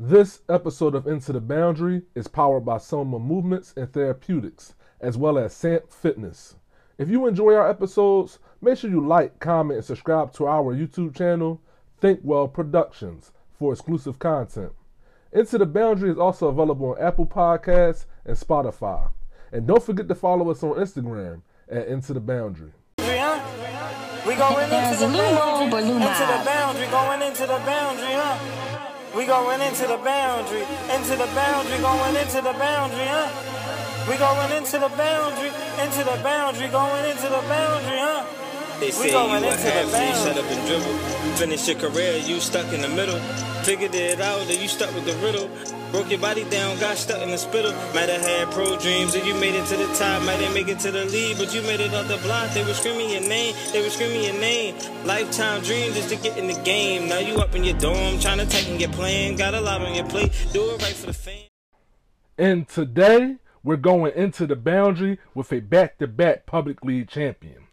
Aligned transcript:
This 0.00 0.42
episode 0.48 0.94
of 0.94 1.08
Into 1.08 1.32
the 1.32 1.40
Boundary 1.40 2.02
is 2.14 2.28
powered 2.28 2.64
by 2.64 2.78
Soma 2.78 3.18
Movements 3.18 3.74
and 3.76 3.92
Therapeutics, 3.92 4.76
as 5.00 5.16
well 5.16 5.36
as 5.36 5.52
SAMP 5.52 5.92
Fitness. 5.92 6.54
If 6.98 7.08
you 7.08 7.26
enjoy 7.26 7.54
our 7.54 7.68
episodes, 7.68 8.38
make 8.60 8.78
sure 8.78 8.90
you 8.90 9.04
like, 9.04 9.40
comment, 9.40 9.78
and 9.78 9.84
subscribe 9.84 10.32
to 10.34 10.46
our 10.46 10.72
YouTube 10.72 11.16
channel, 11.16 11.60
Think 12.00 12.20
Well 12.22 12.46
Productions, 12.46 13.32
for 13.58 13.72
exclusive 13.72 14.20
content. 14.20 14.70
Into 15.32 15.58
the 15.58 15.66
Boundary 15.66 16.10
is 16.10 16.18
also 16.18 16.46
available 16.46 16.90
on 16.90 17.02
Apple 17.02 17.26
Podcasts 17.26 18.06
and 18.24 18.36
Spotify. 18.36 19.10
And 19.50 19.66
don't 19.66 19.82
forget 19.82 20.06
to 20.06 20.14
follow 20.14 20.48
us 20.52 20.62
on 20.62 20.76
Instagram 20.76 21.42
at 21.68 21.88
Into 21.88 22.12
the 22.12 22.20
Boundary. 22.20 22.70
We 22.98 24.34
going 24.36 24.70
into 24.70 24.96
the 24.96 25.06
boundary, 25.06 25.34
robe 25.34 25.74
or 25.74 25.80
into 25.80 25.96
the 25.98 26.42
boundary, 26.44 26.86
going 26.86 27.22
into 27.22 27.42
the 27.42 27.58
boundary, 27.66 28.12
huh? 28.12 28.67
We 29.16 29.26
going 29.26 29.60
into 29.60 29.86
the 29.86 29.96
boundary, 29.96 30.62
into 30.94 31.16
the 31.16 31.26
boundary, 31.34 31.78
going 31.78 32.16
into 32.16 32.40
the 32.42 32.52
boundary, 32.52 33.06
huh? 33.08 33.28
We 34.08 34.16
going 34.16 34.52
into 34.52 34.78
the 34.78 34.88
boundary, 34.96 35.50
into 35.82 36.04
the 36.04 36.20
boundary, 36.22 36.68
going 36.68 37.04
into 37.10 37.28
the 37.28 37.42
boundary, 37.48 37.98
huh? 37.98 38.47
They 38.80 38.86
We 38.86 38.92
say 38.92 39.10
going 39.10 39.42
you 39.42 39.48
a 39.48 39.52
into 39.52 39.62
the 39.64 39.74
athlete, 39.74 39.92
boundary. 39.92 40.34
shut 40.34 40.38
up 40.38 40.50
and 40.50 40.66
dribble. 40.68 40.98
Finish 41.36 41.68
your 41.68 41.78
career, 41.78 42.16
you 42.18 42.40
stuck 42.40 42.72
in 42.72 42.80
the 42.82 42.88
middle. 42.88 43.18
Figured 43.64 43.94
it 43.94 44.20
out, 44.20 44.46
that 44.46 44.60
you 44.60 44.68
stuck 44.68 44.94
with 44.94 45.04
the 45.04 45.14
riddle. 45.16 45.50
Broke 45.90 46.10
your 46.10 46.20
body 46.20 46.44
down, 46.44 46.78
got 46.78 46.96
stuck 46.96 47.20
in 47.22 47.30
the 47.30 47.38
spittle. 47.38 47.72
Might 47.94 48.08
have 48.08 48.20
had 48.20 48.50
pro 48.52 48.76
dreams, 48.78 49.14
and 49.14 49.26
you 49.26 49.34
made 49.34 49.54
it 49.54 49.66
to 49.66 49.76
the 49.76 49.86
top. 49.94 50.22
Might 50.22 50.38
have 50.40 50.54
make 50.54 50.68
it 50.68 50.78
to 50.80 50.90
the 50.90 51.04
lead, 51.06 51.38
but 51.38 51.52
you 51.54 51.62
made 51.62 51.80
it 51.80 51.92
off 51.94 52.08
the 52.08 52.18
block. 52.18 52.52
They 52.52 52.64
were 52.64 52.74
screaming 52.74 53.10
your 53.10 53.22
name, 53.22 53.54
they 53.72 53.82
were 53.82 53.90
screaming 53.90 54.22
your 54.22 54.34
name. 54.40 54.76
Lifetime 55.04 55.62
dream 55.62 55.92
just 55.92 56.08
to 56.10 56.16
get 56.16 56.36
in 56.38 56.46
the 56.46 56.60
game. 56.62 57.08
Now 57.08 57.18
you 57.18 57.36
up 57.38 57.54
in 57.54 57.64
your 57.64 57.78
dorm, 57.78 58.20
trying 58.20 58.38
to 58.38 58.46
tighten 58.46 58.78
your 58.78 58.90
plan. 58.90 59.36
Got 59.36 59.54
a 59.54 59.60
lot 59.60 59.82
on 59.82 59.94
your 59.94 60.06
plate, 60.06 60.30
do 60.52 60.62
it 60.70 60.82
right 60.82 60.94
for 60.94 61.06
the 61.06 61.12
fam. 61.14 61.46
And 62.36 62.68
today, 62.68 63.36
we're 63.64 63.76
going 63.76 64.12
into 64.14 64.46
the 64.46 64.56
boundary 64.56 65.18
with 65.34 65.52
a 65.52 65.60
back 65.60 65.98
to 65.98 66.06
back 66.06 66.46
public 66.46 66.84
league 66.84 67.08
champion. 67.08 67.67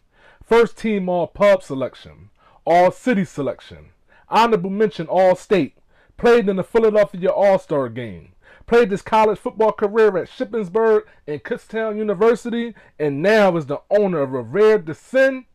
First 0.46 0.78
team 0.78 1.08
all 1.08 1.26
pub 1.26 1.64
selection, 1.64 2.30
all 2.64 2.92
city 2.92 3.24
selection, 3.24 3.86
honorable 4.28 4.70
mention 4.70 5.08
all 5.08 5.34
state, 5.34 5.76
played 6.16 6.48
in 6.48 6.54
the 6.54 6.62
Philadelphia 6.62 7.30
All 7.30 7.58
Star 7.58 7.88
game, 7.88 8.28
played 8.68 8.92
his 8.92 9.02
college 9.02 9.40
football 9.40 9.72
career 9.72 10.16
at 10.16 10.28
Shippensburg 10.28 11.02
and 11.26 11.42
Kutztown 11.42 11.96
University, 11.98 12.76
and 12.96 13.20
now 13.20 13.56
is 13.56 13.66
the 13.66 13.80
owner 13.90 14.20
of 14.20 14.30
Revere 14.30 14.78
de 14.78 14.94
Sin, 14.94 15.46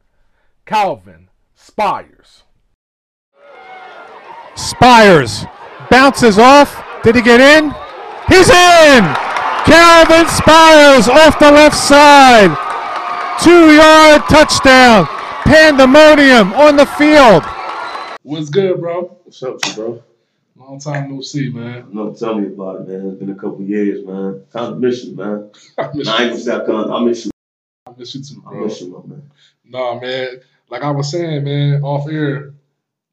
Calvin 0.66 1.30
Spires. 1.55 2.44
Spires 4.55 5.45
bounces 5.89 6.38
off. 6.38 6.83
Did 7.02 7.16
he 7.16 7.22
get 7.22 7.39
in? 7.39 7.72
He's 8.28 8.50
in! 8.50 9.03
Calvin 9.64 10.28
Spires 10.28 11.08
off 11.08 11.39
the 11.39 11.50
left 11.50 11.78
side. 11.78 12.58
Two 13.40 13.74
yard 13.74 14.22
touchdown. 14.30 15.08
Pandemonium 15.44 16.54
on 16.54 16.76
the 16.76 16.86
field. 16.86 17.44
What's 18.23 18.50
good, 18.50 18.80
bro? 18.80 19.18
What's 19.23 19.42
up, 19.44 19.60
bro? 19.76 20.04
Long 20.56 20.80
time 20.80 21.10
no 21.16 21.22
see, 21.22 21.50
man. 21.50 21.88
No, 21.92 22.14
tell 22.14 22.40
me 22.40 22.48
about 22.48 22.82
it, 22.82 22.88
man. 22.88 23.08
It's 23.08 23.20
been 23.20 23.32
a 23.32 23.36
couple 23.36 23.62
years, 23.62 24.06
man. 24.06 24.46
Kind 24.54 24.73
of 24.73 24.80
miss 24.80 25.04
you, 25.04 25.16
man. 25.16 25.50
I 25.78 25.90
miss, 25.94 26.06
Nah, 26.06 26.16
I 26.16 26.22
ain't 26.23 26.32
gonna 26.32 26.40
say 26.40 26.54
I. 26.54 26.98
I 26.98 27.04
miss 27.04 27.26
you. 27.26 27.32
I 27.88 27.92
miss 27.98 28.16
you 28.16 28.23
too, 28.23 28.42
bro. 28.42 28.62
I 28.62 28.66
miss 28.66 28.82
you, 28.82 28.92
my 28.92 29.16
man. 29.16 29.32
Nah, 29.66 30.00
man. 30.00 30.42
Like 30.70 30.84
I 30.84 30.92
was 30.92 31.10
saying, 31.10 31.44
man, 31.44 31.82
off 31.84 32.08
air, 32.08 32.54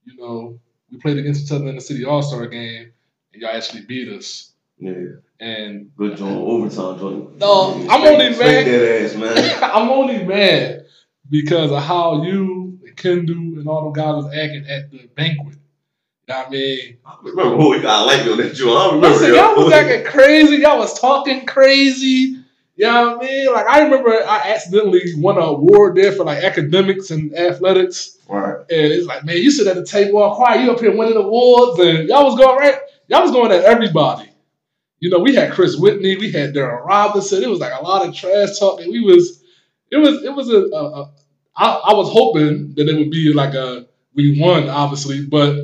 you 0.05 0.17
know, 0.17 0.61
we 0.93 0.99
played 0.99 1.19
against 1.19 1.45
each 1.47 1.53
other 1.53 1.69
in 1.69 1.75
the 1.77 1.81
City 1.81 2.05
All 2.05 2.23
Star 2.23 2.47
game, 2.47 2.93
and 3.33 3.43
y'all 3.43 3.57
actually 3.57 3.83
beat 3.83 4.09
us. 4.09 4.53
Yeah, 4.79 4.93
And 5.41 5.91
good 5.97 6.17
joint, 6.17 6.37
overtime 6.37 6.99
joint. 6.99 7.39
No, 7.39 7.75
I'm 7.75 8.01
straight- 8.01 8.07
only 8.13 8.31
mad- 8.39 8.67
that 8.67 9.03
ass, 9.03 9.15
man. 9.15 9.59
I'm 9.63 9.89
only 9.89 10.25
mad 10.25 10.87
because 11.31 11.71
of 11.71 11.83
how 11.83 12.25
you 12.25 12.79
and 12.85 12.97
Kendu 12.97 13.59
and 13.59 13.69
all 13.69 13.85
them 13.85 13.93
guys 13.93 14.25
was 14.25 14.35
acting 14.35 14.67
at 14.69 14.91
the 14.91 15.09
banquet. 15.15 15.55
You 16.27 16.35
know 16.35 16.39
what 16.41 16.47
I 16.49 16.51
mean? 16.51 16.97
I 17.07 17.17
remember 17.23 17.57
who 17.57 17.71
we 17.71 17.81
got 17.81 18.07
like 18.07 18.27
on 18.27 18.37
that 18.39 18.55
joint. 18.55 18.77
I 18.77 18.87
remember. 18.87 19.09
Listen, 19.11 19.35
y'all 19.35 19.57
was 19.57 19.73
acting 19.73 20.05
crazy. 20.11 20.57
Y'all 20.57 20.79
was 20.79 20.99
talking 21.01 21.47
crazy. 21.47 22.37
You 22.75 22.87
know 22.87 23.17
what 23.17 23.25
I 23.25 23.29
mean? 23.29 23.53
Like 23.53 23.67
I 23.67 23.83
remember 23.85 24.11
I 24.11 24.53
accidentally 24.55 25.03
won 25.17 25.37
an 25.37 25.43
award 25.45 25.97
there 25.97 26.13
for 26.13 26.25
like 26.25 26.43
academics 26.43 27.11
and 27.11 27.35
athletics. 27.37 28.19
Right. 28.29 28.57
And 28.59 28.93
it's 28.93 29.07
like, 29.07 29.25
man, 29.25 29.37
you 29.39 29.51
sit 29.51 29.67
at 29.69 29.77
the 29.77 29.85
table 29.87 30.19
all 30.23 30.35
quiet, 30.37 30.63
you 30.63 30.71
up 30.73 30.81
here 30.81 30.97
winning 30.97 31.17
awards, 31.17 31.79
and 31.81 32.09
y'all 32.09 32.25
was 32.25 32.37
going 32.37 32.59
right, 32.59 32.79
y'all 33.07 33.23
was 33.23 33.31
going 33.31 33.51
at 33.53 33.65
everybody. 33.65 34.29
You 35.01 35.11
know, 35.11 35.21
we 35.21 35.35
had 35.35 35.53
Chris 35.53 35.77
Whitney, 35.77 36.17
we 36.17 36.33
had 36.33 36.55
Darren 36.55 36.85
Robinson. 36.85 37.43
It 37.43 37.49
was 37.49 37.61
like 37.61 37.73
a 37.79 37.83
lot 37.83 38.07
of 38.07 38.15
trash 38.15 38.59
talking. 38.59 38.91
We 38.91 39.01
was, 39.01 39.43
it 39.91 39.97
was, 39.97 40.23
it 40.25 40.35
was 40.35 40.51
a, 40.51 40.65
a, 40.75 41.03
a 41.03 41.13
I, 41.57 41.67
I 41.91 41.95
was 41.95 42.11
hoping 42.13 42.75
that 42.75 42.89
it 42.89 42.97
would 42.97 43.11
be 43.11 43.33
like 43.33 43.55
a 43.55 43.87
we 44.15 44.41
won, 44.41 44.69
obviously, 44.69 45.25
but 45.25 45.55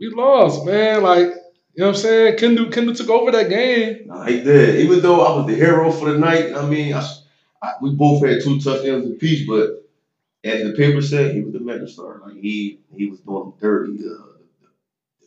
we 0.00 0.08
lost, 0.08 0.64
man. 0.64 1.02
Like, 1.02 1.28
you 1.28 1.82
know 1.82 1.88
what 1.88 1.96
I'm 1.96 2.02
saying? 2.02 2.38
Kendall, 2.38 2.70
Kendall 2.70 2.94
took 2.94 3.10
over 3.10 3.30
that 3.32 3.48
game. 3.48 4.06
Nah, 4.06 4.24
he 4.24 4.40
did. 4.40 4.80
Even 4.80 5.00
though 5.00 5.20
I 5.20 5.36
was 5.36 5.46
the 5.46 5.54
hero 5.54 5.90
for 5.92 6.10
the 6.10 6.18
night, 6.18 6.54
I 6.54 6.66
mean, 6.68 6.94
I, 6.94 7.08
I, 7.62 7.74
we 7.80 7.90
both 7.90 8.24
had 8.24 8.42
two 8.42 8.60
touchdowns 8.60 9.10
apiece, 9.10 9.46
but 9.46 9.88
as 10.44 10.62
the 10.62 10.74
paper 10.76 11.02
said, 11.02 11.34
he 11.34 11.42
was 11.42 11.52
the 11.52 11.58
megastar. 11.58 12.20
Like 12.22 12.36
he 12.36 12.80
he 12.94 13.06
was 13.06 13.20
doing 13.20 13.52
dirty. 13.60 13.98
Uh, 14.04 14.35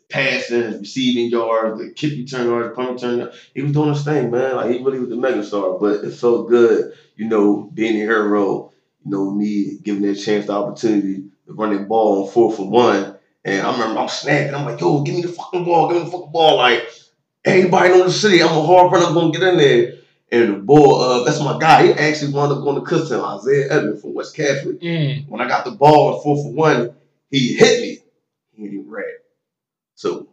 passing, 0.09 0.79
receiving 0.79 1.29
yards, 1.29 1.79
the 1.79 1.91
kick 1.91 2.13
return 2.13 2.47
yards, 2.47 2.75
punt 2.75 2.91
return 2.91 3.19
yards. 3.19 3.37
He 3.53 3.61
was 3.61 3.71
doing 3.71 3.89
his 3.89 4.03
thing, 4.03 4.31
man. 4.31 4.55
Like 4.55 4.71
he 4.71 4.83
really 4.83 4.99
was 4.99 5.11
a 5.11 5.15
megastar. 5.15 5.79
But 5.79 6.03
it 6.03 6.13
felt 6.13 6.49
good, 6.49 6.93
you 7.15 7.27
know, 7.27 7.69
being 7.73 7.95
a 7.95 8.05
hero. 8.05 8.71
You 9.05 9.11
know, 9.11 9.31
me 9.31 9.77
giving 9.81 10.01
that 10.03 10.15
chance, 10.15 10.47
the 10.47 10.53
opportunity 10.53 11.23
to 11.45 11.53
run 11.53 11.75
the 11.75 11.83
ball 11.83 12.23
on 12.25 12.31
fourth 12.31 12.59
and 12.59 12.71
one. 12.71 13.15
And 13.45 13.65
I 13.65 13.71
remember 13.71 13.99
I'm 13.99 14.09
snapping. 14.09 14.53
I'm 14.53 14.65
like, 14.65 14.81
yo, 14.81 15.03
give 15.03 15.15
me 15.15 15.21
the 15.21 15.29
fucking 15.29 15.63
ball, 15.63 15.87
give 15.87 15.97
me 15.97 16.03
the 16.03 16.11
fucking 16.11 16.31
ball. 16.31 16.57
Like 16.57 16.87
everybody 17.45 17.89
know 17.89 18.03
the 18.03 18.11
city. 18.11 18.43
I'm 18.43 18.57
a 18.57 18.61
hard 18.61 18.91
runner. 18.91 19.05
I'm 19.05 19.13
gonna 19.13 19.31
get 19.31 19.43
in 19.43 19.57
there. 19.57 19.93
And 20.31 20.53
the 20.53 20.59
ball, 20.59 21.01
uh, 21.01 21.23
that's 21.23 21.39
my 21.39 21.57
guy. 21.57 21.87
He 21.87 21.93
actually 21.93 22.33
wound 22.33 22.51
up 22.51 22.63
going 22.63 22.75
to 22.75 22.81
Kutztown, 22.81 23.39
Isaiah 23.39 23.71
Edmond 23.71 23.99
from 23.99 24.13
West 24.13 24.35
Catholic. 24.35 24.79
Mm. 24.79 25.27
When 25.27 25.41
I 25.41 25.47
got 25.47 25.65
the 25.65 25.71
ball 25.71 26.13
on 26.13 26.21
four 26.21 26.35
for 26.35 26.53
one, 26.53 26.95
he 27.31 27.55
hit 27.55 27.81
me. 27.81 27.97
He 28.51 28.63
didn't 28.63 28.79
even 28.79 28.91
rag. 28.91 29.05
So 29.99 30.29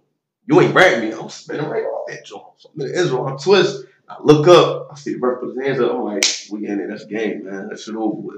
you 0.47 0.61
ain't 0.61 0.75
rag 0.77 1.03
me. 1.03 1.13
I'm 1.13 1.29
spinning 1.29 1.67
right 1.69 1.83
off 1.85 2.07
that 2.09 2.25
joint. 2.25 2.45
So 2.59 2.71
I'm 2.75 2.83
in 2.83 2.95
Israel. 2.95 3.27
I 3.27 3.37
twist. 3.43 3.85
I 4.09 4.17
look 4.23 4.47
up. 4.47 4.89
I 4.93 4.95
see 4.95 5.15
the 5.15 5.19
ref 5.19 5.41
put 5.41 5.57
his 5.57 5.67
hands 5.67 5.81
up. 5.81 5.93
I'm 5.93 6.05
like, 6.05 6.25
we 6.53 6.69
in 6.69 6.79
it. 6.81 6.89
That's 6.89 7.05
game, 7.07 7.45
man. 7.47 7.69
That 7.69 7.81
shit 7.81 7.97
over 7.97 8.15
with. 8.15 8.37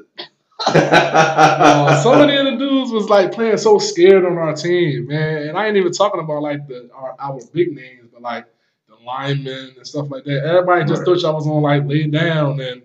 Uh, 0.67 2.03
so 2.03 2.17
many 2.19 2.37
of 2.37 2.47
the 2.47 2.57
dudes 2.65 2.91
was 2.93 3.11
like 3.11 3.33
playing 3.33 3.59
so 3.59 3.79
scared 3.79 4.25
on 4.25 4.39
our 4.39 4.55
team, 4.55 5.09
man. 5.09 5.49
And 5.49 5.59
I 5.59 5.67
ain't 5.67 5.77
even 5.77 5.93
talking 5.93 6.21
about 6.21 6.43
like 6.43 6.67
the 6.67 6.91
our, 6.95 7.15
our 7.19 7.41
big 7.53 7.75
names, 7.75 8.09
but 8.13 8.23
like 8.23 8.47
the 8.89 8.97
linemen 9.05 9.75
and 9.77 9.87
stuff 9.87 10.11
like 10.11 10.25
that. 10.25 10.45
Everybody 10.45 10.85
just 10.87 11.01
Right. 11.01 11.07
thought 11.07 11.23
y'all 11.23 11.35
was 11.35 11.47
gonna 11.47 11.61
like 11.61 11.85
lay 11.87 12.07
down, 12.07 12.61
and 12.61 12.83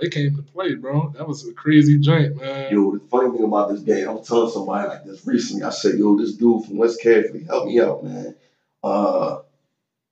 they 0.00 0.08
came 0.08 0.34
to 0.36 0.42
play, 0.42 0.74
bro. 0.74 1.12
That 1.16 1.26
was 1.26 1.46
a 1.48 1.52
crazy 1.52 1.98
joint, 1.98 2.36
man. 2.40 2.72
Yo, 2.72 2.92
the 2.92 3.00
funny 3.10 3.30
thing 3.36 3.44
about 3.44 3.70
this 3.70 3.80
game, 3.80 4.08
I'm 4.08 4.22
telling 4.22 4.50
somebody 4.50 4.88
like 4.88 5.04
this 5.04 5.26
recently. 5.26 5.64
I 5.64 5.70
said, 5.70 5.98
yo, 5.98 6.16
this 6.18 6.34
dude 6.34 6.64
from 6.64 6.76
West 6.76 7.00
Catholic, 7.02 7.46
help 7.46 7.66
me 7.66 7.80
out, 7.80 8.04
man. 8.04 8.34
Uh, 8.82 9.38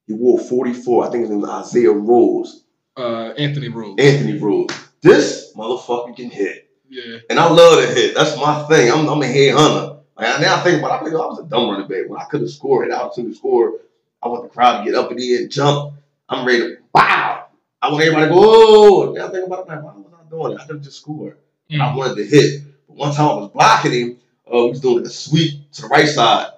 he 0.06 0.12
wore 0.14 0.38
44. 0.38 1.06
I 1.06 1.10
think 1.10 1.22
his 1.22 1.30
name 1.30 1.40
was 1.40 1.50
Isaiah 1.50 1.92
Rose. 1.92 2.64
Uh, 2.96 3.30
Anthony 3.36 3.68
Rose. 3.68 3.96
Anthony 3.98 4.38
Rose. 4.38 4.68
This 5.02 5.52
motherfucker 5.56 6.16
can 6.16 6.30
hit. 6.30 6.70
yeah. 6.88 7.18
And 7.28 7.38
I 7.38 7.48
love 7.50 7.82
to 7.82 7.94
hit. 7.94 8.14
That's 8.14 8.36
my 8.36 8.62
thing. 8.64 8.90
I'm, 8.90 9.08
I'm 9.08 9.22
a 9.22 9.26
head 9.26 9.54
hunter. 9.54 10.00
Like, 10.16 10.40
now 10.40 10.56
I 10.56 10.60
think 10.60 10.78
about 10.78 10.92
it, 10.92 10.94
I 11.02 11.04
think 11.04 11.14
I 11.14 11.26
was 11.26 11.38
a 11.40 11.44
dumb 11.44 11.68
running 11.70 11.88
back. 11.88 12.08
When 12.08 12.20
I 12.20 12.24
could 12.24 12.40
have 12.40 12.50
scored, 12.50 12.86
had 12.90 12.92
the 12.98 13.02
opportunity 13.04 13.34
to 13.34 13.38
score, 13.38 13.74
I 14.22 14.28
want 14.28 14.44
the 14.44 14.48
crowd 14.48 14.78
to 14.78 14.84
get 14.90 14.98
up 14.98 15.10
in 15.10 15.18
the 15.18 15.34
air 15.34 15.42
and 15.42 15.50
jump. 15.50 15.94
I'm 16.28 16.46
ready 16.46 16.60
to, 16.60 16.76
wow. 16.94 17.45
I 17.86 17.92
want 17.92 18.02
everybody 18.02 18.26
to 18.26 18.34
go, 18.34 18.40
oh. 18.42 19.16
I 19.16 19.30
think 19.30 19.46
about 19.46 19.60
it, 19.60 19.68
like, 19.68 19.84
why 19.84 19.92
was 19.92 20.12
I 20.12 20.28
doing 20.28 20.52
it? 20.52 20.60
I 20.60 20.66
could 20.66 20.82
just 20.82 20.98
scored. 20.98 21.36
Mm. 21.70 21.80
I 21.80 21.94
wanted 21.94 22.16
to 22.16 22.26
hit. 22.26 22.62
But 22.88 22.96
one 22.96 23.14
time 23.14 23.28
I 23.28 23.34
was 23.34 23.50
blocking 23.52 23.92
him, 23.92 24.18
uh, 24.52 24.64
we 24.64 24.70
was 24.70 24.80
doing 24.80 25.06
a 25.06 25.08
sweep 25.08 25.70
to 25.72 25.82
the 25.82 25.88
right 25.88 26.08
side. 26.08 26.48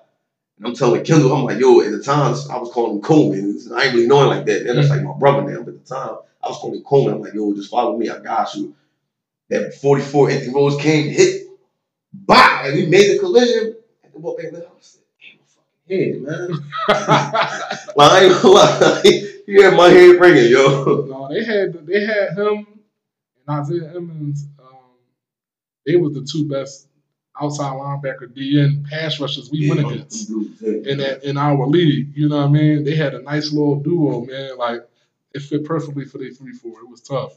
And 0.57 0.67
I'm 0.67 0.75
telling 0.75 1.05
Kendall, 1.05 1.35
I'm 1.35 1.45
like, 1.45 1.59
yo, 1.59 1.83
at 1.83 1.91
the 1.91 2.03
time, 2.03 2.35
I 2.51 2.57
was 2.59 2.71
calling 2.73 2.97
him 2.97 3.03
Coleman. 3.03 3.61
I 3.75 3.85
ain't 3.85 3.95
really 3.95 4.07
knowing 4.07 4.29
like 4.29 4.47
that. 4.47 4.65
That's 4.65 4.89
like 4.89 5.03
my 5.03 5.13
brother 5.13 5.43
now. 5.43 5.63
But 5.63 5.75
at 5.75 5.87
the 5.87 5.95
time, 5.95 6.17
I 6.43 6.49
was 6.49 6.57
calling 6.57 6.79
him 6.79 6.85
Coleman. 6.85 7.15
I'm 7.15 7.21
like, 7.21 7.35
yo, 7.35 7.53
just 7.53 7.71
follow 7.71 7.99
me. 7.99 8.09
I 8.09 8.21
got 8.21 8.55
you. 8.55 8.75
That 9.51 9.75
44 9.75 10.31
Anthony 10.31 10.55
Rose 10.55 10.81
came, 10.81 11.09
hit, 11.09 11.47
bah, 12.13 12.63
and 12.65 12.79
he 12.79 12.87
made 12.87 13.13
the 13.13 13.19
collision. 13.19 13.77
And 14.03 14.13
the 14.15 14.19
ball 14.19 14.35
back 14.35 14.51
there. 14.51 14.63
I 14.63 14.81
said, 14.81 15.03
damn, 15.89 15.99
head, 15.99 16.23
man. 16.23 16.51
like, 16.89 18.13
I 18.13 18.25
ain't 18.25 18.43
gonna 18.43 18.55
lie. 18.55 19.01
he 19.47 19.63
had 19.63 19.75
my 19.75 19.89
head 19.89 20.21
ringing, 20.21 20.51
yo. 20.51 21.08
They 21.29 21.45
had 21.45 21.87
they 21.87 22.01
had 22.05 22.37
him 22.37 22.67
and 23.47 23.61
Isaiah 23.61 23.95
Emmons. 23.97 24.47
Um, 24.59 24.67
they 25.87 25.97
was 25.97 26.15
the 26.15 26.23
two 26.31 26.49
best 26.49 26.89
outside 27.41 27.73
linebacker, 27.73 28.27
DN, 28.37 28.85
pass 28.89 29.21
rushers 29.21 29.51
we 29.51 29.61
Yeah, 29.61 29.75
went 29.75 29.91
against 29.93 30.31
in 30.31 30.99
that 30.99 31.25
in 31.25 31.37
our 31.37 31.67
league. 31.67 32.17
You 32.17 32.29
know 32.29 32.39
what 32.39 32.47
I 32.47 32.49
mean? 32.53 32.85
They 32.85 32.97
had 32.97 33.15
a 33.15 33.23
nice 33.23 33.53
little 33.53 33.77
duo, 33.81 34.25
man. 34.25 34.57
Like 34.59 34.83
it 35.35 35.41
fit 35.43 35.65
perfectly 35.65 36.05
for 36.05 36.19
the 36.19 36.31
three 36.31 36.53
four. 36.53 36.81
It 36.81 36.89
was 36.89 37.01
tough. 37.01 37.33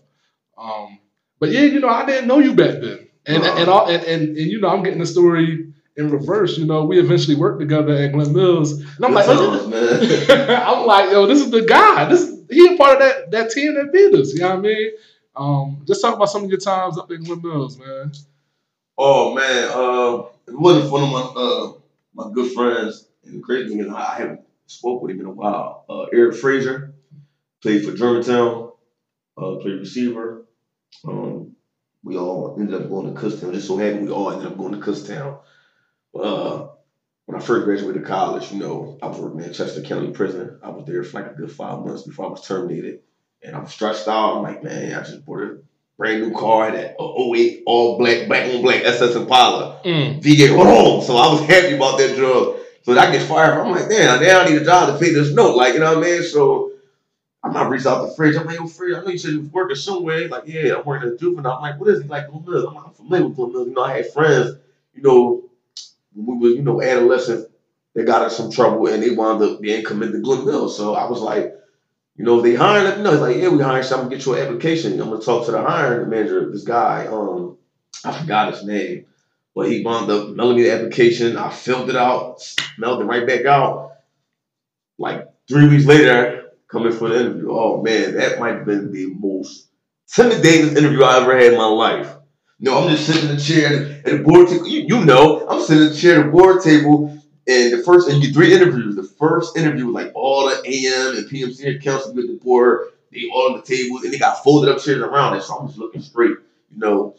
Um, 0.58 1.00
but 1.40 1.52
yeah, 1.52 1.62
you 1.62 1.80
know, 1.80 1.90
I 1.90 2.06
didn't 2.06 2.28
know 2.28 2.40
you 2.40 2.54
back 2.54 2.82
then, 2.82 3.08
and 3.26 3.44
Uh-huh. 3.44 3.58
and, 3.60 3.70
all, 3.70 3.88
and 3.90 4.04
and 4.04 4.38
and 4.38 4.52
you 4.52 4.60
know, 4.62 4.70
I'm 4.70 4.84
getting 4.84 5.00
the 5.00 5.06
story 5.06 5.74
in 5.98 6.10
reverse. 6.10 6.58
You 6.58 6.66
know, 6.66 6.86
we 6.86 7.00
eventually 7.00 7.36
worked 7.36 7.60
together 7.60 7.94
at 7.94 8.12
Glen 8.14 8.34
Mills, 8.34 8.74
and 8.74 9.06
I'm 9.06 9.14
Good 9.14 9.28
like, 9.28 9.28
times. 9.28 10.30
I'm 10.30 10.86
like, 10.86 11.12
yo, 11.12 11.26
this 11.28 11.42
is 11.42 11.52
the 11.52 11.64
guy. 11.64 12.06
This 12.06 12.31
he 12.52 12.74
a 12.74 12.78
part 12.78 12.94
of 12.94 13.00
that 13.00 13.32
that 13.32 13.52
team 13.52 13.76
that 13.76 13.92
beat 13.92 14.14
us. 14.14 14.34
You 14.34 14.42
know 14.42 14.50
what 14.50 14.60
I 14.60 14.62
mean? 14.62 14.92
Um, 15.36 15.84
just 15.88 16.02
talk 16.02 16.16
about 16.16 16.30
some 16.30 16.44
of 16.44 16.50
your 16.50 16.60
times 16.60 16.98
up 16.98 17.12
in 17.12 17.24
Glen 17.24 17.42
man. 17.42 18.12
Oh 18.98 19.34
man, 19.34 19.70
uh, 19.70 20.28
it 20.48 20.60
wasn't 20.60 20.92
of 21.04 21.12
my 21.12 21.42
uh 21.42 21.74
my 22.14 22.34
good 22.34 22.52
friends, 22.52 23.08
and 23.26 23.44
crazy 23.44 23.70
thing 23.70 23.94
I 23.94 24.16
haven't 24.16 24.42
spoke 24.68 25.02
with 25.02 25.12
him 25.12 25.22
in 25.22 25.26
a 25.26 25.32
while. 25.32 25.86
Uh, 25.90 26.04
Eric 26.14 26.36
Frazier 26.36 26.94
played 27.62 27.86
for 27.86 27.94
Germantown, 27.94 28.72
uh, 29.38 29.56
played 29.56 29.80
receiver. 29.80 30.46
Um, 31.08 31.56
we 32.04 32.18
all 32.18 32.56
ended 32.60 32.82
up 32.82 32.90
going 32.90 33.14
to 33.14 33.20
Kutztown. 33.20 33.54
Just 33.54 33.68
so 33.68 33.78
happened 33.78 34.08
we 34.08 34.12
all 34.12 34.32
ended 34.32 34.48
up 34.48 34.58
going 34.58 34.74
to 34.74 34.80
Kutztown. 34.80 35.40
Uh, 36.14 36.68
when 37.32 37.42
I 37.42 37.46
first 37.46 37.64
graduated 37.64 38.04
college, 38.04 38.52
you 38.52 38.60
know, 38.60 38.98
I 39.02 39.08
was 39.08 39.18
working 39.18 39.40
at 39.40 39.54
Chester 39.54 39.82
County 39.82 40.12
Prison. 40.12 40.60
I 40.62 40.70
was 40.70 40.86
there 40.86 41.02
for 41.02 41.22
like 41.22 41.32
a 41.32 41.34
good 41.34 41.50
five 41.50 41.80
months 41.80 42.04
before 42.04 42.26
I 42.26 42.30
was 42.30 42.46
terminated, 42.46 43.00
and 43.42 43.56
I 43.56 43.60
was 43.60 43.72
stressed 43.72 44.10
out. 44.10 44.36
I'm 44.36 44.44
like, 44.44 44.62
man, 44.62 44.94
I 44.94 45.02
just 45.02 45.26
bought 45.26 45.44
a 45.44 45.60
brand 45.98 46.24
new 46.24 46.38
car, 46.38 46.72
that 46.72 46.98
08 47.00 47.64
all 47.66 47.98
black, 47.98 48.28
black 48.28 48.54
on 48.54 48.62
black 48.62 48.84
SS 48.84 49.16
Impala. 49.16 49.80
VA, 50.20 50.48
hold 50.54 50.68
on. 50.68 51.02
So 51.04 51.16
I 51.16 51.32
was 51.32 51.40
happy 51.48 51.76
about 51.76 52.00
that 52.00 52.18
job. 52.18 52.58
So 52.84 52.94
that 52.94 53.08
I 53.08 53.12
get 53.14 53.26
fired. 53.26 53.62
I'm 53.62 53.72
like, 53.72 53.88
damn, 53.88 54.22
now 54.22 54.42
I 54.42 54.50
need 54.50 54.62
a 54.62 54.66
job 54.66 54.92
to 54.92 55.00
pay 55.00 55.14
this 55.14 55.34
note. 55.34 55.56
Like, 55.56 55.76
you 55.76 55.80
know 55.80 55.96
what 55.96 56.06
I 56.06 56.10
mean? 56.12 56.24
So 56.24 56.74
I'm 57.46 57.54
not 57.54 57.70
reached 57.70 57.86
out 57.86 58.06
to 58.06 58.14
Fridge. 58.14 58.36
I'm 58.36 58.46
like, 58.46 58.58
yo, 58.58 58.68
Fridge, 58.68 58.98
I 58.98 59.02
know 59.02 59.08
you 59.08 59.18
said 59.18 59.32
you 59.32 59.40
was 59.40 59.52
working 59.52 59.78
somewhere. 59.78 60.20
He's 60.20 60.32
like, 60.32 60.48
yeah, 60.48 60.76
I'm 60.76 60.84
working 60.86 61.12
at 61.12 61.20
juvenile. 61.20 61.54
I'm 61.54 61.62
like, 61.62 61.80
what 61.80 61.90
is 61.92 62.02
it? 62.02 62.08
Like, 62.08 62.30
Mills. 62.30 62.66
I'm 62.66 62.74
like, 62.74 62.88
I'm 62.88 62.94
familiar 62.94 63.28
with 63.28 63.38
Glen 63.38 63.54
Mills. 63.54 63.68
You 63.68 63.74
know, 63.76 63.84
I 63.84 63.98
had 63.98 64.12
friends, 64.12 64.58
you 64.96 65.02
know, 65.04 65.44
when 66.14 66.40
we 66.40 66.50
were, 66.50 66.56
you 66.56 66.62
know, 66.62 66.82
adolescents, 66.82 67.52
they 67.94 68.04
got 68.04 68.24
in 68.24 68.30
some 68.30 68.52
trouble 68.52 68.88
and 68.88 69.04
they 69.04 69.12
wound 69.12 69.42
up 69.42 69.62
being 69.62 69.84
committed 69.84 70.14
to 70.16 70.22
Glen 70.22 70.46
Mills. 70.46 70.78
So 70.78 70.96
I 70.96 71.10
was 71.10 71.22
like, 71.22 71.54
you 72.16 72.26
know, 72.26 72.42
they 72.42 72.56
hiring, 72.56 72.86
let 72.86 72.98
me 72.98 73.04
know. 73.04 73.12
He's 73.12 73.22
like, 73.22 73.38
yeah, 73.38 73.50
we 73.50 73.62
hiring, 73.62 73.84
so 73.84 73.96
I'm 73.96 74.04
gonna 74.04 74.16
get 74.16 74.26
your 74.26 74.38
application. 74.38 75.00
I'm 75.00 75.10
gonna 75.10 75.22
talk 75.22 75.46
to 75.46 75.52
the 75.52 75.62
hiring 75.62 76.10
manager, 76.10 76.50
this 76.50 76.64
guy, 76.64 77.08
um, 77.08 77.58
I 78.04 78.12
forgot 78.12 78.54
his 78.54 78.64
name. 78.64 79.06
But 79.54 79.70
he 79.70 79.84
wound 79.84 80.10
up 80.10 80.30
mailing 80.30 80.58
me 80.58 80.64
the 80.64 80.74
application. 80.74 81.38
I 81.38 81.50
filled 81.50 81.90
it 81.90 81.96
out, 81.96 82.42
mailed 82.78 83.02
it 83.02 83.06
right 83.06 83.28
back 83.28 83.46
out. 83.46 83.92
Like 84.98 85.28
three 85.48 85.68
weeks 85.68 85.86
later, 85.86 86.52
coming 86.70 86.94
for 86.94 87.10
the 87.10 87.20
interview. 87.20 87.52
Oh 87.52 87.82
man, 87.82 88.16
that 88.16 88.40
might 88.40 88.56
have 88.56 88.66
been 88.66 88.92
the 88.92 89.14
most 89.14 89.68
intimidating 90.18 90.78
interview 90.78 91.04
I 91.04 91.22
ever 91.22 91.38
had 91.38 91.54
in 91.54 91.58
my 91.58 91.66
life. 91.66 92.16
No, 92.64 92.78
I'm 92.78 92.90
just 92.96 93.08
sitting 93.08 93.28
in 93.28 93.36
the 93.36 93.42
chair 93.42 94.02
at 94.06 94.06
the 94.06 94.20
board 94.20 94.48
table. 94.48 94.68
You, 94.68 94.82
you 94.82 95.04
know, 95.04 95.48
I'm 95.48 95.64
sitting 95.64 95.84
in 95.84 95.90
the 95.90 95.96
chair 95.96 96.20
at 96.20 96.26
the 96.28 96.32
board 96.32 96.62
table, 96.62 97.08
and 97.48 97.74
the 97.74 97.82
first 97.84 98.08
and 98.08 98.24
you 98.24 98.32
three 98.32 98.54
interviews. 98.54 98.96
The 98.96 99.04
first 99.04 99.58
interview 99.58 99.88
was 99.88 99.96
like 99.96 100.12
all 100.14 100.48
the 100.48 100.62
AM 100.64 101.18
and 101.18 101.28
PM 101.28 101.52
senior 101.52 101.80
council 101.80 102.14
with 102.14 102.28
the 102.28 102.36
board. 102.36 102.90
They 103.12 103.28
all 103.34 103.52
on 103.52 103.58
the 103.58 103.64
tables, 103.64 104.04
and 104.04 104.14
they 104.14 104.20
got 104.20 104.44
folded 104.44 104.70
up 104.70 104.80
chairs 104.80 105.02
around 105.02 105.38
it. 105.38 105.42
So 105.42 105.58
I'm 105.58 105.68
just 105.68 105.80
looking 105.80 106.04
straight, 106.04 106.38
you 106.70 106.78
know, 106.78 107.16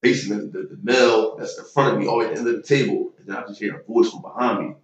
facing 0.00 0.36
the, 0.36 0.44
the, 0.44 0.76
the 0.76 0.78
mail 0.80 1.36
that's 1.36 1.58
in 1.58 1.64
front 1.64 1.94
of 1.94 2.00
me, 2.00 2.06
all 2.06 2.20
the 2.20 2.26
at 2.26 2.34
the 2.34 2.38
end 2.38 2.48
of 2.48 2.54
the 2.54 2.62
table. 2.62 3.10
And 3.18 3.26
then 3.26 3.36
I 3.36 3.44
just 3.46 3.58
hear 3.58 3.76
a 3.76 3.82
voice 3.82 4.10
from 4.10 4.22
behind 4.22 4.68
me 4.68 4.74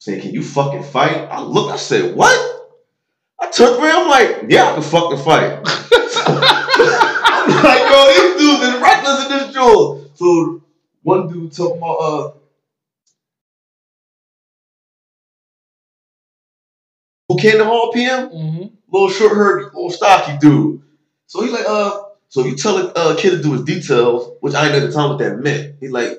saying, 0.00 0.22
Can 0.22 0.32
you 0.32 0.42
fucking 0.42 0.82
fight? 0.82 1.28
I 1.30 1.40
look, 1.40 1.72
I 1.72 1.76
said, 1.76 2.16
What? 2.16 2.34
I 3.38 3.48
turned 3.48 3.80
around, 3.80 4.04
I'm 4.04 4.10
like, 4.10 4.50
Yeah, 4.50 4.70
I 4.70 4.74
can 4.74 4.82
fucking 4.82 5.18
fight. 5.18 5.62
I'm 7.48 7.62
like, 7.62 7.80
yo, 7.80 8.06
these 8.08 8.40
dudes 8.40 8.74
is 8.74 8.75
reckless 8.86 9.24
in 9.24 9.30
this. 9.30 9.54
So 10.14 10.62
one 11.02 11.28
dude 11.28 11.52
talking 11.52 11.78
about 11.78 11.96
uh 11.96 12.32
who 17.28 17.38
came 17.38 17.58
to 17.58 17.64
Hall 17.64 17.92
PM? 17.92 18.30
Mm-hmm. 18.30 18.66
little 18.90 19.10
short 19.10 19.34
haired, 19.34 19.64
little 19.74 19.90
stocky 19.90 20.38
dude. 20.38 20.82
So 21.26 21.42
he's 21.42 21.52
like, 21.52 21.68
uh, 21.68 22.02
so 22.28 22.44
you 22.44 22.56
tell 22.56 22.78
a 22.78 22.92
uh, 22.92 23.16
kid 23.16 23.30
to 23.30 23.42
do 23.42 23.52
his 23.52 23.64
details, 23.64 24.36
which 24.40 24.54
I 24.54 24.66
ain't 24.66 24.74
at 24.74 24.82
the 24.88 24.92
time 24.92 25.10
what 25.10 25.18
that 25.18 25.38
meant. 25.38 25.76
He's 25.80 25.90
like, 25.90 26.18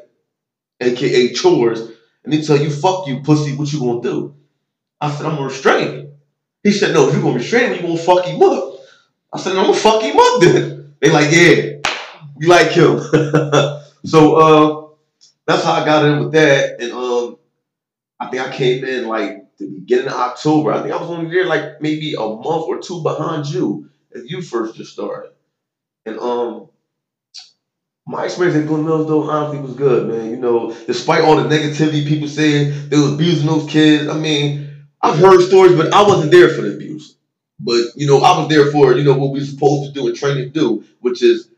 AKA 0.80 1.34
chores, 1.34 1.80
and 2.24 2.34
he 2.34 2.42
tell 2.46 2.58
you, 2.58 2.70
fuck 2.70 3.08
you, 3.08 3.22
pussy, 3.22 3.56
what 3.56 3.72
you 3.72 3.80
gonna 3.80 4.02
do? 4.02 4.36
I 5.00 5.12
said, 5.12 5.26
I'm 5.26 5.36
gonna 5.36 5.48
restrain 5.48 5.88
him. 5.88 6.12
He 6.64 6.72
said, 6.72 6.94
no, 6.94 7.08
if 7.08 7.16
you 7.16 7.22
gonna 7.22 7.36
restrain 7.36 7.72
him, 7.72 7.76
you 7.76 7.82
gonna 7.82 7.98
fuck 7.98 8.26
him 8.26 8.42
up. 8.42 8.76
I 9.34 9.40
said, 9.40 9.56
I'm 9.56 9.66
gonna 9.66 9.78
fuck 9.78 10.02
him 10.02 10.18
up 10.20 10.42
then. 10.42 10.96
They 11.00 11.10
like, 11.10 11.32
yeah, 11.32 11.77
we 12.38 12.48
like 12.48 12.70
him. 12.70 13.00
so 14.06 14.36
uh, 14.36 14.88
that's 15.46 15.64
how 15.64 15.74
I 15.74 15.86
got 15.86 16.06
in 16.06 16.20
with 16.20 16.32
that. 16.34 16.82
And 16.82 16.92
um, 16.92 17.38
I 18.20 18.28
think 18.30 18.44
I 18.44 18.52
came 18.56 18.84
in 18.84 19.08
like 19.08 19.58
the 19.58 19.68
beginning 19.68 20.08
of 20.08 20.14
October. 20.14 20.72
I 20.72 20.82
think 20.82 20.94
I 20.94 20.98
was 20.98 21.10
only 21.10 21.32
there 21.32 21.46
like 21.46 21.82
maybe 21.82 22.14
a 22.14 22.20
month 22.20 22.68
or 22.68 22.80
two 22.80 23.02
behind 23.02 23.48
you 23.48 23.90
as 24.14 24.30
you 24.30 24.42
first 24.42 24.76
just 24.76 24.94
started. 24.94 25.32
And 26.06 26.20
um, 26.20 26.70
my 28.06 28.26
experience 28.26 28.58
at 28.58 28.68
Glen 28.68 28.86
Mills 28.86 29.08
though 29.08 29.30
honestly 29.30 29.60
was 29.60 29.74
good, 29.74 30.08
man. 30.08 30.30
You 30.30 30.38
know, 30.38 30.74
despite 30.86 31.24
all 31.24 31.36
the 31.36 31.50
negativity 31.50 32.08
people 32.08 32.28
saying 32.28 32.90
they 32.90 32.98
was 32.98 33.14
abusing 33.14 33.48
those 33.48 33.70
kids. 33.70 34.08
I 34.08 34.18
mean, 34.18 34.86
I've 35.02 35.20
heard 35.20 35.42
stories, 35.42 35.76
but 35.76 35.94
I 35.94 36.04
wasn't 36.04 36.32
there 36.32 36.50
for 36.50 36.62
the 36.62 36.76
abuse. 36.76 37.16
But 37.60 37.82
you 37.96 38.08
know, 38.08 38.20
I 38.20 38.38
was 38.40 38.50
there 38.50 38.72
for 38.72 38.94
you 38.94 39.04
know 39.04 39.16
what 39.16 39.32
we 39.32 39.42
are 39.42 39.46
supposed 39.46 39.94
to 39.94 40.00
do 40.00 40.08
and 40.08 40.16
trained 40.16 40.38
to 40.38 40.60
do, 40.60 40.84
which 41.02 41.22
is 41.22 41.50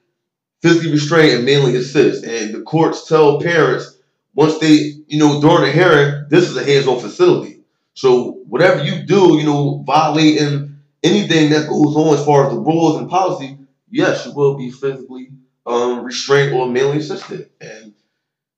physically 0.62 0.92
restrain 0.92 1.36
and 1.36 1.46
mentally 1.46 1.76
assist. 1.76 2.24
And 2.24 2.54
the 2.54 2.62
courts 2.62 3.08
tell 3.08 3.40
parents 3.42 3.98
once 4.34 4.58
they, 4.60 4.94
you 5.08 5.20
know, 5.20 5.42
during 5.42 5.64
the 5.66 5.72
hearing, 5.72 6.26
this 6.30 6.50
is 6.50 6.58
a 6.58 6.64
hands-on 6.64 7.00
facility. 7.00 7.62
So 7.94 8.32
whatever 8.48 8.84
you 8.84 9.04
do, 9.06 9.38
you 9.38 9.44
know, 9.44 9.84
violating 9.86 10.78
anything 11.04 11.50
that 11.52 11.68
goes 11.68 11.96
on 11.96 12.14
as 12.18 12.26
far 12.26 12.48
as 12.48 12.54
the 12.54 12.60
rules 12.60 12.98
and 12.98 13.10
policy, 13.10 13.58
yes, 13.90 14.26
you 14.26 14.34
will 14.34 14.58
be 14.58 14.72
physically 14.72 15.30
um, 15.66 16.04
restrained 16.04 16.54
or 16.54 16.68
mentally 16.70 17.00
assisted. 17.00 17.50
And 17.60 17.94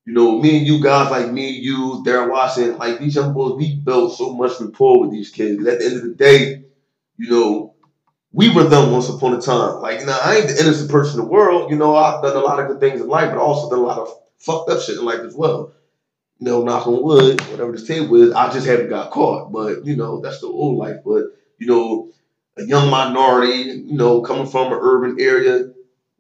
you 0.06 0.14
know, 0.14 0.40
me 0.40 0.58
and 0.58 0.68
you 0.68 0.82
guys, 0.82 1.12
like 1.12 1.32
me, 1.32 1.50
you, 1.52 2.04
Darren 2.06 2.32
Watson, 2.32 2.78
like 2.78 3.00
these 3.00 3.16
young 3.16 3.34
boys, 3.34 3.56
we 3.58 3.76
built 3.76 4.18
so 4.18 4.34
much 4.34 4.60
rapport 4.60 5.02
with 5.02 5.12
these 5.12 5.30
kids. 5.30 5.66
at 5.68 5.80
the 5.80 5.86
end 5.86 5.98
of 5.98 6.04
the 6.04 6.16
day, 6.16 6.64
you 7.18 7.30
know, 7.30 7.76
we 8.34 8.54
were 8.54 8.64
them 8.64 8.92
once 8.92 9.10
upon 9.10 9.34
a 9.34 9.42
time. 9.42 9.82
Like, 9.82 10.00
know, 10.06 10.18
I 10.24 10.38
ain't 10.38 10.48
the 10.48 10.60
innocent 10.60 10.90
person 10.90 11.20
in 11.20 11.26
the 11.26 11.32
world. 11.32 11.70
You 11.70 11.78
know, 11.78 11.96
I've 11.96 12.24
done 12.24 12.36
a 12.36 12.40
lot 12.40 12.60
of 12.60 12.68
good 12.68 12.80
things 12.80 13.02
in 13.02 13.08
life, 13.08 13.30
but 13.30 13.40
also 13.40 13.70
done 13.70 13.80
a 13.80 13.88
lot 13.88 14.00
of 14.00 14.10
fucked 14.40 14.70
up 14.70 14.82
shit 14.82 14.98
in 14.98 15.06
life 15.06 15.20
as 15.20 15.36
well. 15.36 15.74
You 16.40 16.46
know, 16.48 16.64
knock 16.64 16.88
on 16.88 17.04
wood, 17.04 17.42
whatever 17.52 17.72
this 17.72 17.88
table 17.88 18.16
is, 18.16 18.32
I 18.34 18.52
just 18.52 18.66
haven't 18.66 18.90
got 18.90 19.12
caught. 19.12 19.52
But, 19.52 19.86
you 19.86 19.96
know, 19.96 20.22
that's 20.22 20.40
the 20.40 20.48
old 20.48 20.78
life. 20.78 20.98
But, 21.06 21.26
you 21.58 21.68
know, 21.68 22.12
a 22.58 22.64
young 22.64 22.90
minority, 22.90 23.72
you 23.72 23.98
know, 23.98 24.22
coming 24.22 24.48
from 24.48 24.72
an 24.72 24.80
urban 24.82 25.18
area, 25.20 25.72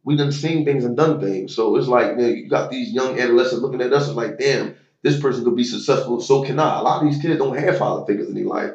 we 0.04 0.16
done 0.16 0.32
seen 0.32 0.66
things 0.66 0.84
and 0.84 0.98
done 0.98 1.20
things. 1.22 1.56
So 1.56 1.76
it's 1.78 1.88
like, 1.88 2.18
man, 2.18 2.36
you 2.36 2.50
got 2.50 2.72
these 2.72 2.92
young 2.92 3.20
adolescents 3.20 3.62
looking 3.62 3.82
at 3.82 3.94
us 3.94 4.08
and 4.08 4.18
like, 4.18 4.38
damn, 4.38 4.76
this 5.02 5.20
person 5.20 5.44
could 5.44 5.56
be 5.56 5.64
successful, 5.64 6.22
so 6.22 6.44
can 6.44 6.60
I. 6.60 6.80
A 6.80 6.84
lot 6.84 7.02
of 7.02 7.10
these 7.10 7.22
kids 7.22 7.40
don't 7.40 7.58
have 7.58 7.78
father 7.78 8.06
figures 8.06 8.28
in 8.28 8.36
their 8.36 8.46
life. 8.46 8.72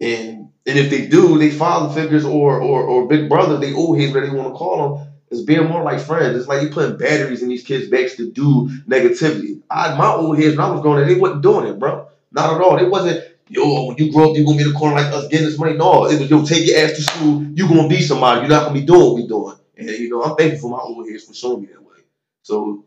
And 0.00 0.50
and 0.66 0.78
if 0.78 0.90
they 0.90 1.06
do, 1.08 1.38
they 1.38 1.50
father 1.50 1.92
figures 1.94 2.24
or 2.24 2.60
or 2.60 2.82
or 2.82 3.06
big 3.08 3.28
brother, 3.28 3.58
they 3.58 3.72
oh, 3.72 3.78
old 3.88 3.98
heads, 3.98 4.12
whatever 4.12 4.32
they 4.32 4.38
want 4.38 4.54
to 4.54 4.58
call 4.58 4.96
them, 4.98 5.12
is 5.30 5.44
being 5.44 5.68
more 5.68 5.82
like 5.82 6.00
friends. 6.00 6.36
It's 6.36 6.48
like 6.48 6.62
you 6.62 6.70
putting 6.70 6.96
batteries 6.96 7.42
in 7.42 7.48
these 7.48 7.64
kids' 7.64 7.88
backs 7.88 8.16
to 8.16 8.30
do 8.30 8.68
negativity. 8.88 9.60
I 9.70 9.94
my 9.96 10.12
old 10.12 10.38
heads 10.38 10.56
when 10.56 10.66
I 10.66 10.70
was 10.70 10.80
growing 10.82 11.02
up, 11.02 11.08
they 11.08 11.14
wasn't 11.14 11.42
doing 11.42 11.68
it, 11.68 11.78
bro. 11.78 12.08
Not 12.32 12.54
at 12.54 12.60
all. 12.60 12.78
It 12.78 12.90
wasn't, 12.90 13.24
yo, 13.48 13.86
when 13.86 13.96
you 13.96 14.12
grow 14.12 14.30
up, 14.30 14.36
you're 14.36 14.44
gonna 14.44 14.56
be 14.58 14.64
in 14.64 14.72
the 14.72 14.78
corner 14.78 14.96
like 14.96 15.12
us 15.12 15.28
getting 15.28 15.46
this 15.46 15.58
money. 15.58 15.74
No, 15.74 16.06
it 16.06 16.18
was 16.20 16.30
yo, 16.30 16.44
take 16.44 16.66
your 16.66 16.78
ass 16.78 16.92
to 16.92 17.02
school, 17.02 17.42
you 17.42 17.68
gonna 17.68 17.88
be 17.88 18.02
somebody. 18.02 18.40
You're 18.40 18.50
not 18.50 18.66
gonna 18.66 18.80
be 18.80 18.86
doing 18.86 19.00
what 19.00 19.14
we 19.14 19.26
doing. 19.26 19.56
And 19.76 19.88
you 19.90 20.10
know, 20.10 20.22
I'm 20.22 20.36
thankful 20.36 20.70
for 20.70 20.76
my 20.76 20.82
old 20.82 21.08
heads 21.08 21.24
for 21.24 21.34
showing 21.34 21.62
me 21.62 21.68
that 21.68 21.82
way. 21.82 21.98
So, 22.42 22.84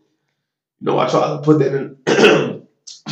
you 0.79 0.85
know, 0.85 0.99
I 0.99 1.07
try 1.09 1.27
to 1.27 1.39
put 1.39 1.59
that 1.59 1.73
in 1.73 1.97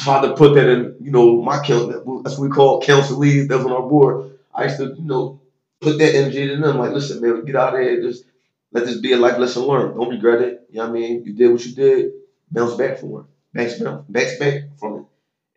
To 0.05 0.33
put 0.35 0.53
that 0.55 0.69
in, 0.69 0.95
you 1.01 1.11
know, 1.11 1.41
my 1.41 1.63
count. 1.63 1.91
That's 2.23 2.37
what 2.37 2.49
we 2.49 2.49
call 2.49 2.81
council. 2.81 3.19
That's 3.19 3.65
on 3.65 3.71
our 3.71 3.87
board. 3.87 4.37
I 4.53 4.65
used 4.65 4.77
to, 4.77 4.93
you 4.95 5.03
know, 5.03 5.41
put 5.81 5.97
that 5.97 6.15
energy 6.15 6.53
in 6.53 6.61
them. 6.61 6.77
Like, 6.77 6.91
listen, 6.91 7.21
man, 7.21 7.43
get 7.45 7.55
out 7.55 7.75
of 7.75 7.81
here. 7.81 8.01
Just 8.01 8.25
let 8.71 8.85
this 8.85 8.99
be 8.99 9.13
a 9.13 9.17
life 9.17 9.37
lesson 9.37 9.63
learned. 9.63 9.95
Don't 9.95 10.09
regret 10.09 10.41
it. 10.41 10.67
You 10.69 10.79
know 10.79 10.89
what 10.89 10.97
I 10.97 10.99
mean? 10.99 11.25
You 11.25 11.33
did 11.33 11.51
what 11.51 11.65
you 11.65 11.73
did. 11.75 12.11
Bounce 12.51 12.75
back 12.75 12.99
from 12.99 13.15
it. 13.15 13.25
Bounce 13.53 13.79
back, 13.79 14.05
bounce 14.07 14.37
back 14.37 14.63
from 14.79 14.99
it. 14.99 15.05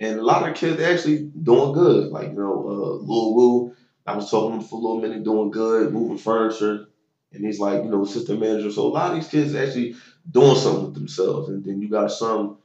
And 0.01 0.19
a 0.19 0.25
lot 0.25 0.49
of 0.49 0.55
kids 0.55 0.81
actually 0.81 1.25
doing 1.25 1.73
good. 1.73 2.11
Like, 2.11 2.29
you 2.29 2.35
know, 2.35 2.69
uh, 2.69 3.05
Lil 3.05 3.35
Woo, 3.35 3.75
I 4.07 4.15
was 4.15 4.31
talking 4.31 4.61
for 4.61 4.77
a 4.77 4.83
little 4.83 5.01
minute, 5.01 5.25
doing 5.25 5.51
good, 5.51 5.93
moving 5.93 6.19
furniture. 6.19 6.87
And 7.33 7.45
he's 7.45 7.61
like, 7.61 7.85
you 7.85 7.91
know, 7.91 8.05
assistant 8.05 8.41
manager. 8.41 8.71
So 8.71 8.87
a 8.87 8.89
lot 8.89 9.11
of 9.11 9.17
these 9.17 9.29
kids 9.29 9.55
actually 9.55 9.97
doing 10.31 10.57
something 10.57 10.85
with 10.87 10.95
themselves, 10.95 11.49
and 11.49 11.65
then 11.65 11.83
you 11.83 11.89
got 11.89 12.11
some 12.13 12.59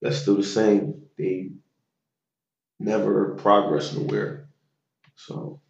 that's 0.00 0.18
still 0.18 0.36
the 0.36 0.42
same. 0.42 1.02
They 1.18 1.50
never 2.78 3.34
progress 3.36 3.94
nowhere. 3.94 4.48
So, 5.16 5.60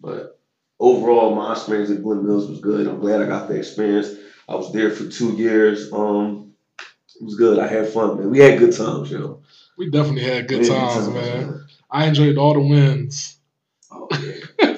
but 0.00 0.40
overall, 0.80 1.34
my 1.34 1.52
experience 1.52 1.90
at 1.90 2.02
Glen 2.02 2.26
Mills 2.26 2.48
was 2.48 2.60
good. 2.60 2.86
I'm 2.86 3.00
glad 3.00 3.22
I 3.22 3.26
got 3.26 3.48
the 3.48 3.56
experience. 3.56 4.08
I 4.48 4.54
was 4.54 4.72
there 4.72 4.90
for 4.90 5.08
two 5.08 5.32
years. 5.32 5.92
Um, 5.92 6.54
it 6.78 7.22
was 7.22 7.36
good. 7.36 7.58
I 7.58 7.66
had 7.66 7.88
fun, 7.88 8.18
man. 8.18 8.30
We 8.30 8.40
had 8.40 8.58
good 8.58 8.76
times, 8.76 9.10
you 9.10 9.18
know. 9.18 9.42
We 9.76 9.90
definitely 9.90 10.24
had 10.24 10.48
good 10.48 10.60
We 10.60 10.68
had 10.68 10.90
times, 10.90 11.08
man. 11.08 11.66
I 11.90 12.06
enjoyed 12.06 12.38
all 12.38 12.54
the 12.54 12.60
wins. 12.60 13.38
Oh, 13.90 14.08
yeah. 14.12 14.76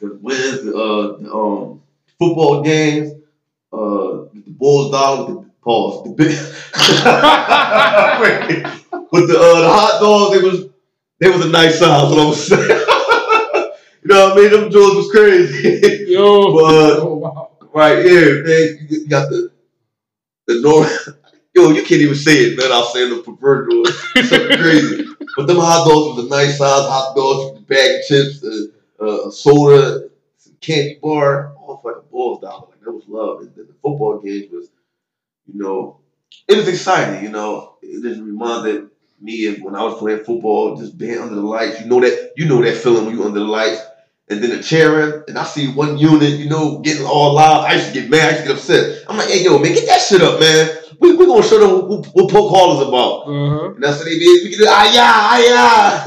the 0.00 0.18
wins, 0.20 0.64
the, 0.64 0.74
uh, 0.74 1.18
the 1.18 1.32
um, 1.32 1.82
football 2.18 2.62
games, 2.62 3.12
uh, 3.72 4.30
the 4.32 4.44
Bulls 4.46 4.90
dollar, 4.90 5.26
the 5.26 5.45
pause, 5.66 6.04
the 6.04 6.10
big, 6.16 6.32
with 9.12 9.28
the 9.28 9.36
uh, 9.38 9.60
the 9.60 9.68
hot 9.68 10.00
dogs, 10.00 10.36
it 10.36 10.42
was 10.44 10.70
they 11.20 11.28
was 11.30 11.44
a 11.44 11.48
nice 11.50 11.78
size. 11.78 12.08
What 12.10 12.18
I 12.20 12.24
was 12.26 12.46
saying, 12.46 12.60
you 14.02 14.08
know 14.08 14.28
what 14.28 14.38
I 14.38 14.40
mean? 14.40 14.50
Them 14.52 14.70
jewels 14.70 14.96
was 14.96 15.10
crazy. 15.10 16.04
Yo, 16.12 16.52
But- 16.54 16.98
oh, 17.00 17.14
wow. 17.16 17.50
right 17.74 18.04
here, 18.04 18.44
man, 18.44 18.86
you 18.88 19.08
got 19.08 19.28
the 19.30 19.50
the 20.46 20.60
north. 20.60 21.08
Yo, 21.54 21.70
you 21.70 21.82
can't 21.82 22.02
even 22.02 22.14
say 22.14 22.34
it, 22.34 22.58
man. 22.58 22.70
I'll 22.70 22.84
say 22.84 23.08
the 23.08 23.22
perverted 23.22 23.74
one. 23.78 24.24
Something 24.26 24.58
crazy. 24.58 25.04
But 25.36 25.46
them 25.46 25.56
hot 25.56 25.88
dogs 25.88 26.16
was 26.16 26.26
a 26.26 26.28
nice 26.28 26.58
size 26.58 26.86
hot 26.88 27.14
dogs, 27.16 27.60
bag 27.62 28.00
of 28.00 28.06
chips, 28.06 28.40
the 28.40 28.72
uh, 29.00 29.30
soda, 29.30 30.08
some 30.36 30.54
candy 30.60 30.98
bar, 31.02 31.54
all 31.56 31.80
a 31.84 32.00
balls 32.10 32.40
dollar. 32.42 32.68
Like 32.68 32.80
that 32.82 32.92
was 32.92 33.04
love. 33.08 33.40
And 33.40 33.54
then 33.56 33.66
the 33.68 33.72
football 33.82 34.20
games 34.20 34.52
was, 34.52 34.68
you 35.46 35.60
know, 35.60 36.00
it 36.48 36.56
was 36.56 36.68
exciting. 36.68 37.22
You 37.24 37.30
know, 37.30 37.76
it 37.82 38.02
just 38.02 38.20
reminded 38.20 38.90
me 39.20 39.46
of 39.46 39.60
when 39.60 39.74
I 39.74 39.82
was 39.82 39.98
playing 39.98 40.24
football, 40.24 40.76
just 40.76 40.96
being 40.98 41.18
under 41.18 41.34
the 41.34 41.42
lights. 41.42 41.80
You 41.80 41.86
know 41.86 42.00
that 42.00 42.32
you 42.36 42.46
know 42.46 42.62
that 42.62 42.76
feeling 42.76 43.06
when 43.06 43.16
you 43.16 43.24
under 43.24 43.40
the 43.40 43.46
lights. 43.46 43.80
And 44.28 44.42
then 44.42 44.50
the 44.50 44.60
cheering, 44.60 45.22
and 45.28 45.38
I 45.38 45.44
see 45.44 45.72
one 45.72 45.98
unit, 45.98 46.40
you 46.40 46.48
know, 46.48 46.80
getting 46.80 47.06
all 47.06 47.34
loud. 47.34 47.64
I 47.64 47.74
used 47.74 47.94
to 47.94 48.00
get 48.00 48.10
mad, 48.10 48.24
I 48.24 48.30
used 48.30 48.42
to 48.42 48.48
get 48.48 48.56
upset. 48.56 49.04
I'm 49.08 49.16
like, 49.16 49.28
hey, 49.28 49.44
yo, 49.44 49.56
man, 49.56 49.72
get 49.72 49.86
that 49.86 50.02
shit 50.02 50.20
up, 50.20 50.40
man. 50.40 50.68
We 50.98 51.14
we 51.16 51.26
gonna 51.26 51.44
show 51.44 51.60
them 51.60 51.88
what, 51.88 52.06
what 52.06 52.30
Polk 52.30 52.50
Hall 52.50 52.80
is 52.80 52.88
about. 52.88 53.28
Uh-huh. 53.28 53.70
And 53.74 53.84
that's 53.84 53.98
what 53.98 54.06
they 54.06 54.18
did. 54.18 54.44
We 54.44 54.56
do 54.56 54.66
ah 54.68 54.92
yeah, 54.92 55.12
ah 55.14 56.04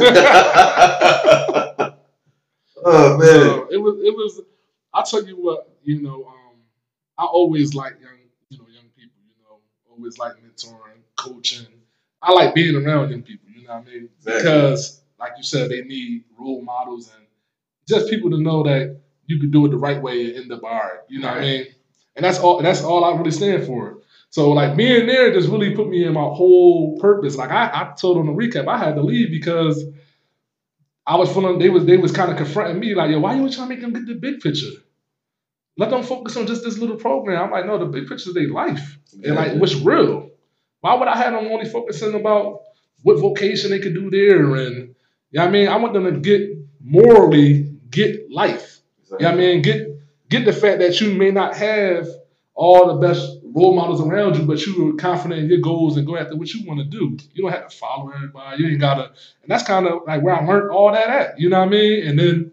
yeah. 1.79 1.89
oh 2.85 3.17
man. 3.17 3.49
Uh, 3.49 3.65
it 3.71 3.77
was 3.77 3.99
it 4.03 4.13
was 4.13 4.41
I'll 4.93 5.05
tell 5.05 5.23
you 5.23 5.35
what, 5.35 5.69
you 5.83 6.01
know, 6.01 6.25
um, 6.25 6.57
I 7.17 7.25
always 7.25 7.73
like 7.73 8.01
young 8.01 8.17
you 8.49 8.57
know, 8.57 8.65
young 8.67 8.89
people, 8.97 9.21
you 9.27 9.33
know, 9.99 10.03
always 10.03 10.17
like 10.17 10.33
mentoring, 10.43 11.01
coaching. 11.15 11.67
I 12.21 12.33
like 12.33 12.53
being 12.53 12.75
around 12.75 13.11
young 13.11 13.23
people, 13.23 13.49
you 13.55 13.67
know 13.67 13.75
what 13.75 13.87
I 13.87 13.91
mean? 13.91 14.09
Exactly. 14.17 14.43
Because 14.43 15.01
like 15.19 15.31
you 15.37 15.43
said, 15.43 15.71
they 15.71 15.81
need 15.81 16.23
role 16.37 16.61
models 16.61 17.11
and 17.15 17.25
just 17.87 18.09
people 18.09 18.29
to 18.31 18.37
know 18.41 18.63
that 18.63 18.99
you 19.25 19.39
can 19.39 19.51
do 19.51 19.65
it 19.65 19.69
the 19.69 19.77
right 19.77 20.01
way 20.01 20.27
and 20.27 20.35
end 20.35 20.51
up 20.51 20.63
all 20.63 20.69
right. 20.71 20.99
You 21.09 21.19
know 21.19 21.27
what 21.29 21.37
I 21.37 21.41
mean? 21.41 21.67
And 22.15 22.25
that's 22.25 22.39
all 22.39 22.61
that's 22.61 22.83
all 22.83 23.05
I 23.05 23.15
really 23.15 23.31
stand 23.31 23.65
for. 23.65 23.99
So 24.31 24.51
like 24.51 24.75
being 24.75 25.07
there 25.07 25.33
just 25.33 25.49
really 25.49 25.75
put 25.75 25.89
me 25.89 26.05
in 26.05 26.13
my 26.13 26.21
whole 26.21 26.99
purpose. 26.99 27.35
Like 27.35 27.51
I, 27.51 27.67
I 27.73 27.93
told 27.95 28.17
on 28.17 28.25
the 28.27 28.33
recap, 28.33 28.67
I 28.67 28.77
had 28.77 28.95
to 28.95 29.01
leave 29.01 29.31
because 29.31 29.83
I 31.05 31.15
was 31.15 31.31
feeling 31.31 31.59
they 31.59 31.69
was 31.69 31.85
they 31.85 31.97
was 31.97 32.11
kind 32.11 32.31
of 32.31 32.37
confronting 32.37 32.79
me 32.79 32.95
like, 32.95 33.11
yo, 33.11 33.19
why 33.19 33.35
you 33.35 33.49
trying 33.49 33.69
to 33.69 33.75
make 33.75 33.81
them 33.81 33.93
get 33.93 34.05
the 34.05 34.15
big 34.15 34.41
picture? 34.41 34.67
Let 35.79 35.91
them 35.91 36.03
focus 36.03 36.35
on 36.35 36.45
just 36.45 36.65
this 36.65 36.77
little 36.77 36.97
program. 36.97 37.41
I'm 37.41 37.51
like, 37.51 37.65
no, 37.65 37.77
the 37.77 37.85
big 37.85 38.05
picture 38.09 38.31
is 38.31 38.33
their 38.33 38.49
life 38.49 38.99
and 39.23 39.35
like 39.35 39.53
what's 39.53 39.75
real. 39.75 40.29
Why 40.81 40.95
would 40.95 41.07
I 41.07 41.15
have 41.15 41.31
them 41.31 41.49
only 41.49 41.69
focusing 41.69 42.15
about 42.15 42.63
what 43.01 43.17
vocation 43.21 43.71
they 43.71 43.79
could 43.79 43.93
do 43.93 44.09
there 44.09 44.55
and 44.55 44.93
you 45.31 45.39
know 45.39 45.45
I 45.45 45.49
mean? 45.49 45.69
I 45.69 45.77
want 45.77 45.93
them 45.93 46.03
to 46.03 46.11
get 46.11 46.49
morally 46.81 47.71
get 47.89 48.29
life. 48.29 48.81
You 49.09 49.19
know 49.19 49.29
I 49.29 49.35
mean? 49.35 49.61
Get 49.61 49.87
get 50.27 50.43
the 50.43 50.51
fact 50.51 50.79
that 50.79 50.99
you 50.99 51.13
may 51.13 51.31
not 51.31 51.55
have 51.55 52.09
all 52.55 52.87
the 52.87 53.07
best 53.07 53.37
role 53.41 53.73
models 53.73 54.01
around 54.01 54.35
you, 54.35 54.43
but 54.43 54.65
you 54.65 54.89
are 54.89 54.97
confident 54.97 55.43
in 55.43 55.49
your 55.49 55.61
goals 55.61 55.95
and 55.95 56.05
go 56.05 56.17
after 56.17 56.35
what 56.35 56.53
you 56.53 56.67
want 56.67 56.81
to 56.81 56.85
do. 56.85 57.17
You 57.31 57.43
don't 57.43 57.53
have 57.53 57.69
to 57.69 57.77
follow 57.77 58.11
everybody. 58.11 58.61
You 58.61 58.69
ain't 58.71 58.81
gotta 58.81 59.03
and 59.03 59.47
that's 59.47 59.63
kind 59.63 59.87
of 59.87 60.01
like 60.05 60.21
where 60.23 60.35
I 60.35 60.45
learned 60.45 60.71
all 60.71 60.91
that 60.91 61.07
at. 61.07 61.39
You 61.39 61.47
know 61.47 61.59
what 61.59 61.69
I 61.69 61.71
mean? 61.71 62.05
And 62.05 62.19
then, 62.19 62.51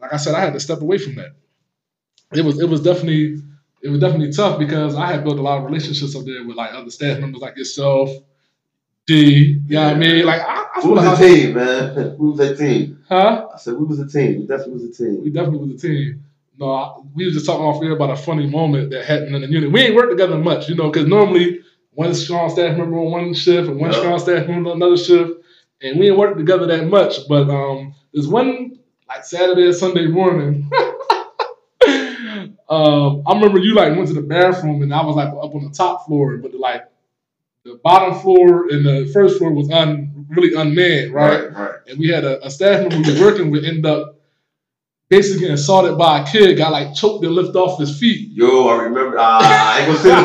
like 0.00 0.12
I 0.12 0.16
said, 0.16 0.34
I 0.34 0.40
had 0.40 0.54
to 0.54 0.60
step 0.60 0.80
away 0.80 0.98
from 0.98 1.14
that. 1.14 1.36
It 2.36 2.44
was 2.44 2.60
it 2.60 2.68
was 2.68 2.80
definitely 2.82 3.42
it 3.82 3.88
was 3.90 4.00
definitely 4.00 4.32
tough 4.32 4.58
because 4.58 4.94
I 4.96 5.06
had 5.06 5.24
built 5.24 5.38
a 5.38 5.42
lot 5.42 5.58
of 5.58 5.64
relationships 5.64 6.16
up 6.16 6.24
there 6.24 6.44
with 6.44 6.56
like 6.56 6.72
other 6.72 6.90
staff 6.90 7.18
members 7.20 7.40
like 7.42 7.56
yourself, 7.56 8.10
D. 9.06 9.60
You 9.68 9.74
know 9.74 9.84
what 9.84 9.92
I 9.96 9.98
mean? 9.98 10.24
Like 10.26 10.40
I, 10.40 10.66
I 10.74 10.80
We 10.84 10.90
was 10.90 11.04
like 11.04 11.18
a 11.20 11.24
I, 11.24 11.28
team, 11.28 11.54
man. 11.54 12.16
We 12.18 12.30
was 12.30 12.40
a 12.40 12.56
team. 12.56 13.04
huh? 13.08 13.48
I 13.54 13.58
said 13.58 13.74
we 13.74 13.84
was 13.84 13.98
a 14.00 14.06
team. 14.08 14.40
We 14.40 14.46
definitely 14.46 14.74
was 14.74 14.84
a 14.84 14.92
team. 15.04 15.22
We 15.24 15.30
definitely 15.30 15.68
was 15.72 15.84
a 15.84 15.86
team. 15.86 16.24
No, 16.58 16.70
I- 16.72 17.00
we 17.14 17.24
was 17.26 17.34
just 17.34 17.46
talking 17.46 17.64
off 17.64 17.82
here 17.82 17.92
about 17.92 18.10
a 18.10 18.16
funny 18.16 18.46
moment 18.46 18.90
that 18.90 19.04
happened 19.04 19.34
in 19.36 19.42
the 19.42 19.48
unit. 19.48 19.70
We 19.72 19.80
ain't 19.82 19.94
worked 19.94 20.10
together 20.10 20.38
much, 20.38 20.68
you 20.68 20.74
know, 20.76 20.90
because 20.90 21.06
normally 21.08 21.60
one 21.92 22.14
strong 22.14 22.48
staff 22.50 22.76
member 22.78 22.96
on 22.98 23.10
one 23.10 23.34
shift 23.34 23.68
and 23.68 23.78
one 23.78 23.92
Yeah. 23.92 23.98
strong 23.98 24.18
staff 24.18 24.46
member 24.48 24.70
on 24.70 24.76
another 24.76 24.96
shift, 24.96 25.32
and 25.82 25.98
we 26.00 26.08
ain't 26.08 26.18
worked 26.18 26.38
together 26.38 26.66
that 26.66 26.86
much. 26.88 27.28
But 27.28 27.50
um, 27.50 27.94
there's 28.12 28.26
one 28.28 28.78
like 29.08 29.24
Saturday 29.24 29.64
or 29.64 29.72
Sunday 29.72 30.06
morning. 30.06 30.70
um, 32.68 33.22
I 33.26 33.34
remember 33.34 33.58
you 33.58 33.74
like 33.74 33.94
went 33.96 34.08
to 34.08 34.14
the 34.14 34.22
bathroom 34.22 34.82
and 34.82 34.92
I 34.92 35.02
was 35.04 35.16
like 35.16 35.28
up 35.28 35.54
on 35.54 35.64
the 35.64 35.70
top 35.70 36.06
floor, 36.06 36.36
but 36.38 36.54
like 36.54 36.84
the 37.64 37.80
bottom 37.82 38.18
floor 38.20 38.68
and 38.70 38.84
the 38.84 39.10
first 39.12 39.38
floor 39.38 39.52
was 39.52 39.70
un 39.70 40.26
really 40.28 40.54
unmanned, 40.54 41.12
right? 41.12 41.52
right. 41.52 41.74
and 41.88 41.98
we 41.98 42.08
had 42.08 42.24
a, 42.24 42.44
a 42.44 42.50
staff 42.50 42.80
member 42.80 42.96
we 43.08 43.18
were 43.18 43.26
working 43.26 43.50
with 43.50 43.64
end 43.64 43.86
up 43.86 44.16
basically 45.08 45.40
getting 45.40 45.54
assaulted 45.54 45.96
by 45.96 46.20
a 46.20 46.26
kid, 46.26 46.56
got 46.56 46.72
like 46.72 46.94
choked 46.94 47.24
and 47.24 47.34
lifted 47.34 47.56
off 47.56 47.78
his 47.78 47.98
feet. 47.98 48.30
Yo, 48.32 48.68
I 48.68 48.82
remember. 48.82 49.18
Uh, 49.18 49.38
I 49.40 49.78
ain't 49.78 49.86
gonna 49.86 49.98
say 49.98 50.08
the 50.08 50.16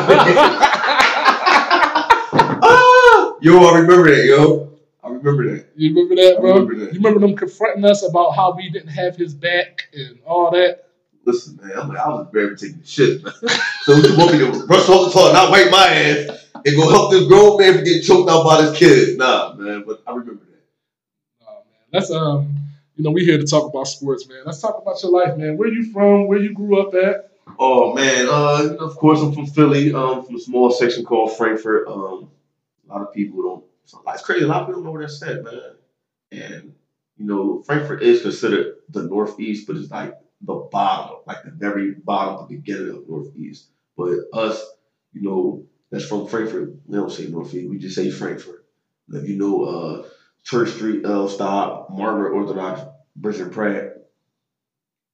ah, 2.62 3.36
Yo, 3.42 3.58
I 3.58 3.78
remember 3.78 4.10
that, 4.14 4.24
yo. 4.24 4.78
I 5.02 5.08
remember 5.08 5.50
that. 5.50 5.66
you 5.76 5.94
remember 5.94 6.14
that, 6.16 6.40
bro? 6.40 6.52
remember 6.52 6.74
that. 6.76 6.92
You 6.92 7.00
remember 7.00 7.20
them 7.20 7.34
confronting 7.36 7.84
us 7.84 8.06
about 8.06 8.32
how 8.32 8.54
we 8.54 8.68
didn't 8.70 8.90
have 8.90 9.16
his 9.16 9.32
back 9.34 9.88
and 9.94 10.18
all 10.26 10.50
that? 10.50 10.89
Listen, 11.24 11.58
man, 11.62 11.78
I'm 11.78 11.88
like, 11.88 11.98
I 11.98 12.08
was 12.08 12.28
barely 12.32 12.56
taking 12.56 12.80
the 12.80 12.86
shit, 12.86 13.22
man. 13.22 13.34
So 13.82 13.94
you 13.96 14.16
want 14.16 14.32
me 14.32 14.38
to 14.38 14.66
brush 14.66 14.88
off 14.88 15.06
the 15.06 15.18
toilet, 15.18 15.32
not 15.32 15.50
wipe 15.50 15.70
my 15.70 15.86
ass, 15.86 16.46
and 16.54 16.76
go 16.76 16.90
help 16.90 17.10
this 17.10 17.26
grown 17.26 17.58
man 17.58 17.74
from 17.74 17.84
getting 17.84 18.02
choked 18.02 18.30
out 18.30 18.44
by 18.44 18.60
this 18.62 18.78
kid? 18.78 19.16
Nah, 19.16 19.54
man, 19.54 19.84
but 19.86 20.02
I 20.06 20.10
remember 20.10 20.44
that. 20.44 21.46
Oh 21.48 21.62
man, 21.64 21.80
that's 21.90 22.10
um, 22.10 22.54
you 22.96 23.04
know, 23.04 23.10
we 23.10 23.24
here 23.24 23.38
to 23.38 23.46
talk 23.46 23.68
about 23.70 23.88
sports, 23.88 24.28
man. 24.28 24.42
Let's 24.44 24.60
talk 24.60 24.80
about 24.80 25.02
your 25.02 25.12
life, 25.12 25.36
man. 25.38 25.56
Where 25.56 25.68
you 25.68 25.90
from? 25.92 26.28
Where 26.28 26.38
you 26.38 26.52
grew 26.52 26.80
up 26.80 26.94
at? 26.94 27.30
Oh 27.58 27.94
man, 27.94 28.26
uh, 28.28 28.76
of 28.78 28.96
course 28.96 29.20
I'm 29.20 29.32
from 29.32 29.46
Philly, 29.46 29.94
um, 29.94 30.24
from 30.24 30.36
a 30.36 30.40
small 30.40 30.70
section 30.70 31.04
called 31.04 31.36
Frankford. 31.36 31.88
Um, 31.88 32.30
a 32.88 32.92
lot 32.92 33.02
of 33.02 33.14
people 33.14 33.42
don't. 33.42 33.64
It's 34.14 34.22
crazy. 34.22 34.44
A 34.44 34.46
lot 34.46 34.62
of 34.62 34.68
people 34.68 34.82
don't 34.82 34.84
know 34.84 34.92
where 34.92 35.02
that's 35.02 35.22
at, 35.22 35.42
man. 35.42 35.60
And 36.32 36.74
you 37.16 37.26
know, 37.26 37.62
Frankford 37.62 38.02
is 38.02 38.22
considered 38.22 38.76
the 38.88 39.02
Northeast, 39.02 39.66
but 39.66 39.76
it's 39.76 39.90
like 39.90 40.14
the 40.42 40.68
bottom, 40.70 41.18
like 41.26 41.42
the 41.44 41.50
very 41.50 41.92
bottom, 41.92 42.46
the 42.48 42.56
beginning 42.56 42.94
of 42.94 43.08
Northeast. 43.08 43.68
But 43.96 44.18
us, 44.32 44.62
you 45.12 45.22
know, 45.22 45.64
that's 45.90 46.06
from 46.06 46.26
Frankford. 46.26 46.78
We 46.86 46.96
don't 46.96 47.10
say 47.10 47.26
Northeast. 47.26 47.68
We 47.68 47.78
just 47.78 47.94
say 47.94 48.10
Frankford. 48.10 48.64
If 49.08 49.28
you 49.28 49.36
know, 49.36 49.64
uh, 49.64 50.08
Church 50.44 50.70
Street, 50.70 51.04
L 51.04 51.28
Stop, 51.28 51.90
Margaret 51.90 52.32
Orthodox, 52.32 52.80
Bridget 53.16 53.50
Pratt. 53.52 53.92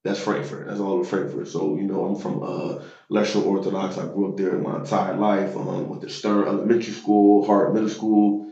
That's 0.04 0.20
Frankford. 0.20 0.68
That's 0.68 0.78
all 0.78 1.00
of 1.00 1.08
Frankford. 1.08 1.48
So, 1.48 1.76
you 1.76 1.82
know, 1.82 2.04
I'm 2.04 2.14
from 2.14 2.40
uh, 2.40 2.80
Lesser 3.08 3.40
Orthodox. 3.40 3.98
I 3.98 4.04
grew 4.06 4.30
up 4.30 4.36
there 4.36 4.56
my 4.56 4.76
entire 4.76 5.16
life. 5.16 5.56
Um, 5.56 5.88
went 5.88 6.02
to 6.02 6.06
Stearne 6.06 6.46
Elementary 6.46 6.92
School, 6.92 7.44
Hart 7.44 7.74
Middle 7.74 7.88
School, 7.88 8.45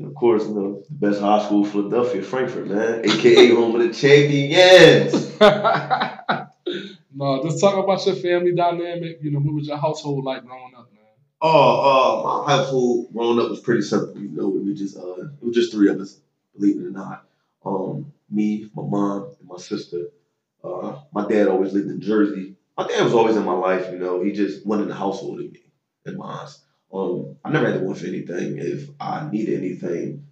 and 0.00 0.08
of 0.08 0.14
course, 0.14 0.46
you 0.46 0.54
know, 0.54 0.82
the 0.88 0.94
best 0.94 1.20
high 1.20 1.44
school, 1.44 1.62
Philadelphia, 1.62 2.22
Frankford, 2.22 2.68
man, 2.68 3.04
aka 3.04 3.48
home 3.54 3.76
of 3.76 3.82
the 3.82 3.92
champions. 3.92 5.38
no, 7.14 7.42
just 7.42 7.60
talk 7.60 7.84
about 7.84 8.06
your 8.06 8.14
family 8.14 8.54
dynamic. 8.54 9.18
You 9.20 9.30
know, 9.30 9.40
what 9.40 9.54
was 9.54 9.68
your 9.68 9.76
household 9.76 10.24
like 10.24 10.42
growing 10.42 10.72
up, 10.74 10.90
man? 10.90 11.04
Oh, 11.42 12.22
uh, 12.24 12.46
my 12.46 12.56
household 12.56 13.12
growing 13.12 13.40
up 13.40 13.50
was 13.50 13.60
pretty 13.60 13.82
simple. 13.82 14.18
You 14.18 14.30
know, 14.30 14.56
it 14.56 14.64
was 14.64 14.78
just 14.78 14.96
uh, 14.96 15.20
it 15.20 15.42
was 15.42 15.54
just 15.54 15.70
three 15.70 15.90
of 15.90 16.00
us, 16.00 16.18
believe 16.58 16.80
it 16.80 16.86
or 16.86 16.90
not. 16.90 17.26
Um, 17.66 18.10
me, 18.30 18.70
my 18.74 18.82
mom, 18.82 19.34
and 19.38 19.48
my 19.48 19.58
sister. 19.58 20.06
Uh, 20.64 20.98
my 21.12 21.28
dad 21.28 21.48
always 21.48 21.74
lived 21.74 21.90
in 21.90 22.00
Jersey. 22.00 22.56
My 22.78 22.86
dad 22.86 23.04
was 23.04 23.12
always 23.12 23.36
in 23.36 23.44
my 23.44 23.52
life. 23.52 23.92
You 23.92 23.98
know, 23.98 24.22
he 24.22 24.32
just 24.32 24.66
went 24.66 24.80
in 24.80 24.88
the 24.88 24.94
household 24.94 25.36
with 25.36 25.52
me 25.52 25.60
and 26.06 26.16
mine. 26.16 26.48
Um, 26.92 27.36
I 27.44 27.50
never 27.50 27.66
had 27.66 27.78
to 27.78 27.84
want 27.84 27.98
for 27.98 28.06
anything. 28.06 28.56
If 28.58 28.88
I 29.00 29.28
needed 29.30 29.58
anything, 29.58 30.22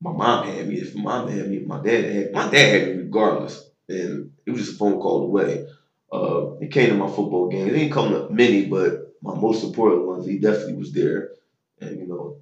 my 0.00 0.12
mom 0.12 0.44
had 0.46 0.68
me. 0.68 0.76
If 0.76 0.94
my 0.96 1.02
mom 1.02 1.28
had 1.28 1.48
me, 1.48 1.60
my 1.60 1.80
dad 1.80 2.10
had 2.12 2.32
my 2.32 2.50
dad 2.50 2.68
had 2.82 2.96
me 2.96 3.02
regardless. 3.04 3.70
And 3.88 4.28
it 4.46 4.50
was 4.50 4.60
just 4.60 4.74
a 4.74 4.78
phone 4.78 4.98
call 5.00 5.22
away. 5.22 5.64
Uh, 6.12 6.46
came 6.70 6.90
to 6.90 6.96
my 6.96 7.06
football 7.08 7.48
game. 7.48 7.66
He 7.66 7.72
didn't 7.72 7.92
come 7.92 8.10
to 8.10 8.28
many, 8.30 8.68
but 8.68 8.94
my 9.22 9.34
most 9.38 9.64
important 9.64 10.06
ones, 10.06 10.26
he 10.26 10.38
definitely 10.38 10.74
was 10.74 10.92
there. 10.92 11.28
And 11.80 11.98
you 11.98 12.06
know, 12.06 12.36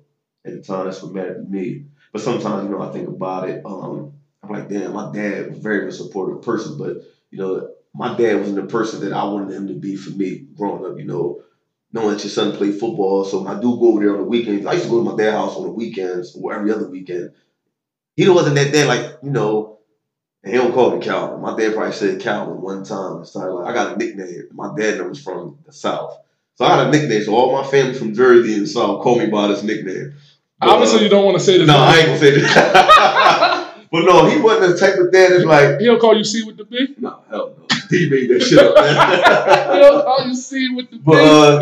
at 0.45 0.53
the 0.53 0.61
time, 0.61 0.85
that's 0.85 1.03
what 1.03 1.13
mattered 1.13 1.37
to 1.37 1.43
me. 1.51 1.83
But 2.13 2.21
sometimes, 2.23 2.65
you 2.65 2.71
know, 2.71 2.81
I 2.81 2.91
think 2.91 3.09
about 3.09 3.49
it. 3.49 3.63
Um, 3.65 4.11
I'm 4.43 4.51
like, 4.51 4.69
damn, 4.69 4.93
my 4.93 5.11
dad 5.13 5.49
was 5.49 5.59
very 5.59 5.85
much 5.85 5.95
supportive 5.95 6.43
person, 6.43 6.77
but 6.79 6.97
you 7.31 7.39
know, 7.39 7.67
my 7.95 8.15
dad 8.17 8.39
wasn't 8.39 8.57
the 8.57 8.67
person 8.67 9.01
that 9.01 9.13
I 9.13 9.25
wanted 9.25 9.51
him 9.55 9.67
to 9.69 9.75
be 9.75 9.97
for 9.97 10.11
me 10.11 10.45
growing 10.57 10.85
up. 10.85 10.99
You 10.99 11.07
know, 11.07 11.37
knowing 11.95 12.17
that 12.17 12.25
your 12.25 12.31
son 12.31 12.57
played 12.57 12.75
football, 12.75 13.25
so 13.25 13.47
I 13.47 13.55
do 13.55 13.79
go 13.79 13.93
over 13.93 14.01
there 14.01 14.13
on 14.15 14.19
the 14.19 14.25
weekends. 14.25 14.67
I 14.67 14.73
used 14.73 14.87
to 14.87 14.91
go 14.91 15.03
to 15.03 15.11
my 15.11 15.17
dad's 15.17 15.37
house 15.37 15.57
on 15.57 15.63
the 15.63 15.71
weekends 15.71 16.37
or 16.37 16.53
every 16.53 16.73
other 16.73 16.89
weekend. 16.89 17.33
He 18.17 18.29
wasn't 18.29 18.57
that 18.57 18.73
dad, 18.73 18.89
like 18.89 19.19
you 19.23 19.31
know. 19.31 19.79
And 20.43 20.53
he 20.53 20.59
don't 20.59 20.75
call 20.75 20.95
me 20.95 21.03
Calvin. 21.03 21.41
My 21.41 21.57
dad 21.57 21.73
probably 21.75 21.93
said 21.93 22.21
Calvin 22.21 22.61
one 22.61 22.85
time. 22.85 23.23
It 23.23 23.27
started 23.27 23.55
like 23.55 23.71
I 23.71 23.73
got 23.73 23.95
a 23.95 23.97
nickname. 23.97 24.49
My 24.53 24.75
dad 24.77 25.01
was 25.09 25.23
from 25.23 25.59
the 25.65 25.73
South. 25.73 26.19
So 26.57 26.65
I 26.65 26.69
got 26.69 26.89
a 26.89 26.91
nickname. 26.91 27.23
So 27.23 27.35
all 27.35 27.53
my 27.53 27.67
family 27.67 27.95
from 27.95 28.13
Jersey 28.13 28.55
and 28.55 28.69
South 28.69 29.03
call 29.03 29.19
me 29.19 29.27
by 29.27 29.49
this 29.49 29.63
nickname. 29.63 30.15
But, 30.61 30.69
Obviously, 30.69 30.99
uh, 30.99 31.03
you 31.05 31.09
don't 31.09 31.25
want 31.25 31.39
to 31.39 31.45
say 31.45 31.59
this. 31.59 31.67
no, 31.67 31.79
I 31.79 31.97
ain't 31.97 32.07
gonna 32.07 32.19
say 32.19 32.41
that. 32.41 33.75
but 33.93 34.05
no, 34.05 34.29
he 34.29 34.41
wasn't 34.41 34.73
the 34.73 34.79
type 34.79 34.99
of 34.99 35.11
dad 35.13 35.33
that's 35.33 35.45
like, 35.45 35.79
He 35.81 35.87
don't 35.87 36.01
call 36.01 36.17
you 36.17 36.25
C 36.25 36.43
with 36.43 36.57
the 36.59 36.65
B. 36.65 36.95
no, 36.99 37.21
hell 37.31 37.55
no. 37.57 37.74
He 37.91 38.09
made 38.09 38.31
that 38.31 38.41
shit 38.41 38.59
up, 38.59 38.75
man. 38.75 39.81
don't 39.81 40.05
call 40.05 40.27
you 40.27 40.35
C 40.35 40.75
with 40.75 40.91
the 40.91 40.99
but 40.99 41.15
uh, 41.15 41.61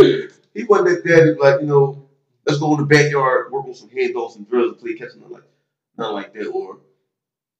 he 0.54 0.64
wasn't 0.64 0.88
that 0.88 1.08
dad 1.08 1.28
that's 1.28 1.38
like, 1.38 1.60
you 1.60 1.66
know, 1.66 2.08
let's 2.46 2.58
go 2.58 2.74
in 2.74 2.80
the 2.80 2.86
backyard, 2.86 3.52
work 3.52 3.66
on 3.66 3.74
some 3.74 3.88
handoffs 3.88 4.36
and 4.36 4.48
drills 4.48 4.72
and 4.72 4.80
play 4.80 4.94
catch, 4.94 5.14
nothing 5.16 5.32
like, 5.32 5.42
nothing 5.96 6.14
like 6.14 6.34
that. 6.34 6.46
Or 6.48 6.78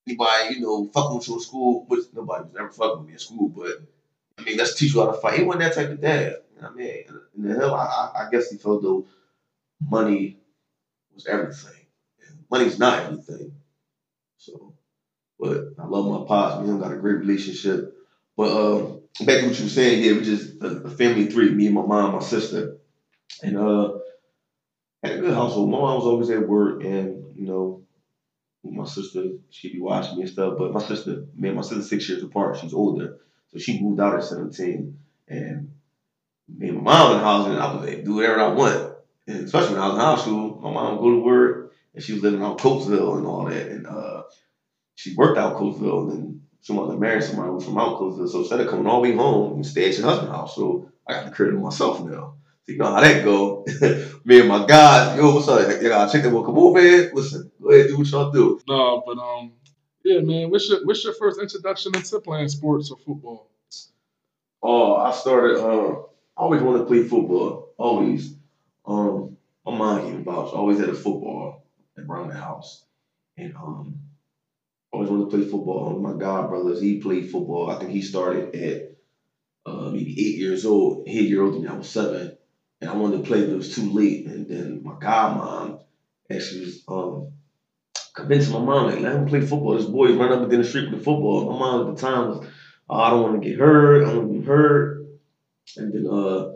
anybody, 0.07 0.55
you 0.55 0.61
know, 0.61 0.91
fucking 0.93 1.17
with 1.17 1.29
you 1.29 1.35
in 1.35 1.41
school, 1.41 1.85
which 1.89 2.05
nobody 2.15 2.45
was 2.45 2.57
ever 2.59 2.71
fucking 2.71 2.99
with 2.99 3.07
me 3.07 3.13
in 3.15 3.19
school, 3.19 3.49
but 3.49 3.83
I 4.39 4.43
mean, 4.43 4.57
let's 4.57 4.75
teach 4.75 4.95
you 4.95 5.01
how 5.01 5.11
to 5.11 5.19
fight. 5.19 5.39
He 5.39 5.45
wasn't 5.45 5.65
that 5.65 5.75
type 5.75 5.91
of 5.91 6.01
dad. 6.01 6.37
You 6.55 6.63
know 6.63 6.69
what 6.69 6.73
I 6.73 6.75
mean? 6.75 7.05
And 7.37 7.51
the 7.51 7.55
hell, 7.55 7.75
I, 7.75 8.11
I, 8.17 8.31
guess 8.31 8.51
he 8.51 8.57
felt 8.57 8.83
though 8.83 9.07
money 9.81 10.39
was 11.15 11.27
everything. 11.27 11.87
And 12.27 12.39
money's 12.51 12.79
not 12.79 13.05
everything. 13.05 13.53
So, 14.39 14.75
but 15.39 15.75
I 15.79 15.87
love 15.87 16.07
my 16.07 16.27
pops. 16.27 16.57
Me 16.57 16.63
and 16.63 16.71
him 16.71 16.81
got 16.81 16.93
a 16.93 16.97
great 16.97 17.19
relationship. 17.19 17.97
But 18.37 18.51
um, 18.51 19.01
back 19.27 19.41
to 19.41 19.47
what 19.47 19.59
you 19.59 19.65
were 19.65 19.71
saying, 19.71 20.03
yeah, 20.03 20.13
we 20.13 20.23
just 20.23 20.63
a, 20.63 20.89
family 20.91 21.27
three, 21.27 21.51
me 21.51 21.67
and 21.67 21.75
my 21.75 21.83
mom, 21.83 22.13
my 22.13 22.21
sister. 22.21 22.77
And 23.43 23.59
uh 23.59 23.99
had 25.03 25.19
a 25.19 25.21
good 25.21 25.35
household. 25.35 25.71
My 25.71 25.79
mom 25.79 25.97
was 25.97 26.07
always 26.07 26.31
at 26.31 26.47
work 26.47 26.85
and, 26.85 27.25
you 27.35 27.47
know, 27.47 27.83
my 28.65 28.85
sister, 28.85 29.25
she'd 29.51 29.73
be 29.73 29.81
watching 29.81 30.17
me 30.17 30.23
and 30.23 30.31
stuff. 30.31 30.55
But 30.57 30.73
my 30.73 30.81
sister, 30.81 31.25
me 31.35 31.49
and 31.49 31.57
my 31.57 31.63
sister 31.63 31.83
six 31.83 32.09
years 32.09 32.23
apart, 32.23 32.59
she's 32.59 32.73
older. 32.73 33.19
So 33.49 33.59
she 33.59 33.83
moved 33.83 34.01
out 34.01 34.15
at 34.15 34.25
17. 34.25 34.99
And 35.29 35.73
me 36.49 36.69
and 36.69 36.79
my 36.79 36.83
mom 36.83 37.13
in 37.13 37.19
the 37.19 37.25
house, 37.25 37.47
and 37.49 37.59
I 37.59 37.75
was 37.75 37.91
to 37.91 38.03
do 38.03 38.15
whatever 38.15 38.41
I 38.41 38.49
want. 38.49 38.95
And 39.27 39.45
especially 39.45 39.75
when 39.75 39.83
I 39.83 39.89
was 39.89 39.95
in 39.95 40.01
high 40.01 40.17
school, 40.17 40.61
my 40.63 40.71
mom 40.73 40.97
would 40.97 41.03
go 41.03 41.11
to 41.11 41.25
work 41.25 41.73
and 41.95 42.03
she 42.03 42.13
was 42.13 42.23
living 42.23 42.43
out 42.43 42.59
Coatesville 42.59 43.19
and 43.19 43.27
all 43.27 43.45
that. 43.47 43.69
And 43.69 43.87
uh, 43.87 44.23
she 44.95 45.15
worked 45.17 45.39
out 45.39 45.57
Coatesville 45.57 46.13
and 46.13 46.41
some 46.63 46.79
other 46.79 46.97
married 46.97 47.25
somebody 47.25 47.51
who 47.51 47.61
from 47.61 47.77
out 47.77 47.99
Coatesville. 47.99 48.29
So 48.29 48.39
instead 48.39 48.61
of 48.61 48.69
coming 48.69 48.87
all 48.87 49.03
the 49.03 49.11
way 49.11 49.17
home, 49.17 49.59
you 49.59 49.65
stay 49.65 49.89
at 49.89 49.99
your 49.99 50.07
husband's 50.07 50.33
house. 50.33 50.55
So 50.55 50.91
I 51.07 51.13
got 51.13 51.27
the 51.27 51.33
crib 51.33 51.51
to 51.51 51.59
myself 51.59 52.01
now. 52.03 52.37
So 52.65 52.73
you 52.73 52.79
know 52.79 52.93
how 52.93 53.01
that 53.01 53.25
go. 53.25 53.67
Me 54.25 54.39
and 54.39 54.49
my 54.49 54.65
guys, 54.65 55.19
yo, 55.19 55.35
what's 55.35 55.49
up? 55.49 55.83
You 55.83 55.89
got 55.89 56.09
a 56.09 56.13
chick 56.13 56.23
that 56.23 56.31
will 56.31 56.45
come 56.45 56.57
over 56.57 56.81
here. 56.81 57.11
Listen, 57.13 57.51
go 57.61 57.71
ahead, 57.71 57.89
do 57.89 57.99
what 57.99 58.07
y'all 58.09 58.31
do. 58.31 58.61
No, 58.69 59.03
but 59.05 59.19
um, 59.19 59.53
yeah, 60.05 60.21
man. 60.21 60.51
What's 60.51 60.69
your 60.69 60.87
what's 60.87 61.03
your 61.03 61.15
first 61.15 61.41
introduction 61.41 61.97
into 61.97 62.21
playing 62.21 62.49
sports 62.49 62.93
or 62.93 62.97
football? 62.99 63.51
Oh, 64.63 64.95
I 64.95 65.11
started. 65.11 65.59
Uh, 65.59 66.03
I 66.37 66.43
always 66.43 66.63
wanted 66.63 66.79
to 66.81 66.85
play 66.85 67.03
football. 67.03 67.75
Always. 67.77 68.37
Um, 68.87 69.37
my 69.67 69.77
mom 69.77 70.05
gave 70.05 70.15
me 70.15 70.23
vouch. 70.23 70.53
Always 70.53 70.79
had 70.79 70.89
a 70.89 70.95
football 70.95 71.65
around 71.99 72.29
the 72.29 72.35
house, 72.35 72.85
and 73.37 73.57
um, 73.57 73.99
always 74.93 75.11
wanted 75.11 75.31
to 75.31 75.37
play 75.37 75.47
football. 75.47 75.99
My 76.01 76.13
god 76.19 76.49
brothers, 76.51 76.81
he 76.81 77.01
played 77.01 77.31
football. 77.31 77.71
I 77.71 77.77
think 77.77 77.93
he 77.93 78.03
started 78.03 78.55
at 78.57 78.81
uh, 79.67 79.91
maybe 79.91 80.13
eight 80.19 80.39
years 80.39 80.67
old. 80.67 81.05
He 81.07 81.23
year 81.23 81.43
older 81.43 81.59
than. 81.59 81.69
I 81.69 81.75
was 81.75 81.91
seven, 81.91 82.31
and 82.81 82.91
I 82.91 82.95
wanted 82.95 83.19
to 83.19 83.23
play, 83.25 83.43
but 83.43 83.53
it 83.53 83.57
was 83.57 83.75
too 83.75 83.91
late. 83.91 84.27
And 84.29 84.49
then 84.49 84.81
my 84.85 84.95
godmom 84.95 85.79
actually 86.33 86.63
was 86.63 86.85
um, 86.89 87.33
convincing 88.15 88.55
my 88.55 88.61
mom 88.61 88.87
like, 88.87 89.01
let 89.01 89.15
him 89.15 89.27
play 89.27 89.41
football. 89.41 89.75
This 89.75 89.87
boy 89.87 90.17
run 90.17 90.33
up 90.33 90.43
and 90.43 90.51
down 90.51 90.61
the 90.61 90.65
street 90.67 90.91
with 90.91 90.99
the 91.01 91.05
football. 91.05 91.51
My 91.53 91.59
mom 91.59 91.89
at 91.89 91.97
the 91.97 92.01
time 92.01 92.29
was 92.29 92.49
oh, 92.91 93.01
I 93.01 93.11
don't 93.11 93.23
want 93.23 93.43
to 93.43 93.49
get 93.49 93.59
hurt. 93.59 94.05
I 94.05 94.13
don't 94.13 94.27
want 94.27 94.33
to 94.33 94.39
get 94.41 94.49
hurt. 94.49 94.99
And 95.77 95.95
then 95.95 96.07
uh, 96.13 96.47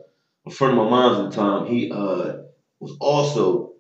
a 0.46 0.50
friend 0.50 0.72
of 0.78 0.84
my 0.84 0.90
mom's 0.90 1.18
at 1.18 1.30
the 1.30 1.36
time, 1.36 1.66
he 1.66 1.90
uh, 1.90 2.34
was 2.80 2.96
also 3.00 3.70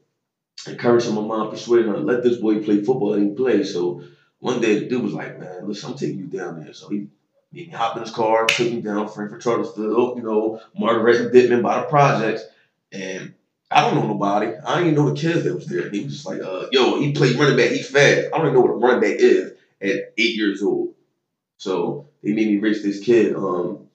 encouraging 0.68 1.14
my 1.14 1.22
mom, 1.22 1.50
persuading 1.50 1.88
her, 1.88 1.98
let 1.98 2.22
this 2.22 2.38
boy 2.38 2.60
play 2.62 2.82
football 2.82 3.14
and 3.14 3.30
he 3.30 3.34
play. 3.34 3.64
So 3.64 4.00
one 4.40 4.60
day 4.60 4.78
the 4.78 4.88
dude 4.88 5.02
was 5.02 5.12
like, 5.12 5.38
man, 5.38 5.66
listen, 5.66 5.90
I'm 5.90 5.96
taking 5.96 6.18
you 6.18 6.26
down 6.26 6.62
there. 6.62 6.72
So 6.72 6.88
he 6.88 7.08
made 7.52 7.68
me 7.68 7.72
hop 7.72 7.96
in 7.96 8.02
his 8.02 8.12
car, 8.12 8.46
took 8.46 8.70
me 8.70 8.80
down 8.80 9.08
Frankford 9.08 9.42
Charlottesville, 9.42 10.14
you 10.16 10.22
know, 10.22 10.60
Margaret 10.78 11.20
and 11.20 11.30
Dittman 11.30 11.62
by 11.62 11.80
the 11.80 11.86
projects. 11.86 12.42
And 12.92 13.34
I 13.70 13.80
don't 13.80 13.94
know 13.96 14.06
nobody. 14.06 14.48
I 14.48 14.76
didn't 14.76 14.92
even 14.92 14.94
know 14.94 15.10
the 15.10 15.20
kids 15.20 15.44
that 15.44 15.54
was 15.54 15.66
there. 15.66 15.90
He 15.90 16.04
was 16.04 16.12
just 16.12 16.26
like, 16.26 16.40
uh, 16.40 16.66
yo, 16.70 17.00
he 17.00 17.12
played 17.12 17.38
running 17.38 17.56
back, 17.56 17.70
he 17.70 17.82
fast. 17.82 18.28
I 18.32 18.38
don't 18.38 18.48
even 18.48 18.54
know 18.54 18.60
what 18.60 18.70
a 18.70 18.74
running 18.74 19.00
back 19.00 19.18
is 19.18 19.52
at 19.82 20.12
eight 20.18 20.36
years 20.36 20.62
old. 20.62 20.94
So 21.58 22.08
they 22.22 22.32
made 22.32 22.48
me 22.48 22.58
race 22.58 22.82
this 22.82 23.00
kid. 23.00 23.34
Um, 23.34 23.88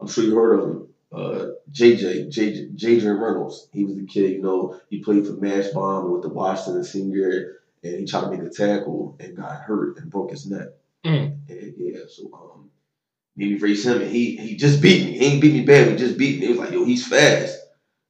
I'm 0.00 0.08
sure 0.08 0.24
you 0.24 0.34
heard 0.34 0.58
of 0.58 0.68
him. 0.68 0.88
Uh, 1.12 1.46
JJ, 1.70 2.26
JJ, 2.28 2.76
JJ 2.76 3.20
Reynolds. 3.20 3.68
He 3.72 3.84
was 3.84 3.94
the 3.94 4.04
kid, 4.04 4.32
you 4.32 4.42
know, 4.42 4.80
he 4.90 4.98
played 4.98 5.26
for 5.26 5.34
Mash 5.34 5.68
Bomb 5.68 6.10
with 6.10 6.22
the 6.22 6.28
Washington 6.28 6.82
senior 6.82 7.60
and 7.84 8.00
he 8.00 8.06
tried 8.06 8.22
to 8.22 8.30
make 8.30 8.40
a 8.40 8.50
tackle 8.50 9.16
and 9.20 9.36
got 9.36 9.60
hurt 9.60 9.98
and 9.98 10.10
broke 10.10 10.30
his 10.30 10.46
neck. 10.46 10.68
Mm. 11.04 11.36
And 11.48 11.74
yeah, 11.76 12.00
so 12.08 12.30
um, 12.32 12.70
me 13.36 13.56
race 13.58 13.84
him, 13.84 14.00
and 14.00 14.10
he 14.10 14.36
he 14.36 14.56
just 14.56 14.80
beat 14.80 15.04
me. 15.04 15.18
He 15.18 15.24
ain't 15.26 15.42
beat 15.42 15.52
me 15.52 15.64
bad, 15.64 15.88
he 15.88 15.96
just 15.96 16.16
beat 16.16 16.40
me. 16.40 16.46
It 16.46 16.50
was 16.50 16.58
like, 16.58 16.70
yo, 16.70 16.84
he's 16.84 17.06
fast. 17.06 17.58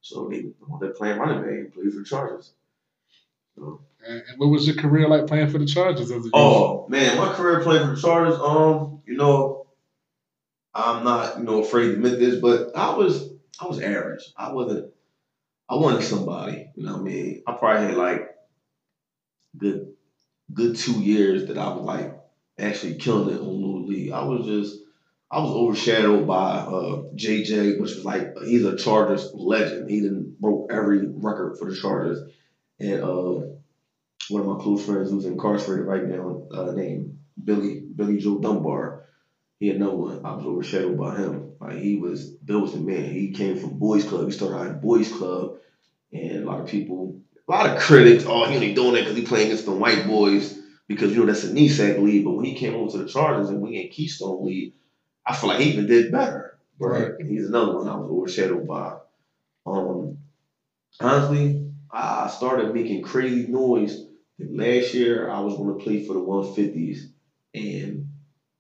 So 0.01 0.29
they 0.31 0.45
they're 0.81 0.91
playing 0.91 1.19
running 1.19 1.43
back, 1.43 1.51
he 1.51 1.81
played 1.81 1.93
for 1.93 1.99
the 1.99 2.05
Chargers. 2.05 2.53
So, 3.57 3.81
And, 4.07 4.23
and 4.29 4.39
what 4.39 4.47
was 4.47 4.67
your 4.67 4.77
career 4.77 5.09
like 5.09 5.27
playing 5.27 5.51
for 5.51 5.59
the 5.59 5.67
Chargers 5.67 6.11
as 6.11 6.25
a? 6.25 6.31
Oh 6.33 6.87
man, 6.89 7.19
my 7.19 7.33
career 7.35 7.61
playing 7.61 7.87
for 7.87 7.95
the 7.97 8.01
Chargers. 8.01 8.39
Um, 8.39 9.03
you 9.07 9.17
know, 9.17 9.67
I'm 10.73 11.05
not 11.05 11.39
you 11.39 11.45
know 11.45 11.63
afraid 11.63 11.87
to 11.89 11.93
admit 11.95 12.21
this, 12.21 12.37
but 12.41 12.77
I 12.77 12.97
was 12.97 13.33
I 13.61 13.67
was 13.67 13.81
average. 13.81 14.23
I 14.37 14.53
wasn't. 14.53 14.93
I 15.67 15.77
wasn't 15.77 16.05
somebody. 16.05 16.69
You 16.77 16.85
know 16.85 16.93
what 16.93 17.01
I 17.01 17.05
mean? 17.05 17.43
I 17.47 17.53
probably 17.53 17.87
had 17.87 17.97
like 17.97 18.34
good 19.57 19.87
good 20.53 20.75
two 20.77 21.01
years 21.01 21.45
that 21.47 21.59
I 21.59 21.69
was 21.69 21.83
like 21.83 22.13
actually 22.59 22.97
killing 22.97 23.35
it 23.35 23.41
on 23.41 23.61
Little 23.61 23.85
League. 23.87 24.11
I 24.11 24.23
was 24.23 24.47
just 24.47 24.77
I 25.31 25.41
was 25.41 25.51
overshadowed 25.51 26.27
by 26.27 26.57
uh, 26.59 26.99
JJ, 27.17 27.79
which 27.79 27.95
was 27.95 28.05
like 28.05 28.29
he's 28.45 28.65
a 28.65 28.77
Chargers 28.77 29.27
legend. 29.35 29.91
He 29.91 30.01
done 30.01 30.33
broke 30.41 30.67
every 30.71 31.09
record 31.17 31.57
for 31.59 31.69
the 31.69 31.75
Chargers, 31.75 32.21
and 32.81 33.03
uh, 33.03 33.41
one 34.29 34.41
of 34.41 34.47
my 34.47 34.57
close 34.57 34.85
friends 34.85 35.11
who's 35.11 35.25
incarcerated 35.25 35.87
right 35.87 36.05
now, 36.05 36.41
uh, 36.53 36.71
named 36.73 37.15
Billy 37.43 37.83
Billy 37.95 38.17
Joe 38.19 38.39
Dunbar. 38.39 39.01
He 39.61 39.69
had 39.69 39.79
no 39.79 39.93
one. 39.93 40.21
I 40.25 40.33
was 40.33 40.45
overshadowed 40.45 40.97
by 40.99 41.17
him. 41.17 41.51
Like 41.61 41.77
he 41.79 41.97
was 41.97 42.31
Bill 42.45 42.61
was 42.61 42.73
the 42.73 42.81
man. 42.81 43.13
He 43.13 43.31
came 43.31 43.57
from 43.57 43.79
Boys 43.79 44.05
Club. 44.05 44.27
He 44.27 44.33
started 44.33 44.57
out 44.57 44.67
in 44.67 44.81
Boys 44.81 45.09
Club, 45.13 45.51
and 46.13 46.43
a 46.43 46.47
lot 46.47 46.61
of 46.61 46.67
people, 46.67 47.15
a 47.49 47.53
lot 47.53 47.71
of 47.71 47.79
critics, 47.79 48.25
oh, 48.27 48.45
he 48.47 48.55
only 48.55 48.75
doing 48.75 48.95
that 48.95 49.01
because 49.01 49.17
he 49.17 49.25
playing 49.25 49.47
against 49.47 49.67
the 49.67 49.73
white 49.73 50.07
boys 50.07 50.59
because 50.89 51.13
you 51.13 51.21
know 51.21 51.27
that's 51.27 51.45
a 51.45 51.49
NESAC 51.53 52.01
league. 52.01 52.25
But 52.25 52.33
when 52.33 52.45
he 52.45 52.55
came 52.55 52.75
over 52.75 52.91
to 52.93 52.99
the 52.99 53.09
Chargers 53.09 53.51
and 53.51 53.61
we 53.61 53.77
in 53.77 53.89
Keystone 53.91 54.45
League, 54.45 54.73
I 55.27 55.35
feel 55.35 55.51
like 55.51 55.61
he 55.61 55.71
even 55.73 55.87
did 55.87 56.13
better. 56.13 56.59
Right. 56.81 57.13
He's 57.21 57.49
another 57.49 57.77
one 57.77 57.89
I 57.89 57.97
was 57.97 58.11
overshadowed 58.11 58.67
by. 58.67 58.95
Um, 59.67 60.19
honestly, 61.01 61.71
I 61.93 62.29
started 62.29 62.75
making 62.75 63.03
crazy 63.03 63.47
noise. 63.51 64.07
And 64.39 64.57
Last 64.57 64.95
year, 64.95 65.31
I 65.31 65.41
was 65.41 65.57
going 65.57 65.79
to 65.79 65.85
play 65.85 66.05
for 66.05 66.15
the 66.15 66.21
150s, 66.21 67.13
and 67.55 68.09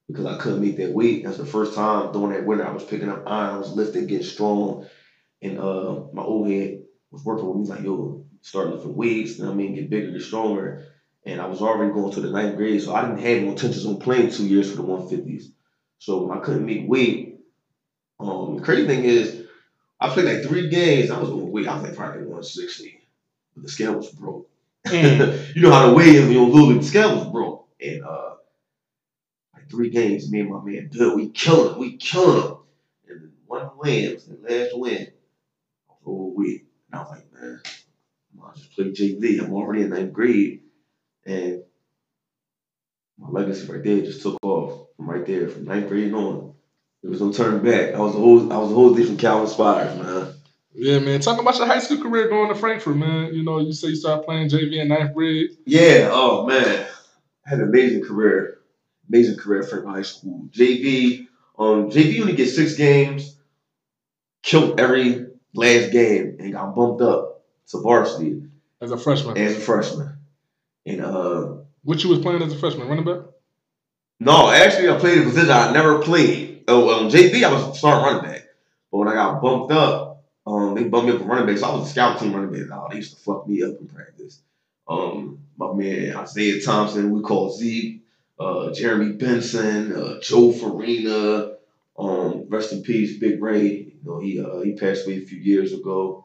because 0.09 0.27
I 0.27 0.39
couldn't 0.39 0.61
make 0.61 0.77
that 0.77 0.93
weight, 0.93 1.25
that's 1.25 1.39
the 1.39 1.47
first 1.47 1.75
time 1.75 2.13
during 2.13 2.31
that 2.31 2.47
winter 2.47 2.67
I 2.67 2.73
was 2.73 2.85
picking 2.85 3.09
up 3.11 3.25
iron, 3.27 3.55
I 3.57 3.59
was 3.59 3.73
lifting, 3.77 4.07
getting 4.07 4.25
strong, 4.25 4.87
and 5.43 5.59
uh, 5.59 6.05
my 6.13 6.23
old 6.23 6.49
head 6.49 6.81
was 7.13 7.25
working 7.25 7.47
with 7.47 7.57
me. 7.57 7.63
He's 7.63 7.71
like, 7.71 7.83
"Yo, 7.85 8.24
start 8.45 8.69
lifting 8.69 8.95
weights, 8.95 9.39
you 9.39 9.45
know 9.45 9.51
what 9.51 9.55
I 9.55 9.57
mean, 9.57 9.75
get 9.75 9.91
bigger, 9.91 10.11
get 10.11 10.23
stronger." 10.23 10.87
And 11.27 11.41
I 11.41 11.47
was 11.47 11.63
already 11.63 11.93
going 11.93 12.13
to 12.13 12.21
the 12.21 12.31
ninth 12.31 12.57
grade, 12.57 12.83
so 12.83 12.95
I 12.95 13.01
didn't 13.01 13.25
have 13.25 13.43
no 13.43 13.51
intentions 13.51 13.87
on 13.87 13.99
playing 13.99 14.31
two 14.31 14.47
years 14.47 14.71
for 14.71 14.77
the 14.77 14.83
150s. 14.83 15.45
So 15.99 16.23
when 16.23 16.37
I 16.37 16.41
couldn't 16.43 16.67
make 16.67 16.87
weight, 16.87 17.41
um, 18.21 18.57
the 18.57 18.63
crazy 18.63 18.87
thing 18.87 19.05
is, 19.05 19.47
I 19.99 20.11
played 20.11 20.27
like 20.27 20.45
three 20.45 20.69
games. 20.69 21.11
I 21.11 21.19
was 21.19 21.31
overweight. 21.31 21.67
I 21.67 21.75
was 21.77 21.85
like 21.85 21.97
probably 21.97 22.21
160, 22.21 23.01
but 23.55 23.63
the 23.63 23.69
scale 23.71 23.95
was 23.95 24.11
broke. 24.11 24.51
Mm. 24.87 25.55
you 25.57 25.63
know 25.63 25.73
how 25.73 25.89
the 25.89 25.95
weight 25.95 26.15
is 26.15 26.25
when 26.25 26.33
you're 26.33 26.47
losing. 26.47 26.79
The 26.79 26.85
scale 26.85 27.17
was 27.17 27.29
broke, 27.29 27.69
and 27.81 28.05
uh, 28.05 28.35
like 29.55 29.71
three 29.71 29.89
games, 29.89 30.31
me 30.31 30.41
and 30.41 30.51
my 30.51 30.63
man 30.63 30.91
Bill, 30.93 31.17
we 31.17 31.31
killing 31.31 31.73
him. 31.73 31.79
We 31.79 31.97
killing 31.97 32.43
him. 32.43 32.57
And 33.09 33.33
one 33.47 33.71
win, 33.79 34.13
was 34.13 34.27
the 34.27 34.39
last 34.47 34.79
win, 34.79 35.09
I 35.89 35.93
was 35.93 35.99
for 36.05 36.31
week. 36.33 36.67
And 36.93 37.01
I 37.01 37.03
was 37.03 37.11
like, 37.13 37.33
man, 37.33 37.61
just 38.57 38.75
play 38.75 38.91
JV. 38.91 39.43
I'm 39.43 39.53
already 39.53 39.83
in 39.83 39.91
ninth 39.91 40.13
grade. 40.13 40.61
And 41.27 41.63
my 43.19 43.29
legacy 43.29 43.71
right 43.71 43.83
there 43.83 44.01
just 44.01 44.23
took 44.23 44.39
off 44.43 44.89
from 44.97 45.09
right 45.09 45.25
there, 45.25 45.49
from 45.49 45.65
ninth 45.65 45.89
grade 45.89 46.13
on. 46.13 46.55
There 47.03 47.11
was 47.11 47.21
no 47.21 47.33
turning 47.33 47.63
back. 47.63 47.95
I 47.95 47.99
was 47.99 48.15
a 48.15 48.19
whole 48.19 48.53
I 48.53 48.57
was 48.57 48.71
a 48.71 48.75
whole 48.75 48.95
different 48.95 49.21
Calvin 49.21 49.47
Spires, 49.47 49.99
man. 49.99 50.35
Yeah, 50.73 50.99
man. 50.99 51.21
Talk 51.21 51.41
about 51.41 51.57
your 51.57 51.67
high 51.67 51.79
school 51.79 52.03
career 52.03 52.29
going 52.29 52.49
to 52.49 52.55
Frankford, 52.55 52.97
man. 52.97 53.35
You 53.35 53.45
know, 53.45 53.61
you 53.61 53.73
say 53.73 53.89
you 53.89 53.97
started 53.97 54.25
playing 54.25 54.49
JV 54.49 54.81
in 54.81 54.89
ninth 54.89 55.15
grade. 55.15 55.51
Yeah, 55.67 56.09
oh 56.11 56.47
man. 56.47 56.87
I 57.47 57.51
had 57.51 57.59
an 57.61 57.69
amazing 57.69 58.05
career. 58.05 58.59
Amazing 59.09 59.37
career 59.37 59.61
at 59.61 59.69
Franklin 59.69 59.95
High 59.95 60.03
School. 60.03 60.49
JV, 60.51 61.27
um, 61.59 61.91
JV 61.91 62.23
only 62.23 62.35
get 62.35 62.49
six 62.49 62.75
games, 62.75 63.37
killed 64.43 64.81
every 64.81 65.27
last 65.55 65.93
game, 65.93 66.39
and 66.41 66.53
got 66.55 66.75
bumped 66.75 67.03
up 67.03 67.34
to 67.69 67.79
varsity 67.79 68.43
As 68.81 68.91
a 68.91 68.97
freshman. 68.99 69.37
as 69.39 69.57
a 69.57 69.61
freshman. 69.61 70.17
And 70.87 71.01
uh 71.01 71.57
What 71.83 72.03
you 72.05 72.11
was 72.11 72.19
playing 72.21 72.43
as 72.43 72.53
a 72.53 72.59
freshman? 72.59 72.89
Running 72.89 73.05
back? 73.05 73.23
no, 74.21 74.51
actually 74.51 74.89
I 74.91 74.99
played 74.99 75.19
a 75.19 75.23
position 75.25 75.51
I 75.51 75.73
never 75.73 75.99
played. 76.01 76.65
Oh, 76.69 77.05
um, 77.05 77.11
JV 77.11 77.43
I 77.43 77.53
was 77.53 77.79
starting 77.79 78.05
running 78.05 78.31
back. 78.31 78.43
But 78.91 78.99
when 78.99 79.09
I 79.09 79.15
got 79.15 79.43
bumped 79.43 79.73
up, 79.73 80.25
um, 80.47 80.75
they 80.75 80.85
bumped 80.85 81.09
me 81.09 81.15
up 81.15 81.21
for 81.21 81.27
running 81.29 81.47
back. 81.47 81.59
So 81.59 81.69
I 81.69 81.75
was 81.77 81.89
a 81.89 81.91
scout 81.91 82.19
team 82.21 82.33
running 82.35 82.53
back. 82.53 82.71
Oh, 82.79 82.89
they 82.91 82.97
used 82.97 83.17
to 83.17 83.23
fuck 83.23 83.47
me 83.49 83.63
up 83.63 83.79
in 83.81 83.87
practice. 83.89 84.41
Um, 84.89 85.41
my 85.57 85.73
man 85.73 86.17
Isaiah 86.17 86.63
Thompson, 86.63 87.11
we 87.11 87.23
call 87.23 87.51
Zeke, 87.51 88.03
uh, 88.39 88.73
Jeremy 88.73 89.13
Benson, 89.13 89.93
uh, 89.95 90.21
Joe 90.21 90.53
Farina, 90.53 91.55
um, 91.99 92.45
rest 92.49 92.73
in 92.73 92.83
peace, 92.83 93.19
Big 93.19 93.43
Ray. 93.43 93.67
You 93.73 93.99
know, 94.05 94.21
he 94.21 94.41
uh, 94.41 94.61
he 94.61 94.75
passed 94.75 95.07
away 95.07 95.19
a 95.19 95.27
few 95.27 95.39
years 95.39 95.73
ago. 95.73 96.24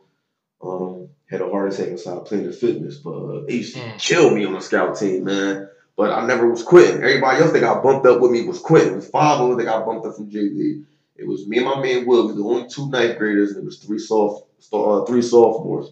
Um, 0.62 1.10
had 1.30 1.42
a 1.42 1.50
heart 1.50 1.72
attack 1.74 1.88
inside 1.90 2.18
of 2.18 2.26
Planet 2.26 2.54
Fitness, 2.56 2.98
but 2.98 3.12
uh, 3.12 3.42
they 3.48 3.56
used 3.56 3.76
to 3.76 3.80
Mm. 3.82 4.00
kill 4.00 4.32
me 4.32 4.46
on 4.46 4.54
the 4.54 4.62
scout 4.62 4.98
team, 4.98 5.24
man. 5.26 5.70
But 5.96 6.12
I 6.12 6.26
never 6.26 6.50
was 6.50 6.64
quitting. 6.64 6.98
Everybody 7.04 7.42
else 7.42 7.52
that 7.52 7.60
got 7.60 7.84
bumped 7.84 8.06
up 8.08 8.20
with 8.22 8.32
me 8.32 8.46
was 8.48 8.60
quitting. 8.60 8.94
It 8.94 8.96
was 8.98 9.10
five 9.10 9.40
of 9.42 9.52
us 9.52 9.58
that 9.58 9.66
got 9.66 9.86
bumped 9.86 10.06
up 10.08 10.16
from 10.16 10.30
JV. 10.32 10.84
It 11.16 11.28
was 11.28 11.48
me 11.48 11.58
and 11.58 11.66
my 11.66 11.82
man 11.82 12.06
Will. 12.08 12.24
We 12.28 12.34
were 12.34 12.38
the 12.40 12.44
only 12.46 12.70
two 12.70 12.90
ninth 12.90 13.18
graders, 13.18 13.52
and 13.52 13.60
it 13.60 13.66
was 13.66 13.78
three 13.80 14.00
soft, 14.00 14.48
uh, 14.74 15.04
three 15.06 15.22
sophomores. 15.22 15.92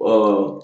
Uh, 0.00 0.60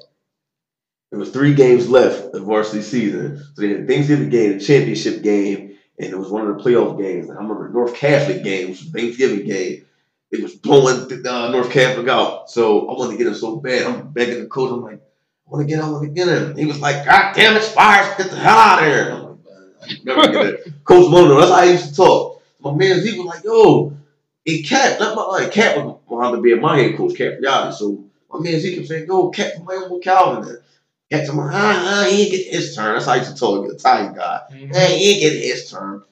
there 1.10 1.18
was 1.20 1.30
three 1.30 1.54
games 1.54 1.88
left 1.88 2.34
of 2.34 2.42
varsity 2.44 2.82
season. 2.82 3.38
So 3.54 3.62
they 3.62 3.68
had 3.70 3.80
a 3.82 3.86
Thanksgiving 3.86 4.28
game, 4.28 4.56
a 4.56 4.60
championship 4.60 5.22
game, 5.22 5.76
and 5.98 6.12
it 6.12 6.18
was 6.18 6.28
one 6.30 6.46
of 6.46 6.56
the 6.56 6.62
playoff 6.62 6.98
games. 7.00 7.28
And 7.28 7.38
I 7.38 7.42
remember 7.42 7.68
North 7.68 7.94
Catholic 7.94 8.42
game, 8.42 8.70
which 8.70 8.82
was 8.82 8.90
Thanksgiving 8.90 9.46
game. 9.46 9.85
It 10.30 10.42
was 10.42 10.54
blowing 10.54 11.26
uh, 11.26 11.50
North 11.50 11.70
Catholic 11.70 12.08
out. 12.08 12.50
So 12.50 12.88
I 12.88 12.92
wanted 12.92 13.12
to 13.12 13.18
get 13.18 13.26
him 13.28 13.34
so 13.34 13.56
bad. 13.56 13.86
I'm 13.86 14.08
begging 14.10 14.40
the 14.40 14.46
coach. 14.46 14.72
I'm 14.72 14.82
like, 14.82 15.00
I 15.00 15.50
want 15.50 15.66
to 15.66 15.68
get 15.68 15.78
him. 15.82 15.86
I 15.86 15.90
want 15.90 16.04
to 16.04 16.10
get 16.10 16.28
him. 16.28 16.56
He 16.56 16.66
was 16.66 16.80
like, 16.80 17.04
God 17.04 17.34
damn 17.34 17.56
it, 17.56 17.62
Spires, 17.62 18.16
get 18.16 18.30
the 18.30 18.36
hell 18.36 18.58
out 18.58 18.82
of 18.82 18.88
here. 18.88 19.10
I'm 19.12 19.22
like, 19.22 19.44
man, 19.44 19.72
I 19.82 19.98
never 20.04 20.32
get 20.32 20.46
it. 20.46 20.72
Coach 20.84 21.10
Mono, 21.10 21.38
that's 21.40 21.50
how 21.50 21.58
I 21.58 21.64
used 21.64 21.90
to 21.90 21.94
talk. 21.94 22.42
My 22.60 22.74
man 22.74 23.00
Zeke 23.00 23.18
was 23.18 23.26
like, 23.26 23.44
yo, 23.44 23.96
hey, 24.44 24.62
Cat, 24.62 25.00
let 25.00 25.14
my 25.14 25.22
like, 25.22 25.52
Cat 25.52 25.76
was 25.76 25.98
wanted 26.08 26.36
to 26.36 26.42
be 26.42 26.54
my 26.56 26.78
head 26.78 26.96
coach, 26.96 27.16
Cat 27.16 27.40
Friati. 27.40 27.72
So 27.72 28.04
my 28.32 28.40
man 28.40 28.58
Zeke 28.58 28.76
kept 28.76 28.88
saying, 28.88 29.06
yo, 29.06 29.28
Cat, 29.30 29.62
my 29.64 29.74
uncle 29.74 30.00
Calvin. 30.00 30.44
There. 30.44 30.62
Cat's 31.10 31.32
my, 31.32 31.44
ah, 31.44 31.50
ah, 31.52 32.08
he 32.10 32.22
ain't 32.22 32.30
get 32.32 32.46
his 32.46 32.74
turn. 32.74 32.94
That's 32.94 33.06
how 33.06 33.12
I 33.12 33.16
used 33.16 33.32
to 33.32 33.38
talk, 33.38 33.68
the 33.68 33.74
Italian 33.74 34.14
guy. 34.14 34.40
Hey, 34.50 34.98
he 34.98 35.12
ain't 35.12 35.20
get 35.20 35.44
his 35.44 35.70
turn. 35.70 36.02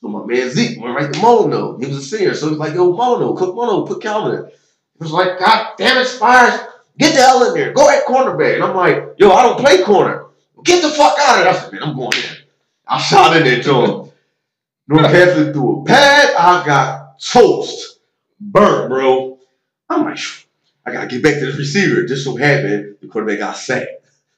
So 0.00 0.08
my 0.08 0.24
man 0.24 0.50
Zeke 0.50 0.80
went 0.80 0.96
right 0.96 1.12
to 1.12 1.20
Mono. 1.20 1.78
He 1.78 1.86
was 1.86 1.96
a 1.98 2.02
senior. 2.02 2.34
So 2.34 2.46
he 2.46 2.50
was 2.50 2.58
like, 2.58 2.74
yo, 2.74 2.92
Mono, 2.92 3.34
cook 3.34 3.54
Mono, 3.54 3.86
put 3.86 4.02
Calvin 4.02 4.38
in. 4.38 4.46
He 4.46 5.04
was 5.04 5.12
like, 5.12 5.38
God 5.38 5.74
damn 5.76 5.98
it, 5.98 6.06
Spires, 6.06 6.58
get 6.98 7.14
the 7.14 7.20
hell 7.20 7.46
in 7.48 7.54
there. 7.54 7.72
Go 7.72 7.88
at 7.88 8.04
cornerback. 8.06 8.54
And 8.54 8.64
I'm 8.64 8.76
like, 8.76 9.14
yo, 9.18 9.30
I 9.30 9.42
don't 9.42 9.58
play 9.58 9.82
corner. 9.82 10.26
Get 10.64 10.82
the 10.82 10.90
fuck 10.90 11.18
out 11.18 11.38
of 11.38 11.44
there. 11.44 11.52
I 11.52 11.56
said, 11.56 11.72
man, 11.72 11.82
I'm 11.82 11.96
going 11.96 12.16
in. 12.16 12.36
I 12.86 13.00
shot 13.00 13.36
in 13.36 13.44
there 13.44 13.62
to 13.62 13.74
him. 13.84 14.10
Catholic 14.98 15.52
threw 15.54 15.82
a 15.82 15.84
pad. 15.84 16.34
I 16.36 16.66
got 16.66 17.20
toast. 17.20 18.00
Burnt, 18.40 18.88
bro. 18.88 19.38
I'm 19.88 20.04
like, 20.04 20.18
I 20.86 20.92
gotta 20.92 21.06
get 21.06 21.22
back 21.22 21.34
to 21.34 21.46
this 21.46 21.58
receiver. 21.58 22.04
Just 22.04 22.24
so 22.24 22.36
happened 22.36 22.96
the 23.00 23.08
quarterback 23.08 23.38
got 23.38 23.56
sacked. 23.56 23.88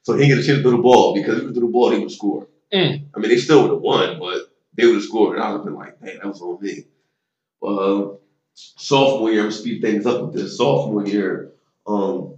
So 0.02 0.14
he 0.14 0.20
didn't 0.26 0.36
get 0.36 0.44
a 0.44 0.46
chance 0.46 0.58
to 0.58 0.62
throw 0.62 0.72
the 0.72 0.82
ball 0.82 1.14
because 1.14 1.38
if 1.38 1.46
he 1.46 1.52
threw 1.52 1.66
the 1.66 1.72
ball, 1.72 1.90
he 1.90 2.00
would 2.00 2.10
score. 2.10 2.48
Mm. 2.72 3.04
I 3.14 3.20
mean, 3.20 3.28
they 3.30 3.36
still 3.36 3.62
would 3.62 3.70
have 3.70 3.80
won, 3.80 4.18
but 4.18 4.51
have 4.78 5.02
scored. 5.02 5.36
And 5.36 5.44
I 5.44 5.50
would 5.50 5.58
have 5.58 5.64
been 5.64 5.74
like, 5.74 6.00
man, 6.00 6.18
that 6.22 6.26
was 6.26 6.40
on 6.40 6.60
me. 6.60 6.84
Uh, 7.62 8.16
sophomore 8.54 9.30
year, 9.30 9.44
I'm 9.44 9.50
speed 9.50 9.82
things 9.82 10.06
up 10.06 10.22
with 10.22 10.34
this. 10.34 10.56
Sophomore 10.56 11.06
year, 11.06 11.52
um, 11.86 12.36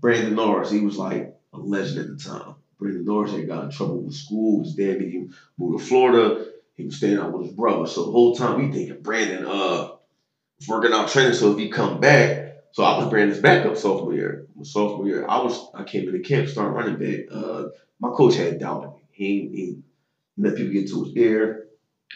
Brandon 0.00 0.34
Norris, 0.34 0.70
he 0.70 0.80
was 0.80 0.96
like 0.96 1.34
a 1.52 1.58
legend 1.58 1.98
at 1.98 2.06
the 2.08 2.16
time. 2.16 2.54
Brandon 2.78 3.04
Norris 3.04 3.32
had 3.32 3.46
got 3.46 3.64
in 3.64 3.70
trouble 3.70 4.02
with 4.02 4.14
school. 4.14 4.62
His 4.62 4.74
dad 4.74 4.98
made 4.98 5.12
him 5.12 5.32
move 5.58 5.78
to 5.78 5.86
Florida. 5.86 6.46
He 6.74 6.84
was 6.84 6.96
staying 6.96 7.18
out 7.18 7.32
with 7.32 7.46
his 7.46 7.54
brother. 7.54 7.86
So 7.86 8.04
the 8.04 8.10
whole 8.12 8.34
time 8.34 8.58
we 8.58 8.72
thinking 8.72 9.02
Brandon 9.02 9.44
uh 9.46 9.88
was 10.58 10.68
working 10.68 10.92
out 10.92 11.08
training. 11.08 11.34
So 11.34 11.52
if 11.52 11.58
he 11.58 11.68
come 11.68 12.00
back, 12.00 12.56
so 12.72 12.82
I 12.82 12.98
was 12.98 13.08
Brandon's 13.08 13.40
backup 13.40 13.76
sophomore 13.76 14.14
year. 14.14 14.46
My 14.56 14.62
Sophomore 14.64 15.06
year, 15.06 15.26
I 15.28 15.42
was 15.42 15.70
I 15.74 15.84
came 15.84 16.08
into 16.08 16.20
camp, 16.20 16.48
started 16.48 16.70
running 16.72 16.96
back. 16.96 17.26
Uh, 17.30 17.64
my 18.00 18.10
coach 18.10 18.36
had 18.36 18.58
doubt 18.58 18.84
in 18.84 18.90
me. 18.90 19.04
He, 19.10 19.26
he 19.52 19.78
let 20.36 20.56
people 20.56 20.72
get 20.72 20.88
to 20.90 21.02
his 21.04 21.12
ear. 21.16 21.64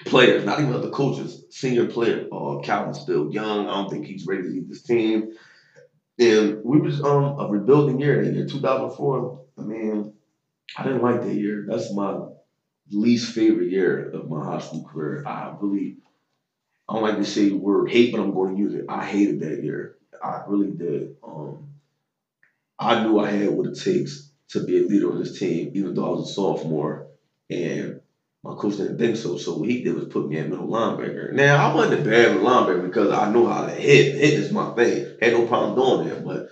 Players, 0.07 0.45
not 0.45 0.61
even 0.61 0.75
other 0.75 0.91
coaches, 0.91 1.45
senior 1.51 1.87
player. 1.89 2.27
Uh, 2.33 2.61
still 2.93 3.31
young. 3.33 3.67
I 3.67 3.75
don't 3.75 3.91
think 3.91 4.07
he's 4.07 4.27
ready 4.27 4.43
to 4.43 4.49
lead 4.49 4.69
this 4.69 4.83
team. 4.83 5.31
And 6.19 6.59
we 6.65 6.79
was 6.79 7.03
um 7.03 7.37
a 7.39 7.47
rebuilding 7.49 8.01
year 8.01 8.23
that 8.23 8.33
year, 8.33 8.47
2004. 8.47 9.41
I 9.59 9.63
mean, 9.63 10.13
I 10.77 10.85
didn't 10.85 11.03
like 11.03 11.23
that 11.23 11.35
year. 11.35 11.65
That's 11.69 11.93
my 11.95 12.19
least 12.91 13.35
favorite 13.35 13.71
year 13.71 14.11
of 14.11 14.29
my 14.29 14.45
high 14.45 14.59
school 14.59 14.85
career. 14.85 15.23
I 15.27 15.55
really, 15.61 15.97
I 16.89 16.95
don't 16.95 17.03
like 17.03 17.17
to 17.19 17.25
say 17.25 17.49
the 17.49 17.57
word 17.57 17.91
hate, 17.91 18.13
but 18.13 18.21
I'm 18.21 18.33
going 18.33 18.55
to 18.55 18.61
use 18.61 18.75
it. 18.75 18.87
I 18.89 19.05
hated 19.05 19.41
that 19.41 19.63
year. 19.63 19.95
I 20.23 20.43
really 20.49 20.73
did. 20.73 21.11
Um, 21.27 21.69
I 22.79 23.03
knew 23.03 23.19
I 23.19 23.31
had 23.31 23.51
what 23.51 23.67
it 23.67 23.79
takes 23.79 24.31
to 24.51 24.65
be 24.65 24.79
a 24.79 24.83
leader 24.87 25.11
on 25.11 25.19
this 25.19 25.39
team, 25.39 25.71
even 25.75 25.95
though 25.95 26.07
I 26.07 26.11
was 26.11 26.31
a 26.31 26.33
sophomore, 26.33 27.07
and 27.51 28.01
my 28.47 28.55
coach 28.55 28.77
didn't 28.77 28.99
think 28.99 29.17
so. 29.17 29.37
So 29.37 29.57
what 29.57 29.69
he 29.69 29.83
did 29.83 29.95
was 29.95 30.07
put 30.07 30.29
me 30.29 30.39
at 30.39 30.49
middle 30.49 30.69
linebacker. 30.69 31.33
Now 31.33 31.69
I 31.69 31.75
wasn't 31.75 32.01
a 32.01 32.05
bad 32.05 32.33
middle 32.33 32.49
linebacker 32.49 32.83
because 32.83 33.11
I 33.11 33.31
know 33.31 33.47
how 33.47 33.67
to 33.67 33.73
hit. 33.73 34.15
Hit 34.15 34.35
is 34.35 34.53
my 34.53 34.71
thing. 34.75 35.17
Had 35.21 35.33
no 35.33 35.47
problem 35.47 35.75
doing 35.75 36.09
that, 36.09 36.25
but 36.25 36.49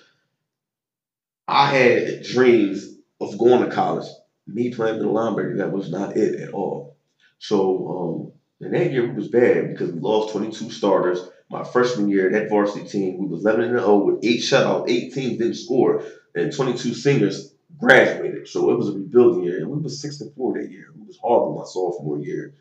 I 1.47 1.69
had 1.69 2.23
dreams 2.23 2.87
of 3.21 3.39
going 3.39 3.69
to 3.69 3.75
college. 3.75 4.07
Me 4.47 4.71
playing 4.71 4.99
middle 4.99 5.15
linebacker, 5.15 5.59
that 5.59 5.73
was 5.73 5.91
not 5.91 6.17
it 6.17 6.41
at 6.41 6.51
all. 6.51 6.97
So 7.39 7.89
um, 7.89 8.33
and 8.61 8.75
that 8.75 8.93
year 8.93 9.13
was 9.13 9.29
bad 9.29 9.69
because 9.69 9.93
we 9.93 10.01
lost 10.01 10.33
22 10.33 10.71
starters. 10.71 11.21
My 11.51 11.65
freshman 11.65 12.09
year, 12.09 12.31
that 12.31 12.49
varsity 12.49 12.87
team, 12.89 13.19
we 13.19 13.27
was 13.27 13.45
11 13.45 13.65
and 13.65 13.79
0 13.79 13.97
with 13.99 14.25
eight 14.25 14.41
shutouts. 14.41 14.89
Eight 14.89 15.13
teams 15.13 15.39
didn't 15.39 15.55
score, 15.55 16.03
and 16.35 16.53
22 16.53 16.95
seniors 16.95 17.55
graduated. 17.79 18.49
So 18.49 18.71
it 18.71 18.79
was 18.79 18.89
a 18.89 18.93
rebuilding 18.93 19.45
year, 19.45 19.59
and 19.59 19.69
we 19.69 19.79
was 19.79 20.01
six 20.01 20.21
and 20.21 20.35
four 20.35 20.55
that 20.55 20.71
year. 20.71 20.94
Was 21.15 21.21
horrible 21.21 21.59
my 21.59 21.65
sophomore 21.65 22.19
year. 22.19 22.55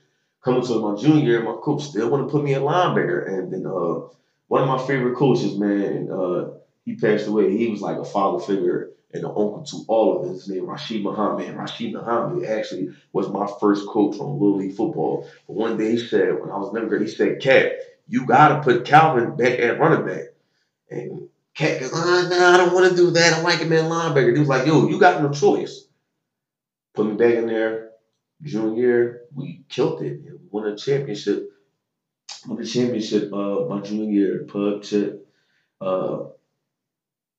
Coming 0.43 0.63
to 0.63 0.79
my 0.79 0.95
junior 0.95 1.23
year, 1.23 1.43
my 1.43 1.55
coach 1.61 1.83
still 1.83 2.09
want 2.09 2.27
to 2.27 2.31
put 2.31 2.43
me 2.43 2.53
at 2.53 2.61
linebacker, 2.61 3.27
and 3.27 3.51
then 3.51 3.65
uh, 3.65 4.07
one 4.47 4.61
of 4.61 4.67
my 4.67 4.77
favorite 4.77 5.15
coaches, 5.15 5.57
man, 5.57 6.11
uh, 6.11 6.51
he 6.83 6.95
passed 6.95 7.27
away. 7.27 7.55
He 7.55 7.69
was 7.69 7.81
like 7.81 7.97
a 7.97 8.03
father 8.03 8.43
figure 8.43 8.89
and 9.13 9.23
an 9.23 9.29
uncle 9.29 9.63
to 9.63 9.85
all 9.87 10.19
of 10.19 10.29
us. 10.29 10.45
His 10.45 10.49
name 10.49 10.65
Rashid 10.69 11.03
Muhammad. 11.03 11.55
Rashid 11.55 11.93
Muhammad 11.93 12.43
actually 12.45 12.89
was 13.13 13.29
my 13.29 13.47
first 13.59 13.87
coach 13.87 14.19
on 14.19 14.33
Little 14.33 14.57
League 14.57 14.75
football. 14.75 15.27
But 15.47 15.55
one 15.55 15.77
day 15.77 15.91
he 15.91 15.97
said, 15.97 16.39
when 16.39 16.51
I 16.51 16.57
was 16.57 16.73
younger, 16.73 16.99
he 16.99 17.07
said, 17.07 17.39
Cat, 17.41 17.73
you 18.07 18.25
gotta 18.25 18.61
put 18.61 18.85
Calvin 18.85 19.37
back 19.37 19.59
at 19.59 19.79
running 19.79 20.05
back. 20.05 20.25
And 20.89 21.29
Cat 21.55 21.79
goes, 21.79 21.91
ah, 21.93 22.27
nah, 22.29 22.53
I 22.53 22.57
don't 22.57 22.73
want 22.73 22.89
to 22.89 22.95
do 22.95 23.11
that. 23.11 23.33
I 23.33 23.41
like 23.41 23.59
him 23.59 23.71
at 23.71 23.85
linebacker. 23.85 24.33
He 24.33 24.39
was 24.39 24.49
like, 24.49 24.67
yo, 24.67 24.87
you 24.87 24.99
got 24.99 25.21
no 25.21 25.29
choice. 25.29 25.85
Put 26.93 27.05
me 27.05 27.13
back 27.13 27.35
in 27.35 27.47
there. 27.47 27.92
Junior 28.41 29.21
we 29.33 29.63
killed 29.69 30.01
it. 30.01 30.19
And 30.25 30.39
won 30.51 30.67
a 30.67 30.75
championship. 30.75 31.49
Won 32.47 32.57
the 32.57 32.65
championship 32.65 33.31
uh, 33.33 33.65
my 33.69 33.79
junior 33.81 34.45
pub 34.45 34.83
chip. 34.83 35.27
Uh, 35.79 36.25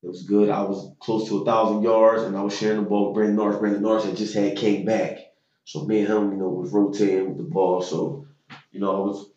it 0.02 0.09
was 0.09 0.24
good. 0.24 0.50
I 0.50 0.62
was 0.62 0.92
close 1.00 1.28
to 1.28 1.42
a 1.42 1.44
thousand 1.44 1.83
yards, 1.83 2.24
and 2.24 2.37
I 2.37 2.42
was 2.42 2.57
sharing 2.57 2.76
the 2.76 2.88
ball 2.88 3.07
with 3.07 3.14
Brandon 3.14 3.37
Norris. 3.37 3.57
Brandon 3.57 3.83
Norris 3.83 4.04
had 4.04 4.16
just 4.16 4.35
had 4.35 4.57
came 4.57 4.85
back, 4.85 5.18
so 5.64 5.85
me 5.85 6.00
and 6.00 6.09
him, 6.09 6.33
you 6.33 6.37
know, 6.37 6.48
was 6.48 6.72
rotating 6.72 7.28
with 7.28 7.38
the 7.38 7.44
ball. 7.44 7.80
So, 7.80 8.26
you 8.70 8.80
know, 8.80 8.94
I 8.94 9.07
was 9.07 9.30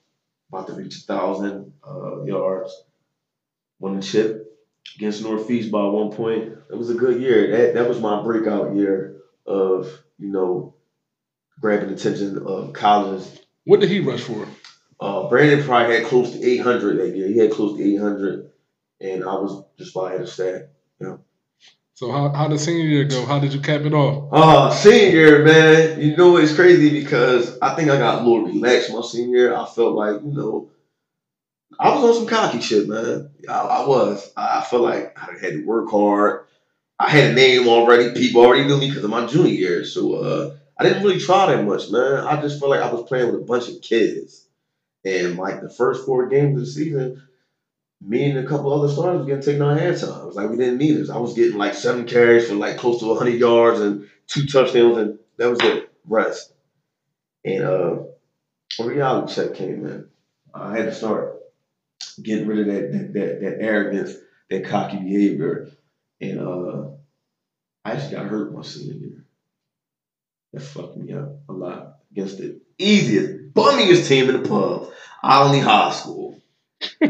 about 0.50 0.68
to 0.68 0.74
reach 0.74 0.98
a 0.98 1.06
thousand 1.06 1.72
uh, 1.88 2.24
yards. 2.24 2.74
Won 3.80 3.96
the 3.96 4.02
chip 4.02 4.48
against 4.98 5.24
Northeast 5.24 5.72
by 5.72 5.84
one 5.84 6.12
point. 6.12 6.54
It 6.70 6.78
was 6.78 6.90
a 6.90 6.96
good 6.96 7.22
year. 7.22 7.50
That 7.52 7.74
that 7.76 7.88
was 7.88 8.02
my 8.02 8.22
breakout 8.22 8.76
year 8.76 9.22
of 9.46 9.88
you 10.18 10.32
know 10.32 10.76
grabbing 11.60 11.94
attention 11.94 12.38
of 12.46 12.74
colleges. 12.74 13.40
What 13.66 13.80
did 13.80 13.90
he 13.90 14.00
rush 14.00 14.22
for? 14.22 14.48
Uh, 15.00 15.30
Brandon 15.30 15.64
probably 15.64 15.96
had 15.96 16.06
close 16.06 16.32
to 16.32 16.44
800 16.44 17.00
that 17.00 17.16
year. 17.16 17.28
He 17.28 17.38
had 17.38 17.52
close 17.52 17.78
to 17.78 17.84
800. 17.84 18.50
and 19.02 19.24
I 19.24 19.34
was 19.34 19.64
just 19.78 19.94
by 19.94 20.12
head 20.12 20.22
of 20.22 20.30
staff. 20.30 20.62
So 21.98 22.12
how 22.12 22.30
how 22.30 22.48
did 22.48 22.60
senior 22.60 22.86
year 22.86 23.06
go? 23.06 23.26
How 23.26 23.40
did 23.40 23.56
you 23.56 23.60
cap 23.60 23.82
it 23.82 23.92
off? 23.92 24.30
Uh, 24.32 24.70
senior 24.70 25.10
year, 25.10 25.44
man, 25.44 26.00
you 26.00 26.16
know 26.16 26.38
it's 26.38 26.54
crazy 26.54 26.92
because 26.92 27.58
I 27.60 27.74
think 27.74 27.90
I 27.90 27.98
got 27.98 28.22
a 28.22 28.24
little 28.24 28.46
relaxed 28.46 28.94
my 28.94 29.02
senior 29.02 29.36
year. 29.36 29.56
I 29.56 29.66
felt 29.66 29.96
like 29.96 30.22
you 30.22 30.32
know. 30.32 30.70
I 31.80 31.96
was 31.96 32.04
on 32.04 32.14
some 32.14 32.28
cocky 32.28 32.62
shit, 32.62 32.88
man. 32.88 33.32
I, 33.50 33.54
I 33.54 33.88
was. 33.88 34.32
I 34.38 34.62
felt 34.62 34.84
like 34.84 35.18
I 35.18 35.40
had 35.42 35.54
to 35.54 35.66
work 35.66 35.90
hard. 35.90 36.46
I 37.00 37.10
had 37.10 37.32
a 37.32 37.34
name 37.34 37.68
already. 37.68 38.14
People 38.14 38.46
already 38.46 38.66
knew 38.66 38.78
me 38.78 38.90
because 38.90 39.04
of 39.04 39.10
my 39.10 39.26
junior 39.26 39.52
year. 39.52 39.84
So 39.84 40.14
uh, 40.14 40.56
I 40.80 40.84
didn't 40.84 41.04
really 41.04 41.20
try 41.20 41.48
that 41.48 41.66
much, 41.66 41.90
man. 41.90 42.26
I 42.26 42.42
just 42.42 42.60
felt 42.60 42.72
like 42.72 42.82
I 42.82 42.92
was 42.92 43.08
playing 43.08 43.32
with 43.32 43.42
a 43.42 43.46
bunch 43.46 43.68
of 43.70 43.82
kids. 43.82 44.48
And 45.04 45.38
like 45.38 45.62
the 45.62 45.70
first 45.70 46.06
four 46.06 46.28
games 46.28 46.56
of 46.56 46.60
the 46.60 46.66
season, 46.66 47.28
me 48.02 48.30
and 48.30 48.40
a 48.40 48.48
couple 48.48 48.74
other 48.74 48.92
starters 48.92 49.22
were 49.22 49.26
getting 49.26 49.42
taken 49.42 49.62
on 49.62 49.78
halftime. 49.78 50.22
It 50.22 50.26
was 50.26 50.36
like 50.36 50.50
we 50.50 50.58
didn't 50.58 50.78
need 50.78 51.00
us. 51.00 51.10
I 51.10 51.18
was 51.18 51.34
getting 51.34 51.58
like 51.58 51.74
seven 51.74 52.06
carries 52.06 52.48
for 52.48 52.56
like 52.56 52.78
close 52.78 53.00
to 53.00 53.08
100 53.08 53.40
yards 53.40 53.80
and 53.80 54.08
two 54.28 54.46
touchdowns, 54.46 54.98
and 54.98 55.20
that 55.38 55.50
was 55.50 55.60
it. 55.62 55.92
Rest. 56.06 56.54
And 57.46 57.64
uh, 57.64 58.04
a 58.80 58.84
reality 58.84 59.34
check 59.34 59.56
came 59.56 59.86
in. 59.86 60.10
I 60.54 60.76
had 60.76 60.86
to 60.86 60.94
start 60.94 61.38
getting 62.22 62.48
rid 62.48 62.60
of 62.60 62.66
that 62.68 62.92
that 62.92 63.14
that, 63.14 63.42
that 63.42 63.62
arrogance, 63.62 64.14
that 64.50 64.66
cocky 64.66 64.98
behavior, 64.98 65.70
and 66.22 66.40
uh, 66.40 66.90
I 67.86 67.92
actually 67.92 68.16
got 68.16 68.28
hurt 68.28 68.54
my 68.54 68.62
senior 68.62 68.96
year. 68.96 69.27
That 70.54 70.62
fucked 70.62 70.98
me 70.98 71.14
up 71.14 71.40
a 71.50 71.54
lot 71.54 71.98
against 72.12 72.38
the 72.38 72.60
easiest, 72.78 73.54
bummiest 73.54 74.08
team 74.08 74.30
in 74.30 74.42
the 74.42 74.50
pub, 74.50 74.92
Olney 75.24 75.60
High 75.60 75.92
School. 75.92 76.40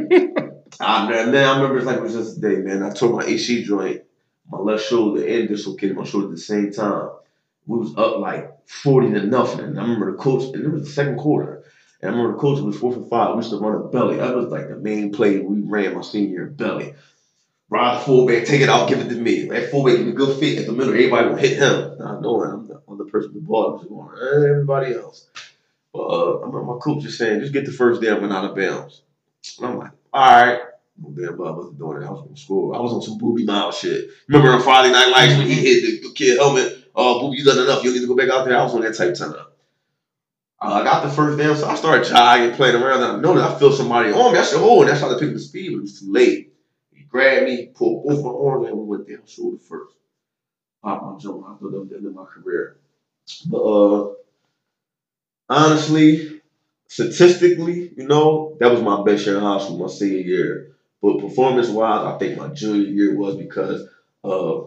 I, 0.80 1.10
man, 1.10 1.36
I 1.36 1.56
remember 1.56 1.78
it's 1.78 1.86
like 1.86 1.97
it 1.97 2.04
was 2.04 2.13
just 2.13 2.38
a 2.38 2.41
day, 2.41 2.58
man. 2.58 2.84
I 2.84 2.89
tore 2.89 3.13
my 3.13 3.26
AC 3.26 3.63
joint, 3.63 4.02
my 4.50 4.60
left 4.60 4.86
shoulder, 4.86 5.26
and 5.26 5.47
dislocated 5.47 5.97
my 5.97 6.04
shoulder 6.04 6.28
at 6.28 6.32
the 6.32 6.38
same 6.38 6.71
time. 6.71 7.10
We 7.65 7.80
was 7.80 7.97
up 7.97 8.19
like 8.19 8.50
40 8.67 9.13
to 9.13 9.26
nothing. 9.26 9.65
And 9.65 9.80
I 9.80 9.84
remember 9.84 10.12
the 10.12 10.17
coach, 10.17 10.43
and 10.54 10.63
it 10.63 10.71
was 10.71 10.84
the 10.84 10.89
second 10.89 11.17
quarter. 11.17 11.63
And 12.02 12.12
I 12.12 12.13
remember 12.13 12.34
the 12.34 12.41
coach 12.41 12.62
was 12.62 12.78
four 12.78 12.93
for 12.93 13.04
five. 13.10 13.32
We 13.32 13.38
used 13.38 13.50
to 13.50 13.58
run 13.58 13.76
a 13.76 13.88
belly. 13.88 14.17
That 14.17 14.36
was 14.36 14.47
like 14.47 14.67
the 14.67 14.78
main 14.78 15.12
play 15.12 15.39
we 15.39 15.62
ran 15.62 15.95
my 15.95 16.02
senior 16.02 16.45
belly. 16.45 16.93
Ride 17.69 17.97
the 17.97 18.06
fullback, 18.06 18.45
take 18.45 18.62
it 18.62 18.69
out, 18.69 18.88
give 18.88 19.00
it 19.00 19.10
to 19.10 19.15
me. 19.15 19.47
That 19.47 19.71
fullback 19.71 19.97
give 19.97 20.08
a 20.08 20.12
good 20.12 20.39
fit 20.39 20.60
at 20.60 20.67
the 20.67 20.73
middle. 20.73 20.93
Everybody 20.93 21.28
will 21.28 21.36
hit 21.36 21.58
him. 21.58 21.97
I 22.02 22.19
know 22.19 22.41
I'm 22.43 22.67
person 23.10 23.34
the 23.34 23.39
ball. 23.39 23.80
I'm 23.80 23.88
going, 23.88 24.50
everybody 24.50 24.93
else. 24.93 25.28
But 25.93 26.00
uh, 26.00 26.48
my 26.48 26.80
coach 26.80 27.04
just 27.04 27.17
saying, 27.17 27.39
just 27.39 27.54
get 27.54 27.65
the 27.65 27.72
first 27.72 28.02
down 28.02 28.24
and 28.24 28.34
out 28.34 28.46
of 28.46 28.56
bounds. 28.56 29.02
And 29.58 29.67
I'm 29.67 29.78
like, 29.78 29.91
all 30.13 30.46
right. 30.46 30.60
Well, 31.00 31.13
damn, 31.13 31.41
I 31.41 31.52
wasn't 31.52 31.78
doing 31.78 32.02
it. 32.02 32.06
I 32.06 32.10
was 32.10 32.28
to 32.28 32.41
school. 32.41 32.74
I 32.74 32.80
was 32.80 32.93
on 32.93 33.02
some 33.02 33.20
Boobie 33.20 33.46
Miles 33.46 33.78
shit. 33.78 34.10
Remember 34.28 34.52
on 34.52 34.62
Friday 34.62 34.91
Night 34.91 35.12
Lights 35.12 35.38
when 35.38 35.48
he 35.48 35.56
hit 35.56 36.02
the 36.02 36.12
kid 36.13 36.38
helmet? 36.38 36.86
Oh, 36.96 37.22
Boobie, 37.22 37.38
you 37.38 37.46
done 37.46 37.60
enough. 37.60 37.84
You 37.84 37.93
need 37.93 38.02
to 38.02 38.08
go 38.08 38.15
back 38.15 38.30
out 38.30 38.46
there. 38.46 38.58
I 38.58 38.63
was 38.63 38.74
on 38.74 38.82
that 38.82 38.96
type 38.96 39.13
time. 39.13 39.36
Uh, 40.60 40.74
I 40.74 40.84
got 40.84 41.04
the 41.04 41.12
first 41.12 41.38
down, 41.38 41.56
so 41.56 41.67
I 41.67 41.76
started 41.76 42.08
jogging, 42.08 42.56
playing 42.56 42.82
around, 42.82 43.04
and 43.04 43.17
I 43.17 43.20
know 43.20 43.36
that 43.36 43.52
I 43.52 43.60
feel 43.60 43.72
somebody 43.72 44.12
on 44.12 44.34
me. 44.34 44.39
I 44.39 44.43
said, 44.43 44.60
oh, 44.60 44.82
and 44.82 44.89
I 44.89 44.98
tried 44.98 45.10
to 45.10 45.20
pick 45.20 45.28
up 45.28 45.36
the 45.36 45.39
speed, 45.39 45.70
but 45.72 45.78
it 45.78 45.82
was 45.82 46.00
too 46.00 46.12
late. 46.12 46.52
He 46.91 47.04
grabbed 47.04 47.46
me, 47.46 47.67
pulled 47.67 48.06
both 48.06 48.24
my 48.24 48.32
arms, 48.32 48.67
and 48.67 48.78
we 48.78 48.86
went 48.86 49.08
down 49.08 49.20
shoulder 49.28 49.60
first. 49.60 49.93
Popped 50.82 51.04
my 51.04 51.17
jump. 51.20 51.46
I 51.46 51.52
that 51.60 51.80
was 51.80 51.89
the 51.89 51.98
end 51.98 52.08
of 52.08 52.15
my 52.15 52.26
career. 52.26 52.78
But 53.46 53.62
uh, 53.62 54.13
honestly, 55.50 56.42
statistically, 56.88 57.92
you 57.96 58.08
know, 58.08 58.58
that 58.60 58.72
was 58.72 58.82
my 58.82 59.04
best 59.04 59.26
year 59.26 59.38
in 59.38 59.44
high 59.44 59.60
school, 59.60 59.80
my 59.80 59.88
senior 59.88 60.20
year. 60.20 60.72
But 61.02 61.20
performance 61.20 61.70
wise, 61.70 62.13
I 62.13 62.18
think 62.18 62.38
my 62.38 62.48
junior 62.50 62.88
year 62.88 63.16
was 63.16 63.36
because 63.36 63.88
uh, 64.24 64.62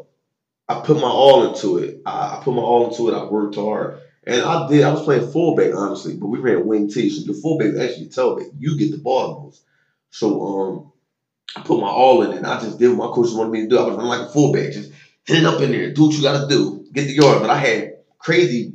I 0.69 0.81
put 0.85 0.97
my 0.97 1.09
all 1.09 1.49
into 1.49 1.79
it. 1.79 2.03
I, 2.07 2.39
I, 2.39 2.41
put 2.45 2.55
my 2.55 2.63
all 2.63 2.89
into 2.89 3.09
it. 3.09 3.19
I 3.19 3.25
worked 3.25 3.57
hard. 3.57 4.01
And 4.25 4.43
I 4.43 4.69
did. 4.69 4.85
I 4.85 4.93
was 4.93 5.03
playing 5.03 5.31
fullback, 5.31 5.75
honestly, 5.75 6.15
but 6.17 6.29
we 6.29 6.39
ran 6.39 6.67
wing 6.67 6.89
T. 6.89 7.11
So 7.11 7.31
the 7.31 7.39
fullback 7.39 7.75
actually 7.81 8.11
tell 8.11 8.37
me 8.37 8.47
you 8.59 8.79
get 8.79 8.93
the 8.93 8.99
ball 8.99 9.43
most. 9.43 9.63
So 10.11 10.43
um, 10.47 10.93
I 11.57 11.63
put 11.63 11.81
my 11.81 11.89
all 11.89 12.23
in 12.23 12.33
it. 12.33 12.37
And 12.37 12.47
I 12.47 12.61
just 12.61 12.79
did 12.79 12.97
what 12.97 13.09
my 13.09 13.15
coaches 13.15 13.35
wanted 13.35 13.51
me 13.51 13.63
to 13.63 13.69
do. 13.69 13.79
I 13.79 13.83
was 13.83 13.97
running 13.97 14.09
like 14.09 14.29
a 14.29 14.33
fullback, 14.33 14.73
just 14.73 14.93
hit 15.27 15.39
it 15.39 15.45
up 15.45 15.61
in 15.61 15.73
there, 15.73 15.93
do 15.93 16.07
what 16.07 16.15
you 16.15 16.23
got 16.23 16.43
to 16.43 16.49
do, 16.49 16.87
get 16.93 17.07
the 17.07 17.15
yard. 17.15 17.41
But 17.41 17.51
I 17.51 17.57
had 17.57 17.90
crazy 18.21 18.73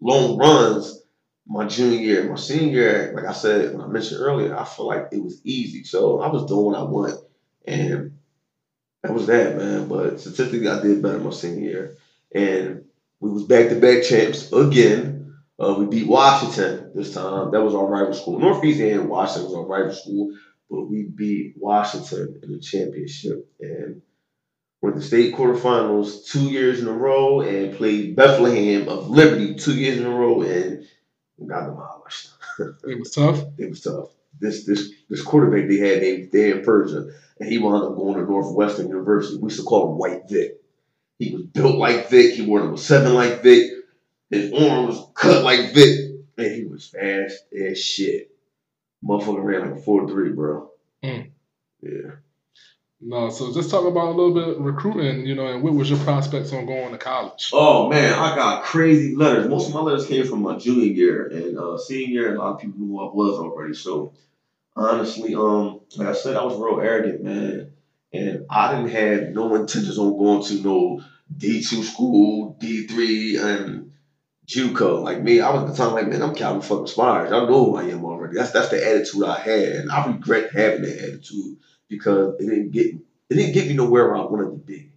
long 0.00 0.38
runs 0.38 1.02
my 1.46 1.66
junior 1.66 1.98
year, 1.98 2.28
my 2.28 2.36
senior 2.36 2.72
year, 2.72 3.12
like 3.14 3.26
I 3.26 3.32
said 3.32 3.72
when 3.72 3.82
I 3.82 3.86
mentioned 3.88 4.20
earlier, 4.20 4.56
I 4.56 4.64
feel 4.64 4.86
like 4.86 5.08
it 5.12 5.22
was 5.22 5.40
easy. 5.44 5.84
So 5.84 6.20
I 6.20 6.28
was 6.28 6.46
doing 6.46 6.66
what 6.66 6.78
I 6.78 6.82
want, 6.84 7.14
and 7.66 8.12
that 9.02 9.12
was 9.12 9.26
that, 9.26 9.56
man. 9.56 9.88
But 9.88 10.20
statistically, 10.20 10.68
I 10.68 10.80
did 10.80 11.02
better 11.02 11.18
my 11.18 11.30
senior 11.30 11.60
year, 11.70 11.96
and 12.34 12.84
we 13.20 13.30
was 13.30 13.44
back 13.44 13.68
to 13.68 13.80
back 13.80 14.02
champs 14.02 14.52
again. 14.52 15.34
Uh, 15.58 15.76
we 15.78 15.86
beat 15.86 16.08
Washington 16.08 16.90
this 16.94 17.14
time. 17.14 17.50
That 17.52 17.62
was 17.62 17.74
our 17.74 17.86
rival 17.86 18.14
school. 18.14 18.38
Northeast 18.38 18.80
and 18.80 19.08
Washington 19.08 19.44
was 19.44 19.54
our 19.54 19.66
rival 19.66 19.92
school, 19.92 20.28
but 20.70 20.82
we 20.84 21.04
beat 21.14 21.54
Washington 21.56 22.40
in 22.42 22.52
the 22.52 22.58
championship 22.60 23.46
and 23.60 24.00
went 24.82 24.96
to 24.96 25.02
state 25.02 25.34
quarterfinals 25.34 26.26
two 26.26 26.50
years 26.50 26.80
in 26.80 26.88
a 26.88 26.92
row 26.92 27.40
and 27.40 27.76
played 27.76 28.16
Bethlehem 28.16 28.88
of 28.88 29.08
Liberty 29.08 29.54
two 29.54 29.74
years 29.74 29.98
in 29.98 30.06
a 30.06 30.10
row 30.10 30.42
and 30.42 30.86
got 31.46 31.66
demolished. 31.66 32.28
it 32.58 32.98
was 32.98 33.12
tough. 33.12 33.42
It 33.56 33.70
was 33.70 33.80
tough. 33.80 34.10
This 34.40 34.64
this 34.64 34.90
this 35.08 35.22
quarterback 35.22 35.68
they 35.68 35.76
had 35.76 36.02
named 36.02 36.32
Dan 36.32 36.64
Persa, 36.64 37.12
and 37.38 37.48
he 37.48 37.58
wound 37.58 37.84
up 37.84 37.96
going 37.96 38.18
to 38.18 38.30
Northwestern 38.30 38.88
University. 38.88 39.38
We 39.38 39.46
used 39.46 39.60
to 39.60 39.64
call 39.64 39.92
him 39.92 39.98
White 39.98 40.28
Vic. 40.28 40.60
He 41.18 41.32
was 41.32 41.44
built 41.44 41.76
like 41.76 42.10
Vic. 42.10 42.34
He 42.34 42.42
wore 42.42 42.60
number 42.60 42.76
seven 42.76 43.14
like 43.14 43.42
Vic. 43.42 43.70
His 44.30 44.52
arm 44.52 44.86
was 44.86 45.06
cut 45.14 45.44
like 45.44 45.72
Vic, 45.74 46.10
and 46.36 46.54
he 46.54 46.64
was 46.64 46.88
fast 46.88 47.44
as 47.52 47.80
shit. 47.80 48.34
Motherfucker 49.04 49.44
ran 49.44 49.70
like 49.70 49.78
a 49.78 49.82
four 49.82 50.08
three, 50.08 50.32
bro. 50.32 50.70
Mm. 51.04 51.30
Yeah. 51.82 52.12
No, 53.04 53.30
so 53.30 53.52
just 53.52 53.68
talk 53.68 53.84
about 53.84 54.10
a 54.10 54.10
little 54.12 54.32
bit 54.32 54.60
recruiting, 54.60 55.26
you 55.26 55.34
know, 55.34 55.48
and 55.48 55.60
what 55.60 55.74
was 55.74 55.90
your 55.90 55.98
prospects 56.00 56.52
on 56.52 56.66
going 56.66 56.92
to 56.92 56.98
college? 56.98 57.50
Oh 57.52 57.88
man, 57.88 58.12
I 58.12 58.36
got 58.36 58.62
crazy 58.62 59.16
letters. 59.16 59.48
Most 59.48 59.68
of 59.68 59.74
my 59.74 59.80
letters 59.80 60.06
came 60.06 60.24
from 60.24 60.42
my 60.42 60.56
junior 60.56 60.84
year 60.84 61.26
and 61.26 61.58
uh, 61.58 61.78
senior 61.78 62.06
year. 62.06 62.34
A 62.36 62.38
lot 62.38 62.54
of 62.54 62.60
people 62.60 62.78
knew 62.78 62.86
who 62.86 63.00
I 63.00 63.12
was 63.12 63.38
already. 63.40 63.74
So 63.74 64.12
honestly, 64.76 65.34
um, 65.34 65.80
like 65.96 66.08
I 66.08 66.12
said, 66.12 66.36
I 66.36 66.44
was 66.44 66.56
real 66.56 66.80
arrogant, 66.80 67.24
man, 67.24 67.72
and 68.12 68.46
I 68.48 68.72
didn't 68.72 68.90
have 68.90 69.30
no 69.30 69.52
intentions 69.56 69.98
on 69.98 70.16
going 70.16 70.44
to 70.44 70.62
no 70.62 71.02
D 71.36 71.60
two 71.60 71.82
school, 71.82 72.56
D 72.60 72.86
three, 72.86 73.36
and 73.36 73.90
JUCO. 74.46 75.02
Like 75.02 75.20
me, 75.20 75.40
I 75.40 75.50
was 75.50 75.76
the 75.76 75.84
time 75.84 75.94
like, 75.94 76.06
man, 76.06 76.22
I'm 76.22 76.36
Calvin 76.36 76.62
fucking 76.62 76.86
Spires. 76.86 77.32
I 77.32 77.40
know 77.46 77.64
who 77.64 77.76
I 77.76 77.84
am 77.84 78.04
already. 78.04 78.36
That's 78.36 78.52
that's 78.52 78.68
the 78.68 78.86
attitude 78.86 79.24
I 79.24 79.40
had, 79.40 79.72
and 79.72 79.90
I 79.90 80.06
regret 80.06 80.50
having 80.54 80.82
that 80.82 80.98
attitude 80.98 81.56
because 81.92 82.34
it 82.40 82.46
didn't 82.46 82.70
get 82.70 82.86
it 82.86 83.34
didn't 83.34 83.54
get 83.54 83.68
me 83.68 83.74
nowhere 83.74 84.08
where 84.08 84.16
I 84.16 84.24
wanted 84.24 84.50
to 84.50 84.56
be. 84.56 84.90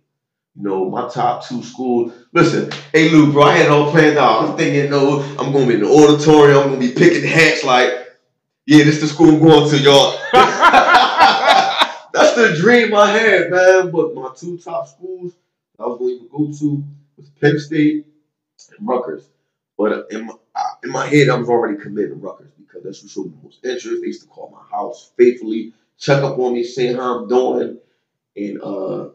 You 0.56 0.64
know, 0.64 0.90
my 0.90 1.10
top 1.10 1.46
two 1.46 1.62
schools. 1.64 2.14
Listen, 2.34 2.72
hey 2.94 3.10
Lou, 3.10 3.32
bro, 3.32 3.44
I 3.44 3.58
had 3.58 3.66
it 3.66 3.72
all 3.72 3.92
planned 3.92 4.18
out. 4.18 4.50
I'm 4.50 4.58
thinking, 4.58 4.90
no, 4.90 5.22
I'm 5.22 5.52
gonna 5.52 5.68
be 5.68 5.76
in 5.76 5.82
the 5.82 5.90
auditorium, 5.90 6.58
I'm 6.60 6.70
gonna 6.70 6.80
be 6.80 6.94
picking 6.94 7.28
hats 7.28 7.64
like, 7.64 7.92
yeah, 8.66 8.84
this 8.84 8.96
is 8.96 9.02
the 9.02 9.08
school 9.08 9.30
I'm 9.30 9.40
going 9.40 9.70
to, 9.70 9.78
y'all. 9.78 10.18
That's 12.14 12.36
the 12.36 12.56
dream 12.58 12.96
I 12.96 13.12
had, 13.12 13.52
man. 13.52 13.92
But 13.92 14.16
my 14.16 14.32
two 14.36 14.58
top 14.58 14.88
schools 14.88 15.34
I 15.78 15.86
was 15.86 16.00
going 16.00 16.20
to 16.20 16.30
go 16.30 16.58
to 16.60 16.84
was 17.18 17.30
Penn 17.42 17.60
State 17.60 18.08
and 18.78 18.88
Rutgers. 18.88 19.28
But 19.78 20.08
in 20.12 20.28
my, 20.28 20.34
in 20.84 20.92
my 20.92 21.06
head, 21.08 21.30
I 21.30 21.36
was 21.36 21.50
already 21.50 21.78
committed 21.78 22.12
to 22.12 22.16
Rutgers 22.16 22.52
because 22.58 22.84
that's 22.84 23.04
what 23.04 23.12
showed 23.12 23.26
me 23.26 23.34
most 23.44 23.66
interest. 23.66 24.02
They 24.02 24.08
used 24.08 24.22
to 24.22 24.28
call 24.28 24.50
my 24.50 24.76
house 24.76 25.12
faithfully 25.18 25.74
check 25.98 26.24
up 26.24 26.38
on 26.38 26.54
me, 26.54 26.64
see 26.64 26.94
how 26.94 27.20
I'm 27.20 27.28
doing, 27.28 27.80
and 28.36 28.62
uh, 28.62 29.10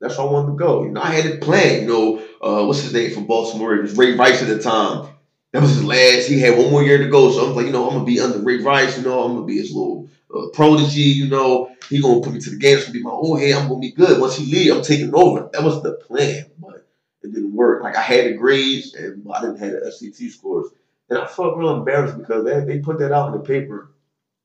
that's 0.00 0.18
where 0.18 0.26
I 0.26 0.30
wanted 0.30 0.52
to 0.52 0.56
go. 0.56 0.84
You 0.84 0.90
know, 0.90 1.02
I 1.02 1.10
had 1.10 1.26
it 1.26 1.40
planned. 1.40 1.82
You 1.82 1.88
know, 1.88 2.22
uh, 2.40 2.66
what's 2.66 2.82
his 2.82 2.92
name 2.92 3.12
from 3.12 3.26
Baltimore? 3.26 3.74
It 3.74 3.82
was 3.82 3.96
Ray 3.96 4.14
Rice 4.14 4.42
at 4.42 4.48
the 4.48 4.58
time. 4.58 5.08
That 5.52 5.62
was 5.62 5.74
his 5.74 5.84
last. 5.84 6.26
He 6.28 6.40
had 6.40 6.56
one 6.56 6.70
more 6.70 6.82
year 6.82 6.98
to 6.98 7.08
go, 7.08 7.30
so 7.30 7.44
I 7.44 7.48
was 7.48 7.56
like, 7.56 7.66
you 7.66 7.72
know, 7.72 7.86
I'm 7.86 7.94
gonna 7.94 8.04
be 8.04 8.20
under 8.20 8.38
Ray 8.38 8.58
Rice. 8.58 8.96
You 8.96 9.04
know, 9.04 9.22
I'm 9.22 9.34
gonna 9.34 9.46
be 9.46 9.58
his 9.58 9.72
little 9.72 10.08
uh, 10.34 10.48
protege. 10.52 11.00
You 11.00 11.28
know, 11.28 11.74
he 11.88 12.00
gonna 12.00 12.20
put 12.20 12.32
me 12.32 12.40
to 12.40 12.50
the 12.50 12.56
game. 12.56 12.78
It's 12.78 12.86
gonna 12.86 12.98
be 12.98 13.02
my 13.02 13.10
old 13.10 13.40
head. 13.40 13.54
I'm 13.54 13.68
gonna 13.68 13.80
be 13.80 13.92
good. 13.92 14.20
Once 14.20 14.36
he 14.36 14.50
leave, 14.50 14.74
I'm 14.74 14.82
taking 14.82 15.14
over. 15.14 15.50
That 15.52 15.62
was 15.62 15.82
the 15.82 15.92
plan, 15.92 16.46
but 16.58 16.86
it 17.22 17.32
didn't 17.32 17.54
work. 17.54 17.82
Like 17.82 17.96
I 17.96 18.02
had 18.02 18.26
the 18.26 18.32
grades, 18.32 18.94
and 18.94 19.26
I 19.30 19.42
didn't 19.42 19.58
have 19.58 19.72
the 19.72 19.92
SAT 19.92 20.30
scores, 20.30 20.68
and 21.10 21.18
I 21.18 21.26
felt 21.26 21.58
real 21.58 21.76
embarrassed 21.76 22.16
because 22.16 22.44
they, 22.44 22.60
they 22.64 22.78
put 22.78 22.98
that 23.00 23.12
out 23.12 23.34
in 23.34 23.40
the 23.40 23.46
paper 23.46 23.90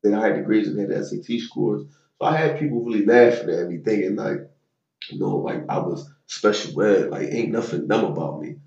that 0.03 0.13
I 0.13 0.27
had 0.27 0.38
the 0.38 0.41
grades 0.41 0.67
and 0.67 0.79
had 0.79 0.89
the 0.89 0.95
SAT 1.03 1.39
scores. 1.39 1.83
So 2.19 2.25
I 2.25 2.36
had 2.36 2.60
people 2.60 2.83
really 2.83 3.05
laughing 3.05 3.49
at 3.49 3.67
me, 3.67 3.77
thinking 3.77 4.15
like, 4.15 4.49
you 5.10 5.19
know, 5.19 5.38
like 5.38 5.65
I 5.69 5.79
was 5.79 6.10
special 6.27 6.81
ed, 6.81 7.10
like 7.12 7.29
ain't 7.31 7.51
nothing 7.51 7.88
dumb 7.88 8.05
about 8.05 8.41
me. 8.41 8.57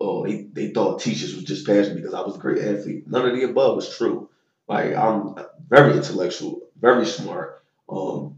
Oh, 0.00 0.24
they, 0.26 0.48
they 0.52 0.68
thought 0.68 1.00
teachers 1.00 1.34
was 1.34 1.44
just 1.44 1.66
passing 1.66 1.94
me 1.94 2.00
because 2.00 2.14
I 2.14 2.22
was 2.22 2.36
a 2.36 2.40
great 2.40 2.62
athlete. 2.62 3.04
None 3.06 3.26
of 3.26 3.34
the 3.34 3.44
above 3.44 3.76
was 3.76 3.96
true. 3.96 4.28
Like 4.68 4.94
I'm 4.96 5.34
very 5.68 5.96
intellectual, 5.96 6.60
very 6.80 7.06
smart. 7.06 7.62
Um, 7.88 8.36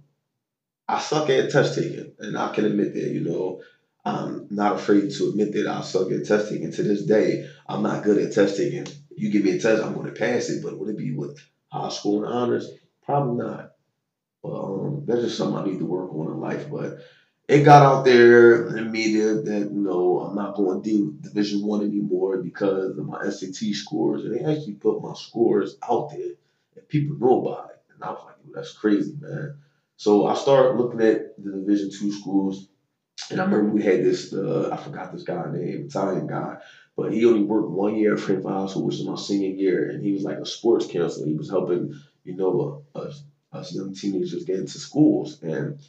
I 0.89 0.99
suck 1.01 1.31
at 1.31 1.51
test 1.51 1.75
taking, 1.75 2.13
and 2.19 2.37
I 2.37 2.53
can 2.53 2.65
admit 2.65 2.95
that. 2.95 3.11
You 3.11 3.21
know, 3.21 3.61
I'm 4.05 4.47
not 4.51 4.77
afraid 4.77 5.11
to 5.11 5.29
admit 5.29 5.53
that 5.53 5.67
I 5.67 5.81
suck 5.83 6.11
at 6.11 6.27
test 6.27 6.51
taking. 6.51 6.73
To 6.73 6.83
this 6.83 7.03
day, 7.05 7.47
I'm 7.69 7.83
not 7.83 8.05
good 8.05 8.19
at 8.19 8.33
test 8.33 8.57
taking. 8.57 8.87
You 9.17 9.31
give 9.31 9.45
me 9.45 9.53
a 9.53 9.61
test, 9.61 9.83
I'm 9.83 9.95
going 9.95 10.07
to 10.07 10.13
pass 10.13 10.51
it, 10.51 10.63
but 10.63 10.79
would 10.79 10.91
it 10.91 10.99
be 10.99 11.13
with 11.13 11.39
high 11.75 11.89
school 11.91 12.25
and 12.25 12.33
honors? 12.33 12.71
Probably 13.05 13.45
not. 13.45 13.73
But 14.43 14.63
um, 14.63 15.05
that's 15.07 15.23
just 15.23 15.39
something 15.39 15.59
I 15.59 15.65
need 15.65 15.79
to 15.79 15.87
work 15.87 16.13
on 16.13 16.33
in 16.33 16.41
life. 16.41 16.71
But 16.71 16.99
it 17.49 17.65
got 17.65 17.83
out 17.83 18.05
there 18.05 18.67
in 18.69 18.75
the 18.75 18.83
media 18.83 19.35
that 19.35 19.71
you 19.73 19.81
know 19.81 20.21
I'm 20.21 20.37
not 20.37 20.55
going 20.55 20.83
D 20.83 21.11
Division 21.21 21.63
One 21.65 21.83
anymore 21.83 22.39
because 22.39 22.97
of 22.97 23.07
my 23.07 23.29
SAT 23.29 23.75
scores, 23.75 24.25
and 24.25 24.35
they 24.35 24.41
actually 24.45 24.75
put 24.75 25.03
my 25.03 25.15
scores 25.15 25.77
out 25.89 26.11
there, 26.11 26.33
and 26.77 26.89
people 26.89 27.17
know 27.17 27.47
about 27.47 27.71
it. 27.71 27.83
And 27.95 28.03
I 28.03 28.11
was 28.11 28.23
like, 28.25 28.37
that's 28.55 28.73
crazy, 28.73 29.15
man. 29.21 29.57
So 29.97 30.27
I 30.27 30.35
started 30.35 30.79
looking 30.79 31.01
at 31.01 31.43
the 31.43 31.53
Division 31.53 31.91
Two 31.91 32.13
schools, 32.13 32.69
and 33.31 33.41
I 33.41 33.45
remember 33.45 33.73
we 33.73 33.83
had 33.83 34.05
this 34.05 34.33
uh, 34.33 34.71
I 34.73 34.77
forgot 34.77 35.13
this 35.13 35.25
guy 35.25 35.51
name, 35.51 35.87
Italian 35.87 36.27
guy, 36.27 36.59
but 36.97 37.13
he 37.13 37.25
only 37.25 37.43
worked 37.43 37.71
one 37.71 37.97
year 37.97 38.15
at 38.15 38.21
Frankford 38.21 38.53
High 38.53 38.67
School, 38.67 38.85
which 38.85 38.99
was 38.99 39.07
my 39.07 39.17
senior 39.17 39.51
year, 39.51 39.91
and 39.91 40.03
he 40.03 40.13
was 40.13 40.23
like 40.23 40.39
a 40.39 40.47
sports 40.47 40.87
counselor. 40.87 41.27
He 41.27 41.35
was 41.35 41.51
helping, 41.51 41.95
you 42.23 42.37
know, 42.37 42.85
us, 42.95 43.25
us 43.53 43.75
young 43.75 43.95
teenagers 43.95 44.45
get 44.45 44.61
into 44.61 44.79
schools. 44.79 45.43
And 45.43 45.81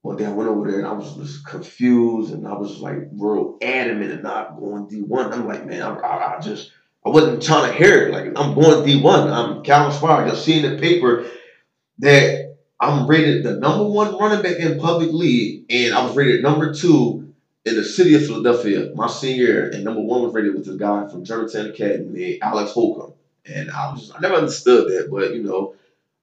one 0.00 0.16
day 0.16 0.24
I 0.24 0.32
went 0.32 0.48
over 0.48 0.70
there 0.70 0.78
and 0.78 0.86
I 0.86 0.92
was 0.92 1.16
just 1.16 1.46
confused, 1.46 2.32
and 2.32 2.46
I 2.46 2.54
was 2.54 2.80
like 2.80 3.08
real 3.12 3.58
adamant 3.60 4.12
and 4.12 4.22
not 4.22 4.58
going 4.58 4.88
D 4.88 5.02
one. 5.02 5.32
I'm 5.32 5.46
like, 5.46 5.66
man, 5.66 5.82
I, 5.82 5.94
I, 5.94 6.36
I, 6.36 6.40
just 6.40 6.72
I 7.04 7.10
wasn't 7.10 7.42
trying 7.42 7.70
to 7.70 7.76
hear 7.76 8.08
it. 8.08 8.12
Like 8.12 8.26
I'm 8.36 8.54
going 8.54 8.86
D 8.86 9.02
one. 9.02 9.28
I'm 9.30 9.62
Calvin 9.64 9.92
Spire. 9.92 10.28
Just 10.28 10.46
seeing 10.46 10.62
the 10.62 10.80
paper 10.80 11.26
that 11.98 12.56
I'm 12.80 13.06
rated 13.06 13.44
the 13.44 13.56
number 13.56 13.84
one 13.84 14.16
running 14.18 14.42
back 14.42 14.56
in 14.60 14.78
public 14.78 15.12
league, 15.12 15.66
and 15.68 15.94
I 15.94 16.04
was 16.04 16.16
rated 16.16 16.42
number 16.42 16.72
two 16.72 17.25
in 17.66 17.76
the 17.76 17.84
city 17.84 18.14
of 18.14 18.26
Philadelphia, 18.26 18.92
my 18.94 19.08
senior 19.08 19.44
year, 19.44 19.70
and 19.70 19.84
number 19.84 20.00
one 20.00 20.22
was 20.22 20.34
rated 20.34 20.54
with 20.54 20.66
this 20.66 20.76
guy 20.76 21.08
from 21.08 21.24
Germantown 21.24 21.68
Academy, 21.68 22.40
Alex 22.42 22.72
Holcomb. 22.72 23.14
And 23.46 23.70
I 23.72 23.92
was 23.92 24.12
I 24.16 24.20
never 24.20 24.36
understood 24.36 24.88
that, 24.90 25.10
but 25.10 25.34
you 25.34 25.42
know, 25.44 25.74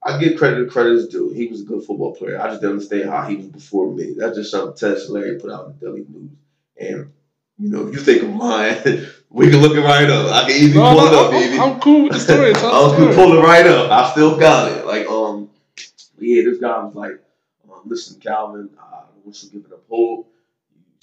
I 0.02 0.18
give 0.18 0.38
credit 0.38 0.64
to 0.64 0.66
credit 0.70 0.94
is 0.94 1.08
due. 1.08 1.30
He 1.30 1.46
was 1.48 1.62
a 1.62 1.66
good 1.66 1.84
football 1.84 2.14
player. 2.16 2.40
I 2.40 2.48
just 2.48 2.62
didn't 2.62 2.74
understand 2.74 3.10
how 3.10 3.28
he 3.28 3.36
was 3.36 3.46
before 3.46 3.92
me. 3.92 4.14
That's 4.18 4.36
just 4.36 4.50
something 4.52 4.76
Ted 4.76 4.98
Silary 5.00 5.38
put 5.38 5.52
out 5.52 5.66
in 5.66 5.74
the 5.78 5.86
Daily 5.86 6.06
News. 6.08 6.30
And 6.80 7.12
you 7.58 7.70
know, 7.70 7.88
if 7.88 7.94
you 7.94 8.00
think 8.00 8.24
I'm 8.24 8.38
lying, 8.38 9.06
we 9.30 9.50
can 9.50 9.60
look 9.60 9.76
it 9.76 9.82
right 9.82 10.10
up. 10.10 10.32
I 10.32 10.42
can 10.48 10.52
easily 10.56 10.74
No, 10.82 10.94
pull 10.94 11.04
no, 11.04 11.06
it 11.06 11.14
up, 11.14 11.26
I'm, 11.26 11.40
baby. 11.40 11.58
I'm 11.60 11.80
cool 11.80 12.04
with 12.04 12.12
the 12.14 12.20
story. 12.20 12.54
I 12.54 12.82
was 12.82 12.92
gonna 12.94 13.14
pull 13.14 13.38
it 13.38 13.42
right 13.42 13.66
up. 13.66 13.90
I 13.90 14.10
still 14.12 14.38
got 14.38 14.72
it. 14.72 14.86
Like, 14.86 15.06
um, 15.08 15.50
yeah, 16.18 16.42
this 16.44 16.58
guy 16.58 16.82
was 16.82 16.94
like, 16.94 17.20
um, 17.70 17.80
listen, 17.84 18.20
Calvin, 18.20 18.70
I 18.80 19.02
want 19.24 19.42
you 19.42 19.50
give 19.50 19.66
it 19.66 19.74
up 19.74 19.82
hope. 19.90 20.33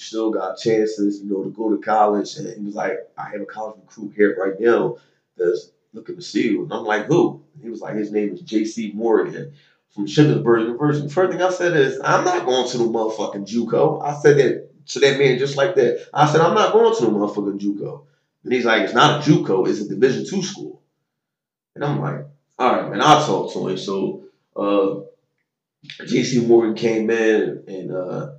Still 0.02 0.32
got 0.32 0.58
chances, 0.58 1.22
you 1.22 1.30
know, 1.30 1.44
to 1.44 1.50
go 1.50 1.76
to 1.76 1.82
college. 1.82 2.36
And 2.36 2.48
he 2.58 2.64
was 2.64 2.76
like, 2.76 2.98
I 3.18 3.30
have 3.30 3.42
a 3.42 3.46
college 3.46 3.78
recruit 3.80 4.14
here 4.16 4.36
right 4.40 4.60
now 4.60 4.98
that's 5.38 5.72
looking 5.94 6.16
to 6.16 6.22
see 6.22 6.50
you. 6.50 6.64
And 6.64 6.74
I'm 6.74 6.84
like, 6.84 7.06
who? 7.06 7.42
And 7.54 7.64
he 7.64 7.70
was 7.70 7.82
like, 7.82 7.96
his 7.96 8.12
name 8.12 8.34
is 8.34 8.42
J.C. 8.42 8.92
Morgan 8.94 9.54
from 9.94 10.08
Shippensburg 10.08 10.64
University. 10.64 11.10
First 11.10 11.32
thing 11.32 11.42
I 11.42 11.50
said 11.50 11.76
is, 11.76 12.00
I'm 12.04 12.26
not 12.26 12.46
going 12.46 12.70
to 12.70 12.78
the 12.78 12.86
motherfucking 12.86 13.48
JUCO. 13.48 14.04
I 14.04 14.14
said 14.20 14.38
that 14.38 14.88
to 14.88 15.00
that 15.00 15.20
man 15.20 15.38
just 15.38 15.58
like 15.58 15.76
that. 15.76 16.08
I 16.14 16.26
said, 16.26 16.42
I'm 16.42 16.56
not 16.56 16.74
going 16.74 16.96
to 16.96 17.06
the 17.06 17.12
motherfucking 17.12 17.60
JUCO. 17.60 18.06
And 18.44 18.54
he's 18.54 18.66
like, 18.66 18.82
it's 18.82 18.94
not 18.94 19.28
a 19.28 19.30
JUCO, 19.30 19.68
it's 19.68 19.82
a 19.82 19.88
Division 19.88 20.26
two 20.26 20.42
school. 20.42 20.82
And 21.76 21.86
I'm 21.86 22.02
like, 22.02 22.26
all 22.58 22.76
right, 22.76 22.92
man, 22.92 23.02
I'll 23.02 23.26
talk 23.26 23.54
to 23.54 23.68
him. 23.68 23.78
So 23.78 24.24
uh, 24.56 25.02
JC 26.04 26.48
Morgan 26.48 26.76
came 26.76 27.10
in 27.10 27.64
and 27.68 27.92
uh, 27.92 28.32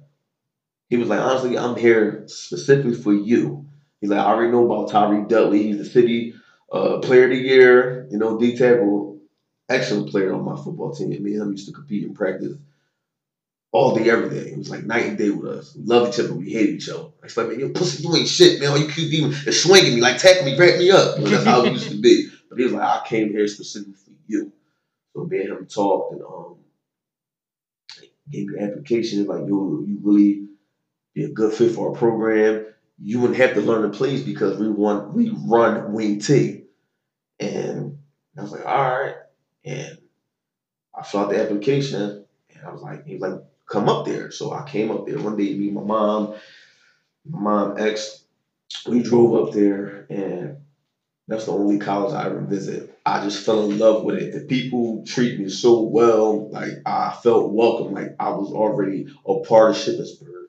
he 0.93 0.99
was 0.99 1.09
like, 1.09 1.21
honestly, 1.21 1.57
I'm 1.57 1.75
here 1.75 2.25
specifically 2.27 2.93
for 2.93 3.15
you. 3.15 3.65
He's 4.03 4.11
like, 4.11 4.21
I 4.21 4.27
already 4.27 4.53
know 4.53 4.71
about 4.71 4.91
Tyree 4.91 5.25
Dudley. 5.27 5.63
He's 5.63 5.79
the 5.79 5.87
city 5.87 6.35
uh, 6.71 6.99
player 6.99 7.25
of 7.25 7.31
the 7.31 7.39
year, 7.39 8.07
you 8.11 8.19
know, 8.19 8.39
D 8.39 8.55
tackle, 8.55 9.19
excellent 9.71 10.11
player 10.11 10.35
on 10.35 10.45
my 10.45 10.55
football 10.55 10.95
team. 10.95 11.09
Me 11.09 11.17
and 11.33 11.41
him 11.45 11.51
used 11.53 11.67
to 11.67 11.73
compete 11.73 12.05
in 12.05 12.13
practice 12.13 12.53
all 13.71 13.95
day, 13.95 14.11
every 14.11 14.29
day. 14.29 14.51
It 14.51 14.59
was 14.59 14.69
like 14.69 14.85
night 14.85 15.07
and 15.07 15.17
day 15.17 15.31
with 15.31 15.51
us. 15.51 15.75
We 15.75 15.85
loved 15.85 16.13
each 16.13 16.21
other, 16.23 16.35
we 16.35 16.53
hated 16.53 16.75
each 16.75 16.91
other. 16.91 17.05
I 17.05 17.25
was 17.25 17.37
like, 17.39 17.49
man, 17.49 17.61
you 17.61 17.71
pussy, 17.71 18.03
you 18.03 18.15
ain't 18.15 18.29
shit, 18.29 18.61
man. 18.61 18.73
All 18.73 18.79
you 18.79 18.89
keep 18.89 19.11
is 19.47 19.63
swinging 19.63 19.95
me, 19.95 20.03
like 20.03 20.19
tackle 20.19 20.45
me, 20.45 20.57
grab 20.57 20.79
me 20.79 20.91
up. 20.91 21.17
You 21.17 21.25
know, 21.25 21.31
that's 21.31 21.45
how 21.47 21.65
it 21.65 21.73
used 21.73 21.89
to 21.89 21.99
be. 22.03 22.29
But 22.51 22.59
he 22.59 22.65
was 22.65 22.75
like, 22.75 22.83
I 22.83 23.09
came 23.09 23.31
here 23.31 23.49
specifically 23.49 23.95
for 23.95 24.11
you. 24.27 24.53
So 25.15 25.25
me 25.25 25.41
and 25.41 25.53
him 25.53 25.67
talked 25.67 26.13
and 26.13 26.23
um 26.23 26.57
gave 28.31 28.49
me 28.49 28.59
an 28.59 28.69
application. 28.71 29.25
Like, 29.25 29.49
yo, 29.49 29.83
you 29.87 29.99
really 30.03 30.42
be 31.15 31.25
a 31.25 31.31
good 31.31 31.53
fit 31.53 31.73
for 31.73 31.89
our 31.89 31.95
program. 31.95 32.67
You 32.99 33.21
wouldn't 33.21 33.39
have 33.41 33.55
to 33.55 33.61
learn 33.61 33.83
the 33.83 33.91
plays 33.91 34.23
because 34.23 34.59
we 34.59 34.69
run 34.69 35.13
we 35.13 35.31
run 35.47 35.93
wing 35.93 36.19
T. 36.21 36.65
And 37.41 37.99
I 38.39 38.43
was 38.43 38.53
like, 38.53 38.65
all 38.67 38.91
right. 38.91 39.15
And 39.65 39.99
I 40.95 41.03
filled 41.03 41.25
out 41.25 41.31
the 41.31 41.43
application 41.43 42.25
and 42.55 42.67
I 42.67 42.71
was 42.71 42.83
like, 42.83 43.05
he 43.07 43.15
was 43.15 43.23
like, 43.23 43.41
come 43.69 43.89
up 43.89 44.05
there. 44.05 44.31
So 44.31 44.53
I 44.53 44.63
came 44.65 44.91
up 44.91 45.07
there 45.07 45.19
one 45.19 45.37
day, 45.37 45.55
me 45.55 45.71
my 45.71 45.83
mom, 45.83 46.35
my 47.29 47.41
mom 47.41 47.75
ex, 47.79 48.23
we 48.87 49.03
drove 49.03 49.35
up 49.49 49.53
there 49.55 50.07
and 50.11 50.57
that's 51.29 51.47
the 51.47 51.53
only 51.53 51.79
college 51.79 52.13
I 52.13 52.27
ever 52.27 52.41
visit. 52.41 52.91
I 53.07 53.23
just 53.23 53.45
fell 53.45 53.71
in 53.71 53.79
love 53.79 54.05
with 54.05 54.17
it. 54.17 54.33
The 54.33 54.45
people 54.47 55.03
treat 55.07 55.39
me 55.39 55.49
so 55.49 55.81
well. 55.83 56.51
Like 56.51 56.73
I 56.87 57.15
felt 57.23 57.53
welcome. 57.53 57.95
Like 57.95 58.15
I 58.21 58.31
was 58.31 58.53
already 58.53 59.07
a 59.27 59.41
part 59.41 59.71
of 59.71 59.77
Shippensburg. 59.77 60.42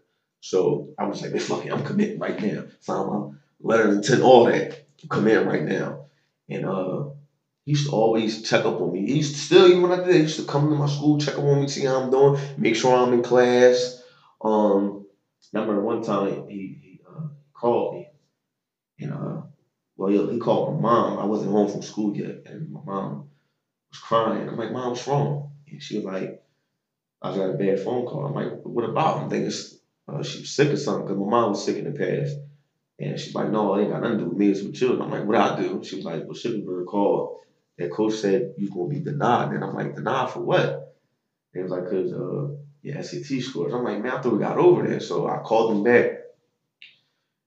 So 0.44 0.90
I 1.00 1.06
was 1.06 1.22
like, 1.24 1.40
fuck 1.42 1.66
it, 1.66 1.74
I'm 1.74 1.84
committing 1.86 2.20
right 2.20 2.42
now. 2.42 2.66
Sign 2.82 3.08
my 3.08 3.28
letter 3.62 3.90
of 3.90 3.96
intent, 3.96 4.24
all 4.24 4.46
that. 4.46 4.74
I'm 5.04 5.10
committing 5.10 5.48
right 5.48 5.64
now. 5.66 6.06
And 6.50 6.66
uh 6.66 7.06
he 7.66 7.72
used 7.74 7.90
to 7.90 7.94
always 7.96 8.44
check 8.44 8.66
up 8.66 8.82
on 8.82 8.94
me. 8.94 9.08
He 9.08 9.18
used 9.18 9.36
to 9.36 9.42
still, 9.42 9.68
even 9.68 9.84
when 9.84 9.94
I 9.94 10.04
did, 10.04 10.16
he 10.16 10.22
used 10.24 10.40
to 10.40 10.46
come 10.46 10.70
to 10.70 10.76
my 10.76 10.88
school, 10.88 11.18
check 11.20 11.36
up 11.38 11.46
on 11.46 11.62
me, 11.62 11.68
see 11.70 11.86
how 11.86 12.02
I'm 12.02 12.12
doing, 12.12 12.40
make 12.58 12.76
sure 12.76 12.94
I'm 12.96 13.14
in 13.14 13.24
class. 13.24 14.02
Um, 14.44 15.06
I 15.56 15.60
remember 15.62 15.82
one 15.82 16.04
time 16.04 16.48
he, 16.50 16.78
he 16.82 17.00
uh, 17.10 17.28
called 17.54 17.96
me, 17.96 18.12
and 19.00 19.14
uh, 19.14 19.42
well, 19.98 20.10
he, 20.10 20.34
he 20.34 20.40
called 20.40 20.76
my 20.76 20.82
mom. 20.82 21.20
I 21.20 21.26
wasn't 21.26 21.52
home 21.52 21.70
from 21.70 21.82
school 21.84 22.16
yet, 22.18 22.38
and 22.46 22.72
my 22.72 22.82
mom 22.86 23.28
was 23.92 24.00
crying. 24.00 24.50
I'm 24.50 24.58
like, 24.58 24.72
Mom, 24.74 24.90
what's 24.92 25.08
wrong? 25.08 25.52
And 25.70 25.82
she 25.82 25.98
was 25.98 26.06
like, 26.06 26.42
I 27.22 27.36
got 27.36 27.52
a 27.52 27.54
bad 27.58 27.80
phone 27.80 28.06
call. 28.06 28.26
I'm 28.28 28.34
like, 28.34 28.52
what 28.64 28.86
about? 28.86 29.18
I'm 29.22 29.30
thinking 29.30 29.52
uh, 30.08 30.24
she 30.24 30.40
was 30.40 30.56
sick 30.56 30.72
or 30.72 30.78
something 30.78 31.06
because 31.06 31.18
my 31.20 31.30
mom 31.30 31.50
was 31.52 31.64
sick 31.64 31.78
in 31.78 31.86
the 31.86 31.92
past. 31.92 32.36
And 33.00 33.20
she's 33.20 33.36
like, 33.36 33.50
no, 33.50 33.76
it 33.76 33.82
ain't 33.82 33.92
got 33.92 34.02
nothing 34.02 34.20
to 34.20 34.24
do 34.26 34.30
with 34.30 34.38
me. 34.38 34.50
It's 34.50 34.62
with 34.62 34.76
children. 34.76 35.02
I'm 35.02 35.12
like, 35.12 35.26
what 35.26 35.36
I 35.36 35.60
do? 35.60 35.84
She 35.84 35.96
was 35.96 36.06
like, 36.06 36.22
well, 36.24 36.34
Shippensburg 36.34 36.86
called. 36.86 37.40
That 37.78 37.92
coach 37.92 38.14
said 38.14 38.54
you're 38.58 38.70
going 38.70 38.90
to 38.90 38.96
be 39.00 39.04
denied. 39.04 39.52
And 39.52 39.64
I'm 39.64 39.74
like, 39.74 39.96
denied 39.96 40.30
for 40.30 40.42
what? 40.42 40.66
And 40.66 40.84
he 41.54 41.62
was 41.62 41.72
like, 41.72 41.86
because 41.86 42.14
uh, 42.14 42.56
your 42.82 43.04
SAT 43.04 43.42
scores. 43.42 43.74
I'm 43.74 43.84
like, 43.84 44.02
man, 44.02 44.14
I 44.14 44.22
thought 44.22 44.34
we 44.34 44.40
got 44.40 44.58
over 44.58 44.88
there. 44.88 45.00
So 45.00 45.28
I 45.28 45.40
called 45.40 45.76
him 45.76 45.84
back. 45.84 46.12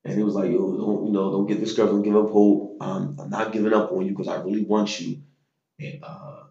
And 0.05 0.17
he 0.17 0.23
was 0.23 0.35
like, 0.35 0.51
yo, 0.51 0.77
don't, 0.77 1.07
you 1.07 1.13
know, 1.13 1.31
don't 1.31 1.47
get 1.47 1.61
discouraged, 1.61 1.93
don't 1.93 2.03
give 2.03 2.17
up 2.17 2.31
hope. 2.31 2.77
Um, 2.81 3.17
I'm 3.21 3.31
not 3.31 3.53
giving 3.53 3.73
up 3.73 3.91
on 3.93 4.05
you 4.07 4.13
because 4.13 4.29
I 4.29 4.37
really 4.37 4.65
want 4.65 5.01
you. 5.01 5.19
And 5.81 5.99
uh, 6.03 6.45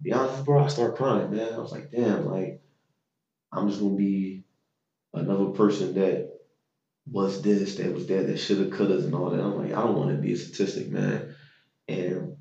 be 0.00 0.12
honest, 0.12 0.44
bro, 0.44 0.62
I 0.64 0.68
start 0.68 0.96
crying, 0.96 1.30
man. 1.30 1.54
I 1.54 1.58
was 1.58 1.72
like, 1.72 1.90
damn, 1.90 2.26
like, 2.26 2.60
I'm 3.52 3.68
just 3.68 3.80
gonna 3.80 3.96
be 3.96 4.37
another 5.14 5.46
person 5.46 5.94
that 5.94 6.28
was 7.10 7.42
this, 7.42 7.76
that 7.76 7.92
was 7.92 8.06
that, 8.06 8.26
that 8.26 8.38
shoulda, 8.38 8.70
coulda, 8.70 8.98
and 8.98 9.14
all 9.14 9.30
that. 9.30 9.40
I'm 9.40 9.56
like, 9.56 9.72
I 9.72 9.82
don't 9.82 9.96
want 9.96 10.10
to 10.10 10.16
be 10.16 10.32
a 10.32 10.36
statistic, 10.36 10.90
man. 10.90 11.34
And 11.88 12.36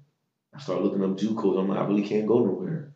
I 0.54 0.60
started 0.60 0.84
looking 0.84 1.04
up 1.04 1.18
JUCOs. 1.18 1.60
I'm 1.60 1.70
like, 1.70 1.80
I 1.80 1.86
really 1.86 2.04
can't 2.04 2.28
go 2.28 2.40
nowhere. 2.40 2.92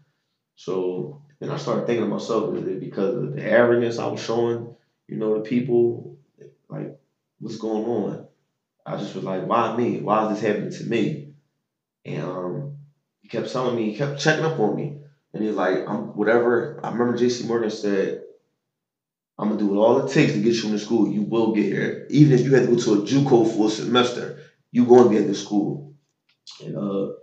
So 0.56 1.22
then 1.40 1.52
I 1.52 1.58
started 1.58 1.86
thinking 1.86 2.06
to 2.06 2.10
myself, 2.10 2.56
is 2.56 2.68
it 2.68 2.80
because 2.80 3.16
of 3.16 3.34
the 3.36 3.44
arrogance 3.44 4.00
I 4.00 4.08
was 4.08 4.22
showing, 4.24 4.74
you 5.08 5.18
know, 5.18 5.36
the 5.36 5.42
people, 5.42 6.18
like, 6.70 6.96
what's 7.40 7.58
going 7.58 7.86
on? 7.86 8.28
I 8.86 8.98
just 8.98 9.16
was 9.16 9.24
like, 9.24 9.46
why 9.48 9.76
me? 9.76 10.02
Why 10.02 10.26
is 10.26 10.30
this 10.40 10.48
happening 10.48 10.72
to 10.72 10.84
me? 10.86 11.34
And 12.06 12.24
um, 12.24 12.74
he 13.22 13.28
kept 13.28 13.52
telling 13.52 13.76
me, 13.76 13.92
he 13.92 13.98
kept 13.98 14.20
checking 14.20 14.46
up 14.46 14.60
on 14.60 14.76
me. 14.76 14.98
And 15.34 15.44
he's 15.44 15.56
like, 15.56 15.88
I'm 15.88 16.16
whatever. 16.16 16.80
I 16.84 16.92
remember 16.92 17.18
JC 17.18 17.48
Morgan 17.48 17.70
said, 17.70 18.22
I'm 19.40 19.50
gonna 19.50 19.60
do 19.60 19.68
what 19.68 19.80
all 19.80 20.06
it 20.06 20.12
takes 20.12 20.34
to 20.34 20.42
get 20.42 20.56
you 20.56 20.66
into 20.66 20.80
school. 20.80 21.08
You 21.12 21.24
will 21.24 21.54
get 21.54 21.66
here. 21.66 22.06
Even 22.10 22.34
if 22.38 22.46
you 22.46 22.54
have 22.56 22.66
to 22.66 22.76
go 22.76 22.78
to 22.78 22.94
a 22.96 22.98
JUCO 23.06 23.56
for 23.56 23.68
a 23.68 23.70
semester, 23.70 24.40
you 24.72 24.86
gonna 24.86 25.10
be 25.10 25.18
at 25.18 25.28
the 25.28 25.36
school. 25.36 25.94
And 26.64 26.78
uh 26.78 27.14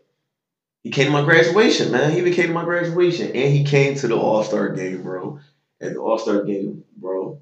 he 0.83 0.91
came 0.91 1.07
to 1.07 1.13
my 1.13 1.25
graduation, 1.25 1.91
man. 1.93 2.13
He 2.13 2.19
even 2.19 2.33
came 2.33 2.49
to 2.49 2.55
my 2.55 2.65
graduation. 2.65 3.27
And 3.27 3.53
he 3.53 3.65
came 3.65 3.95
to 3.97 4.09
the 4.09 4.17
All-Star 4.17 4.71
game, 4.71 5.03
bro. 5.03 5.39
At 5.81 5.93
the 5.95 5.99
All-Star 5.99 6.45
game, 6.45 6.85
bro. 6.97 7.41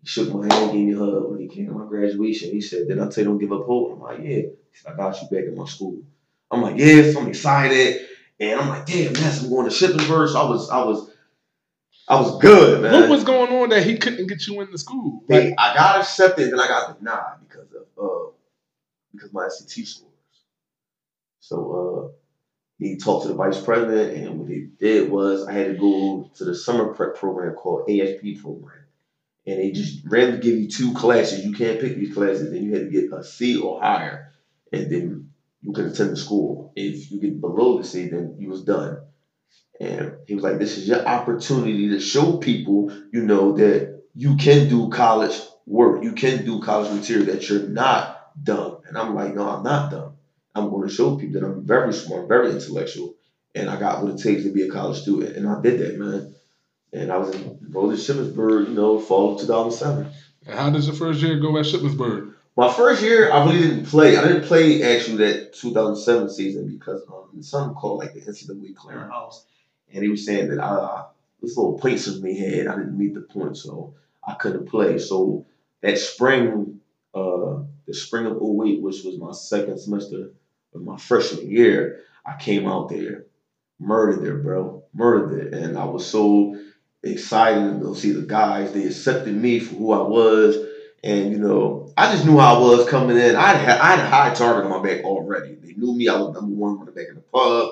He 0.00 0.06
shook 0.06 0.32
my 0.34 0.42
hand, 0.42 0.72
gave 0.72 0.86
me 0.86 0.92
a 0.94 0.98
hug 0.98 1.30
when 1.30 1.40
he 1.40 1.48
came 1.48 1.66
to 1.66 1.72
my 1.72 1.86
graduation. 1.86 2.50
He 2.50 2.60
said, 2.60 2.88
Did 2.88 2.98
I 2.98 3.08
tell 3.08 3.24
you 3.24 3.30
don't 3.30 3.38
give 3.38 3.52
up 3.52 3.64
hope? 3.66 3.92
I'm 3.92 4.00
like, 4.00 4.18
Yeah. 4.20 4.42
He 4.72 4.78
said, 4.78 4.92
I 4.92 4.96
got 4.96 5.20
you 5.22 5.28
back 5.28 5.44
in 5.46 5.56
my 5.56 5.66
school. 5.66 6.02
I'm 6.50 6.62
like, 6.62 6.78
yes, 6.78 7.16
I'm 7.16 7.28
excited. 7.28 8.00
And 8.40 8.60
I'm 8.60 8.68
like, 8.68 8.86
damn, 8.86 9.14
yes, 9.14 9.42
I'm 9.42 9.50
going 9.50 9.68
to 9.68 9.74
Shippensburg. 9.74 10.28
So 10.30 10.40
I 10.40 10.48
was, 10.48 10.70
I 10.70 10.82
was, 10.84 11.10
I 12.08 12.20
was 12.20 12.38
good, 12.40 12.82
man. 12.82 12.92
What 12.92 13.08
was 13.10 13.24
going 13.24 13.52
on 13.52 13.68
that 13.70 13.84
he 13.84 13.96
couldn't 13.96 14.26
get 14.26 14.46
you 14.46 14.60
in 14.60 14.70
the 14.70 14.78
school? 14.78 15.22
Like, 15.28 15.40
They, 15.42 15.54
I 15.56 15.74
got 15.74 16.00
accepted, 16.00 16.52
then 16.52 16.60
I 16.60 16.66
got 16.68 16.98
denied 16.98 17.36
because 17.48 17.68
of 17.72 18.04
uh 18.04 18.30
because 19.12 19.32
my 19.32 19.48
SAT 19.48 19.86
scores. 19.86 20.10
So 21.40 22.10
uh 22.10 22.12
he 22.78 22.96
talked 22.96 23.22
to 23.22 23.28
the 23.28 23.34
vice 23.34 23.60
president, 23.60 24.16
and 24.16 24.40
what 24.40 24.48
he 24.48 24.66
did 24.78 25.10
was 25.10 25.46
I 25.46 25.52
had 25.52 25.68
to 25.68 25.74
go 25.74 26.28
to 26.34 26.44
the 26.44 26.54
summer 26.54 26.92
prep 26.92 27.14
program 27.14 27.54
called 27.54 27.88
ASP 27.88 28.42
program, 28.42 28.84
and 29.46 29.60
they 29.60 29.70
just 29.70 30.04
randomly 30.06 30.40
give 30.42 30.58
you 30.58 30.68
two 30.68 30.92
classes. 30.94 31.44
You 31.44 31.52
can't 31.54 31.80
pick 31.80 31.94
these 31.96 32.12
classes, 32.12 32.50
then 32.50 32.64
you 32.64 32.74
had 32.74 32.90
to 32.90 32.90
get 32.90 33.12
a 33.12 33.22
C 33.22 33.58
or 33.58 33.80
higher, 33.80 34.32
and 34.72 34.90
then 34.90 35.30
you 35.60 35.72
can 35.72 35.86
attend 35.86 36.10
the 36.10 36.16
school. 36.16 36.72
If 36.74 37.12
you 37.12 37.20
get 37.20 37.40
below 37.40 37.78
the 37.78 37.84
C, 37.84 38.08
then 38.08 38.34
you 38.38 38.48
was 38.48 38.64
done. 38.64 39.02
And 39.82 40.12
he 40.28 40.34
was 40.36 40.44
like, 40.44 40.58
"This 40.60 40.78
is 40.78 40.86
your 40.86 41.04
opportunity 41.04 41.88
to 41.88 41.98
show 41.98 42.36
people, 42.36 42.92
you 43.12 43.24
know, 43.24 43.52
that 43.56 44.02
you 44.14 44.36
can 44.36 44.68
do 44.68 44.88
college 44.90 45.40
work. 45.66 46.04
You 46.04 46.12
can 46.12 46.44
do 46.44 46.60
college 46.60 46.92
material. 46.92 47.26
That 47.26 47.48
you're 47.48 47.66
not 47.66 48.32
dumb." 48.44 48.78
And 48.86 48.96
I'm 48.96 49.16
like, 49.16 49.34
"No, 49.34 49.48
I'm 49.48 49.64
not 49.64 49.90
dumb. 49.90 50.12
I'm 50.54 50.70
going 50.70 50.88
to 50.88 50.94
show 50.94 51.16
people 51.16 51.40
that 51.40 51.46
I'm 51.46 51.66
very 51.66 51.92
smart, 51.92 52.28
very 52.28 52.52
intellectual, 52.52 53.16
and 53.56 53.68
I 53.68 53.78
got 53.80 54.02
what 54.02 54.12
it 54.12 54.22
takes 54.22 54.44
to 54.44 54.52
be 54.52 54.62
a 54.62 54.70
college 54.70 55.02
student." 55.02 55.36
And 55.36 55.48
I 55.48 55.60
did 55.60 55.80
that, 55.80 55.98
man. 55.98 56.32
And 56.92 57.10
I 57.10 57.16
was 57.16 57.34
enrolled 57.34 57.94
at 57.94 57.98
Shippensburg, 57.98 58.68
you 58.68 58.74
know, 58.74 59.00
fall 59.00 59.34
of 59.34 59.40
2007. 59.40 60.06
and 60.46 60.58
how 60.58 60.70
does 60.70 60.86
your 60.86 60.94
first 60.94 61.20
year 61.22 61.40
go 61.40 61.58
at 61.58 61.64
Shippensburg? 61.64 62.34
My 62.56 62.70
first 62.70 63.02
year, 63.02 63.32
I 63.32 63.44
really 63.46 63.66
didn't 63.66 63.86
play. 63.86 64.16
I 64.16 64.22
didn't 64.28 64.44
play 64.44 64.82
actually 64.82 65.16
that 65.18 65.54
2007 65.54 66.30
season 66.30 66.68
because 66.68 67.02
um, 67.08 67.42
something 67.42 67.74
called 67.74 67.98
like 67.98 68.12
the 68.12 68.20
NCAA 68.20 68.74
clearinghouse, 68.74 69.40
and 69.92 70.02
he 70.02 70.08
was 70.08 70.24
saying 70.24 70.48
that 70.48 70.62
uh, 70.62 71.06
this 71.40 71.56
little 71.56 71.78
point 71.78 71.98
system 71.98 72.24
he 72.24 72.38
had, 72.38 72.66
I 72.66 72.76
didn't 72.76 72.98
meet 72.98 73.14
the 73.14 73.20
point, 73.22 73.56
so 73.56 73.94
I 74.26 74.34
couldn't 74.34 74.68
play. 74.68 74.98
So 74.98 75.46
that 75.82 75.98
spring, 75.98 76.80
uh, 77.14 77.62
the 77.86 77.94
spring 77.94 78.26
of 78.26 78.36
08, 78.36 78.80
which 78.82 79.02
was 79.04 79.18
my 79.18 79.32
second 79.32 79.78
semester 79.78 80.30
of 80.74 80.82
my 80.82 80.96
freshman 80.96 81.50
year, 81.50 82.00
I 82.24 82.36
came 82.36 82.66
out 82.66 82.88
there, 82.88 83.24
murdered 83.78 84.24
it, 84.24 84.42
bro, 84.42 84.84
murdered 84.94 85.46
it, 85.46 85.54
and 85.54 85.76
I 85.76 85.84
was 85.84 86.06
so 86.08 86.56
excited 87.02 87.80
to 87.80 87.94
see 87.94 88.12
the 88.12 88.22
guys. 88.22 88.72
They 88.72 88.84
accepted 88.86 89.34
me 89.34 89.58
for 89.58 89.74
who 89.74 89.92
I 89.92 90.02
was. 90.02 90.56
And 91.04 91.32
you 91.32 91.38
know, 91.38 91.92
I 91.96 92.12
just 92.12 92.24
knew 92.24 92.38
how 92.38 92.54
I 92.54 92.58
was 92.60 92.88
coming 92.88 93.16
in. 93.16 93.34
I 93.34 93.54
had 93.54 93.78
I 93.80 93.96
had 93.96 93.98
a 93.98 94.08
high 94.08 94.34
target 94.34 94.70
on 94.70 94.70
my 94.70 94.88
back 94.88 95.04
already. 95.04 95.56
They 95.56 95.72
knew 95.72 95.94
me. 95.94 96.08
I 96.08 96.16
was 96.20 96.32
number 96.32 96.54
one 96.54 96.78
running 96.78 96.94
back 96.94 97.08
in 97.08 97.16
the 97.16 97.20
pub. 97.22 97.70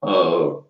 Uh, 0.00 0.60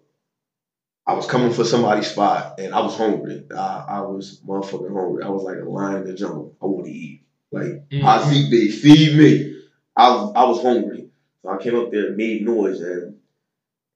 I 1.08 1.14
was 1.14 1.26
coming 1.26 1.50
for 1.54 1.64
somebody's 1.64 2.10
spot, 2.10 2.60
and 2.60 2.74
I 2.74 2.80
was 2.80 2.94
hungry. 2.94 3.42
I, 3.56 3.84
I 3.88 4.00
was 4.02 4.42
motherfucking 4.46 4.92
hungry. 4.92 5.24
I 5.24 5.30
was 5.30 5.42
like 5.42 5.56
a 5.56 5.64
lion 5.64 6.02
in 6.02 6.08
the 6.08 6.12
jungle. 6.12 6.54
I 6.60 6.66
want 6.66 6.84
to 6.84 6.92
eat. 6.92 7.22
Like 7.50 7.88
mm. 7.88 8.04
I 8.04 8.28
feed 8.28 8.50
me, 8.50 8.68
feed 8.68 9.16
me. 9.16 9.62
I 9.96 10.10
was 10.10 10.32
I 10.36 10.44
was 10.44 10.62
hungry, 10.62 11.08
so 11.40 11.48
I 11.48 11.56
came 11.56 11.76
up 11.76 11.90
there 11.90 12.08
and 12.08 12.16
made 12.18 12.44
noise, 12.44 12.82
and 12.82 13.16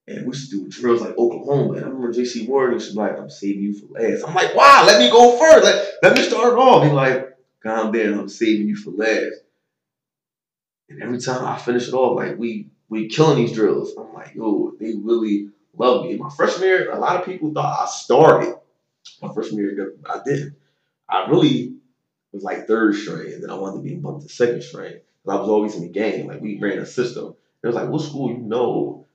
and 0.09 0.21
we 0.23 0.29
used 0.29 0.51
to 0.53 0.65
do 0.65 0.71
drills 0.71 1.03
like 1.03 1.19
Oklahoma. 1.19 1.75
And 1.75 1.85
I 1.85 1.89
remember 1.89 2.13
J.C. 2.15 2.47
Morgan 2.47 2.77
was 2.77 2.97
like, 2.97 3.19
"I'm 3.19 3.29
saving 3.29 3.63
you 3.63 3.79
for 3.79 3.93
last." 3.93 4.27
I'm 4.27 4.35
like, 4.35 4.55
"Wow, 4.55 4.85
let 4.87 4.99
me 4.99 5.11
go 5.11 5.39
first. 5.39 5.65
Let, 5.65 5.93
let 6.03 6.17
me 6.17 6.23
start 6.23 6.55
off." 6.55 6.83
He 6.83 6.91
like, 6.91 7.37
calm 7.63 7.93
down. 7.93 8.21
I'm 8.21 8.29
saving 8.31 8.69
you 8.69 8.77
for 8.77 8.91
last. 8.91 9.43
And 10.89 11.03
every 11.03 11.19
time 11.19 11.45
I 11.45 11.59
finish 11.59 11.89
it 11.89 11.95
off, 11.95 12.17
like 12.17 12.39
we 12.39 12.71
we 12.89 13.09
killing 13.09 13.37
these 13.37 13.53
drills. 13.53 13.93
I'm 13.99 14.15
like, 14.15 14.35
yo, 14.35 14.73
they 14.81 14.95
really 14.95 15.51
love 15.77 16.05
me. 16.05 16.17
My 16.17 16.31
freshman 16.31 16.69
year, 16.69 16.91
a 16.91 16.99
lot 16.99 17.17
of 17.17 17.27
people 17.27 17.53
thought 17.53 17.81
I 17.81 17.87
started. 17.87 18.55
My 19.21 19.33
freshman 19.33 19.59
year, 19.59 19.95
I 20.09 20.21
didn't. 20.25 20.57
I 21.09 21.27
really 21.29 21.77
was 22.33 22.43
like 22.43 22.67
third 22.67 22.95
string, 22.95 23.35
and 23.35 23.43
then 23.43 23.51
I 23.51 23.55
wanted 23.55 23.79
to 23.79 23.83
be 23.83 23.97
bumped 23.97 24.23
to 24.23 24.29
second 24.29 24.63
string. 24.63 25.01
Because 25.23 25.39
I 25.39 25.41
was 25.41 25.49
always 25.49 25.77
in 25.77 25.83
the 25.83 25.89
game. 25.89 26.27
Like 26.27 26.41
we 26.41 26.59
ran 26.59 26.79
a 26.79 26.87
system. 26.87 27.35
It 27.63 27.67
was 27.67 27.77
like, 27.77 27.89
what 27.89 28.03
school 28.03 28.31
you 28.31 28.39
know 28.39 29.07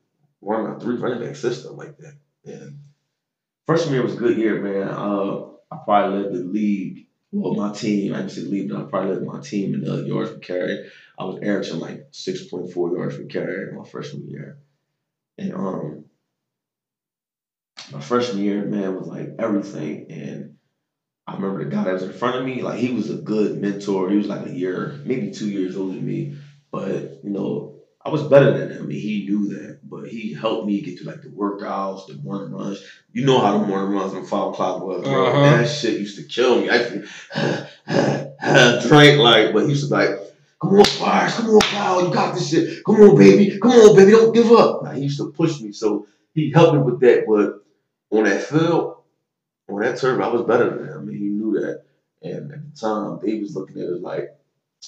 running 0.42 0.76
a 0.76 0.80
three 0.80 0.98
running 0.98 1.26
back 1.26 1.36
system 1.36 1.76
like 1.76 1.98
that? 1.98 2.14
And 2.46 2.80
freshman 3.66 3.94
year 3.94 4.04
was 4.04 4.14
a 4.14 4.18
good 4.18 4.38
year, 4.38 4.62
man. 4.62 4.88
Uh, 4.88 5.48
I 5.72 5.78
probably 5.84 6.24
led 6.24 6.34
the 6.34 6.40
league 6.40 7.08
well, 7.32 7.56
my 7.56 7.74
team, 7.74 8.14
I 8.14 8.18
didn't 8.18 8.32
say 8.32 8.42
lead, 8.42 8.70
but 8.70 8.80
I 8.80 8.84
probably 8.84 9.16
led 9.16 9.24
my 9.24 9.42
team 9.42 9.74
in 9.74 9.82
the 9.82 10.04
yards 10.04 10.32
per 10.32 10.40
carry. 10.40 10.90
I 11.20 11.26
was 11.26 11.38
averaging 11.38 11.80
like 11.80 12.12
6.4 12.12 12.98
yards 12.98 13.18
per 13.18 13.26
carry 13.26 13.74
my 13.74 13.84
freshman 13.84 14.30
year. 14.30 14.60
And 15.38 15.54
um 15.54 16.06
my 17.92 18.02
freshman 18.02 18.44
year, 18.44 18.64
man, 18.66 18.96
was 18.96 19.08
like 19.08 19.36
everything. 19.40 20.12
And 20.12 20.58
I 21.26 21.36
remember 21.36 21.64
the 21.64 21.70
guy 21.70 21.84
that 21.84 21.94
was 21.94 22.04
in 22.04 22.14
front 22.14 22.38
of 22.38 22.46
me, 22.46 22.62
like 22.62 22.80
he 22.80 22.92
was 22.92 23.10
a 23.10 23.16
good 23.16 23.62
mentor. 23.62 24.10
He 24.10 24.18
was 24.18 24.28
like 24.28 24.48
a 24.48 24.54
year, 24.54 25.00
maybe 25.06 25.32
two 25.32 25.50
years 25.50 25.76
older 25.78 25.96
than 25.96 26.06
me. 26.06 26.38
But, 26.72 27.24
you 27.24 27.30
know, 27.30 27.78
I 28.08 28.10
was 28.10 28.24
better 28.24 28.58
than 28.58 28.72
him, 28.72 28.84
and 28.84 28.92
he 28.94 29.26
knew 29.28 29.50
that. 29.50 29.80
But 29.84 30.08
he 30.08 30.34
helped 30.34 30.66
me 30.66 30.80
get 30.80 31.00
to 31.00 31.06
like 31.06 31.22
the 31.22 31.28
workouts, 31.28 32.08
the 32.08 32.16
morning 32.16 32.54
runs. 32.54 32.82
You 33.12 33.26
know 33.26 33.42
how 33.42 33.58
the 33.58 33.68
morning 33.68 33.98
runs 33.98 34.14
and 34.14 34.26
five 34.26 34.54
o'clock 34.54 34.82
was, 34.82 35.04
bro. 35.04 35.26
Uh-huh. 35.26 35.58
That 35.58 35.66
shit 35.66 36.00
used 36.00 36.16
to 36.18 36.24
kill 36.24 36.62
me. 36.62 36.70
I 36.70 36.76
used 36.78 36.92
to 36.94 38.88
drink 38.88 39.20
like, 39.20 39.52
but 39.52 39.64
he 39.64 39.72
used 39.72 39.90
to 39.90 39.90
be 39.90 39.96
like, 39.96 40.20
"Come 40.62 40.76
on, 40.76 40.86
Fires, 40.86 41.36
come 41.36 41.50
on, 41.50 41.60
Kyle, 41.60 42.08
you 42.08 42.14
got 42.14 42.34
this 42.34 42.50
shit. 42.50 42.82
Come 42.86 42.96
on, 42.96 43.18
baby, 43.18 43.60
come 43.60 43.72
on, 43.72 43.96
baby, 43.98 44.12
don't 44.12 44.34
give 44.34 44.54
up." 44.54 44.84
Like, 44.84 44.96
he 44.96 45.04
used 45.04 45.18
to 45.18 45.32
push 45.32 45.60
me, 45.60 45.74
so 45.74 46.08
he 46.34 46.50
helped 46.52 46.76
me 46.76 46.80
with 46.80 47.02
that. 47.02 47.26
But 47.28 47.62
on 48.12 48.24
that 48.26 48.42
field, 48.42 48.96
on 49.70 49.82
that 49.82 49.98
turf, 49.98 50.22
I 50.22 50.28
was 50.28 50.44
better 50.44 50.70
than 50.70 50.88
him, 50.88 51.10
and 51.10 51.18
he 51.18 51.26
knew 51.26 51.60
that. 51.60 51.84
And 52.24 52.52
at 52.52 52.74
the 52.74 52.80
time, 52.80 53.20
they 53.22 53.40
was 53.40 53.56
looking 53.56 53.82
at 53.82 53.90
it 53.90 54.02
like, 54.02 54.30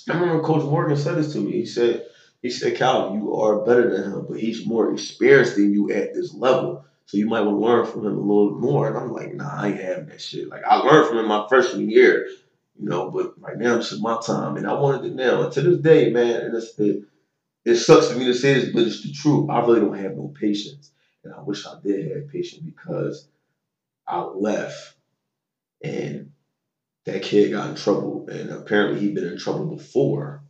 I 0.10 0.14
remember 0.14 0.44
Coach 0.44 0.64
Morgan 0.64 0.98
said 0.98 1.16
this 1.18 1.34
to 1.34 1.40
me. 1.40 1.52
He 1.52 1.66
said. 1.66 2.06
He 2.42 2.50
said, 2.50 2.78
Cal, 2.78 3.14
you 3.16 3.36
are 3.36 3.66
better 3.66 3.90
than 3.90 4.14
him, 4.14 4.26
but 4.30 4.40
he's 4.40 4.66
more 4.66 4.94
experienced 4.94 5.58
than 5.58 5.74
you 5.74 5.92
at 5.92 6.14
this 6.14 6.34
level. 6.34 6.86
So 7.06 7.18
you 7.18 7.28
might 7.28 7.42
want 7.42 7.58
to 7.58 7.66
learn 7.66 7.86
from 7.86 8.06
him 8.06 8.16
a 8.16 8.22
little 8.22 8.52
more. 8.52 8.88
And 8.88 8.98
I'm 8.98 9.12
like, 9.12 9.34
nah, 9.34 9.62
I 9.62 9.68
ain't 9.68 9.82
having 9.82 10.06
that 10.06 10.22
shit. 10.22 10.48
Like 10.48 10.64
I 10.64 10.78
learned 10.78 11.08
from 11.08 11.18
him 11.18 11.28
my 11.28 11.46
freshman 11.50 11.90
year, 11.90 12.30
you 12.80 12.88
know, 12.88 13.12
but 13.12 13.34
right 13.42 13.58
now 13.58 13.76
is 13.76 14.00
my 14.00 14.22
time. 14.26 14.56
And 14.56 14.66
I 14.68 14.74
wanted 14.74 15.08
it 15.08 15.16
now. 15.16 15.42
And 15.42 15.52
to 15.52 15.62
this 15.62 15.80
day, 15.80 16.12
man, 16.12 16.42
and 16.42 16.56
it's 16.56 16.80
it, 16.80 17.04
it 17.66 17.76
sucks 17.76 18.10
for 18.10 18.18
me 18.18 18.24
to 18.24 18.34
say 18.34 18.54
this, 18.54 18.70
but 18.72 18.84
it's 18.84 19.04
the 19.04 19.12
truth. 19.12 19.50
I 19.50 19.60
really 19.60 19.82
don't 19.82 19.98
have 19.98 20.16
no 20.16 20.34
patience. 20.40 20.92
And 21.24 21.34
I 21.34 21.42
wish 21.42 21.66
I 21.66 21.76
did 21.84 22.16
have 22.16 22.32
patience 22.32 22.62
because 22.62 23.28
I 24.08 24.22
left 24.22 24.96
and 25.84 26.32
that 27.06 27.22
kid 27.22 27.52
got 27.52 27.70
in 27.70 27.76
trouble. 27.76 28.28
And 28.30 28.50
apparently 28.50 29.00
he'd 29.00 29.16
been 29.16 29.28
in 29.28 29.38
trouble 29.38 29.66
before. 29.66 30.44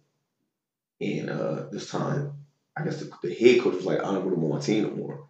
And 1.01 1.29
uh, 1.29 1.63
this 1.71 1.89
time, 1.89 2.33
I 2.75 2.83
guess 2.83 2.99
the, 2.99 3.11
the 3.23 3.33
head 3.33 3.61
coach 3.61 3.75
was 3.75 3.85
like, 3.85 3.99
I 3.99 4.03
don't 4.03 4.25
want 4.25 4.37
him 4.37 4.43
on 4.43 4.49
my 4.51 4.59
team 4.59 4.83
no 4.83 4.91
more. 4.91 5.27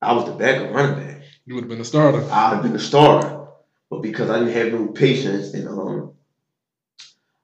I 0.00 0.12
was 0.12 0.26
the 0.26 0.32
backup 0.32 0.74
running 0.74 1.04
back. 1.04 1.22
You 1.44 1.54
would 1.54 1.64
have 1.64 1.68
been 1.68 1.80
a 1.80 1.84
starter. 1.84 2.22
I'd 2.22 2.54
have 2.54 2.62
been 2.62 2.72
the 2.72 2.78
starter. 2.78 3.46
But 3.90 4.02
because 4.02 4.30
I 4.30 4.38
didn't 4.40 4.54
have 4.54 4.72
no 4.72 4.88
patience 4.88 5.54
and 5.54 5.68
um 5.68 6.12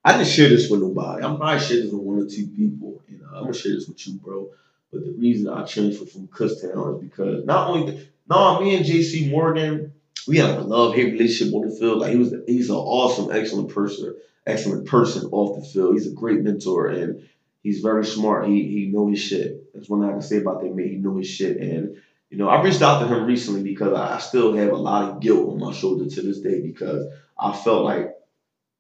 I 0.05 0.13
didn't 0.13 0.29
share 0.29 0.49
this 0.49 0.69
with 0.69 0.81
nobody. 0.81 1.25
I'm 1.25 1.37
probably 1.37 1.61
share 1.61 1.77
this 1.83 1.93
with 1.93 2.03
one 2.03 2.19
or 2.19 2.27
two 2.27 2.49
people. 2.49 3.01
And 3.09 3.23
uh, 3.23 3.37
I'm 3.37 3.43
gonna 3.43 3.55
share 3.55 3.73
this 3.73 3.87
with 3.87 4.05
you, 4.07 4.15
bro. 4.15 4.51
But 4.93 5.07
the 5.07 5.13
reason 5.13 5.49
I 5.49 5.65
transferred 5.65 6.11
from 6.11 6.29
Kutztown 6.29 6.97
is 6.97 7.09
because 7.09 7.45
not 7.47 7.69
only 7.69 8.09
no, 8.29 8.61
me 8.61 8.77
and 8.77 8.85
JC 8.85 9.31
Morgan, 9.31 9.95
we 10.29 10.37
had 10.37 10.51
a 10.51 10.61
love 10.61 10.95
hate 10.95 11.13
relationship 11.13 11.55
on 11.55 11.69
the 11.69 11.75
field. 11.75 11.99
Like 11.99 12.13
he 12.13 12.19
was 12.19 12.35
he's 12.47 12.71
an 12.71 12.77
awesome, 12.77 13.33
excellent 13.33 13.71
person, 13.71 14.15
excellent 14.47 14.87
person 14.87 15.29
off 15.33 15.59
the 15.59 15.67
field. 15.67 15.95
He's 15.95 16.07
a 16.07 16.15
great 16.15 16.43
mentor 16.43 16.89
and 16.89 17.27
he's 17.63 17.81
very 17.81 18.05
smart. 18.05 18.47
He 18.47 18.69
he 18.69 18.87
know 18.93 19.09
his 19.09 19.21
shit. 19.21 19.73
That's 19.75 19.89
one 19.89 20.01
thing 20.01 20.11
I 20.11 20.13
can 20.13 20.23
say 20.23 20.39
about 20.39 20.61
that 20.61 20.75
man. 20.75 20.89
He 20.89 20.97
know 20.97 21.17
his 21.17 21.29
shit. 21.29 21.57
And 21.57 21.97
you 22.31 22.39
know, 22.39 22.49
I 22.49 22.63
reached 22.63 22.83
out 22.83 23.01
to 23.01 23.07
him 23.07 23.27
recently 23.27 23.63
because 23.63 23.95
I 23.95 24.19
still 24.19 24.55
have 24.55 24.71
a 24.71 24.77
lot 24.77 25.11
of 25.11 25.21
guilt 25.21 25.51
on 25.51 25.59
my 25.59 25.73
shoulder 25.73 26.09
to 26.09 26.23
this 26.23 26.41
day 26.41 26.61
because 26.61 27.07
I 27.39 27.53
felt 27.53 27.85
like 27.85 28.15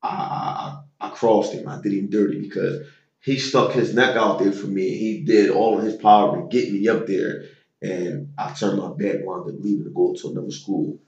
I 0.02 0.78
I, 1.00 1.06
I 1.06 1.08
crossed 1.10 1.52
him. 1.52 1.68
I 1.68 1.80
did 1.80 1.92
him 1.92 2.10
dirty 2.10 2.40
because 2.40 2.86
he 3.22 3.38
stuck 3.38 3.72
his 3.72 3.94
neck 3.94 4.16
out 4.16 4.38
there 4.38 4.52
for 4.52 4.66
me. 4.66 4.96
He 4.96 5.20
did 5.20 5.50
all 5.50 5.78
of 5.78 5.84
his 5.84 5.94
power 5.96 6.36
to 6.36 6.48
get 6.48 6.72
me 6.72 6.88
up 6.88 7.06
there, 7.06 7.44
and 7.80 8.32
I 8.36 8.52
turned 8.52 8.78
my 8.78 8.88
back, 8.88 9.24
wound 9.24 9.48
up 9.48 9.56
leaving 9.60 9.84
to 9.84 9.90
go 9.90 10.12
to 10.12 10.30
another 10.30 10.50
school, 10.50 10.98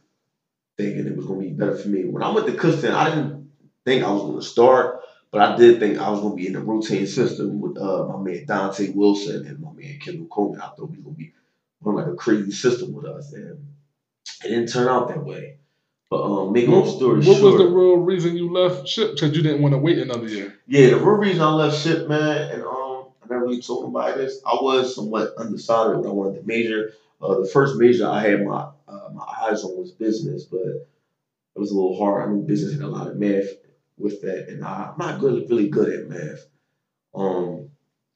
thinking 0.78 1.06
it 1.06 1.16
was 1.16 1.26
going 1.26 1.40
to 1.40 1.48
be 1.48 1.52
better 1.52 1.76
for 1.76 1.88
me. 1.88 2.04
When 2.04 2.22
I 2.22 2.30
went 2.30 2.46
to 2.46 2.52
Kutztown, 2.52 2.94
I 2.94 3.10
didn't 3.10 3.50
think 3.84 4.04
I 4.04 4.10
was 4.10 4.22
going 4.22 4.40
to 4.40 4.42
start. 4.42 5.00
But 5.34 5.42
I 5.42 5.56
did 5.56 5.80
think 5.80 5.98
I 5.98 6.10
was 6.10 6.20
going 6.20 6.36
to 6.36 6.40
be 6.40 6.46
in 6.46 6.52
the 6.52 6.60
routine 6.60 7.08
system 7.08 7.60
with 7.60 7.76
uh, 7.76 8.06
my 8.06 8.18
man 8.18 8.44
Dante 8.46 8.92
Wilson 8.92 9.44
and 9.44 9.58
my 9.58 9.72
man 9.72 9.98
Kendall 9.98 10.28
Coleman. 10.28 10.60
I 10.60 10.68
thought 10.68 10.90
we 10.90 10.98
were 10.98 11.02
going 11.02 11.16
to 11.16 11.18
be 11.24 11.32
on 11.84 11.96
like 11.96 12.06
a 12.06 12.14
crazy 12.14 12.52
system 12.52 12.92
with 12.92 13.04
us, 13.04 13.32
and 13.32 13.66
it 14.44 14.48
didn't 14.48 14.68
turn 14.68 14.86
out 14.86 15.08
that 15.08 15.24
way. 15.24 15.56
But 16.14 16.22
um, 16.22 16.52
make 16.52 16.68
long 16.68 16.88
story 16.88 17.16
what 17.16 17.38
short, 17.38 17.42
was 17.42 17.58
the 17.58 17.66
real 17.66 17.96
reason 17.96 18.36
you 18.36 18.52
left 18.52 18.86
ship? 18.86 19.14
Because 19.14 19.36
you 19.36 19.42
didn't 19.42 19.62
want 19.62 19.74
to 19.74 19.78
wait 19.78 19.98
another 19.98 20.28
year. 20.28 20.56
yeah, 20.68 20.90
the 20.90 20.98
real 20.98 21.16
reason 21.16 21.42
I 21.42 21.50
left 21.50 21.76
ship, 21.82 22.06
man, 22.08 22.52
and 22.52 22.62
um, 22.62 23.06
I 23.20 23.26
never 23.28 23.42
really 23.42 23.60
told 23.60 23.86
nobody 23.86 24.18
this. 24.18 24.40
I 24.46 24.54
was 24.54 24.94
somewhat 24.94 25.34
undecided 25.36 25.96
when 25.96 26.06
I 26.06 26.12
wanted 26.12 26.40
to 26.40 26.46
major. 26.46 26.92
Uh, 27.20 27.40
the 27.40 27.48
first 27.48 27.78
major 27.78 28.06
I 28.06 28.20
had 28.20 28.44
my 28.44 28.68
uh, 28.86 29.08
my 29.12 29.24
eyes 29.42 29.64
on 29.64 29.76
was 29.76 29.90
business, 29.90 30.44
but 30.44 30.60
it 30.60 31.58
was 31.58 31.72
a 31.72 31.74
little 31.74 31.98
hard. 31.98 32.28
I 32.28 32.32
knew 32.32 32.42
business 32.42 32.74
had 32.74 32.82
a 32.82 32.86
lot 32.86 33.08
of 33.08 33.16
math 33.16 33.48
with 33.98 34.22
that, 34.22 34.48
and 34.48 34.64
I, 34.64 34.92
I'm 34.92 34.98
not 34.98 35.18
good, 35.18 35.50
really 35.50 35.68
good 35.68 35.92
at 35.98 36.08
math. 36.08 36.46
Um, 37.12 37.70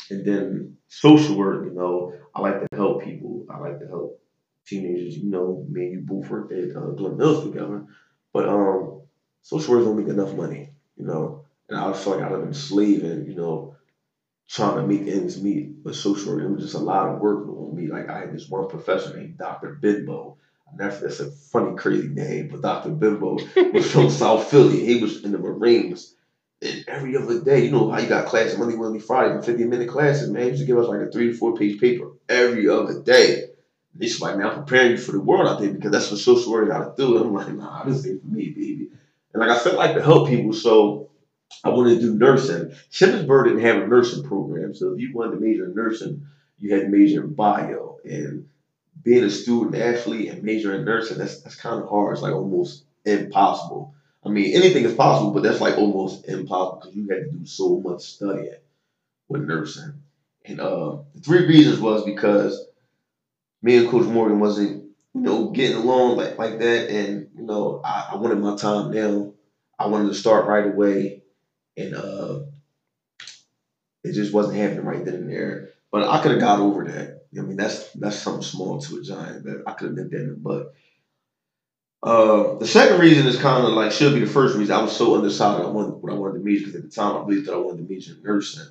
and 0.09 0.24
then 0.24 0.76
social 0.86 1.36
work, 1.36 1.64
you 1.64 1.72
know, 1.72 2.14
I 2.32 2.42
like 2.42 2.61
to 2.61 2.76
help 2.76 3.03
people. 3.03 3.44
I 3.51 3.59
like 3.59 3.80
to 3.80 3.88
help 3.88 4.22
teenagers. 4.68 5.16
You 5.16 5.30
know, 5.30 5.64
me 5.68 5.84
and 5.84 5.92
you 5.92 6.00
both 6.00 6.28
worked 6.28 6.52
at 6.52 6.76
uh, 6.76 6.90
Glen 6.90 7.16
Mills 7.16 7.44
together, 7.44 7.86
but 8.32 8.48
um, 8.48 9.02
social 9.42 9.74
work 9.74 9.84
don't 9.84 9.98
make 9.98 10.08
enough 10.08 10.34
money, 10.34 10.70
you 10.96 11.06
know. 11.06 11.44
And 11.68 11.78
I 11.78 11.92
feel 11.92 12.14
like 12.14 12.24
I've 12.24 12.40
been 12.40 12.54
slaving, 12.54 13.26
you 13.26 13.34
know, 13.34 13.76
trying 14.48 14.76
to 14.76 14.86
make 14.86 15.06
ends 15.06 15.40
meet 15.40 15.70
with 15.84 15.96
social 15.96 16.34
work. 16.34 16.42
It 16.42 16.50
was 16.50 16.62
just 16.62 16.74
a 16.74 16.78
lot 16.78 17.08
of 17.08 17.20
work 17.20 17.46
on 17.48 17.74
me. 17.74 17.88
Like 17.88 18.08
I 18.08 18.20
had 18.20 18.32
this 18.32 18.48
one 18.48 18.68
professor 18.68 19.16
named 19.16 19.38
Dr. 19.38 19.74
Bimbo. 19.74 20.38
Never 20.76 20.96
that's 20.96 21.20
a 21.20 21.30
funny, 21.30 21.76
crazy 21.76 22.08
name, 22.08 22.48
but 22.48 22.60
Dr. 22.60 22.90
Bimbo 22.90 23.38
was 23.72 23.90
from 23.90 24.10
South 24.10 24.50
Philly. 24.50 24.84
He 24.84 25.00
was 25.00 25.24
in 25.24 25.32
the 25.32 25.38
Marines. 25.38 26.14
And 26.60 26.84
every 26.88 27.16
other 27.16 27.40
day, 27.40 27.64
you 27.64 27.70
know 27.70 27.90
how 27.90 28.00
you 28.00 28.08
got 28.08 28.26
class 28.26 28.58
Monday, 28.58 28.74
Wednesday, 28.74 28.98
Friday, 28.98 29.34
and 29.34 29.44
50 29.44 29.64
minute 29.64 29.88
classes, 29.88 30.28
man. 30.28 30.42
He 30.42 30.48
used 30.50 30.60
to 30.62 30.66
give 30.66 30.78
us 30.78 30.88
like 30.88 31.00
a 31.00 31.10
three 31.10 31.28
to 31.28 31.34
four 31.38 31.54
page 31.54 31.80
paper 31.80 32.10
every 32.28 32.68
other 32.68 33.00
day. 33.02 33.47
It's 33.99 34.20
like, 34.20 34.36
man, 34.36 34.46
I'm 34.46 34.64
preparing 34.64 34.92
you 34.92 34.96
for 34.96 35.12
the 35.12 35.20
world 35.20 35.49
out 35.49 35.61
there 35.61 35.72
because 35.72 35.90
that's 35.90 36.11
what 36.11 36.20
social 36.20 36.53
work 36.53 36.68
got 36.68 36.96
to 36.96 37.03
do. 37.03 37.18
I'm 37.18 37.32
like, 37.32 37.53
nah, 37.53 37.84
this 37.84 38.07
ain't 38.07 38.20
for 38.20 38.28
me, 38.28 38.51
baby. 38.51 38.90
And 39.32 39.40
like 39.40 39.51
I 39.51 39.59
felt 39.59 39.76
like 39.76 39.94
to 39.94 40.03
help 40.03 40.28
people, 40.28 40.53
so 40.53 41.09
I 41.64 41.70
wanted 41.70 41.96
to 41.96 42.01
do 42.01 42.14
nursing. 42.14 42.72
Shippensburg 42.90 43.44
didn't 43.44 43.62
have 43.62 43.82
a 43.82 43.86
nursing 43.86 44.24
program, 44.24 44.74
so 44.74 44.92
if 44.92 45.01
you 45.01 45.12
wanted 45.12 45.36
to 45.36 45.40
major 45.40 45.66
in 45.66 45.74
nursing, 45.74 46.26
you 46.59 46.74
had 46.74 46.84
to 46.84 46.88
major 46.88 47.24
in 47.24 47.34
bio. 47.34 47.99
And 48.05 48.46
being 49.03 49.24
a 49.24 49.30
student 49.30 49.76
athlete 49.76 50.28
and 50.30 50.42
majoring 50.42 50.80
in 50.80 50.84
nursing, 50.84 51.18
that's 51.18 51.40
that's 51.42 51.57
kind 51.57 51.82
of 51.82 51.88
hard. 51.88 52.12
It's 52.12 52.22
like 52.22 52.34
almost 52.34 52.84
impossible. 53.05 53.94
I 54.24 54.30
mean, 54.30 54.55
anything 54.55 54.84
is 54.84 54.94
possible, 54.94 55.30
but 55.30 55.42
that's 55.42 55.61
like 55.61 55.78
almost 55.78 56.28
impossible 56.28 56.80
because 56.80 56.96
you 56.96 57.09
had 57.09 57.24
to 57.24 57.30
do 57.30 57.46
so 57.46 57.80
much 57.80 58.03
studying 58.03 58.57
with 59.28 59.42
nursing. 59.42 60.03
And 60.44 60.61
uh, 60.61 60.99
the 61.14 61.20
three 61.20 61.46
reasons 61.46 61.80
was 61.80 62.05
because 62.05 62.67
me 63.62 63.76
and 63.76 63.88
Coach 63.88 64.06
Morgan 64.06 64.40
wasn't, 64.40 64.84
you 65.14 65.20
know, 65.20 65.50
getting 65.50 65.76
along 65.76 66.16
like 66.16 66.38
like 66.38 66.59
that, 66.59 66.90
and 66.90 67.28
you 67.34 67.44
know, 67.44 67.80
I, 67.84 68.11
I 68.12 68.16
wanted 68.16 68.38
my 68.40 68.54
time 68.56 68.90
now. 68.90 69.32
I 69.78 69.86
wanted 69.86 70.06
to 70.09 70.14
start 70.14 70.46
right 70.46 70.66
away, 70.66 71.22
and 71.76 71.94
uh, 71.94 72.40
it 74.04 74.12
just 74.12 74.32
wasn't 74.32 74.56
happening 74.56 74.84
right 74.84 75.04
then 75.04 75.14
and 75.14 75.30
there. 75.30 75.68
But 75.90 76.09
I 76.09 76.20
could 76.22 76.32
have 76.32 76.40
got 76.40 76.61
over 76.61 76.84
that. 76.84 77.22
I 77.36 77.42
mean, 77.42 77.56
that's 77.56 77.90
that's 77.92 78.16
something 78.16 78.42
small 78.42 78.78
to 78.80 78.96
a 78.96 79.02
giant 79.02 79.44
that 79.44 79.62
I 79.66 79.72
could 79.72 79.88
have 79.88 79.96
nipped 79.96 80.12
in. 80.14 80.36
But 80.42 80.72
uh, 82.02 82.54
the 82.59 82.66
second 82.66 83.00
reason 83.00 83.26
is 83.26 83.36
kind 83.40 83.64
of 83.64 83.72
like 83.72 83.92
should 83.92 84.14
be 84.14 84.20
the 84.20 84.26
first 84.26 84.56
reason. 84.56 84.74
I 84.74 84.80
was 84.82 84.96
so 84.96 85.16
undecided 85.16 85.64
I 85.64 85.68
wanted 85.68 86.02
what 86.02 86.12
I 86.12 86.16
wanted 86.16 86.38
to 86.38 86.44
major 86.44 86.61
because 86.66 86.76
at 86.76 86.82
the 86.82 86.88
time 86.88 87.16
I 87.16 87.24
believed 87.24 87.46
that 87.46 87.54
I 87.54 87.59
wanted 87.59 87.86
to 87.86 87.92
major 87.92 88.12
in 88.14 88.22
nursing. 88.22 88.66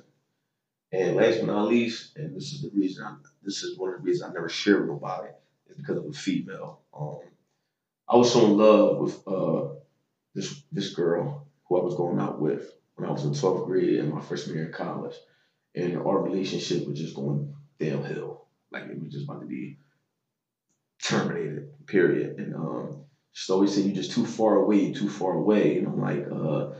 And 0.92 1.16
last 1.16 1.40
but 1.40 1.46
not 1.48 1.68
least, 1.68 2.16
and 2.16 2.34
this 2.34 2.52
is 2.52 2.62
the 2.62 2.70
reason 2.74 3.04
I 3.04 3.14
this 3.42 3.62
is 3.62 3.78
one 3.78 3.92
of 3.92 3.98
the 3.98 4.04
reasons 4.04 4.30
I 4.30 4.32
never 4.32 4.48
shared 4.48 4.80
with 4.80 4.88
nobody 4.88 5.28
is 5.68 5.76
because 5.76 5.98
of 5.98 6.06
a 6.06 6.12
female. 6.12 6.80
Um, 6.98 7.20
I 8.08 8.16
was 8.16 8.32
so 8.32 8.46
in 8.46 8.56
love 8.56 8.98
with 8.98 9.28
uh, 9.28 9.74
this 10.34 10.62
this 10.72 10.94
girl 10.94 11.46
who 11.68 11.78
I 11.78 11.84
was 11.84 11.94
going 11.94 12.18
out 12.18 12.40
with 12.40 12.70
when 12.94 13.08
I 13.08 13.12
was 13.12 13.24
in 13.24 13.32
12th 13.32 13.66
grade 13.66 13.98
and 13.98 14.12
my 14.12 14.20
freshman 14.20 14.56
year 14.56 14.66
in 14.66 14.72
college, 14.72 15.14
and 15.74 15.98
our 15.98 16.22
relationship 16.22 16.88
was 16.88 16.98
just 16.98 17.14
going 17.14 17.54
downhill. 17.78 18.46
Like 18.70 18.84
it 18.84 18.98
was 18.98 19.12
just 19.12 19.24
about 19.24 19.40
to 19.40 19.46
be 19.46 19.76
terminated. 21.02 21.68
Period. 21.86 22.38
And 22.38 22.54
um, 22.54 23.04
she 23.32 23.52
always 23.52 23.74
said, 23.74 23.84
"You're 23.84 23.94
just 23.94 24.12
too 24.12 24.24
far 24.24 24.56
away. 24.56 24.92
Too 24.92 25.08
far 25.08 25.34
away." 25.34 25.78
And 25.78 25.86
I'm 25.86 26.00
like, 26.00 26.26
uh, 26.30 26.70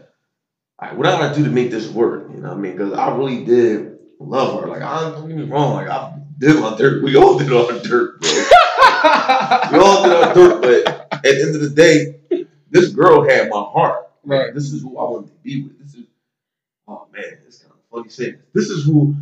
right, 0.81 0.97
what 0.97 1.07
am 1.07 1.17
I 1.17 1.27
gotta 1.27 1.35
do 1.35 1.45
to 1.45 1.51
make 1.51 1.71
this 1.71 1.91
work? 1.91 2.31
You 2.31 2.41
know 2.41 2.49
what 2.49 2.59
I 2.59 2.61
mean? 2.61 2.73
Because 2.73 2.95
I 2.95 3.15
really 3.17 3.45
did 3.45 3.98
love 4.21 4.61
her. 4.63 4.69
Like, 4.69 4.83
I 4.83 5.11
don't 5.11 5.29
get 5.29 5.37
me 5.37 5.45
wrong. 5.45 5.75
Like, 5.75 5.89
I 5.89 6.19
did 6.39 6.61
my 6.61 6.77
dirt. 6.77 7.03
We 7.03 7.17
all 7.17 7.39
did 7.39 7.53
our 7.53 7.73
dirt, 7.81 8.21
bro. 8.21 8.31
we 9.73 9.79
all 9.79 10.03
did 10.03 10.13
our 10.13 10.35
dirt. 10.35 10.63
But 10.63 11.09
at 11.13 11.23
the 11.23 11.43
end 11.43 11.55
of 11.55 11.61
the 11.63 11.71
day, 11.71 12.47
this 12.71 12.91
girl 12.91 13.29
had 13.29 13.49
my 13.49 13.61
heart. 13.63 14.07
Right. 14.25 14.53
This 14.55 14.73
is 14.73 14.83
who 14.83 14.99
I 14.99 15.03
wanted 15.05 15.29
to 15.29 15.35
be 15.43 15.63
with. 15.63 15.79
This 15.79 15.95
is, 15.95 16.07
oh 16.87 17.07
man, 17.13 17.39
it's 17.47 17.59
kind 17.59 17.73
of 17.73 17.79
funny 17.91 18.09
saying 18.11 18.39
this. 18.53 18.69
This 18.69 18.77
is 18.79 18.85
who 18.85 19.15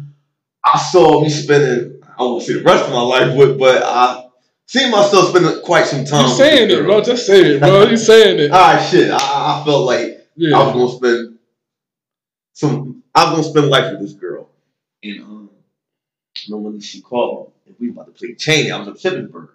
I 0.65 0.79
saw 0.79 1.21
me 1.23 1.29
spending. 1.29 2.03
I 2.19 2.23
won't 2.23 2.43
say 2.43 2.55
the 2.55 2.63
rest 2.63 2.85
of 2.87 2.91
my 2.93 3.03
life 3.03 3.37
with, 3.37 3.59
but 3.59 3.83
I 3.85 4.27
see 4.67 4.91
myself 4.91 5.29
spending 5.29 5.61
quite 5.63 5.87
some 5.87 6.05
time. 6.05 6.27
You 6.29 6.35
saying 6.35 6.69
this 6.69 6.79
it, 6.81 6.85
bro? 6.85 7.01
Just 7.03 7.27
say 7.27 7.41
it, 7.55 7.61
bro. 7.61 7.85
You 7.85 7.97
saying 8.11 8.41
it? 8.41 8.51
All 8.51 8.61
right, 8.75 8.85
shit. 8.89 9.11
I, 9.11 9.17
I 9.17 9.61
I 9.61 9.65
felt 9.65 9.85
like 9.87 10.27
Yeah. 10.35 10.59
I 10.59 10.65
was 10.67 10.73
gonna 11.01 11.15
spend 11.15 11.39
some. 12.55 13.03
I 13.15 13.25
was 13.25 13.33
gonna 13.33 13.45
spend 13.45 13.67
life 13.69 13.93
with 13.93 14.01
this 14.01 14.15
girl, 14.15 14.51
and 15.03 15.23
um, 15.23 15.51
you 16.45 16.55
know 16.55 16.61
when 16.61 16.81
she 16.81 17.01
called 17.01 17.53
and 17.67 17.75
we 17.79 17.91
about 17.91 18.07
to 18.07 18.13
play 18.13 18.35
Cheyney. 18.35 18.71
I 18.71 18.79
was 18.79 18.89
at 18.89 18.95
Shippensburg. 18.95 19.49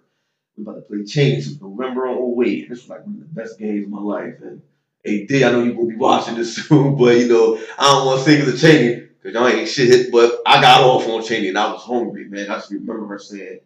We 0.56 0.64
about 0.64 0.74
to 0.74 0.80
play 0.82 0.98
Cheyney. 0.98 1.36
This 1.36 1.48
was 1.48 1.60
November 1.60 2.06
on 2.06 2.44
08. 2.44 2.68
This 2.68 2.82
was 2.82 2.88
like 2.88 3.06
one 3.06 3.14
of 3.14 3.20
the 3.20 3.26
best 3.26 3.58
games 3.58 3.84
of 3.84 3.90
my 3.90 4.00
life. 4.00 4.34
And 4.42 4.62
hey, 5.02 5.26
D, 5.26 5.44
I 5.44 5.50
know 5.50 5.62
you're 5.62 5.74
gonna 5.74 5.86
be 5.86 5.96
watching 5.96 6.34
this 6.34 6.56
soon, 6.68 6.96
but 6.96 7.16
you 7.16 7.28
know 7.28 7.58
I 7.78 7.84
don't 7.86 8.06
want 8.06 8.24
to 8.24 8.40
of 8.40 8.46
the 8.46 8.52
Cheyney 8.52 9.08
because 9.22 9.34
y'all 9.34 9.48
ain't 9.48 9.68
shit. 9.68 10.12
But 10.12 10.40
I 10.46 10.60
got 10.60 10.82
off 10.82 11.08
on 11.08 11.22
Cheyney, 11.22 11.48
and 11.48 11.58
I 11.58 11.72
was 11.72 11.82
hungry, 11.82 12.28
man. 12.28 12.50
I 12.50 12.56
just 12.56 12.70
remember 12.70 13.06
her 13.06 13.18
saying, 13.18 13.60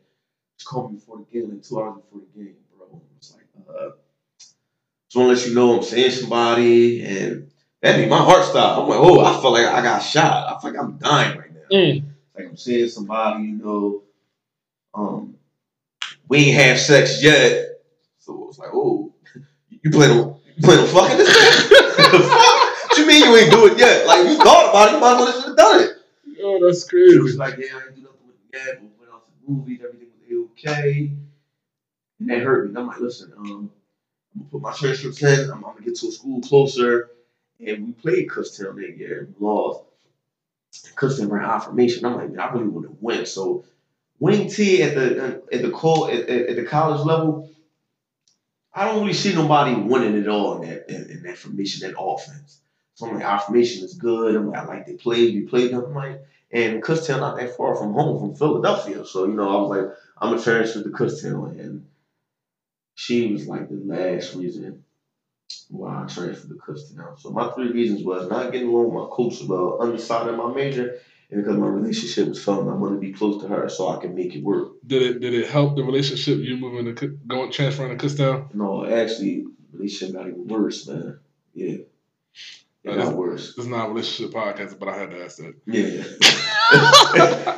"Just 0.58 0.68
call 0.68 0.88
me 0.88 0.96
before 0.96 1.18
the 1.18 1.24
game, 1.24 1.50
like 1.50 1.62
two 1.62 1.80
hours 1.80 2.02
before 2.02 2.20
the 2.34 2.42
game, 2.42 2.54
bro." 2.76 3.00
It's 3.16 3.34
like, 3.34 3.46
uh, 3.68 3.90
just 5.08 5.16
want 5.16 5.36
to 5.36 5.42
let 5.42 5.48
you 5.48 5.54
know 5.54 5.76
I'm 5.76 5.82
seeing 5.82 6.10
somebody, 6.10 7.04
and 7.04 7.50
that 7.82 7.98
made 7.98 8.08
my 8.08 8.18
heart 8.18 8.44
stop. 8.44 8.78
I'm 8.78 8.88
like, 8.88 8.98
oh, 8.98 9.24
I 9.24 9.40
felt 9.40 9.52
like 9.52 9.66
I 9.66 9.82
got 9.82 10.00
shot. 10.00 10.52
I 10.52 10.60
feel 10.60 10.72
like 10.72 10.80
I'm 10.80 10.98
dying 10.98 11.38
right. 11.38 11.45
Mm. 11.70 12.04
Like 12.34 12.46
I'm 12.46 12.56
seeing 12.56 12.88
somebody, 12.88 13.44
you 13.44 13.52
know. 13.54 14.02
Um, 14.94 15.36
we 16.28 16.38
ain't 16.38 16.56
have 16.56 16.80
sex 16.80 17.22
yet, 17.22 17.80
so 18.18 18.34
it 18.34 18.46
was 18.46 18.58
like, 18.58 18.70
oh, 18.72 19.12
you 19.70 19.90
plan 19.90 20.10
on 20.10 20.36
you 20.56 20.62
plan 20.62 20.78
on 20.80 20.86
fucking 20.88 21.18
this 21.18 21.28
the 21.68 22.18
fuck? 22.18 22.88
What 22.88 22.98
you 22.98 23.06
mean 23.06 23.24
you 23.24 23.36
ain't 23.36 23.50
do 23.50 23.66
it 23.66 23.78
yet? 23.78 24.06
Like 24.06 24.26
you 24.26 24.36
thought 24.36 24.70
about 24.70 24.88
it, 24.88 24.92
you 24.94 25.00
might 25.00 25.12
as 25.12 25.34
well 25.34 25.46
have 25.48 25.56
done 25.56 25.80
it. 25.82 25.90
Oh, 26.42 26.64
that's 26.64 26.84
crazy. 26.84 27.12
She 27.12 27.18
was 27.18 27.36
like, 27.36 27.58
yeah, 27.58 27.66
I 27.74 27.86
ain't 27.86 27.96
do 27.96 28.02
nothing 28.02 28.26
with 28.26 28.36
the 28.50 28.58
dad, 28.58 28.78
but 28.80 29.00
went 29.00 29.12
out 29.12 29.24
to 29.26 29.30
the 29.30 29.52
movies, 29.52 29.80
everything 29.84 30.08
was 30.28 30.48
okay. 30.52 31.12
And 32.20 32.28
that 32.30 32.42
hurt 32.42 32.64
me. 32.64 32.68
And 32.70 32.78
I'm 32.78 32.86
like, 32.86 33.00
listen, 33.00 33.32
um, 33.36 33.70
I'm 34.34 34.40
gonna 34.40 34.50
put 34.50 34.62
my 34.62 34.72
transcripts 34.72 35.22
in, 35.22 35.50
I'm, 35.50 35.64
I'm 35.64 35.74
gonna 35.74 35.84
get 35.84 35.96
to 35.96 36.08
a 36.08 36.12
school 36.12 36.40
closer. 36.40 37.10
And 37.64 37.86
we 37.86 37.92
played 37.92 38.28
Kutztown 38.28 38.76
that 38.76 38.96
year 38.98 39.20
and 39.20 39.34
we 39.38 39.46
lost. 39.46 39.85
Kutztown 40.94 41.30
ran 41.30 41.44
I 41.44 41.58
formation. 41.58 42.04
I'm 42.04 42.14
like, 42.14 42.38
I 42.38 42.52
really 42.52 42.68
want 42.68 42.86
to 42.86 42.96
win. 43.00 43.26
So 43.26 43.64
wing 44.18 44.48
T 44.48 44.82
at 44.82 44.94
the 44.94 45.42
at 45.52 45.62
the 45.62 45.70
call 45.70 46.08
at, 46.08 46.28
at, 46.28 46.48
at 46.48 46.56
the 46.56 46.64
college 46.64 47.04
level, 47.04 47.50
I 48.72 48.86
don't 48.86 49.00
really 49.00 49.12
see 49.12 49.34
nobody 49.34 49.74
winning 49.74 50.16
it 50.20 50.28
all 50.28 50.62
in 50.62 50.68
that 50.68 50.88
in, 50.88 51.10
in 51.10 51.22
that 51.24 51.38
formation, 51.38 51.88
that 51.88 51.98
offense. 51.98 52.60
So 52.94 53.06
I'm 53.06 53.14
like, 53.14 53.24
I 53.24 53.38
formation 53.38 53.84
is 53.84 53.94
good. 53.94 54.34
I'm 54.34 54.50
like, 54.50 54.58
I 54.58 54.64
like 54.64 54.86
they 54.86 54.94
played, 54.94 55.34
we 55.34 55.42
played 55.42 55.72
them. 55.72 55.94
Like, 55.94 56.22
and 56.50 56.82
Kutztown 56.82 57.20
not 57.20 57.36
that 57.36 57.56
far 57.56 57.76
from 57.76 57.92
home, 57.92 58.18
from 58.18 58.34
Philadelphia. 58.34 59.04
So, 59.04 59.26
you 59.26 59.34
know, 59.34 59.48
I 59.48 59.60
was 59.60 59.70
like, 59.70 59.96
I'm 60.18 60.30
gonna 60.30 60.42
transfer 60.42 60.82
to 60.82 60.88
Kutztown. 60.88 61.58
And 61.60 61.86
she 62.94 63.32
was 63.32 63.46
like 63.46 63.68
the 63.68 63.74
last 63.74 64.34
reason 64.34 64.82
why 65.68 66.02
I 66.02 66.06
transferred 66.06 66.48
to 66.48 66.54
Kutztown. 66.54 67.18
So 67.20 67.30
my 67.30 67.50
three 67.52 67.72
reasons 67.72 68.02
was 68.04 68.28
not 68.28 68.52
getting 68.52 68.68
along 68.68 68.92
with 68.92 69.04
my 69.04 69.08
coach 69.10 69.42
well, 69.46 69.78
undecided 69.80 70.34
in 70.34 70.38
my 70.38 70.52
major, 70.52 70.98
and 71.30 71.42
because 71.42 71.58
my 71.58 71.66
relationship 71.66 72.28
was 72.28 72.42
failing, 72.44 72.68
I 72.68 72.74
wanted 72.74 72.96
to 72.96 73.00
be 73.00 73.12
close 73.12 73.42
to 73.42 73.48
her 73.48 73.68
so 73.68 73.88
I 73.88 74.00
could 74.00 74.14
make 74.14 74.34
it 74.34 74.42
work. 74.44 74.72
Did 74.86 75.02
it 75.02 75.20
did 75.20 75.34
it 75.34 75.48
help 75.48 75.76
the 75.76 75.82
relationship 75.84 76.38
you 76.38 76.56
moving 76.56 76.94
to 76.94 77.08
going 77.26 77.50
transferring 77.50 77.96
to 77.96 78.06
Kutztown? 78.06 78.54
No, 78.54 78.84
actually, 78.84 79.44
the 79.72 79.78
relationship 79.78 80.14
got 80.14 80.28
even 80.28 80.46
worse, 80.46 80.86
man. 80.86 81.18
Yeah. 81.54 81.76
It 82.84 82.90
Oh, 82.90 82.96
got 82.96 83.16
worse. 83.16 83.54
This 83.56 83.64
is 83.64 83.70
not 83.70 83.86
a 83.86 83.88
relationship 83.88 84.32
podcast, 84.32 84.78
but 84.78 84.88
I 84.88 84.96
had 84.96 85.10
to 85.10 85.24
ask 85.24 85.38
that. 85.38 85.54
Yeah. 85.66 86.04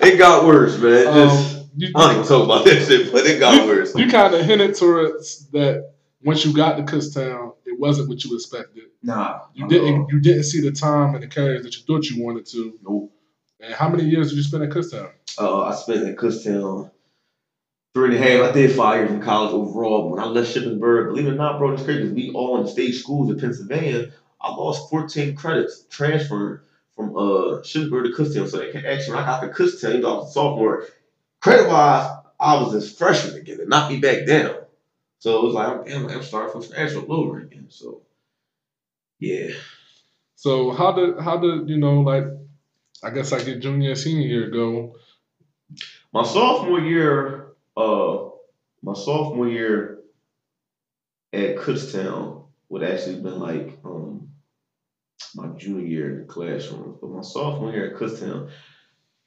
it 0.08 0.16
got 0.18 0.46
worse, 0.46 0.78
man. 0.78 1.04
Just, 1.04 1.56
Um, 1.58 1.70
you, 1.76 1.88
I 1.94 2.00
don't 2.06 2.12
even 2.16 2.26
talk 2.26 2.44
about 2.44 2.64
that 2.64 2.86
shit, 2.86 3.12
but 3.12 3.26
it 3.26 3.38
got 3.38 3.66
worse. 3.66 3.94
you 3.94 4.08
kind 4.10 4.34
of 4.34 4.44
hinted 4.46 4.74
towards 4.76 5.46
that 5.50 5.92
once 6.22 6.44
you 6.44 6.52
got 6.52 6.76
to 6.76 6.82
Kutztown, 6.82 7.54
it 7.64 7.78
wasn't 7.78 8.08
what 8.08 8.24
you 8.24 8.34
expected. 8.34 8.84
Nah. 9.02 9.40
You 9.54 9.68
didn't 9.68 10.08
you 10.10 10.20
didn't 10.20 10.44
see 10.44 10.60
the 10.60 10.72
time 10.72 11.14
and 11.14 11.22
the 11.22 11.28
carriers 11.28 11.62
that 11.62 11.76
you 11.76 11.82
thought 11.84 12.06
you 12.06 12.22
wanted 12.22 12.46
to. 12.46 12.78
Nope. 12.82 13.12
And 13.60 13.74
how 13.74 13.88
many 13.88 14.04
years 14.04 14.30
did 14.30 14.36
you 14.36 14.42
spend 14.42 14.64
at 14.64 14.70
Kutztown? 14.70 15.10
Uh, 15.38 15.62
I 15.62 15.74
spent 15.74 16.02
in 16.06 16.16
Kutztown 16.16 16.90
three 17.94 18.16
and 18.16 18.24
a 18.24 18.28
half. 18.28 18.50
I 18.50 18.52
did 18.52 18.72
five 18.72 19.00
years 19.00 19.10
in 19.12 19.22
college 19.22 19.52
overall. 19.52 20.10
When 20.10 20.20
I 20.20 20.26
left 20.26 20.54
Shippensburg, 20.54 21.08
believe 21.08 21.26
it 21.26 21.32
or 21.32 21.34
not, 21.34 21.58
bro, 21.58 21.72
it's 21.72 21.82
crazy. 21.82 22.12
We 22.12 22.30
all 22.32 22.58
in 22.58 22.64
the 22.64 22.70
state 22.70 22.92
schools 22.92 23.30
in 23.30 23.38
Pennsylvania. 23.38 24.12
I 24.40 24.50
lost 24.50 24.90
14 24.90 25.34
credits 25.34 25.84
transferring 25.90 26.60
from 26.94 27.16
uh 27.16 27.62
Shippensburg 27.62 28.04
to 28.04 28.22
Kutztown. 28.22 28.48
So 28.48 28.58
they 28.58 28.72
can 28.72 28.86
actually, 28.86 29.14
when 29.14 29.24
I 29.24 29.26
got 29.26 29.40
to 29.40 29.48
Kutztown, 29.48 29.94
you 29.94 30.00
know, 30.00 30.14
I 30.14 30.18
was 30.18 30.30
a 30.30 30.32
sophomore. 30.32 30.86
Credit 31.40 31.68
wise, 31.68 32.10
I 32.40 32.60
was 32.60 32.72
this 32.72 32.96
freshman 32.96 33.36
again. 33.36 33.60
It 33.60 33.68
knocked 33.68 33.92
me 33.92 34.00
back 34.00 34.26
down. 34.26 34.56
So 35.20 35.38
it 35.38 35.44
was 35.44 35.54
like, 35.54 35.86
damn, 35.86 36.08
I'm 36.08 36.22
starting 36.22 36.52
from 36.52 36.62
scratch 36.62 36.94
all 36.94 37.12
over 37.12 37.40
again. 37.40 37.66
So, 37.70 38.02
yeah. 39.18 39.50
So 40.36 40.70
how 40.70 40.92
did 40.92 41.18
how 41.18 41.38
did 41.38 41.68
you 41.68 41.78
know 41.78 42.00
like 42.00 42.24
I 43.02 43.10
guess 43.10 43.32
like 43.32 43.46
your 43.46 43.58
junior 43.58 43.90
and 43.90 43.98
senior 43.98 44.26
year 44.26 44.50
go? 44.50 44.94
My 46.12 46.22
sophomore 46.22 46.80
year, 46.80 47.48
uh, 47.76 48.28
my 48.82 48.94
sophomore 48.94 49.48
year 49.48 49.98
at 51.32 51.56
Kutztown 51.56 52.46
would 52.68 52.82
actually 52.82 53.20
been 53.20 53.40
like 53.40 53.78
um 53.84 54.28
my 55.34 55.48
junior 55.58 55.84
year 55.84 56.10
in 56.10 56.18
the 56.20 56.24
classroom. 56.24 56.96
But 57.00 57.10
my 57.10 57.22
sophomore 57.22 57.72
year 57.72 57.90
at 57.90 58.00
Kutztown, 58.00 58.50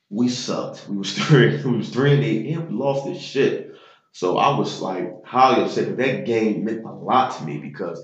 we 0.09 0.29
sucked. 0.29 0.87
We 0.87 0.97
was 0.97 1.13
three, 1.17 1.61
we 1.61 1.77
was 1.77 1.89
three 1.89 2.13
and 2.13 2.23
eight, 2.23 2.53
and 2.53 2.69
we 2.69 2.75
lost 2.75 3.05
this 3.05 3.21
shit. 3.21 3.70
So 4.11 4.37
I 4.37 4.57
was 4.57 4.81
like 4.81 5.23
highly 5.25 5.63
upset. 5.63 5.89
But 5.89 5.97
that 5.97 6.25
game 6.25 6.65
meant 6.65 6.83
a 6.83 6.91
lot 6.91 7.37
to 7.37 7.43
me 7.45 7.57
because 7.57 8.03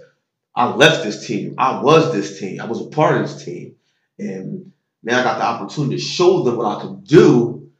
I 0.55 0.73
left 0.73 1.03
this 1.03 1.27
team. 1.27 1.55
I 1.57 1.81
was 1.81 2.13
this 2.13 2.39
team. 2.39 2.61
I 2.61 2.65
was 2.65 2.81
a 2.81 2.89
part 2.89 3.21
of 3.21 3.23
this 3.23 3.43
team. 3.43 3.75
And 4.17 4.71
now 5.03 5.19
I 5.19 5.23
got 5.23 5.37
the 5.37 5.45
opportunity 5.45 5.97
to 5.97 6.01
show 6.01 6.43
them 6.43 6.57
what 6.57 6.77
I 6.77 6.81
could 6.81 7.03
do 7.03 7.71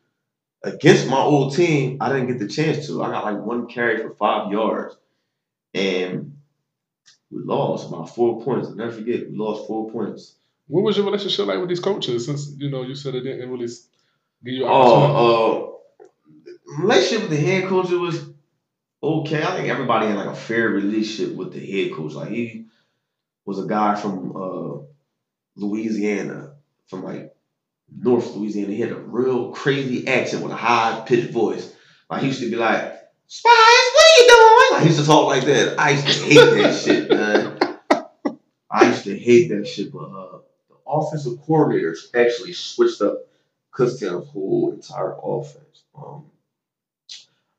against 0.63 1.07
my 1.07 1.19
old 1.19 1.55
team. 1.55 1.97
I 2.01 2.09
didn't 2.09 2.27
get 2.27 2.39
the 2.39 2.47
chance 2.47 2.87
to. 2.87 3.01
I 3.03 3.11
got 3.11 3.25
like 3.25 3.43
one 3.43 3.67
carry 3.67 3.97
for 3.97 4.13
five 4.15 4.51
yards. 4.51 4.95
And 5.73 6.37
we 7.31 7.41
lost 7.43 7.91
by 7.91 8.05
four 8.05 8.43
points. 8.43 8.67
I'll 8.67 8.75
never 8.75 8.91
forget, 8.91 9.29
we 9.29 9.37
lost 9.37 9.67
four 9.67 9.91
points. 9.91 10.35
What 10.67 10.83
was 10.83 10.97
your 10.97 11.05
relationship 11.05 11.47
like 11.47 11.59
with 11.59 11.69
these 11.69 11.79
coaches? 11.79 12.25
Since 12.25 12.51
you 12.57 12.69
know 12.69 12.83
you 12.83 12.95
said 12.95 13.15
it 13.15 13.21
didn't 13.21 13.49
really 13.49 13.67
give 14.43 14.53
you 14.53 14.65
oh, 14.65 14.69
opportunity. 14.69 15.13
Oh, 15.15 15.76
relationship 16.67 17.29
with 17.29 17.39
the 17.39 17.45
head 17.45 17.67
coach 17.67 17.89
was 17.89 18.29
okay. 19.01 19.43
I 19.43 19.55
think 19.55 19.69
everybody 19.69 20.07
had 20.07 20.17
like 20.17 20.27
a 20.27 20.35
fair 20.35 20.69
relationship 20.69 21.35
with 21.35 21.53
the 21.53 21.59
head 21.59 21.95
coach. 21.95 22.13
Like 22.13 22.29
he 22.29 22.65
was 23.45 23.59
a 23.63 23.67
guy 23.67 23.95
from 23.95 24.35
uh, 24.35 24.83
Louisiana, 25.55 26.53
from 26.87 27.03
like 27.03 27.33
North 27.95 28.35
Louisiana. 28.35 28.73
He 28.73 28.81
had 28.81 28.91
a 28.91 28.99
real 28.99 29.51
crazy 29.51 30.07
accent 30.07 30.43
with 30.43 30.51
a 30.51 30.57
high 30.57 31.03
pitched 31.05 31.31
voice. 31.31 31.73
Like 32.09 32.21
he 32.21 32.27
used 32.27 32.41
to 32.41 32.49
be 32.49 32.55
like, 32.55 32.93
Spice, 33.27 33.51
what 33.53 34.05
are 34.05 34.21
you 34.21 34.27
doing? 34.29 34.71
Like 34.71 34.81
he 34.81 34.87
used 34.87 34.99
to 34.99 35.05
talk 35.05 35.27
like 35.27 35.45
that. 35.45 35.79
I 35.79 35.91
used 35.91 36.07
to 36.07 36.25
hate 36.25 36.61
that 36.61 36.73
shit, 36.83 37.09
man. 37.09 37.57
I 38.69 38.87
used 38.89 39.03
to 39.05 39.17
hate 39.17 39.49
that 39.49 39.65
shit, 39.67 39.91
but 39.91 40.03
uh, 40.03 40.39
the 40.69 40.75
offensive 40.85 41.39
coordinators 41.39 42.13
actually 42.13 42.53
switched 42.53 43.01
up 43.01 43.17
Kutztown's 43.73 44.29
whole 44.29 44.71
entire 44.73 45.15
offense. 45.23 45.83
Um, 45.95 46.25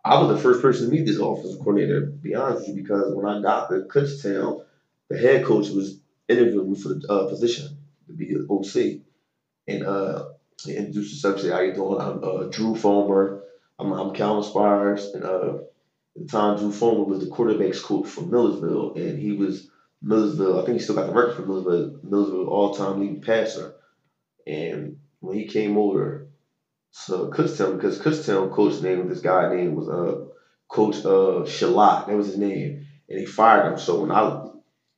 I 0.09 0.19
was 0.23 0.35
the 0.35 0.43
first 0.43 0.63
person 0.63 0.87
to 0.87 0.91
meet 0.91 1.05
this 1.05 1.19
offensive 1.19 1.59
coordinator, 1.59 2.07
to 2.07 2.07
be 2.07 2.35
honest 2.35 2.67
with 2.67 2.77
you, 2.77 2.83
because 2.83 3.15
when 3.15 3.27
I 3.27 3.43
got 3.43 3.69
to 3.69 3.81
Kutztown, 3.81 4.65
the 5.11 5.19
head 5.19 5.45
coach 5.45 5.69
was 5.69 6.01
interviewing 6.29 6.73
me 6.73 6.79
for 6.79 6.95
the 6.95 7.07
uh, 7.11 7.29
position 7.29 7.77
to 8.07 8.15
be 8.15 8.33
the 8.33 8.47
OC. 8.49 9.03
And 9.67 9.85
uh, 9.85 10.31
he 10.65 10.75
introduced 10.75 11.11
himself, 11.11 11.35
and 11.35 11.43
said, 11.43 11.53
How 11.53 11.61
you 11.61 11.75
doing? 11.75 12.01
I'm 12.01 12.25
uh, 12.25 12.45
Drew 12.45 12.73
Folmar. 12.75 13.43
I'm, 13.79 13.93
I'm 13.93 14.15
Calvin 14.15 14.45
Spires. 14.45 15.05
And 15.13 15.25
uh, 15.25 15.57
at 16.17 16.23
the 16.23 16.27
time, 16.27 16.57
Drew 16.57 16.71
Folmar 16.71 17.07
was 17.07 17.23
the 17.23 17.31
quarterback's 17.31 17.83
coach 17.83 18.07
for 18.09 18.23
Millersville. 18.23 18.95
And 18.97 19.19
he 19.19 19.33
was 19.33 19.71
Millersville, 20.03 20.63
I 20.63 20.65
think 20.65 20.79
he 20.79 20.83
still 20.83 20.95
got 20.95 21.09
the 21.09 21.13
record 21.13 21.37
for 21.37 21.43
Millersville, 21.43 22.01
Millersville 22.03 22.49
all 22.49 22.75
time 22.75 23.01
leading 23.01 23.21
passer. 23.21 23.75
And 24.47 24.97
when 25.21 25.37
he 25.37 25.47
came 25.47 25.77
over 25.77 26.28
to 27.07 27.31
Kutztown, 27.31 27.77
because 27.77 27.99
Kutztown 27.99 28.51
coach 28.51 28.81
name 28.83 29.09
this 29.09 29.21
guy 29.21 29.55
name 29.55 29.75
was 29.75 29.89
uh 29.89 30.25
Coach 30.69 30.99
uh 31.05 31.45
Shalat, 31.45 32.07
that 32.07 32.17
was 32.17 32.27
his 32.29 32.39
name, 32.39 32.87
and 33.09 33.21
he 33.21 33.27
fired 33.27 33.71
him. 33.71 33.79
So 33.79 34.01
when 34.01 34.13
I 34.13 34.47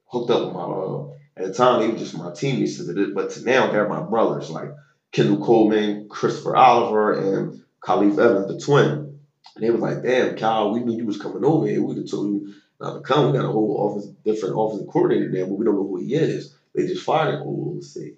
hooked 0.06 0.30
up 0.30 0.46
with 0.46 0.54
my 0.54 0.62
uh, 0.62 1.08
at 1.36 1.46
the 1.46 1.54
time 1.54 1.80
they 1.80 1.88
were 1.88 1.98
just 1.98 2.16
my 2.16 2.32
teammates, 2.32 2.82
but 3.14 3.30
to 3.30 3.44
now 3.44 3.70
they're 3.70 3.88
my 3.88 4.02
brothers, 4.02 4.50
like 4.50 4.70
Kendall 5.12 5.44
Coleman, 5.44 6.08
Christopher 6.10 6.56
Oliver, 6.56 7.12
and 7.12 7.60
Khalif 7.84 8.18
Evans, 8.18 8.46
the 8.48 8.58
twin. 8.58 9.18
And 9.56 9.64
they 9.64 9.70
was 9.70 9.80
like, 9.80 10.02
"Damn, 10.02 10.36
Kyle, 10.36 10.72
we 10.72 10.80
knew 10.80 10.96
you 10.96 11.06
was 11.06 11.20
coming 11.20 11.44
over 11.44 11.66
here. 11.66 11.80
Have 11.80 12.10
told 12.10 12.28
you 12.30 12.52
not 12.80 12.94
to 12.94 13.00
come. 13.00 13.26
We 13.32 13.38
got 13.38 13.46
a 13.46 13.52
whole 13.52 13.76
office, 13.78 14.06
different 14.24 14.54
offensive 14.58 14.88
coordinator 14.92 15.30
there, 15.30 15.46
but 15.46 15.54
we 15.58 15.64
don't 15.64 15.76
know 15.76 15.86
who 15.86 15.96
he 15.96 16.14
is. 16.14 16.54
They 16.74 16.86
just 16.86 17.04
fired 17.04 17.34
him. 17.34 17.42
Oh, 17.44 17.72
let's 17.74 17.92
see." 17.94 18.12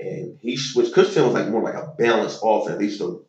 And 0.00 0.38
he 0.40 0.56
switched. 0.56 0.94
Kutztown 0.94 1.26
was 1.26 1.34
like 1.34 1.48
more 1.48 1.62
like 1.62 1.74
a 1.74 1.94
balanced 1.98 2.40
offense. 2.42 2.78
They 2.78 2.84
used 2.84 3.00
to 3.00 3.24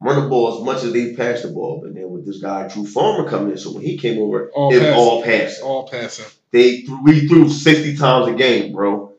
run 0.00 0.22
the 0.22 0.28
ball 0.28 0.58
as 0.58 0.64
much 0.64 0.84
as 0.84 0.92
they 0.92 1.14
passed 1.14 1.42
the 1.42 1.48
ball. 1.48 1.80
But 1.82 1.94
then 1.94 2.10
with 2.10 2.26
this 2.26 2.40
guy 2.40 2.68
Drew 2.68 2.84
Folmar 2.84 3.28
coming 3.28 3.52
in, 3.52 3.58
so 3.58 3.72
when 3.72 3.82
he 3.82 3.96
came 3.96 4.20
over, 4.20 4.50
All 4.54 4.72
it 4.72 4.80
was 4.80 4.94
all 4.94 5.22
passing. 5.22 5.64
All 5.64 5.88
passing. 5.88 6.26
They 6.50 6.82
threw, 6.82 7.02
we 7.02 7.26
threw 7.26 7.48
sixty 7.48 7.96
times 7.96 8.28
a 8.28 8.34
game, 8.34 8.72
bro. 8.72 9.12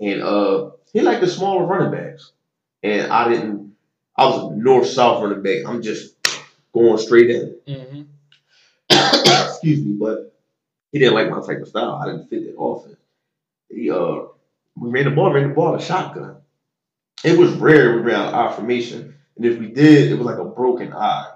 And 0.00 0.20
uh, 0.20 0.70
he 0.92 1.00
liked 1.00 1.20
the 1.20 1.28
smaller 1.28 1.64
running 1.64 1.92
backs, 1.92 2.32
and 2.82 3.12
I 3.12 3.28
didn't. 3.28 3.76
I 4.16 4.26
was 4.26 4.52
a 4.52 4.56
north 4.56 4.88
south 4.88 5.22
running 5.22 5.42
back. 5.42 5.64
I'm 5.66 5.80
just 5.80 6.16
going 6.74 6.98
straight 6.98 7.30
in. 7.30 7.56
Mm-hmm. 7.68 8.02
Excuse 9.48 9.84
me, 9.84 9.92
but 9.92 10.34
he 10.90 10.98
didn't 10.98 11.14
like 11.14 11.30
my 11.30 11.40
type 11.40 11.62
of 11.62 11.68
style. 11.68 12.00
I 12.02 12.06
didn't 12.06 12.28
fit 12.28 12.44
that 12.44 12.60
offense. 12.60 12.96
He 13.70 13.90
uh, 13.90 14.24
we 14.76 14.90
ran 14.90 15.04
the 15.04 15.10
ball, 15.12 15.32
ran 15.32 15.48
the 15.48 15.54
ball 15.54 15.74
a 15.74 15.82
shotgun. 15.82 16.38
It 17.24 17.38
was 17.38 17.52
rare 17.52 17.96
we 17.96 18.02
ran 18.02 18.34
our 18.34 18.52
formation, 18.52 19.16
and 19.36 19.46
if 19.46 19.58
we 19.58 19.68
did, 19.68 20.10
it 20.12 20.16
was 20.16 20.26
like 20.26 20.38
a 20.38 20.44
broken 20.44 20.92
I. 20.92 21.32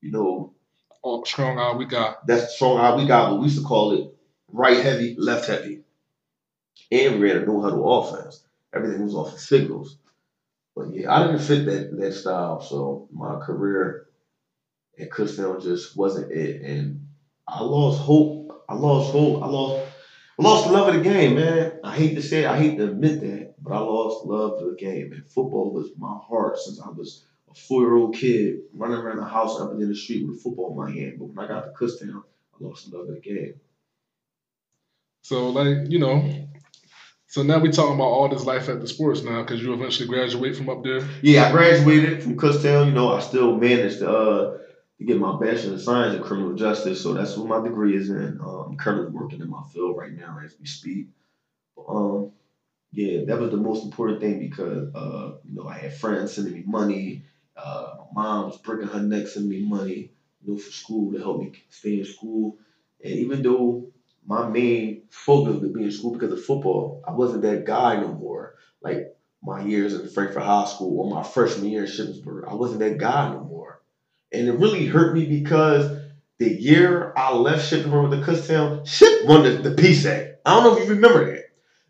You 0.00 0.12
know, 0.12 0.54
All 1.02 1.24
strong 1.24 1.58
I 1.58 1.76
we 1.76 1.86
got. 1.86 2.26
that's 2.26 2.42
the 2.44 2.48
strong 2.48 2.78
I 2.78 2.94
we 2.96 3.06
got, 3.06 3.30
but 3.30 3.36
we 3.38 3.44
used 3.46 3.58
to 3.58 3.64
call 3.64 3.92
it 3.92 4.14
right 4.48 4.78
heavy, 4.78 5.16
left 5.18 5.48
heavy. 5.48 5.82
And 6.90 7.20
we 7.20 7.30
ran 7.30 7.42
a 7.42 7.46
no 7.46 7.60
huddle 7.62 8.00
offense. 8.00 8.44
Everything 8.74 9.04
was 9.04 9.14
off 9.14 9.32
of 9.34 9.40
signals. 9.40 9.98
But 10.76 10.94
yeah, 10.94 11.14
I 11.14 11.26
didn't 11.26 11.40
fit 11.42 11.66
that 11.66 11.96
that 11.98 12.12
style, 12.12 12.60
so 12.60 13.08
my 13.12 13.38
career 13.40 14.06
at 14.98 15.10
Kutztown 15.10 15.62
just 15.62 15.96
wasn't 15.96 16.32
it. 16.32 16.62
And 16.62 17.08
I 17.48 17.62
lost 17.62 18.00
hope. 18.00 18.64
I 18.68 18.74
lost 18.74 19.12
hope. 19.12 19.42
I 19.42 19.46
lost 19.46 19.91
lost 20.38 20.66
the 20.66 20.72
love 20.72 20.88
of 20.88 20.94
the 20.94 21.08
game, 21.08 21.36
man. 21.36 21.72
I 21.84 21.94
hate 21.94 22.14
to 22.14 22.22
say 22.22 22.44
it, 22.44 22.48
I 22.48 22.58
hate 22.58 22.78
to 22.78 22.90
admit 22.90 23.20
that, 23.20 23.54
but 23.62 23.72
I 23.72 23.78
lost 23.78 24.24
love 24.24 24.62
of 24.62 24.70
the 24.70 24.76
game. 24.76 25.12
And 25.12 25.26
football 25.26 25.72
was 25.72 25.90
my 25.98 26.18
heart 26.26 26.58
since 26.58 26.80
I 26.80 26.88
was 26.88 27.24
a 27.50 27.54
four-year-old 27.54 28.14
kid 28.16 28.60
running 28.72 28.98
around 28.98 29.18
the 29.18 29.24
house 29.24 29.60
up 29.60 29.72
and 29.72 29.82
in 29.82 29.88
the 29.88 29.94
street 29.94 30.26
with 30.26 30.38
a 30.38 30.40
football 30.40 30.70
in 30.70 30.76
my 30.76 30.90
hand. 30.90 31.16
But 31.18 31.26
when 31.26 31.38
I 31.38 31.48
got 31.48 31.64
to 31.64 31.70
Kutztown, 31.72 32.22
I 32.22 32.64
lost 32.64 32.90
the 32.90 32.96
love 32.96 33.08
of 33.08 33.14
the 33.14 33.20
game. 33.20 33.54
So 35.22 35.50
like 35.50 35.90
you 35.90 35.98
know, 35.98 36.48
so 37.28 37.42
now 37.42 37.58
we 37.58 37.70
talking 37.70 37.94
about 37.94 38.04
all 38.04 38.28
this 38.28 38.44
life 38.44 38.68
at 38.68 38.80
the 38.80 38.88
sports 38.88 39.22
now 39.22 39.42
because 39.42 39.62
you 39.62 39.72
eventually 39.72 40.08
graduate 40.08 40.56
from 40.56 40.68
up 40.68 40.82
there. 40.82 41.00
Yeah, 41.22 41.48
I 41.48 41.52
graduated 41.52 42.22
from 42.22 42.36
Kutztown. 42.36 42.86
You 42.86 42.92
know, 42.92 43.14
I 43.14 43.20
still 43.20 43.56
managed 43.56 44.00
to 44.00 44.10
uh 44.10 44.58
to 45.06 45.12
get 45.12 45.20
my 45.20 45.38
bachelor 45.38 45.74
of 45.74 45.80
science 45.80 46.14
in 46.14 46.22
criminal 46.22 46.54
justice. 46.54 47.02
So 47.02 47.14
that's 47.14 47.36
what 47.36 47.48
my 47.48 47.62
degree 47.62 47.96
is 47.96 48.10
in. 48.10 48.38
Um, 48.40 48.64
I'm 48.70 48.76
currently 48.76 49.10
working 49.10 49.40
in 49.40 49.48
my 49.50 49.62
field 49.72 49.96
right 49.96 50.12
now 50.12 50.38
as 50.44 50.56
we 50.58 50.66
speak. 50.66 51.06
Um, 51.88 52.30
yeah, 52.92 53.22
that 53.26 53.38
was 53.38 53.50
the 53.50 53.56
most 53.58 53.84
important 53.84 54.20
thing 54.20 54.38
because 54.38 54.88
uh, 54.94 55.32
you 55.44 55.54
know, 55.54 55.66
I 55.66 55.74
had 55.78 55.94
friends 55.94 56.34
sending 56.34 56.54
me 56.54 56.62
money. 56.66 57.22
Uh, 57.56 57.88
my 58.12 58.22
mom 58.22 58.46
was 58.46 58.58
breaking 58.58 58.88
her 58.88 59.02
neck 59.02 59.26
sending 59.26 59.50
me 59.50 59.68
money, 59.68 60.10
you 60.40 60.52
know, 60.52 60.56
for 60.56 60.70
school 60.70 61.12
to 61.12 61.18
help 61.18 61.38
me 61.38 61.52
stay 61.68 61.98
in 61.98 62.04
school. 62.04 62.56
And 63.02 63.12
even 63.14 63.42
though 63.42 63.86
my 64.24 64.46
main 64.48 65.02
focus 65.10 65.54
was 65.54 65.62
to 65.62 65.72
be 65.72 65.84
in 65.84 65.90
school 65.90 66.12
because 66.12 66.32
of 66.32 66.40
football, 66.40 67.00
I 67.06 67.12
wasn't 67.12 67.42
that 67.42 67.64
guy 67.64 67.96
no 68.00 68.12
more. 68.12 68.52
Like 68.82 68.98
my 69.42 69.60
years 69.60 69.94
in 69.94 70.06
Frankford 70.08 70.42
High 70.42 70.64
School 70.64 71.00
or 71.00 71.10
my 71.10 71.22
freshman 71.22 71.66
year 71.66 71.82
in 71.82 71.88
Shippensburg, 71.88 72.42
I 72.48 72.54
wasn't 72.54 72.80
that 72.80 72.98
guy 72.98 73.26
no 73.32 73.40
more. 73.40 73.51
And 74.32 74.48
it 74.48 74.52
really 74.52 74.86
hurt 74.86 75.14
me 75.14 75.26
because 75.26 75.98
the 76.38 76.52
year 76.52 77.12
I 77.16 77.34
left 77.34 77.70
Shippensburg 77.70 78.10
with 78.10 78.20
the 78.20 78.26
Kutztown, 78.26 78.86
Ship 78.86 79.26
won 79.26 79.42
the, 79.42 79.68
the 79.68 79.74
PSAC. 79.74 80.34
I 80.44 80.54
don't 80.54 80.64
know 80.64 80.76
if 80.76 80.88
you 80.88 80.94
remember 80.94 81.32
that. 81.32 81.44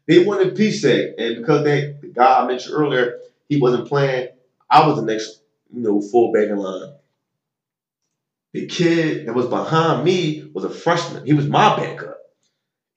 They 0.06 0.24
won 0.24 0.38
the 0.38 0.50
PSAC, 0.50 1.14
and 1.16 1.36
because 1.36 1.64
that 1.64 2.00
the 2.02 2.08
guy 2.08 2.40
I 2.40 2.46
mentioned 2.46 2.74
earlier, 2.74 3.18
he 3.48 3.58
wasn't 3.58 3.88
playing, 3.88 4.28
I 4.68 4.86
was 4.86 4.96
the 4.96 5.02
next, 5.02 5.42
you 5.72 5.82
know, 5.82 6.00
fullback 6.00 6.48
in 6.48 6.56
line. 6.56 6.94
The 8.52 8.66
kid 8.66 9.26
that 9.26 9.34
was 9.34 9.46
behind 9.46 10.04
me 10.04 10.50
was 10.52 10.64
a 10.64 10.70
freshman. 10.70 11.24
He 11.24 11.32
was 11.32 11.46
my 11.46 11.76
backup. 11.76 12.18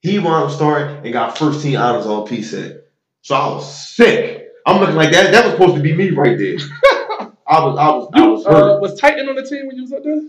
He 0.00 0.18
wound 0.18 0.44
up 0.44 0.50
starting 0.50 1.04
and 1.04 1.12
got 1.12 1.38
first 1.38 1.62
team 1.62 1.78
honors 1.78 2.06
on 2.06 2.26
PSAC. 2.26 2.80
So 3.22 3.34
I 3.34 3.48
was 3.48 3.94
sick. 3.94 4.48
I'm 4.66 4.80
looking 4.80 4.96
like 4.96 5.12
that. 5.12 5.32
That 5.32 5.44
was 5.44 5.54
supposed 5.54 5.76
to 5.76 5.82
be 5.82 5.94
me 5.94 6.10
right 6.10 6.36
there. 6.36 6.58
I 7.48 7.64
was, 7.64 7.78
I 7.78 7.88
was, 7.88 8.10
I 8.12 8.18
You 8.18 8.30
was 8.30 8.46
uh, 8.46 8.50
hurt. 8.50 8.80
was 8.80 8.98
Titan 9.00 9.28
on 9.28 9.36
the 9.36 9.42
team 9.42 9.66
when 9.66 9.76
you 9.76 9.82
was 9.82 9.92
up 9.92 10.02
there? 10.04 10.22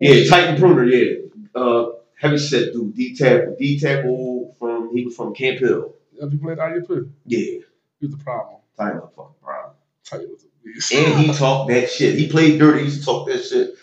Yeah, 0.00 0.28
Titan 0.28 0.56
Pruner, 0.60 0.84
yeah. 0.84 1.14
Uh, 1.54 1.92
heavy 2.20 2.38
set 2.38 2.72
dude, 2.72 2.94
D 2.94 3.16
tackle, 3.16 3.56
D 3.58 3.78
tackle 3.78 4.54
from 4.58 4.94
he 4.94 5.04
was 5.04 5.16
from 5.16 5.34
Camp 5.34 5.58
Hill. 5.58 5.94
Have 6.20 6.32
you 6.32 6.38
played 6.38 6.58
IUP? 6.58 7.10
Yeah, 7.26 7.38
He 7.38 7.62
was 8.02 8.12
the 8.12 8.22
problem. 8.22 8.60
Titan 8.76 9.00
was 9.00 9.10
a 9.12 9.16
fucking 9.16 9.34
problem. 9.42 9.74
Titan 10.04 10.30
was 10.30 10.44
a 10.44 10.64
beast. 10.64 10.92
And 10.92 11.20
he 11.20 11.32
talked 11.32 11.70
that 11.70 11.90
shit. 11.90 12.14
He 12.18 12.28
played 12.28 12.58
dirty. 12.58 12.80
He 12.80 12.84
used 12.86 13.00
to 13.00 13.04
talk 13.04 13.28
that 13.28 13.44
shit. 13.44 13.74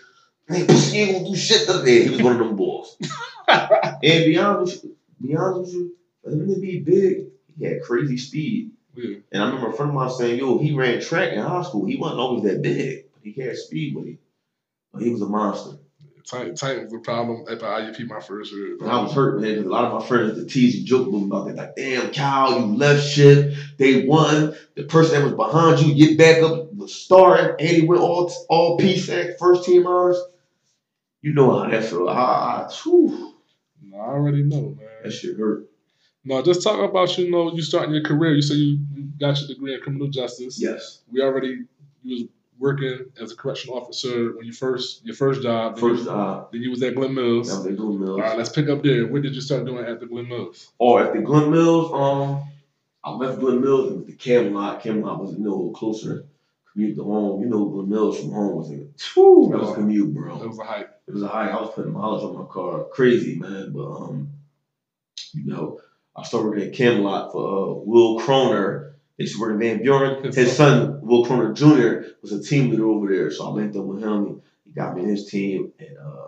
He 0.50 1.00
ain't 1.00 1.14
gonna 1.14 1.30
do 1.30 1.36
shit 1.36 1.68
the 1.68 1.74
other 1.76 1.86
day. 1.86 2.04
He 2.04 2.10
was 2.10 2.22
one 2.22 2.34
of 2.34 2.40
them 2.40 2.56
boys. 2.56 2.98
and 3.48 4.02
be 4.02 4.38
honest, 4.38 4.86
be 5.22 5.36
honest 5.36 5.60
with 5.62 5.74
you, 5.74 5.96
for 6.24 6.32
him 6.32 6.54
to 6.54 6.60
be 6.60 6.80
big, 6.80 7.28
he 7.58 7.66
had 7.66 7.82
crazy 7.84 8.18
speed. 8.18 8.72
Yeah. 8.96 9.18
And 9.32 9.44
I 9.44 9.46
remember 9.48 9.70
a 9.70 9.74
friend 9.74 9.92
of 9.92 9.96
mine 9.96 10.10
saying, 10.10 10.40
yo, 10.40 10.58
he 10.58 10.74
ran 10.74 11.02
track 11.02 11.34
in 11.34 11.40
high 11.40 11.64
school. 11.64 11.86
He 11.86 11.98
wasn't 11.98 12.20
always 12.20 12.44
that 12.44 12.62
big, 12.62 13.06
but 13.14 13.24
he 13.24 13.40
had 13.42 13.58
speed 13.58 13.96
with 13.96 14.06
him. 14.06 14.20
But 14.92 15.04
he 15.04 15.10
was 15.10 15.22
a 15.22 15.28
monster. 15.28 15.78
Titan, 16.26 16.56
Titan 16.56 16.84
was 16.86 16.94
a 16.94 17.00
problem 17.00 17.46
at 17.50 17.60
the 17.60 17.66
IUP 17.66 18.08
my 18.08 18.20
first 18.20 18.54
year. 18.54 18.78
And 18.80 18.90
I 18.90 19.02
was 19.02 19.12
hurt, 19.14 19.42
man, 19.42 19.52
because 19.52 19.66
a 19.66 19.70
lot 19.70 19.86
of 19.86 20.02
my 20.02 20.08
friends 20.08 20.32
at 20.32 20.36
the 20.38 20.46
tease 20.46 20.78
and 20.78 20.86
joke 20.86 21.10
me 21.10 21.24
about 21.24 21.48
that. 21.48 21.56
Like, 21.56 21.76
damn, 21.76 22.14
Kyle, 22.14 22.60
you 22.60 22.76
left 22.76 23.06
shit. 23.06 23.56
They 23.78 24.06
won. 24.06 24.56
The 24.76 24.84
person 24.84 25.16
that 25.16 25.24
was 25.26 25.34
behind 25.34 25.82
you, 25.82 25.96
get 25.96 26.18
back 26.18 26.44
up, 26.44 26.74
was 26.74 26.94
starting, 26.94 27.56
and 27.60 27.70
he 27.70 27.88
went 27.88 28.02
all 28.02 28.32
all 28.50 28.80
PSAC, 28.80 29.38
first 29.40 29.66
team 29.66 29.88
honors. 29.88 30.22
You 31.22 31.34
know 31.34 31.60
how 31.60 31.70
that 31.70 31.84
feel. 31.84 32.08
I, 32.08 32.14
I, 32.14 32.72
whew, 32.84 33.36
I 33.94 33.98
already 33.98 34.44
know, 34.44 34.62
man. 34.62 34.88
that 35.04 35.12
shit 35.12 35.38
hurt. 35.38 35.71
No, 36.24 36.42
just 36.44 36.64
talk 36.64 36.88
about 36.88 37.18
you 37.18 37.32
know 37.32 37.52
you 37.54 37.62
starting 37.62 37.94
your 37.94 38.04
career. 38.04 38.34
You 38.34 38.42
say 38.42 38.56
you, 38.56 38.80
you 38.94 39.12
got 39.20 39.40
your 39.40 39.48
degree 39.48 39.74
in 39.74 39.82
criminal 39.82 40.08
justice. 40.08 40.62
Yes. 40.62 41.02
We 41.12 41.22
already 41.22 41.64
you 42.04 42.16
was 42.16 42.24
working 42.60 43.06
as 43.20 43.32
a 43.32 43.36
correctional 43.36 43.76
officer 43.78 44.34
when 44.38 44.46
you 44.46 44.54
first 44.54 45.04
your 45.04 45.16
first 45.16 45.42
job. 45.42 45.76
Then 45.76 45.90
First 45.90 46.06
you, 46.06 46.12
uh, 46.12 46.46
then 46.52 46.62
you 46.62 46.70
was 46.70 46.84
at 46.84 46.96
Glen 46.96 47.16
Mills. 47.16 47.50
was 47.50 47.66
at 47.66 47.76
Glen 47.76 48.00
Mills. 48.00 48.20
right, 48.22 48.38
let's 48.38 48.50
pick 48.50 48.70
up 48.70 48.84
there. 48.84 49.08
What 49.08 49.24
did 49.24 49.34
you 49.34 49.42
start 49.42 49.66
doing 49.66 49.84
at 49.86 50.00
the 50.00 50.06
Glen 50.06 50.28
Mills? 50.30 50.72
Oh, 50.80 51.00
at 51.00 51.14
the 51.14 51.22
Glen 51.22 51.52
Mills, 51.52 51.92
um, 51.92 52.44
I 53.04 53.12
left 53.12 53.40
Glen 53.40 53.62
Mills 53.62 53.88
and 53.88 53.96
went 53.98 54.08
to 54.08 54.14
Camelot. 54.14 54.84
Camelot 54.84 55.20
was 55.20 55.32
you 55.34 55.40
know, 55.40 55.50
a 55.50 55.56
little 55.56 55.72
closer 55.72 56.26
commute 56.72 56.96
to 56.98 57.04
home. 57.04 57.42
You 57.42 57.50
know, 57.50 57.66
Glen 57.66 57.90
Mills 57.90 58.20
from 58.20 58.32
home 58.32 58.56
was 58.58 58.70
a 58.70 58.76
whew, 59.14 59.50
that 59.52 59.60
was 59.60 59.72
a 59.72 59.74
commute, 59.74 60.14
bro. 60.14 60.38
That 60.38 60.48
was 60.48 60.60
a 60.60 60.64
hype. 60.64 61.02
It 61.08 61.14
was 61.14 61.24
a 61.24 61.28
high. 61.28 61.50
I 61.50 61.60
was 61.60 61.72
putting 61.74 61.92
mileage 61.94 62.24
on 62.24 62.38
my 62.38 62.46
car, 62.46 62.86
crazy 62.94 63.36
man. 63.40 63.74
But 63.74 63.88
um, 63.88 64.30
you 65.34 65.46
know, 65.46 65.80
I 66.16 66.24
started 66.24 66.50
working 66.50 66.68
at 66.68 66.74
Camelot 66.74 67.32
for 67.32 67.42
uh, 67.42 67.74
Will 67.86 68.20
Croner. 68.20 68.94
They 69.18 69.24
used 69.24 69.36
to 69.36 69.42
work 69.42 69.54
at 69.54 69.60
Van 69.60 69.82
Buren. 69.82 70.34
His 70.34 70.56
son, 70.56 71.00
Will 71.02 71.26
Croner 71.26 71.54
Jr., 71.54 72.10
was 72.22 72.32
a 72.32 72.42
team 72.42 72.70
leader 72.70 72.88
over 72.88 73.08
there. 73.12 73.32
So 73.32 73.48
I 73.48 73.52
linked 73.52 73.76
up 73.76 73.86
with 73.86 74.02
him. 74.02 74.42
He 74.66 74.72
got 74.72 74.96
me 74.96 75.04
in 75.04 75.10
his 75.10 75.30
team, 75.30 75.72
and 75.80 75.98
uh, 75.98 76.28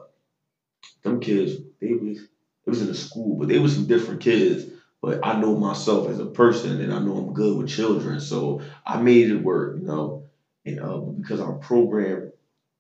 them 1.03 1.19
kids, 1.19 1.53
they 1.79 1.93
was 1.93 2.19
it 2.65 2.69
was 2.69 2.81
in 2.81 2.87
the 2.87 2.95
school, 2.95 3.37
but 3.37 3.49
they 3.49 3.59
was 3.59 3.75
some 3.75 3.87
different 3.87 4.21
kids. 4.21 4.65
But 5.01 5.19
I 5.21 5.37
know 5.39 5.55
myself 5.57 6.07
as 6.07 6.19
a 6.19 6.25
person, 6.27 6.79
and 6.79 6.93
I 6.93 6.99
know 6.99 7.17
I'm 7.17 7.33
good 7.33 7.57
with 7.57 7.67
children, 7.67 8.21
so 8.21 8.61
I 8.85 9.01
made 9.01 9.29
it 9.29 9.43
work, 9.43 9.77
you 9.77 9.85
know. 9.85 10.23
And 10.65 10.79
uh, 10.79 10.97
because 10.97 11.41
our 11.41 11.55
program 11.55 12.31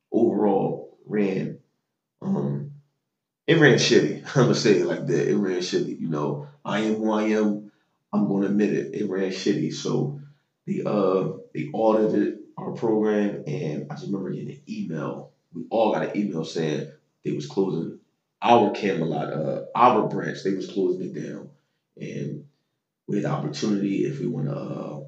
overall 0.09 0.97
ran 1.05 1.59
um, 2.21 2.62
it 3.47 3.59
ran 3.59 3.75
shitty. 3.75 4.23
I'm 4.35 4.43
gonna 4.43 4.55
say 4.55 4.79
it 4.79 4.85
like 4.85 5.05
that. 5.07 5.29
It 5.29 5.35
ran 5.35 5.59
shitty. 5.59 5.99
You 5.99 6.09
know, 6.09 6.47
I 6.63 6.79
am 6.79 6.95
who 6.95 7.11
I 7.11 7.23
am. 7.23 7.69
I'm 8.11 8.27
gonna 8.27 8.47
admit 8.47 8.71
it. 8.71 8.93
It 8.93 9.09
ran 9.09 9.29
shitty. 9.29 9.73
So 9.73 10.19
the 10.65 10.83
uh 10.85 11.37
they 11.53 11.67
audited 11.73 12.35
our 12.57 12.71
program, 12.71 13.43
and 13.47 13.87
I 13.89 13.95
just 13.95 14.07
remember 14.07 14.29
getting 14.31 14.51
an 14.51 14.61
email. 14.69 15.29
We 15.53 15.65
all 15.69 15.91
got 15.93 16.03
an 16.03 16.17
email 16.17 16.43
saying 16.43 16.87
they 17.23 17.31
was 17.31 17.47
closing 17.47 17.97
our 18.41 18.71
Camelot, 18.71 19.33
uh, 19.33 19.61
our 19.75 20.07
branch. 20.07 20.43
They 20.43 20.53
was 20.53 20.67
closing 20.69 21.01
it 21.01 21.13
down, 21.13 21.49
and 21.99 22.43
we 23.07 23.17
had 23.17 23.25
the 23.25 23.31
opportunity 23.31 24.03
if 24.05 24.19
we 24.19 24.27
want 24.27 24.47
to 24.47 24.55
uh, 24.55 24.99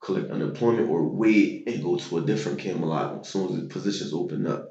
collect 0.00 0.30
unemployment 0.30 0.88
or 0.88 1.08
wait 1.08 1.64
and 1.68 1.82
go 1.82 1.96
to 1.96 2.18
a 2.18 2.20
different 2.22 2.58
Camelot 2.58 3.20
as 3.20 3.28
soon 3.28 3.50
as 3.50 3.56
the 3.56 3.68
positions 3.68 4.12
open 4.12 4.46
up. 4.46 4.66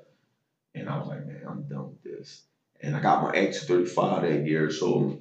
And 0.75 0.89
I 0.89 0.97
was 0.97 1.07
like, 1.07 1.25
man, 1.25 1.43
I'm 1.47 1.63
done 1.63 1.89
with 1.89 2.01
this. 2.03 2.43
And 2.83 2.95
I 2.95 2.99
got 2.99 3.21
my 3.21 3.31
X 3.31 3.65
35 3.65 4.23
that 4.23 4.45
year. 4.45 4.69
So 4.69 5.17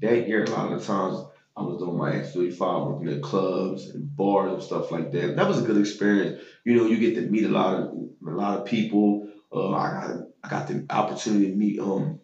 that 0.00 0.26
year, 0.28 0.44
a 0.44 0.50
lot 0.50 0.72
of 0.72 0.84
times 0.84 1.22
I 1.56 1.62
was 1.62 1.78
doing 1.78 1.98
my 1.98 2.12
X 2.12 2.32
35, 2.32 2.84
working 2.84 3.08
at 3.08 3.22
clubs 3.22 3.88
and 3.88 4.14
bars 4.16 4.52
and 4.52 4.62
stuff 4.62 4.90
like 4.90 5.10
that. 5.12 5.36
That 5.36 5.48
was 5.48 5.58
a 5.58 5.66
good 5.66 5.76
experience. 5.78 6.40
You 6.64 6.74
know, 6.74 6.84
you 6.84 6.98
get 6.98 7.14
to 7.16 7.22
meet 7.22 7.44
a 7.44 7.48
lot 7.48 7.74
of 7.74 7.88
a 8.26 8.30
lot 8.30 8.58
of 8.58 8.66
people. 8.66 9.28
Uh, 9.52 9.72
I 9.72 9.90
got 9.90 10.16
I 10.44 10.48
got 10.48 10.66
the 10.68 10.84
opportunity 10.90 11.50
to 11.50 11.56
meet 11.56 11.80
um 11.80 12.18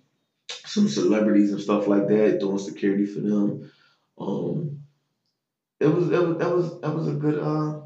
some 0.65 0.89
celebrities 0.89 1.51
and 1.51 1.61
stuff 1.61 1.87
like 1.87 2.09
that, 2.09 2.41
doing 2.41 2.59
security 2.59 3.05
for 3.07 3.21
them. 3.21 3.61
Um, 4.19 4.81
it 5.81 5.87
was 5.87 6.11
it 6.11 6.23
was 6.23 6.39
that 6.39 6.53
was 6.55 6.81
that 6.81 6.95
was 6.95 7.09
a 7.09 7.15
good 7.15 7.39
uh 7.39 7.81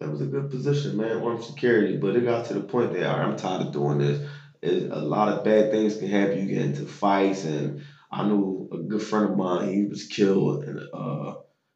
that 0.00 0.10
was 0.10 0.20
a 0.20 0.26
good 0.26 0.50
position, 0.50 0.96
man, 0.96 1.22
armed 1.22 1.42
security. 1.42 1.96
But 1.96 2.16
it 2.16 2.24
got 2.24 2.46
to 2.46 2.54
the 2.54 2.60
point 2.60 2.92
that 2.92 3.02
right, 3.06 3.22
I'm 3.24 3.36
tired 3.36 3.62
of 3.62 3.72
doing 3.72 3.98
this. 3.98 4.26
It, 4.62 4.90
a 4.90 5.00
lot 5.00 5.28
of 5.28 5.44
bad 5.44 5.70
things 5.70 5.96
can 5.96 6.08
happen. 6.08 6.38
You 6.38 6.46
get 6.46 6.62
into 6.62 6.86
fights, 6.86 7.44
and 7.44 7.80
I 8.10 8.24
knew 8.26 8.68
a 8.72 8.78
good 8.78 9.02
friend 9.02 9.26
of 9.26 9.36
mine. 9.36 9.68
He 9.72 9.84
was 9.84 10.04
killed 10.04 10.64
in 10.64 10.78
uh 10.92 11.32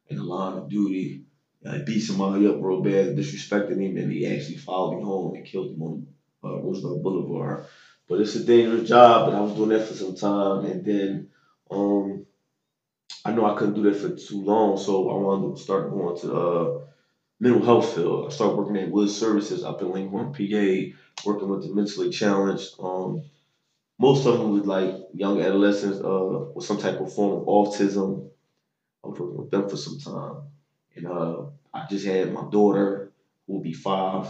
in 0.09 0.17
the 0.17 0.23
line 0.23 0.57
of 0.57 0.69
duty. 0.69 1.23
I 1.65 1.79
beat 1.85 1.99
somebody 1.99 2.47
up 2.47 2.57
real 2.59 2.81
bad, 2.81 3.15
disrespected 3.15 3.79
him, 3.79 3.97
and 3.97 4.11
he 4.11 4.25
actually 4.25 4.57
followed 4.57 4.97
me 4.97 5.03
home 5.03 5.35
and 5.35 5.45
killed 5.45 5.71
him 5.71 5.81
on 5.81 6.07
uh, 6.43 6.59
Roosevelt 6.59 7.03
Boulevard. 7.03 7.63
But 8.07 8.19
it's 8.19 8.35
a 8.35 8.43
dangerous 8.43 8.87
job, 8.89 9.25
but 9.25 9.35
I 9.35 9.41
was 9.41 9.53
doing 9.53 9.69
that 9.69 9.81
for 9.83 9.93
some 9.93 10.15
time, 10.15 10.65
and 10.65 10.83
then 10.83 11.27
um, 11.69 12.23
I 13.25 13.31
know 13.31 13.45
I 13.45 13.55
couldn't 13.55 13.75
do 13.75 13.83
that 13.83 13.95
for 13.95 14.09
too 14.09 14.41
long, 14.41 14.77
so 14.77 15.09
I 15.09 15.15
wanted 15.15 15.55
to 15.55 15.61
start 15.61 15.89
going 15.89 16.15
to 16.17 16.33
uh, 16.33 16.79
mental 17.39 17.63
health 17.63 17.93
field. 17.93 18.25
I 18.27 18.29
started 18.29 18.57
working 18.57 18.77
at 18.77 18.91
Woods 18.91 19.15
Services 19.17 19.63
up 19.63 19.81
in 19.81 19.91
Langhorne, 19.91 20.31
PA, 20.33 20.91
working 21.25 21.49
with 21.49 21.63
the 21.63 21.73
mentally 21.73 22.09
challenged. 22.09 22.69
Um, 22.79 23.23
most 23.99 24.25
of 24.25 24.37
them 24.39 24.53
with 24.53 24.65
like 24.65 24.95
young 25.13 25.41
adolescents 25.41 25.99
uh, 25.99 26.45
with 26.55 26.65
some 26.65 26.77
type 26.79 26.99
of 26.99 27.13
form 27.13 27.41
of 27.41 27.47
autism. 27.47 28.29
I 29.03 29.07
was 29.07 29.19
working 29.19 29.37
with 29.37 29.51
them 29.51 29.69
for 29.69 29.77
some 29.77 29.99
time, 29.99 30.43
and 30.95 31.07
uh, 31.07 31.43
I 31.73 31.85
just 31.89 32.05
had 32.05 32.33
my 32.33 32.43
daughter 32.49 33.11
who 33.47 33.53
will 33.53 33.61
be 33.61 33.73
five. 33.73 34.27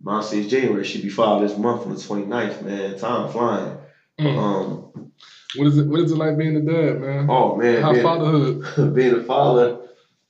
Mine 0.00 0.22
says 0.22 0.48
January. 0.48 0.84
She'll 0.84 1.02
be 1.02 1.08
five 1.08 1.40
this 1.42 1.56
month 1.56 1.82
on 1.86 1.94
the 1.94 2.00
29th, 2.00 2.62
man. 2.62 2.98
Time 2.98 3.30
flying. 3.30 3.78
Mm. 4.20 4.36
Um, 4.36 5.12
What 5.56 5.66
is 5.68 5.78
it? 5.78 5.86
What 5.86 6.00
is 6.00 6.12
it 6.12 6.16
like 6.18 6.36
being 6.36 6.56
a 6.56 6.60
dad, 6.60 7.00
man? 7.00 7.26
oh 7.30 7.56
man, 7.56 7.82
How 7.82 7.92
being- 7.92 8.02
fatherhood? 8.04 8.94
being 8.94 9.14
a 9.14 9.22
father, 9.24 9.80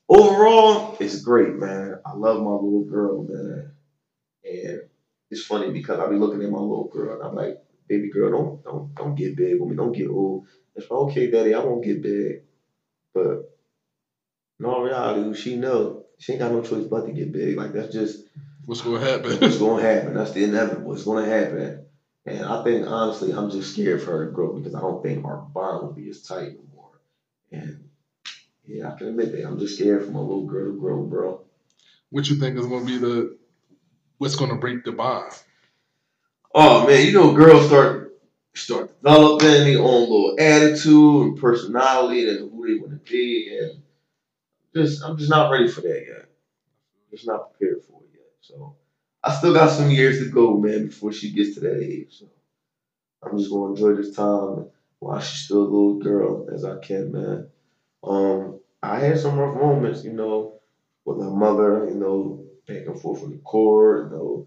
overall, 0.09 0.97
it's 1.01 1.20
great, 1.20 1.55
man. 1.57 1.99
I 2.07 2.12
love 2.14 2.39
my 2.43 2.51
little 2.53 2.85
girl, 2.85 3.24
man. 3.29 3.72
And 4.45 4.81
it's 5.31 5.45
funny 5.45 5.72
because 5.72 5.99
I 5.99 6.09
be 6.09 6.16
looking 6.16 6.43
at 6.43 6.51
my 6.51 6.59
little 6.59 6.89
girl 6.89 7.14
and 7.14 7.22
I'm 7.22 7.35
like, 7.35 7.57
baby 7.89 8.11
girl, 8.11 8.31
don't 8.31 8.64
don't 8.64 8.95
don't 8.95 9.14
get 9.14 9.37
big 9.37 9.61
with 9.61 9.68
me, 9.68 9.77
don't 9.77 9.93
get 9.93 10.09
old. 10.09 10.47
It's 10.74 10.91
like, 10.91 11.01
okay, 11.01 11.31
daddy, 11.31 11.55
I 11.55 11.61
won't 11.61 11.85
get 11.85 12.03
big. 12.03 12.43
But 13.14 13.39
in 14.59 14.66
all 14.66 14.83
reality, 14.83 15.35
she 15.35 15.57
know 15.57 16.05
she 16.18 16.33
ain't 16.33 16.41
got 16.41 16.53
no 16.53 16.62
choice 16.62 16.85
but 16.85 17.07
to 17.07 17.12
get 17.12 17.33
big. 17.33 17.57
Like 17.57 17.72
that's 17.72 17.93
just 17.93 18.24
What's 18.66 18.83
gonna 18.83 19.01
happen? 19.01 19.33
it's 19.43 19.59
gonna 19.59 19.83
happen. 19.83 20.14
That's 20.14 20.33
the 20.33 20.45
inevitable. 20.45 20.93
It's 20.93 21.05
gonna 21.05 21.27
happen. 21.27 21.87
And 22.27 22.45
I 22.45 22.64
think 22.64 22.87
honestly, 22.87 23.33
I'm 23.33 23.51
just 23.51 23.72
scared 23.72 24.03
for 24.03 24.18
her 24.18 24.27
to 24.27 24.33
grow 24.33 24.55
because 24.55 24.74
I 24.74 24.81
don't 24.81 25.03
think 25.03 25.24
our 25.24 25.47
bond 25.55 25.83
will 25.87 25.93
be 25.93 26.11
as 26.11 26.22
tight 26.22 26.49
anymore. 26.49 26.91
And 27.53 27.89
yeah, 28.64 28.91
I 28.93 28.99
can 28.99 29.09
admit 29.09 29.31
that. 29.33 29.47
I'm 29.47 29.59
just 29.61 29.79
scared 29.79 30.05
for 30.05 30.11
my 30.11 30.18
little 30.18 30.47
girl 30.47 30.72
to 30.72 30.79
grow, 30.79 31.05
bro. 31.05 31.45
what 32.11 32.29
you 32.29 32.37
think 32.37 32.59
is 32.59 32.66
gonna 32.66 32.85
be 32.85 32.99
the 32.99 33.37
what's 34.18 34.36
gonna 34.36 34.56
break 34.56 34.84
the 34.84 34.92
bond? 34.92 35.32
Oh 36.54 36.86
man, 36.86 37.06
you 37.06 37.12
know, 37.12 37.34
girls 37.34 37.66
start 37.66 38.18
start 38.54 38.88
developing 39.02 39.64
their 39.64 39.80
own 39.82 40.00
little 40.02 40.36
attitude 40.38 41.26
and 41.26 41.38
personality 41.38 42.28
and 42.28 42.50
who 42.50 42.66
they 42.66 42.80
want 42.80 42.92
to 42.92 43.10
be, 43.12 43.58
and 43.58 43.82
just 44.74 45.02
I'm 45.04 45.16
just 45.18 45.30
not 45.30 45.50
ready 45.50 45.68
for 45.68 45.82
that 45.82 46.04
yet. 46.06 46.22
I'm 46.22 47.10
Just 47.10 47.26
not 47.26 47.52
prepared 47.52 47.82
for 47.84 48.00
it 48.02 48.10
yet. 48.14 48.32
So 48.40 48.76
I 49.22 49.32
still 49.34 49.54
got 49.54 49.70
some 49.70 49.90
years 49.90 50.18
to 50.20 50.30
go, 50.30 50.56
man, 50.56 50.86
before 50.86 51.12
she 51.12 51.32
gets 51.32 51.54
to 51.54 51.60
that 51.60 51.82
age. 51.82 52.18
So 52.18 52.26
I'm 53.22 53.38
just 53.38 53.50
gonna 53.50 53.72
enjoy 53.72 53.94
this 53.94 54.16
time 54.16 54.70
while 55.00 55.20
she's 55.20 55.44
still 55.44 55.62
a 55.62 55.64
little 55.64 55.98
girl 55.98 56.48
as 56.52 56.64
I 56.64 56.78
can, 56.78 57.12
man. 57.12 57.48
Um, 58.04 58.60
I 58.82 58.98
had 59.00 59.18
some 59.18 59.38
rough 59.38 59.56
moments, 59.56 60.04
you 60.04 60.12
know, 60.12 60.60
with 61.04 61.20
her 61.20 61.30
mother, 61.30 61.86
you 61.88 61.96
know, 61.96 62.45
back 62.66 62.86
and 62.86 63.00
forth 63.00 63.22
in 63.22 63.30
the 63.30 63.38
court, 63.38 64.10
you 64.10 64.16
know, 64.16 64.46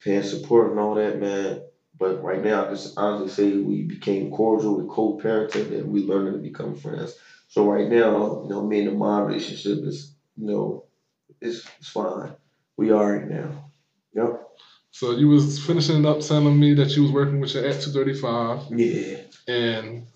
paying 0.00 0.22
support 0.22 0.70
and 0.70 0.80
all 0.80 0.94
that, 0.94 1.20
man. 1.20 1.62
But 1.98 2.22
right 2.22 2.42
now, 2.42 2.66
I 2.66 2.70
just 2.70 2.98
honestly 2.98 3.28
say 3.28 3.56
we 3.56 3.82
became 3.82 4.30
cordial 4.30 4.76
with 4.76 4.88
co-parenting 4.88 5.78
and 5.78 5.90
we 5.90 6.02
learning 6.04 6.34
to 6.34 6.38
become 6.38 6.74
friends. 6.76 7.16
So 7.48 7.70
right 7.70 7.88
now, 7.88 8.42
you 8.44 8.50
know, 8.50 8.66
me 8.66 8.80
and 8.80 8.88
the 8.88 8.92
mom 8.92 9.26
relationship 9.26 9.78
is, 9.84 10.14
you 10.36 10.46
know, 10.46 10.84
it's, 11.40 11.66
it's 11.78 11.88
fine. 11.88 12.34
We 12.76 12.90
are 12.90 13.16
right 13.16 13.28
now. 13.28 13.70
Yep. 14.14 14.42
So 14.90 15.12
you 15.12 15.28
was 15.28 15.64
finishing 15.64 16.04
up 16.06 16.20
telling 16.20 16.58
me 16.58 16.74
that 16.74 16.96
you 16.96 17.02
was 17.02 17.12
working 17.12 17.40
with 17.40 17.54
your 17.54 17.64
at 17.66 17.80
two 17.80 17.90
thirty 17.92 18.14
five, 18.14 18.62
Yeah. 18.70 19.18
and 19.46 20.06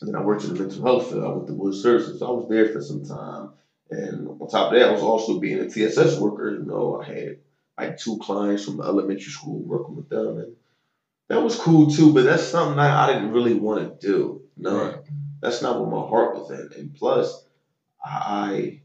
And 0.00 0.08
then 0.08 0.16
I 0.16 0.22
worked 0.22 0.44
in 0.44 0.54
the 0.54 0.60
mental 0.60 0.82
health 0.84 1.08
field. 1.10 1.24
I 1.24 1.28
went 1.28 1.46
to 1.48 1.54
Woods 1.54 1.82
Services. 1.82 2.22
I 2.22 2.26
was 2.26 2.48
there 2.48 2.68
for 2.68 2.80
some 2.82 3.04
time. 3.04 3.50
And 3.92 4.28
on 4.40 4.48
top 4.48 4.72
of 4.72 4.78
that, 4.78 4.88
I 4.88 4.92
was 4.92 5.02
also 5.02 5.40
being 5.40 5.60
a 5.60 5.68
TSS 5.68 6.18
worker. 6.20 6.50
You 6.52 6.64
know, 6.64 7.00
I 7.00 7.06
had 7.06 7.36
like 7.78 7.98
two 7.98 8.18
clients 8.18 8.64
from 8.64 8.78
the 8.78 8.84
elementary 8.84 9.32
school 9.32 9.62
working 9.62 9.96
with 9.96 10.08
them. 10.08 10.38
And 10.38 10.56
That 11.28 11.42
was 11.42 11.56
cool 11.56 11.90
too, 11.90 12.12
but 12.14 12.24
that's 12.24 12.44
something 12.44 12.76
that 12.78 12.96
I 12.96 13.12
didn't 13.12 13.32
really 13.32 13.54
want 13.54 14.00
to 14.00 14.06
do. 14.06 14.42
No, 14.56 14.76
Right. 14.76 14.96
that's 15.42 15.62
not 15.62 15.80
what 15.80 15.90
my 15.90 16.06
heart 16.08 16.34
was 16.36 16.50
in. 16.50 16.68
And 16.78 16.94
plus, 16.94 17.44
I 18.04 18.80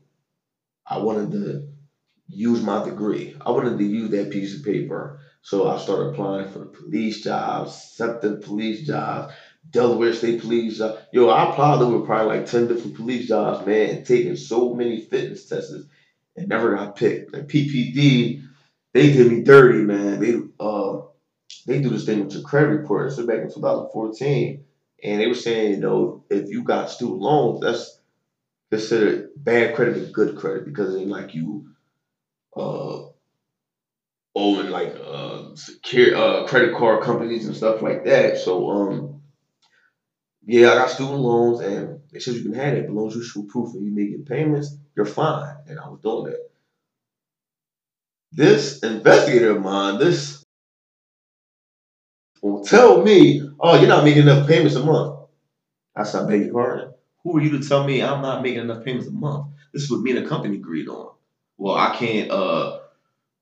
I 0.87 0.99
wanted 0.99 1.31
to 1.31 1.67
use 2.27 2.61
my 2.61 2.83
degree. 2.83 3.35
I 3.45 3.51
wanted 3.51 3.77
to 3.77 3.83
use 3.85 4.11
that 4.11 4.31
piece 4.31 4.57
of 4.57 4.63
paper. 4.63 5.19
So 5.41 5.67
I 5.69 5.77
started 5.77 6.09
applying 6.09 6.49
for 6.49 6.65
police 6.65 7.21
jobs, 7.23 7.71
accepted 7.71 8.41
police 8.41 8.85
jobs, 8.85 9.33
Delaware 9.71 10.13
State 10.13 10.41
Police 10.41 10.77
job. 10.77 10.99
Yo, 11.11 11.29
I 11.29 11.49
applied 11.49 11.81
over 11.81 12.05
probably 12.05 12.37
like 12.37 12.45
10 12.45 12.67
different 12.67 12.95
police 12.95 13.27
jobs, 13.27 13.65
man, 13.65 13.97
and 13.97 14.05
taking 14.05 14.35
so 14.35 14.73
many 14.73 15.01
fitness 15.01 15.47
tests 15.47 15.73
and 16.35 16.47
never 16.47 16.75
got 16.75 16.95
picked. 16.95 17.33
And 17.35 17.49
PPD, 17.49 18.43
they 18.93 19.11
did 19.11 19.31
me 19.31 19.43
dirty, 19.43 19.79
man. 19.79 20.19
They 20.19 20.35
uh 20.59 21.01
they 21.65 21.81
do 21.81 21.89
this 21.89 22.05
thing 22.05 22.23
with 22.23 22.33
your 22.33 22.43
credit 22.43 22.69
report. 22.69 23.11
So 23.11 23.25
back 23.25 23.39
in 23.39 23.53
2014, 23.53 24.63
and 25.03 25.21
they 25.21 25.27
were 25.27 25.33
saying, 25.33 25.71
you 25.71 25.79
know, 25.79 26.23
if 26.29 26.49
you 26.49 26.63
got 26.63 26.89
student 26.89 27.19
loans, 27.19 27.61
that's 27.61 27.99
considered 28.71 29.29
bad 29.35 29.75
credit 29.75 29.97
and 29.97 30.13
good 30.13 30.37
credit 30.37 30.65
because 30.65 30.95
ain't 30.95 31.09
like 31.09 31.33
you 31.33 31.67
uh 32.55 32.99
owing 34.35 34.69
like 34.69 34.95
uh 35.05 35.55
secure 35.55 36.15
uh 36.15 36.47
credit 36.47 36.75
card 36.75 37.03
companies 37.03 37.45
and 37.45 37.55
stuff 37.55 37.81
like 37.81 38.05
that. 38.05 38.37
So 38.37 38.69
um 38.69 39.16
yeah, 40.47 40.71
I 40.71 40.75
got 40.75 40.89
student 40.89 41.19
loans 41.19 41.59
and 41.59 41.99
they 42.11 42.19
said 42.19 42.35
you 42.35 42.43
can 42.43 42.53
have 42.53 42.73
it, 42.73 42.87
but 42.87 43.05
as 43.05 43.15
you 43.15 43.21
show 43.21 43.43
proof 43.43 43.73
and 43.73 43.85
you 43.85 43.91
make 43.91 44.09
your 44.09 44.21
payments, 44.21 44.77
you're 44.95 45.05
fine. 45.05 45.57
And 45.67 45.77
I 45.77 45.89
was 45.89 45.99
doing 46.01 46.31
that. 46.31 46.49
This 48.31 48.79
investigator 48.79 49.57
of 49.57 49.61
mine, 49.61 49.99
this 49.99 50.43
will 52.41 52.63
tell 52.63 53.03
me, 53.03 53.41
oh, 53.59 53.77
you're 53.77 53.89
not 53.89 54.05
making 54.05 54.23
enough 54.23 54.47
payments 54.47 54.77
a 54.77 54.85
month. 54.85 55.19
I 55.97 56.03
said, 56.03 56.23
I 56.23 56.29
beg 56.29 56.45
your 56.45 56.53
pardon. 56.53 56.93
Who 57.23 57.37
are 57.37 57.41
you 57.41 57.59
to 57.59 57.67
tell 57.67 57.85
me 57.85 58.01
I'm 58.01 58.21
not 58.21 58.41
making 58.41 58.61
enough 58.61 58.85
payments 58.85 59.09
a 59.09 59.11
month? 59.11 59.47
This 59.73 59.83
is 59.83 59.91
what 59.91 59.99
me 59.99 60.15
and 60.15 60.25
the 60.25 60.29
company 60.29 60.55
agreed 60.55 60.87
on. 60.87 61.11
Well, 61.57 61.75
I 61.75 61.93
can't 61.97 62.31
uh 62.31 62.79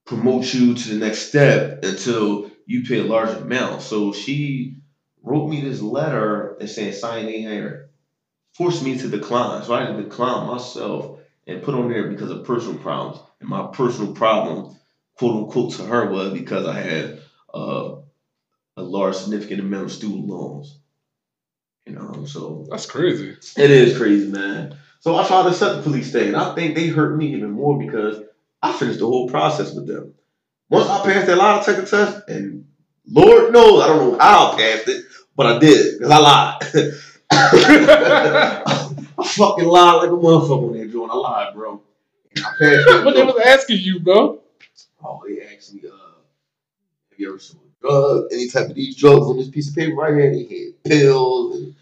promote 0.05 0.51
you 0.53 0.73
to 0.73 0.89
the 0.89 1.05
next 1.05 1.29
step 1.29 1.83
until 1.83 2.49
you 2.65 2.83
pay 2.83 2.99
a 2.99 3.03
large 3.03 3.29
amount. 3.29 3.83
So 3.83 4.11
she 4.11 4.77
wrote 5.25 5.49
me 5.49 5.61
this 5.61 5.81
letter 5.81 6.55
and 6.59 6.69
saying 6.69 6.93
sign 6.93 7.25
in 7.25 7.41
here, 7.41 7.89
forced 8.53 8.83
me 8.83 8.97
to 8.97 9.09
decline. 9.09 9.63
So 9.63 9.73
I 9.73 9.85
had 9.85 9.97
to 9.97 10.03
decline 10.03 10.47
myself 10.47 11.19
and 11.47 11.63
put 11.63 11.75
on 11.75 11.89
there 11.89 12.07
because 12.07 12.31
of 12.31 12.45
personal 12.45 12.79
problems. 12.79 13.19
And 13.41 13.49
my 13.49 13.67
personal 13.73 14.13
problem, 14.13 14.75
quote 15.17 15.43
unquote, 15.43 15.73
to 15.73 15.83
her 15.83 16.09
was 16.09 16.31
because 16.31 16.65
I 16.65 16.79
had 16.79 17.19
uh, 17.53 17.95
a 18.77 18.83
large 18.83 19.15
significant 19.15 19.61
amount 19.61 19.85
of 19.85 19.91
student 19.91 20.27
loans. 20.27 20.79
You 21.85 21.93
know, 21.93 22.25
so 22.25 22.65
That's 22.69 22.87
crazy. 22.87 23.35
it 23.57 23.71
is 23.71 23.97
crazy, 23.97 24.31
man. 24.31 24.75
So 24.99 25.15
I 25.15 25.27
tried 25.27 25.43
to 25.43 25.53
set 25.53 25.75
the 25.75 25.81
police 25.83 26.11
thing, 26.11 26.29
and 26.29 26.37
I 26.37 26.55
think 26.55 26.73
they 26.75 26.87
hurt 26.87 27.15
me 27.15 27.35
even 27.35 27.51
more 27.51 27.77
because 27.77 28.19
I 28.61 28.71
finished 28.73 28.99
the 28.99 29.05
whole 29.05 29.29
process 29.29 29.73
with 29.75 29.85
them. 29.85 30.13
Once 30.69 30.89
I 30.89 31.03
passed 31.03 31.27
that 31.27 31.37
lie 31.37 31.59
detector 31.59 31.85
test, 31.85 32.27
and 32.27 32.65
Lord 33.11 33.53
knows 33.53 33.83
I 33.83 33.87
don't 33.87 34.11
know 34.13 34.19
how 34.19 34.51
I 34.51 34.57
passed 34.57 34.87
it, 34.87 35.05
but 35.35 35.45
I 35.47 35.59
did 35.59 35.99
because 35.99 36.11
I 36.11 36.17
lied. 36.17 36.57
I 37.31 39.23
fucking 39.23 39.65
lied 39.65 39.95
like 39.95 40.09
a 40.09 40.13
motherfucker 40.13 40.69
on 40.69 40.77
that 40.77 40.91
joint. 40.91 41.11
I 41.11 41.15
lied, 41.15 41.53
bro. 41.53 41.81
I 42.37 42.41
what 43.05 43.15
they 43.15 43.23
was 43.23 43.41
asking 43.45 43.79
you, 43.79 43.99
bro? 43.99 44.39
Oh, 45.03 45.21
they 45.27 45.41
asked 45.55 45.73
me, 45.73 45.81
uh, 45.87 45.91
have 47.11 47.19
you 47.19 47.29
ever 47.29 47.39
sold 47.39 47.61
drugs? 47.81 48.33
Any 48.33 48.49
type 48.49 48.69
of 48.69 48.75
these 48.75 48.95
drugs 48.95 49.27
on 49.27 49.37
this 49.37 49.49
piece 49.49 49.69
of 49.69 49.75
paper 49.75 49.95
right 49.95 50.13
here? 50.13 50.31
They 50.31 50.65
had 50.65 50.83
pills 50.83 51.55
and 51.57 51.75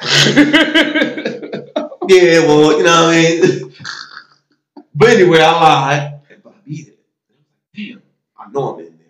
Yeah, 2.06 2.40
well, 2.46 2.76
you 2.76 2.82
know 2.84 3.06
what 3.06 3.14
I 3.14 3.40
mean. 3.40 3.72
but 4.94 5.08
anyway, 5.10 5.40
I 5.40 5.52
lied. 5.52 6.20
But 6.42 6.52
I 6.52 6.56
beat 6.66 6.88
it. 6.88 6.98
Damn, 7.74 8.02
I 8.38 8.50
know 8.50 8.74
I'm 8.74 8.80
in 8.80 8.86
there. 8.98 9.06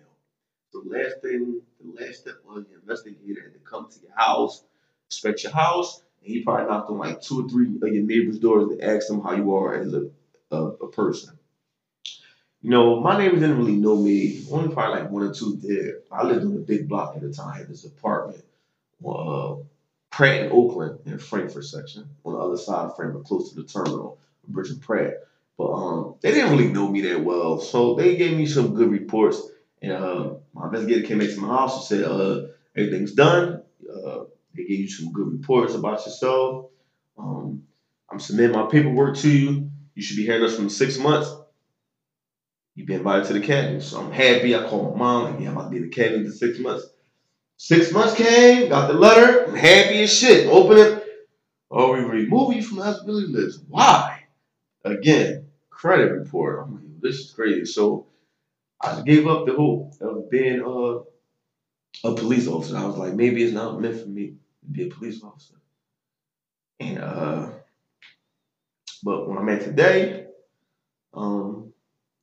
So 0.71 0.74
the 0.74 0.74
last 0.89 1.21
thing, 1.21 1.61
the 1.83 2.03
last 2.05 2.21
step 2.21 2.35
was 2.45 2.65
the 2.65 2.75
investigator 2.75 3.41
had 3.41 3.53
to 3.53 3.59
come 3.59 3.87
to 3.89 3.99
your 4.01 4.15
house, 4.15 4.63
inspect 5.07 5.43
your 5.43 5.53
house, 5.53 6.01
and 6.23 6.33
he 6.33 6.43
probably 6.43 6.65
knocked 6.65 6.89
on 6.89 6.97
like 6.97 7.21
two 7.21 7.45
or 7.45 7.49
three 7.49 7.67
of 7.81 7.93
your 7.93 8.03
neighbors' 8.03 8.39
doors 8.39 8.77
to 8.77 8.83
ask 8.83 9.07
them 9.07 9.21
how 9.21 9.33
you 9.33 9.55
are 9.55 9.75
as 9.75 9.93
a, 9.93 10.09
a, 10.51 10.57
a 10.57 10.87
person. 10.89 11.37
You 12.61 12.71
know, 12.71 12.99
my 12.99 13.17
neighbors 13.17 13.41
didn't 13.41 13.59
really 13.59 13.75
know 13.75 13.95
me. 13.95 14.43
Only 14.51 14.73
probably 14.73 15.01
like 15.01 15.11
one 15.11 15.23
or 15.23 15.33
two 15.33 15.55
did. 15.57 15.95
I 16.11 16.25
lived 16.25 16.45
on 16.45 16.53
a 16.53 16.59
big 16.59 16.89
block 16.89 17.15
at 17.15 17.21
the 17.21 17.31
time. 17.31 17.53
I 17.53 17.57
had 17.59 17.67
this 17.67 17.85
apartment. 17.85 18.43
Uh, 19.07 19.57
Pratt 20.09 20.43
and 20.43 20.51
Oakland 20.51 20.99
in 21.05 21.19
Frankford 21.19 21.65
section 21.65 22.09
on 22.23 22.33
the 22.33 22.39
other 22.39 22.57
side 22.57 22.85
of 22.85 22.95
Frankford, 22.95 23.25
close 23.25 23.49
to 23.49 23.61
the 23.61 23.67
terminal, 23.67 24.17
Bridge 24.47 24.69
and 24.69 24.81
Pratt. 24.81 25.15
But 25.57 25.71
um, 25.71 26.15
they 26.21 26.31
didn't 26.31 26.51
really 26.51 26.71
know 26.71 26.87
me 26.89 27.01
that 27.01 27.23
well, 27.23 27.59
so 27.59 27.95
they 27.95 28.15
gave 28.15 28.37
me 28.37 28.45
some 28.45 28.73
good 28.73 28.91
reports. 28.91 29.41
And 29.81 29.91
uh, 29.91 30.33
my 30.53 30.65
investigator 30.65 31.07
came 31.07 31.21
into 31.21 31.41
my 31.41 31.47
house 31.47 31.91
and 31.91 32.01
said, 32.01 32.09
uh, 32.09 32.47
"Everything's 32.75 33.13
done. 33.13 33.63
Uh, 33.93 34.23
they 34.55 34.63
gave 34.63 34.79
you 34.79 34.89
some 34.89 35.11
good 35.11 35.31
reports 35.31 35.73
about 35.75 36.05
yourself. 36.05 36.67
Um, 37.17 37.63
I'm 38.09 38.19
submitting 38.19 38.55
my 38.55 38.67
paperwork 38.67 39.17
to 39.17 39.29
you. 39.29 39.69
You 39.93 40.01
should 40.01 40.17
be 40.17 40.25
hearing 40.25 40.43
us 40.43 40.55
from 40.55 40.69
six 40.69 40.97
months. 40.97 41.33
You've 42.73 42.87
been 42.87 42.97
invited 42.97 43.25
to 43.27 43.33
the 43.33 43.39
academy, 43.39 43.79
so 43.79 43.99
I'm 44.01 44.11
happy. 44.11 44.55
I 44.55 44.67
called 44.67 44.93
my 44.93 44.99
mom, 44.99 45.23
like, 45.31 45.39
yeah, 45.39 45.49
I'm 45.49 45.57
about 45.57 45.65
to 45.65 45.69
be 45.71 45.77
in 45.77 45.83
the 45.83 45.89
academy 45.89 46.25
for 46.25 46.31
six 46.31 46.59
months. 46.59 46.87
Six 47.57 47.91
months 47.93 48.15
came, 48.15 48.67
got 48.67 48.89
the 48.91 48.97
letter, 48.97 49.45
I'm 49.45 49.55
happy 49.55 50.03
as 50.03 50.13
shit. 50.13 50.47
Open 50.47 50.77
it. 50.77 51.03
Oh, 51.71 51.93
we 51.93 51.99
remove 52.01 52.53
you 52.53 52.61
from 52.61 52.77
the 52.77 52.83
eligibility 52.83 53.27
list. 53.27 53.61
Why? 53.69 54.25
Again, 54.83 55.47
credit 55.69 56.11
report. 56.11 56.63
I'm 56.63 56.73
like, 56.75 57.01
this 57.01 57.19
is 57.19 57.31
crazy. 57.31 57.65
So 57.65 58.07
I 58.81 59.01
gave 59.01 59.27
up 59.27 59.45
the 59.45 59.55
hope 59.55 59.93
of 60.01 60.29
being 60.29 60.61
uh, 60.61 60.99
a 62.09 62.15
police 62.15 62.47
officer. 62.47 62.77
I 62.77 62.85
was 62.85 62.97
like, 62.97 63.13
maybe 63.13 63.43
it's 63.43 63.53
not 63.53 63.79
meant 63.79 63.95
for 63.97 64.07
me 64.09 64.33
to 64.61 64.67
be 64.71 64.83
a 64.83 64.87
police 64.87 65.23
officer. 65.23 65.55
And 66.79 66.99
uh, 66.99 67.49
but 69.03 69.27
when 69.27 69.37
I'm 69.37 69.49
at 69.49 69.61
today, 69.61 70.25
um, 71.13 71.71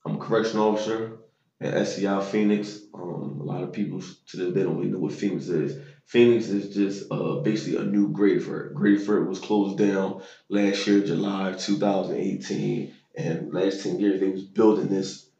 I'm 0.07 0.16
a 0.16 0.18
correctional 0.18 0.68
officer 0.72 1.18
at 1.61 1.74
SCI 1.74 2.20
Phoenix. 2.20 2.80
Um, 2.94 3.38
a 3.40 3.44
lot 3.44 3.62
of 3.62 3.72
people 3.72 4.00
today 4.26 4.50
they 4.50 4.64
don't 4.64 4.76
really 4.76 4.90
know 4.90 4.98
what 4.98 5.12
Phoenix 5.12 5.48
is. 5.48 5.78
Phoenix 6.07 6.48
is 6.48 6.74
just 6.74 7.12
uh, 7.12 7.36
basically 7.36 7.76
a 7.76 7.84
new 7.84 8.12
Graterford. 8.12 8.74
Graterford 8.74 9.26
was 9.28 9.40
closed 9.40 9.78
down 9.78 10.22
last 10.50 10.86
year, 10.86 11.00
July 11.03 11.53
2018, 11.53 12.92
and 13.16 13.53
last 13.53 13.82
10 13.84 14.00
years 14.00 14.20
they 14.20 14.28
was 14.30 14.44
building 14.44 14.88
this 14.88 15.31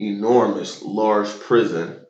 enormous, 0.00 0.82
large 0.82 1.28
prison 1.40 2.00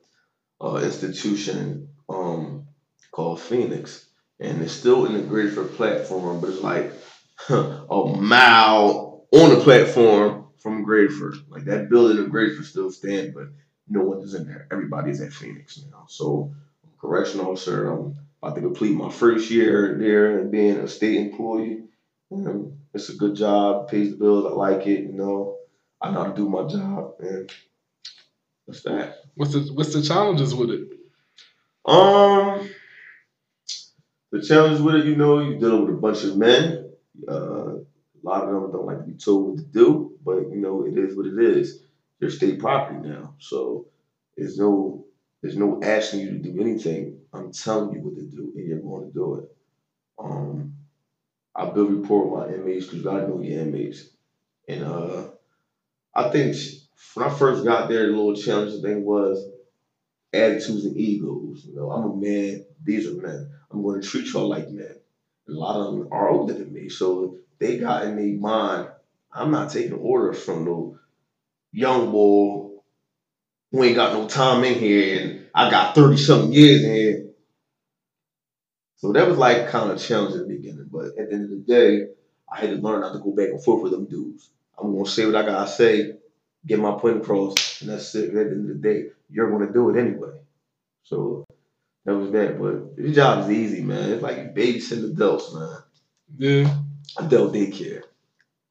uh, 0.61 0.80
institution 0.82 1.88
um, 2.09 2.66
called 3.12 3.41
Phoenix, 3.41 4.09
and 4.38 4.62
it's 4.62 4.72
still 4.72 5.07
in 5.07 5.14
the 5.14 5.20
Graterford 5.20 5.74
platform, 5.76 6.41
but 6.41 6.51
it's 6.51 6.62
like 6.62 6.93
a 7.49 8.16
mile 8.18 9.26
on 9.32 9.51
the 9.51 9.61
platform 9.62 10.47
from 10.59 10.84
Graterford. 10.84 11.36
Like 11.49 11.64
that 11.64 11.91
building 11.91 12.18
of 12.18 12.30
Graterford 12.30 12.64
still 12.64 12.91
stands, 12.91 13.34
but 13.34 13.49
no 13.88 14.03
one 14.03 14.20
is 14.22 14.34
in 14.34 14.47
there. 14.47 14.66
Everybody's 14.70 15.20
at 15.20 15.32
Phoenix 15.32 15.82
now. 15.91 16.05
So, 16.09 16.53
correctional 17.01 17.51
officer. 17.51 17.91
I'm 17.91 18.16
about 18.43 18.55
to 18.55 18.61
complete 18.61 18.95
my 18.95 19.11
first 19.11 19.51
year 19.51 19.97
there 19.99 20.38
and 20.38 20.51
being 20.51 20.78
a 20.78 20.88
state 20.88 21.16
employee. 21.18 21.84
Um, 22.32 22.74
it's 22.95 23.09
a 23.09 23.16
good 23.16 23.34
job, 23.34 23.88
pays 23.88 24.11
the 24.11 24.16
bills. 24.16 24.47
I 24.47 24.55
like 24.55 24.86
it. 24.86 25.01
You 25.01 25.12
know, 25.12 25.57
I 26.01 26.11
know 26.11 26.24
how 26.24 26.30
to 26.30 26.36
do 26.36 26.49
my 26.49 26.66
job, 26.66 27.14
and 27.20 27.51
that's 28.73 28.83
that. 28.85 29.16
What's 29.35 29.53
the 29.53 29.71
what's 29.75 29.95
the 29.95 30.03
challenges 30.03 30.55
with 30.55 30.71
it? 30.71 30.89
Um, 31.87 32.68
the 34.33 34.43
challenge 34.43 34.81
with 34.81 34.97
it, 34.97 35.07
you 35.07 35.16
know, 35.16 35.41
you're 35.41 35.59
dealing 35.59 35.87
with 35.87 35.97
a 35.97 35.99
bunch 35.99 36.25
of 36.25 36.37
men. 36.37 36.93
Uh, 37.29 37.77
a 37.77 38.23
lot 38.23 38.45
of 38.45 38.51
them 38.51 38.73
don't 38.73 38.87
like 38.87 38.99
to 38.99 39.05
be 39.05 39.14
told 39.16 39.49
what 39.49 39.59
to 39.59 39.64
do, 39.64 40.12
but 40.25 40.51
you 40.51 40.57
know, 40.57 40.87
it 40.87 40.99
is 40.99 41.16
what 41.16 41.27
it 41.27 41.39
is. 41.39 41.83
You're 42.21 42.31
state 42.31 42.59
property 42.61 43.09
now, 43.09 43.35
so 43.39 43.87
there's 44.37 44.59
no 44.59 45.05
there's 45.43 45.57
no 45.57 45.81
asking 45.83 46.21
you 46.21 46.31
to 46.33 46.39
do 46.39 46.61
anything. 46.61 47.18
I'm 47.33 47.53
telling 47.53 47.93
you 47.95 48.03
what 48.03 48.16
to 48.16 48.25
do, 48.25 48.53
and 48.57 48.66
you're 48.68 48.81
going 48.81 49.07
to 49.09 49.12
do 49.12 49.37
it. 49.37 49.57
Um, 50.18 50.75
I 51.55 51.71
build 51.71 51.95
rapport 51.95 52.29
with 52.29 52.49
my 52.51 52.55
inmates 52.57 52.87
because 52.89 53.07
I 53.07 53.21
know 53.27 53.41
your 53.43 53.61
inmates, 53.61 54.11
and 54.68 54.85
uh, 54.85 55.29
I 56.14 56.31
think 56.31 56.57
when 57.14 57.26
I 57.26 57.30
first 57.30 57.64
got 57.64 57.88
there, 57.88 58.07
the 58.07 58.12
little 58.12 58.34
challenging 58.34 58.82
thing 58.82 59.05
was 59.05 59.48
attitudes 60.32 60.84
and 60.84 60.96
egos. 60.96 61.64
You 61.66 61.76
know, 61.76 61.90
I'm 61.90 62.05
a 62.11 62.14
man, 62.14 62.64
these 62.84 63.09
are 63.09 63.14
men. 63.14 63.51
I'm 63.70 63.82
going 63.82 64.01
to 64.01 64.07
treat 64.07 64.32
y'all 64.32 64.48
like 64.48 64.68
men. 64.68 64.94
A 65.48 65.53
lot 65.53 65.76
of 65.76 65.94
them 65.94 66.09
are 66.12 66.28
older 66.28 66.55
than 66.55 66.72
me, 66.72 66.88
so 66.88 67.36
they 67.59 67.78
got 67.78 68.05
in 68.05 68.16
their 68.16 68.38
mind, 68.38 68.88
I'm 69.32 69.51
not 69.51 69.70
taking 69.70 69.94
orders 69.94 70.42
from 70.42 70.64
no 70.64 70.96
young 71.72 72.11
boy 72.11 72.68
who 73.72 73.84
ain't 73.84 73.96
got 73.96 74.12
no 74.12 74.26
time 74.26 74.64
in 74.64 74.78
here 74.78 75.20
and 75.22 75.46
I 75.55 75.70
got 75.70 75.94
30 75.94 76.16
something 76.16 76.53
years 76.53 76.84
in 76.84 76.94
here. 76.94 77.24
So 78.96 79.12
that 79.12 79.28
was 79.28 79.38
like 79.38 79.68
kind 79.68 79.90
of 79.90 79.98
challenging 79.98 80.42
in 80.42 80.48
the 80.48 80.57
beginning. 80.57 80.88
But 80.90 81.07
at 81.18 81.28
the 81.28 81.32
end 81.32 81.44
of 81.44 81.51
the 81.51 81.64
day, 81.66 82.07
I 82.53 82.61
had 82.61 82.70
to 82.70 82.76
learn 82.76 83.01
not 83.01 83.12
to 83.12 83.18
go 83.20 83.32
back 83.32 83.48
and 83.48 83.62
forth 83.62 83.82
with 83.82 83.92
them 83.92 84.07
dudes. 84.07 84.51
I'm 84.78 84.92
gonna 84.92 85.07
say 85.07 85.26
what 85.26 85.36
I 85.36 85.42
gotta 85.42 85.68
say, 85.70 86.12
get 86.67 86.79
my 86.79 86.93
point 86.93 87.19
across, 87.19 87.81
and 87.81 87.91
that's 87.91 88.15
it. 88.15 88.29
At 88.29 88.35
the 88.35 88.41
end 88.41 88.71
of 88.71 88.81
the 88.81 88.89
day, 88.89 89.07
you're 89.29 89.51
gonna 89.51 89.73
do 89.73 89.91
it 89.91 90.01
anyway. 90.01 90.33
So 91.03 91.47
that 92.05 92.15
was 92.17 92.31
that. 92.33 92.61
But 92.61 92.97
this 92.97 93.15
job 93.15 93.45
is 93.45 93.51
easy, 93.51 93.83
man. 93.83 94.13
It's 94.13 94.23
like 94.23 94.55
babysitting 94.55 95.13
adults, 95.13 95.53
man. 95.53 95.77
Yeah. 96.39 96.75
Adult 97.19 97.55
daycare. 97.55 98.03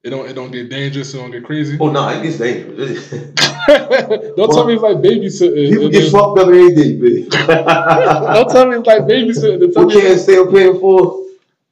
It 0.02 0.10
don't 0.10 0.26
it 0.26 0.32
don't 0.32 0.50
get 0.50 0.70
dangerous, 0.70 1.12
it 1.12 1.18
don't 1.18 1.30
get 1.30 1.44
crazy. 1.44 1.76
Oh 1.78 1.90
no, 1.90 2.08
it 2.08 2.22
gets 2.22 2.38
dangerous. 2.38 3.10
don't 3.70 4.50
tell 4.50 4.64
me 4.64 4.74
it's 4.74 4.82
like 4.82 4.96
babysitting. 4.96 5.70
People 5.70 5.88
get 5.90 6.10
fucked 6.10 6.38
up 6.38 6.48
every 6.48 6.74
day, 6.74 6.96
bitch. 6.96 7.30
Don't 8.34 8.50
tell 8.50 8.66
me 8.66 8.76
it's 8.78 8.86
like 8.86 9.02
babysitting. 9.02 9.72
Tell 9.74 9.82
Who 9.82 9.88
me 9.88 10.00
can't 10.00 10.20
stay 10.20 10.38
up 10.38 10.50
paying 10.50 10.80
for? 10.80 11.26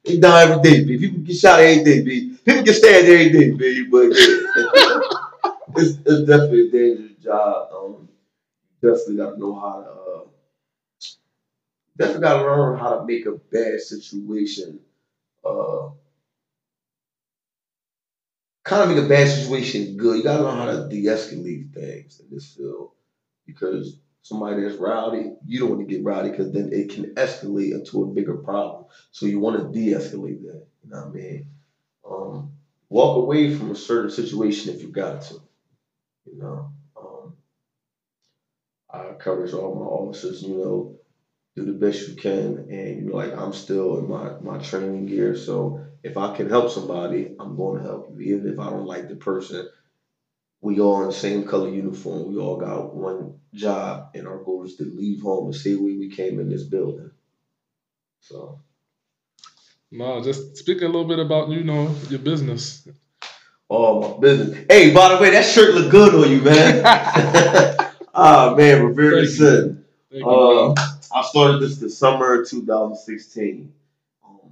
They 0.05 0.19
die 0.19 0.43
every 0.43 0.61
day, 0.61 0.85
bitch. 0.85 0.99
People 0.99 1.19
get 1.21 1.35
shot 1.35 1.59
every 1.59 1.83
day, 1.83 2.03
bitch. 2.03 2.45
People 2.45 2.63
get 2.63 2.73
stabbed 2.75 3.07
every 3.07 3.29
day, 3.29 3.51
bitch. 3.51 3.89
But 3.89 4.09
yeah. 4.15 5.28
It's, 5.75 5.97
it's 6.05 6.27
definitely 6.27 6.67
a 6.67 6.71
dangerous 6.71 7.23
job. 7.23 7.69
Um, 7.73 8.09
definitely 8.81 9.17
got 9.17 9.31
to 9.31 9.39
know 9.39 9.59
how 9.59 9.81
to. 9.81 9.89
Uh, 9.89 10.29
definitely 11.97 12.21
got 12.23 12.37
to 12.37 12.43
learn 12.43 12.79
how 12.79 12.99
to 12.99 13.05
make 13.05 13.25
a 13.25 13.33
bad 13.51 13.79
situation. 13.81 14.79
Uh, 15.45 15.89
kind 18.63 18.83
of 18.83 18.95
make 18.95 19.05
a 19.05 19.09
bad 19.09 19.27
situation 19.27 19.97
good. 19.97 20.17
You 20.17 20.23
got 20.23 20.37
to 20.37 20.43
learn 20.43 20.57
how 20.57 20.65
to 20.65 20.87
de-escalate 20.89 21.73
things 21.73 22.19
in 22.19 22.33
this 22.35 22.53
field 22.53 22.91
because 23.45 23.97
somebody 24.21 24.61
that's 24.63 24.75
rowdy, 24.77 25.33
you 25.45 25.59
don't 25.59 25.69
want 25.69 25.87
to 25.87 25.93
get 25.95 26.03
rowdy 26.05 26.29
because 26.31 26.51
then 26.51 26.71
it 26.71 26.89
can 26.91 27.15
escalate 27.15 27.73
into 27.73 28.03
a 28.03 28.07
bigger 28.07 28.37
problem. 28.37 28.85
So 29.11 29.25
you 29.25 29.39
want 29.39 29.57
to 29.73 29.79
de-escalate 29.79 30.41
that. 30.43 30.67
You 30.83 30.89
know 30.89 30.97
what 30.97 31.07
I 31.07 31.11
mean? 31.11 31.47
Um, 32.09 32.51
walk 32.89 33.17
away 33.17 33.55
from 33.55 33.71
a 33.71 33.75
certain 33.75 34.11
situation 34.11 34.73
if 34.73 34.81
you 34.81 34.89
got 34.89 35.21
to. 35.23 35.41
You 36.31 36.39
know, 36.39 36.71
um, 36.99 37.33
I 38.91 39.09
encourage 39.09 39.53
all 39.53 39.75
my 39.75 39.85
officers, 39.85 40.41
you 40.41 40.57
know, 40.57 40.99
do 41.55 41.65
the 41.65 41.73
best 41.73 42.07
you 42.07 42.15
can, 42.15 42.67
and 42.69 42.97
you 42.97 43.01
know, 43.09 43.15
like 43.15 43.33
I'm 43.33 43.53
still 43.53 43.97
in 43.99 44.09
my 44.09 44.39
my 44.39 44.57
training 44.59 45.07
gear, 45.07 45.35
so 45.35 45.85
if 46.03 46.17
I 46.17 46.35
can 46.35 46.49
help 46.49 46.69
somebody, 46.71 47.35
I'm 47.39 47.55
going 47.57 47.81
to 47.81 47.87
help 47.87 48.11
you, 48.17 48.35
even 48.35 48.53
if 48.53 48.59
I 48.59 48.69
don't 48.69 48.85
like 48.85 49.09
the 49.09 49.15
person. 49.15 49.67
We 50.61 50.79
all 50.81 51.01
in 51.01 51.07
the 51.07 51.13
same 51.13 51.45
color 51.45 51.69
uniform. 51.69 52.33
We 52.33 52.37
all 52.37 52.57
got 52.57 52.93
one 52.93 53.39
job, 53.53 54.09
and 54.13 54.27
our 54.27 54.43
goal 54.43 54.65
is 54.65 54.75
to 54.77 54.83
leave 54.83 55.21
home 55.21 55.45
and 55.45 55.55
say 55.55 55.75
we 55.75 55.97
we 55.97 56.09
came 56.09 56.39
in 56.39 56.49
this 56.49 56.63
building. 56.63 57.11
So. 58.19 58.61
No, 59.91 60.21
just 60.23 60.57
speaking 60.57 60.83
a 60.83 60.87
little 60.87 61.07
bit 61.07 61.19
about 61.19 61.49
you 61.49 61.63
know 61.63 61.95
your 62.09 62.19
business. 62.19 62.87
Oh 63.69 64.01
my 64.01 64.19
business. 64.19 64.65
Hey, 64.69 64.93
by 64.93 65.13
the 65.15 65.21
way, 65.21 65.29
that 65.31 65.45
shirt 65.45 65.75
look 65.75 65.91
good 65.91 66.15
on 66.15 66.31
you, 66.31 66.41
man. 66.41 67.75
Ah 68.21 68.53
man, 68.55 68.85
Revere 68.85 69.11
Thank 69.11 69.21
you. 69.21 69.27
Descent. 69.27 69.85
Thank 70.11 70.23
you, 70.25 70.29
Uh. 70.29 70.75
I 71.15 71.21
started 71.23 71.61
this 71.61 71.77
the 71.77 71.89
summer 71.89 72.41
of 72.41 72.49
2016. 72.49 73.71
Um, 74.27 74.51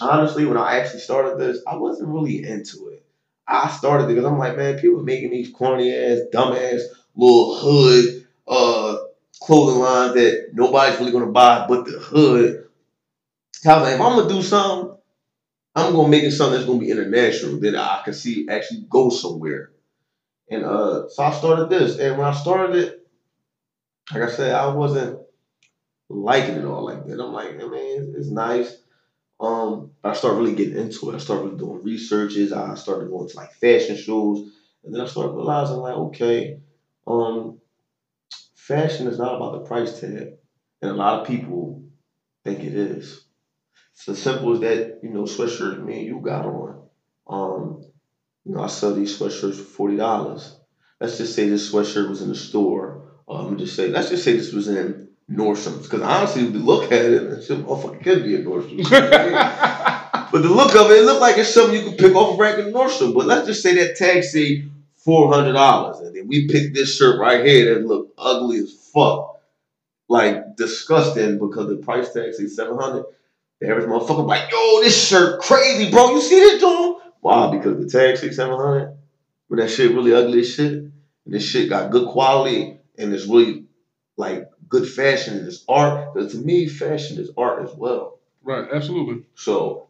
honestly, 0.00 0.46
when 0.46 0.56
I 0.56 0.78
actually 0.78 1.00
started 1.00 1.38
this, 1.38 1.62
I 1.66 1.76
wasn't 1.76 2.08
really 2.08 2.46
into 2.46 2.88
it. 2.88 3.04
I 3.46 3.68
started 3.70 4.04
it 4.04 4.08
because 4.08 4.24
I'm 4.24 4.38
like, 4.38 4.56
man, 4.56 4.78
people 4.78 5.02
making 5.02 5.30
these 5.30 5.50
corny 5.50 5.94
ass, 5.94 6.20
dumb 6.32 6.54
ass 6.54 6.82
little 7.16 7.56
hood 7.56 8.26
uh 8.46 8.96
clothing 9.40 9.80
lines 9.80 10.14
that 10.14 10.50
nobody's 10.54 10.98
really 11.00 11.12
gonna 11.12 11.26
buy 11.26 11.66
but 11.68 11.84
the 11.84 11.98
hood. 11.98 12.66
So 13.52 13.70
I 13.70 13.74
was 13.74 13.82
like, 13.84 13.94
if 13.94 14.00
I'm 14.00 14.16
gonna 14.16 14.28
do 14.28 14.42
something, 14.42 14.96
I'm 15.78 15.94
gonna 15.94 16.08
make 16.08 16.24
it 16.24 16.32
something 16.32 16.54
that's 16.54 16.66
gonna 16.66 16.80
be 16.80 16.90
international 16.90 17.60
that 17.60 17.76
I 17.76 18.02
can 18.04 18.14
see 18.14 18.48
actually 18.48 18.84
go 18.88 19.10
somewhere. 19.10 19.70
And 20.50 20.64
uh, 20.64 21.08
so 21.08 21.22
I 21.22 21.32
started 21.32 21.70
this, 21.70 21.98
and 21.98 22.18
when 22.18 22.26
I 22.26 22.32
started 22.32 22.76
it, 22.76 23.08
like 24.12 24.22
I 24.22 24.30
said, 24.30 24.54
I 24.54 24.68
wasn't 24.68 25.18
liking 26.08 26.56
it 26.56 26.64
all 26.64 26.84
like 26.84 27.06
that. 27.06 27.20
I'm 27.20 27.32
like, 27.32 27.60
I 27.60 27.66
mean, 27.68 28.14
it's, 28.16 28.30
nice. 28.30 28.82
Um, 29.40 29.92
I 30.04 30.14
started 30.14 30.38
really 30.38 30.54
getting 30.54 30.78
into 30.78 31.10
it. 31.10 31.14
I 31.14 31.18
started 31.18 31.44
really 31.44 31.58
doing 31.58 31.84
researches. 31.84 32.52
I 32.52 32.74
started 32.74 33.10
going 33.10 33.28
to 33.28 33.36
like 33.36 33.52
fashion 33.52 33.96
shows, 33.96 34.50
and 34.84 34.94
then 34.94 35.02
I 35.02 35.06
started 35.06 35.32
realizing 35.34 35.76
like, 35.78 35.94
okay, 35.94 36.60
um, 37.06 37.60
fashion 38.56 39.08
is 39.08 39.18
not 39.18 39.36
about 39.36 39.52
the 39.52 39.60
price 39.60 40.00
tag, 40.00 40.34
and 40.82 40.90
a 40.90 40.94
lot 40.94 41.20
of 41.20 41.26
people 41.26 41.82
think 42.44 42.64
it 42.64 42.74
is. 42.74 43.27
It's 43.98 44.08
as 44.08 44.22
simple 44.22 44.52
as 44.52 44.60
that. 44.60 45.00
You 45.02 45.10
know, 45.10 45.24
sweatshirt 45.24 45.84
me 45.84 45.98
and 45.98 46.06
you 46.06 46.20
got 46.20 46.46
on. 46.46 46.82
Um, 47.26 47.84
you 48.44 48.54
know, 48.54 48.62
I 48.62 48.68
sell 48.68 48.94
these 48.94 49.18
sweatshirts 49.18 49.56
for 49.56 49.64
forty 49.64 49.96
dollars. 49.96 50.56
Let's 51.00 51.18
just 51.18 51.34
say 51.34 51.48
this 51.48 51.72
sweatshirt 51.72 52.08
was 52.08 52.22
in 52.22 52.28
the 52.28 52.36
store. 52.36 53.10
Uh, 53.28 53.42
let 53.42 53.52
me 53.52 53.58
just 53.58 53.74
say, 53.74 53.88
let's 53.88 54.08
just 54.08 54.22
say 54.22 54.36
this 54.36 54.52
was 54.52 54.68
in 54.68 55.08
Nordstrom's, 55.30 55.82
because 55.82 56.00
honestly, 56.00 56.42
you 56.42 56.50
look 56.50 56.92
at 56.92 57.04
it, 57.04 57.28
this 57.28 57.48
motherfucker 57.48 58.02
could 58.02 58.22
be 58.22 58.36
a 58.36 58.42
Nordstrom's. 58.42 58.88
but 60.32 60.42
the 60.42 60.48
look 60.48 60.74
of 60.76 60.90
it, 60.92 60.98
it 60.98 61.04
looked 61.04 61.20
like 61.20 61.36
it's 61.36 61.52
something 61.52 61.74
you 61.74 61.90
could 61.90 61.98
pick 61.98 62.14
off 62.14 62.38
a 62.38 62.40
rack 62.40 62.58
in 62.58 62.72
Nordstrom. 62.72 63.14
But 63.14 63.26
let's 63.26 63.48
just 63.48 63.62
say 63.62 63.74
that 63.74 63.96
tag 63.96 64.22
say 64.22 64.64
four 64.94 65.32
hundred 65.32 65.54
dollars, 65.54 65.98
and 66.06 66.14
then 66.14 66.28
we 66.28 66.46
picked 66.46 66.72
this 66.74 66.96
shirt 66.96 67.18
right 67.18 67.44
here 67.44 67.74
that 67.74 67.86
looked 67.86 68.14
ugly 68.16 68.58
as 68.58 68.72
fuck, 68.72 69.40
like 70.08 70.56
disgusting 70.56 71.40
because 71.40 71.68
the 71.68 71.76
price 71.78 72.12
tag 72.12 72.32
say 72.32 72.46
seven 72.46 72.78
hundred. 72.78 73.04
The 73.60 73.68
average 73.68 73.86
motherfucker 73.86 74.26
like, 74.26 74.50
yo, 74.52 74.80
this 74.82 75.08
shirt 75.08 75.40
crazy, 75.40 75.90
bro. 75.90 76.12
You 76.12 76.20
see 76.20 76.38
this, 76.38 76.60
John? 76.60 77.00
Why? 77.20 77.56
Because 77.56 77.78
the 77.78 77.88
tag 77.88 78.16
say 78.16 78.30
seven 78.30 78.56
hundred. 78.56 78.96
But 79.50 79.56
that 79.56 79.70
shit 79.70 79.92
really 79.92 80.14
ugly 80.14 80.40
as 80.40 80.54
shit. 80.54 80.72
And 80.72 80.92
this 81.26 81.44
shit 81.44 81.68
got 81.68 81.90
good 81.90 82.08
quality 82.08 82.78
and 82.96 83.12
it's 83.12 83.26
really 83.26 83.64
like 84.16 84.48
good 84.68 84.88
fashion 84.88 85.38
and 85.38 85.46
it's 85.46 85.64
art. 85.68 86.14
Because 86.14 86.32
to 86.32 86.38
me, 86.38 86.68
fashion 86.68 87.18
is 87.18 87.30
art 87.36 87.68
as 87.68 87.74
well. 87.74 88.18
right, 88.42 88.68
absolutely. 88.72 89.24
So 89.34 89.88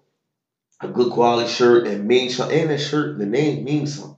a 0.81 0.89
good 0.89 1.12
quality 1.12 1.49
shirt 1.51 1.87
and 1.87 2.07
means 2.07 2.37
something. 2.37 2.59
And 2.59 2.71
that 2.71 2.79
shirt, 2.79 3.19
the 3.19 3.27
name 3.27 3.64
means 3.64 3.99
something. 3.99 4.16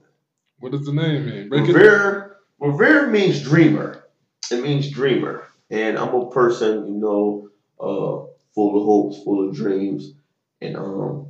What 0.59 0.73
does 0.73 0.85
the 0.85 0.93
name 0.93 1.27
mean? 1.27 1.49
Break 1.49 1.69
it. 1.69 1.73
Revere, 1.75 2.37
Revere 2.59 3.07
means 3.09 3.43
dreamer. 3.43 4.05
It 4.51 4.63
means 4.63 4.91
dreamer. 4.91 5.47
And 5.71 5.97
I'm 5.97 6.15
a 6.15 6.31
person, 6.31 6.87
you 6.87 6.95
know, 7.01 7.49
uh, 7.81 8.30
full 8.55 8.77
of 8.77 8.85
hopes, 8.85 9.23
full 9.23 9.49
of 9.49 9.55
dreams. 9.55 10.15
And 10.61 10.77
um, 10.77 11.29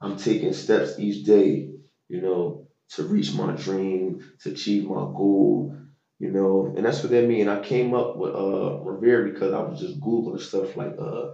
I'm 0.00 0.16
taking 0.16 0.52
steps 0.52 0.98
each 0.98 1.24
day, 1.24 1.70
you 2.08 2.20
know, 2.20 2.68
to 2.90 3.04
reach 3.04 3.34
my 3.34 3.52
dream, 3.52 4.22
to 4.40 4.50
achieve 4.50 4.84
my 4.84 5.02
goal, 5.02 5.76
you 6.18 6.30
know. 6.30 6.72
And 6.76 6.84
that's 6.84 7.02
what 7.02 7.10
that 7.12 7.26
mean. 7.26 7.48
I 7.48 7.60
came 7.60 7.94
up 7.94 8.16
with 8.16 8.34
uh, 8.34 8.78
Revere 8.82 9.24
because 9.24 9.52
I 9.52 9.60
was 9.60 9.80
just 9.80 10.00
Googling 10.00 10.40
stuff 10.40 10.76
like 10.76 10.94
uh, 10.98 11.28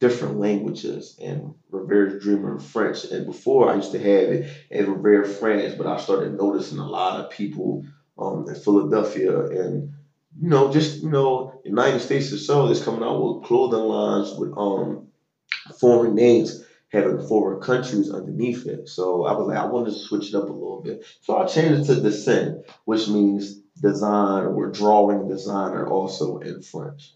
different 0.00 0.38
languages 0.38 1.18
and 1.20 1.54
Revere's 1.70 2.22
Dreamer 2.22 2.52
in 2.54 2.58
French. 2.58 3.04
And 3.04 3.26
before 3.26 3.70
I 3.70 3.76
used 3.76 3.92
to 3.92 3.98
have 3.98 4.30
it 4.30 4.50
in 4.70 4.90
Revere 4.90 5.24
French, 5.24 5.76
but 5.76 5.86
I 5.86 5.98
started 5.98 6.36
noticing 6.36 6.78
a 6.78 6.86
lot 6.86 7.20
of 7.20 7.30
people 7.30 7.84
um, 8.18 8.46
in 8.48 8.54
Philadelphia 8.54 9.46
and 9.46 9.92
you 10.38 10.48
know, 10.48 10.72
just 10.72 11.02
you 11.02 11.10
know, 11.10 11.60
United 11.64 12.00
States 12.00 12.46
so 12.46 12.68
that's 12.68 12.84
coming 12.84 13.02
out 13.02 13.20
with 13.22 13.44
clothing 13.44 13.80
lines 13.80 14.32
with 14.38 14.52
um 14.56 15.08
foreign 15.80 16.14
names 16.14 16.64
having 16.92 17.26
foreign 17.26 17.60
countries 17.60 18.10
underneath 18.10 18.66
it. 18.66 18.88
So 18.88 19.24
I 19.24 19.32
was 19.32 19.46
like, 19.48 19.58
I 19.58 19.66
wanted 19.66 19.92
to 19.92 19.98
switch 19.98 20.28
it 20.28 20.34
up 20.34 20.48
a 20.48 20.52
little 20.52 20.82
bit. 20.82 21.04
So 21.22 21.38
I 21.38 21.46
changed 21.46 21.88
it 21.90 21.94
to 21.94 22.00
Descent, 22.00 22.66
which 22.84 23.08
means 23.08 23.56
design 23.80 24.44
or 24.46 24.70
drawing 24.70 25.28
designer 25.28 25.86
also 25.88 26.38
in 26.38 26.62
French. 26.62 27.14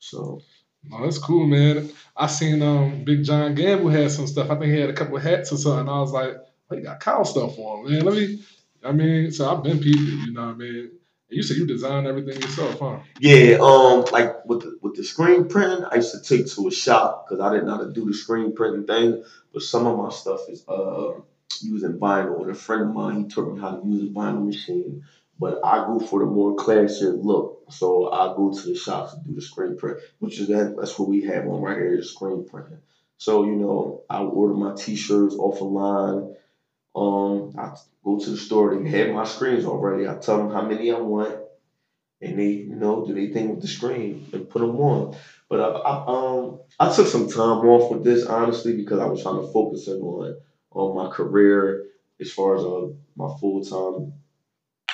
So 0.00 0.40
No, 0.84 1.04
that's 1.04 1.18
cool, 1.18 1.46
man. 1.46 1.90
I 2.16 2.26
seen 2.26 2.62
um 2.62 3.04
Big 3.04 3.24
John 3.24 3.54
Gamble 3.54 3.90
had 3.90 4.10
some 4.10 4.26
stuff. 4.26 4.50
I 4.50 4.56
think 4.56 4.72
he 4.72 4.80
had 4.80 4.90
a 4.90 4.94
couple 4.94 5.18
hats 5.18 5.52
or 5.52 5.56
something. 5.58 5.88
I 5.88 6.00
was 6.00 6.12
like, 6.12 6.36
oh, 6.70 6.76
he 6.76 6.82
got 6.82 7.00
cow 7.00 7.22
stuff 7.24 7.58
on, 7.58 7.90
man. 7.90 8.04
Let 8.04 8.14
me. 8.14 8.44
I 8.84 8.92
mean, 8.92 9.30
so 9.30 9.48
I've 9.50 9.62
been 9.62 9.78
peeping, 9.78 10.26
you 10.26 10.32
know 10.32 10.46
what 10.46 10.54
I 10.56 10.58
mean. 10.58 10.90
And 11.32 11.38
you 11.38 11.42
said 11.42 11.56
you 11.56 11.66
design 11.66 12.06
everything 12.06 12.42
yourself, 12.42 12.78
huh? 12.78 12.98
Yeah, 13.18 13.56
um, 13.62 14.04
like 14.12 14.44
with 14.44 14.60
the 14.60 14.78
with 14.82 14.96
the 14.96 15.02
screen 15.02 15.48
printing, 15.48 15.82
I 15.90 15.94
used 15.94 16.12
to 16.12 16.20
take 16.20 16.46
to 16.52 16.68
a 16.68 16.70
shop 16.70 17.24
because 17.24 17.40
I 17.40 17.50
didn't 17.50 17.68
know 17.68 17.76
how 17.78 17.84
to 17.84 17.90
do 17.90 18.04
the 18.04 18.12
screen 18.12 18.54
printing 18.54 18.86
thing. 18.86 19.24
But 19.50 19.62
some 19.62 19.86
of 19.86 19.96
my 19.96 20.10
stuff 20.10 20.40
is 20.50 20.68
uh 20.68 21.12
using 21.62 21.98
vinyl. 21.98 22.42
And 22.42 22.50
a 22.50 22.54
friend 22.54 22.82
of 22.82 22.92
mine, 22.92 23.22
he 23.22 23.28
taught 23.28 23.54
me 23.54 23.62
how 23.62 23.76
to 23.76 23.88
use 23.88 24.10
a 24.10 24.12
vinyl 24.12 24.44
machine. 24.44 25.04
But 25.40 25.60
I 25.64 25.86
go 25.86 26.00
for 26.00 26.20
the 26.20 26.26
more 26.26 26.54
classier 26.54 27.18
look, 27.24 27.64
so 27.70 28.12
I 28.12 28.36
go 28.36 28.52
to 28.52 28.66
the 28.66 28.74
shops 28.74 29.14
to 29.14 29.20
do 29.26 29.34
the 29.34 29.40
screen 29.40 29.78
print, 29.78 30.00
which 30.18 30.38
is 30.38 30.48
that 30.48 30.76
that's 30.78 30.98
what 30.98 31.08
we 31.08 31.22
have 31.22 31.46
on 31.48 31.62
right 31.62 31.78
here 31.78 32.02
screen 32.02 32.46
printing. 32.46 32.80
So 33.16 33.46
you 33.46 33.56
know, 33.56 34.02
I 34.10 34.20
order 34.20 34.52
my 34.52 34.74
T-shirts 34.74 35.34
off 35.36 35.62
a 35.62 35.64
line. 35.64 36.36
Um, 36.94 37.52
I 37.58 37.70
go 38.04 38.18
to 38.18 38.30
the 38.30 38.36
store. 38.36 38.76
They 38.76 38.88
have 38.90 39.14
my 39.14 39.24
screens 39.24 39.64
already. 39.64 40.06
I 40.08 40.14
tell 40.16 40.38
them 40.38 40.50
how 40.50 40.62
many 40.62 40.90
I 40.92 40.98
want, 40.98 41.38
and 42.20 42.38
they, 42.38 42.48
you 42.50 42.76
know, 42.76 43.04
do 43.04 43.14
they 43.14 43.28
thing 43.28 43.50
with 43.50 43.60
the 43.62 43.68
screen 43.68 44.24
and 44.32 44.48
put 44.48 44.60
them 44.60 44.76
on. 44.76 45.14
But 45.48 45.60
I, 45.60 45.66
I, 45.68 46.04
um, 46.06 46.58
I 46.80 46.90
took 46.90 47.06
some 47.06 47.28
time 47.28 47.66
off 47.66 47.90
with 47.90 48.04
this 48.04 48.24
honestly 48.26 48.76
because 48.76 49.00
I 49.00 49.06
was 49.06 49.22
trying 49.22 49.40
to 49.40 49.48
focus 49.52 49.88
in 49.88 50.00
on 50.00 50.34
on 50.72 50.94
my 50.94 51.08
career 51.08 51.84
as 52.20 52.30
far 52.30 52.56
as 52.56 52.64
uh, 52.64 52.86
my 53.16 53.28
full 53.40 53.60
time 53.62 54.12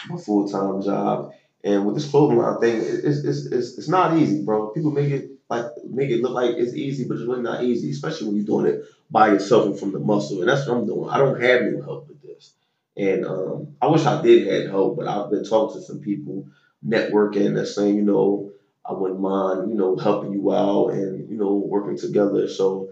my 0.09 0.16
full 0.16 0.46
time 0.49 0.80
job. 0.82 1.30
And 1.64 1.84
with 1.84 1.94
this 1.96 2.09
clothing 2.11 2.38
line 2.38 2.59
thing, 2.61 2.76
it's, 2.76 3.18
it's 3.24 3.46
it's 3.46 3.78
it's 3.78 3.88
not 3.88 4.16
easy, 4.16 4.44
bro. 4.44 4.70
People 4.70 4.92
make 4.92 5.11
it 5.11 5.24
like 5.51 5.64
make 5.84 6.11
it 6.11 6.20
look 6.22 6.32
like 6.32 6.53
it's 6.57 6.74
easy, 6.74 7.05
but 7.07 7.16
it's 7.16 7.26
really 7.26 7.42
not 7.42 7.62
easy, 7.62 7.90
especially 7.90 8.28
when 8.28 8.36
you're 8.36 8.44
doing 8.44 8.66
it 8.66 8.80
by 9.11 9.28
yourself 9.28 9.66
and 9.66 9.78
from 9.78 9.92
the 9.92 9.98
muscle. 9.98 10.40
And 10.40 10.48
that's 10.48 10.66
what 10.66 10.76
I'm 10.78 10.86
doing. 10.86 11.09
I 11.11 11.18
don't 11.18 11.40
have 11.40 11.62
no 11.62 11.82
help 11.82 12.09
with 12.09 12.20
this. 12.22 12.54
And 12.96 13.24
um, 13.24 13.68
I 13.80 13.86
wish 13.86 14.04
I 14.06 14.20
did 14.20 14.46
have 14.46 14.70
help, 14.70 14.96
but 14.96 15.06
I've 15.06 15.30
been 15.30 15.44
talking 15.44 15.74
to 15.74 15.82
some 15.82 16.00
people, 16.00 16.44
networking, 16.84 17.54
that's 17.54 17.74
saying, 17.74 17.96
you 17.96 18.02
know, 18.02 18.50
I 18.84 18.92
wouldn't 18.92 19.20
mind, 19.20 19.70
you 19.70 19.76
know, 19.76 19.96
helping 19.96 20.32
you 20.32 20.52
out 20.52 20.88
and, 20.88 21.28
you 21.28 21.36
know, 21.36 21.54
working 21.54 21.96
together. 21.96 22.48
So 22.48 22.88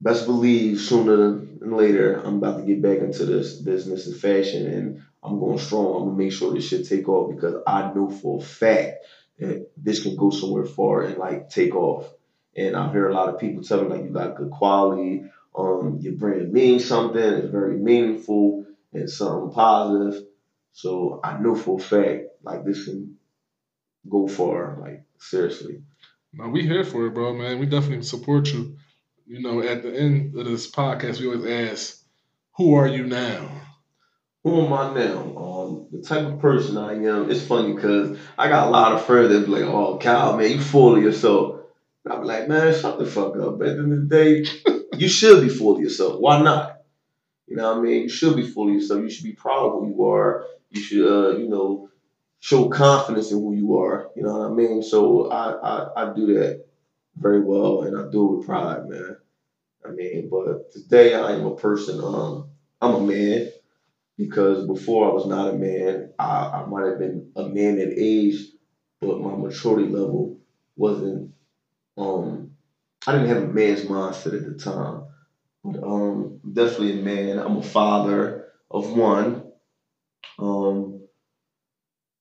best 0.00 0.26
believe 0.26 0.78
sooner 0.78 1.16
than 1.60 1.72
later, 1.76 2.20
I'm 2.24 2.36
about 2.36 2.58
to 2.58 2.64
get 2.64 2.82
back 2.82 2.98
into 2.98 3.24
this 3.24 3.60
business 3.60 4.06
and 4.06 4.16
fashion 4.16 4.66
and 4.66 4.98
I'm 5.22 5.38
going 5.38 5.58
strong. 5.58 5.94
I'm 5.96 6.04
gonna 6.08 6.16
make 6.16 6.32
sure 6.32 6.52
this 6.52 6.66
shit 6.68 6.86
take 6.86 7.08
off 7.08 7.30
because 7.34 7.54
I 7.66 7.92
know 7.92 8.08
for 8.10 8.38
a 8.38 8.42
fact 8.44 8.92
that 9.38 9.68
this 9.76 10.02
can 10.02 10.16
go 10.16 10.30
somewhere 10.30 10.64
far 10.64 11.02
and 11.02 11.16
like 11.18 11.48
take 11.48 11.74
off. 11.74 12.08
And 12.56 12.76
I 12.76 12.90
hear 12.92 13.08
a 13.08 13.14
lot 13.14 13.28
of 13.28 13.40
people 13.40 13.62
tell 13.62 13.82
me 13.82 13.88
like 13.88 14.04
you 14.04 14.10
got 14.10 14.36
good 14.36 14.50
quality, 14.50 15.24
um, 15.56 15.98
your 16.00 16.14
brand 16.14 16.52
means 16.52 16.86
something, 16.86 17.22
it's 17.22 17.50
very 17.50 17.76
meaningful 17.76 18.66
and 18.92 19.08
something 19.08 19.52
positive. 19.52 20.22
So 20.72 21.20
I 21.22 21.38
know 21.38 21.54
for 21.54 21.78
a 21.78 21.82
fact 21.82 22.24
like 22.42 22.64
this 22.64 22.84
can 22.84 23.16
go 24.08 24.26
far, 24.26 24.78
like 24.80 25.04
seriously. 25.18 25.82
No, 26.32 26.48
we 26.48 26.62
here 26.62 26.84
for 26.84 27.06
it, 27.06 27.14
bro, 27.14 27.34
man. 27.34 27.58
We 27.58 27.66
definitely 27.66 28.04
support 28.04 28.52
you. 28.52 28.76
You 29.26 29.40
know, 29.40 29.62
at 29.62 29.82
the 29.82 29.94
end 29.94 30.36
of 30.36 30.46
this 30.46 30.70
podcast, 30.70 31.20
we 31.20 31.26
always 31.26 31.46
ask, 31.46 32.02
"Who 32.56 32.74
are 32.74 32.86
you 32.88 33.04
now?" 33.04 33.48
Who 34.44 34.62
am 34.62 34.72
I 34.72 34.92
now? 34.94 35.36
Um, 35.36 35.86
the 35.92 36.02
type 36.02 36.26
of 36.26 36.40
person 36.40 36.76
I 36.76 36.94
am. 36.94 37.30
It's 37.30 37.46
funny 37.46 37.74
because 37.74 38.18
I 38.36 38.48
got 38.48 38.66
a 38.66 38.70
lot 38.70 38.92
of 38.92 39.04
friends 39.04 39.28
that 39.28 39.46
be 39.46 39.52
like, 39.52 39.62
"Oh, 39.62 39.98
Cal, 39.98 40.36
man, 40.36 40.50
you 40.50 40.60
full 40.60 40.96
of 40.96 41.02
yourself." 41.02 41.60
And 42.04 42.14
I'm 42.14 42.24
like, 42.24 42.48
"Man, 42.48 42.74
shut 42.74 42.98
the 42.98 43.06
fuck 43.06 43.36
up." 43.36 43.58
But 43.58 43.68
at 43.68 43.76
the 43.76 43.82
end 43.82 43.92
of 43.92 44.08
the 44.08 44.16
day, 44.16 44.46
you 44.96 45.08
should 45.08 45.42
be 45.42 45.48
full 45.48 45.76
of 45.76 45.82
yourself. 45.82 46.20
Why 46.20 46.42
not? 46.42 46.82
You 47.46 47.56
know 47.56 47.70
what 47.70 47.78
I 47.78 47.80
mean? 47.82 48.02
You 48.02 48.08
should 48.08 48.36
be 48.36 48.48
full 48.48 48.68
of 48.68 48.74
yourself. 48.74 49.02
You 49.02 49.10
should 49.10 49.24
be 49.24 49.34
proud 49.34 49.66
of 49.66 49.72
who 49.80 49.88
you 49.88 50.04
are. 50.06 50.46
You 50.70 50.80
should, 50.80 51.06
uh, 51.06 51.36
you 51.36 51.48
know, 51.48 51.90
show 52.40 52.68
confidence 52.68 53.30
in 53.30 53.38
who 53.38 53.54
you 53.54 53.76
are. 53.78 54.10
You 54.16 54.22
know 54.22 54.38
what 54.38 54.50
I 54.50 54.54
mean? 54.54 54.82
So 54.82 55.30
I, 55.30 55.52
I, 55.52 56.02
I 56.02 56.14
do 56.14 56.26
that 56.34 56.64
very 57.16 57.40
well, 57.40 57.82
and 57.82 57.96
I 57.96 58.10
do 58.10 58.32
it 58.32 58.36
with 58.38 58.46
pride, 58.46 58.88
man. 58.88 59.16
I 59.84 59.90
mean, 59.90 60.28
but 60.30 60.70
today 60.72 61.14
I 61.14 61.32
am 61.32 61.46
a 61.46 61.56
person. 61.56 62.02
Um, 62.02 62.48
I'm 62.80 62.94
a 62.94 63.00
man 63.00 63.48
because 64.16 64.66
before 64.66 65.10
I 65.10 65.14
was 65.14 65.26
not 65.26 65.48
a 65.48 65.52
man. 65.54 66.12
I, 66.18 66.62
I 66.62 66.66
might 66.66 66.86
have 66.86 66.98
been 66.98 67.32
a 67.36 67.48
man 67.48 67.78
at 67.78 67.88
age, 67.96 68.36
but 69.00 69.20
my 69.20 69.36
maturity 69.36 69.88
level 69.88 70.38
wasn't. 70.76 71.32
Um, 71.96 72.50
I 73.06 73.12
didn't 73.12 73.28
have 73.28 73.42
a 73.42 73.48
man's 73.48 73.82
mindset 73.82 74.34
at 74.36 74.44
the 74.46 74.54
time. 74.54 75.02
But 75.64 75.82
um, 75.84 76.38
definitely 76.52 77.00
a 77.00 77.02
man. 77.02 77.38
I'm 77.38 77.56
a 77.56 77.62
father 77.62 78.46
of 78.70 78.92
one. 78.92 79.50
Um, 80.38 81.00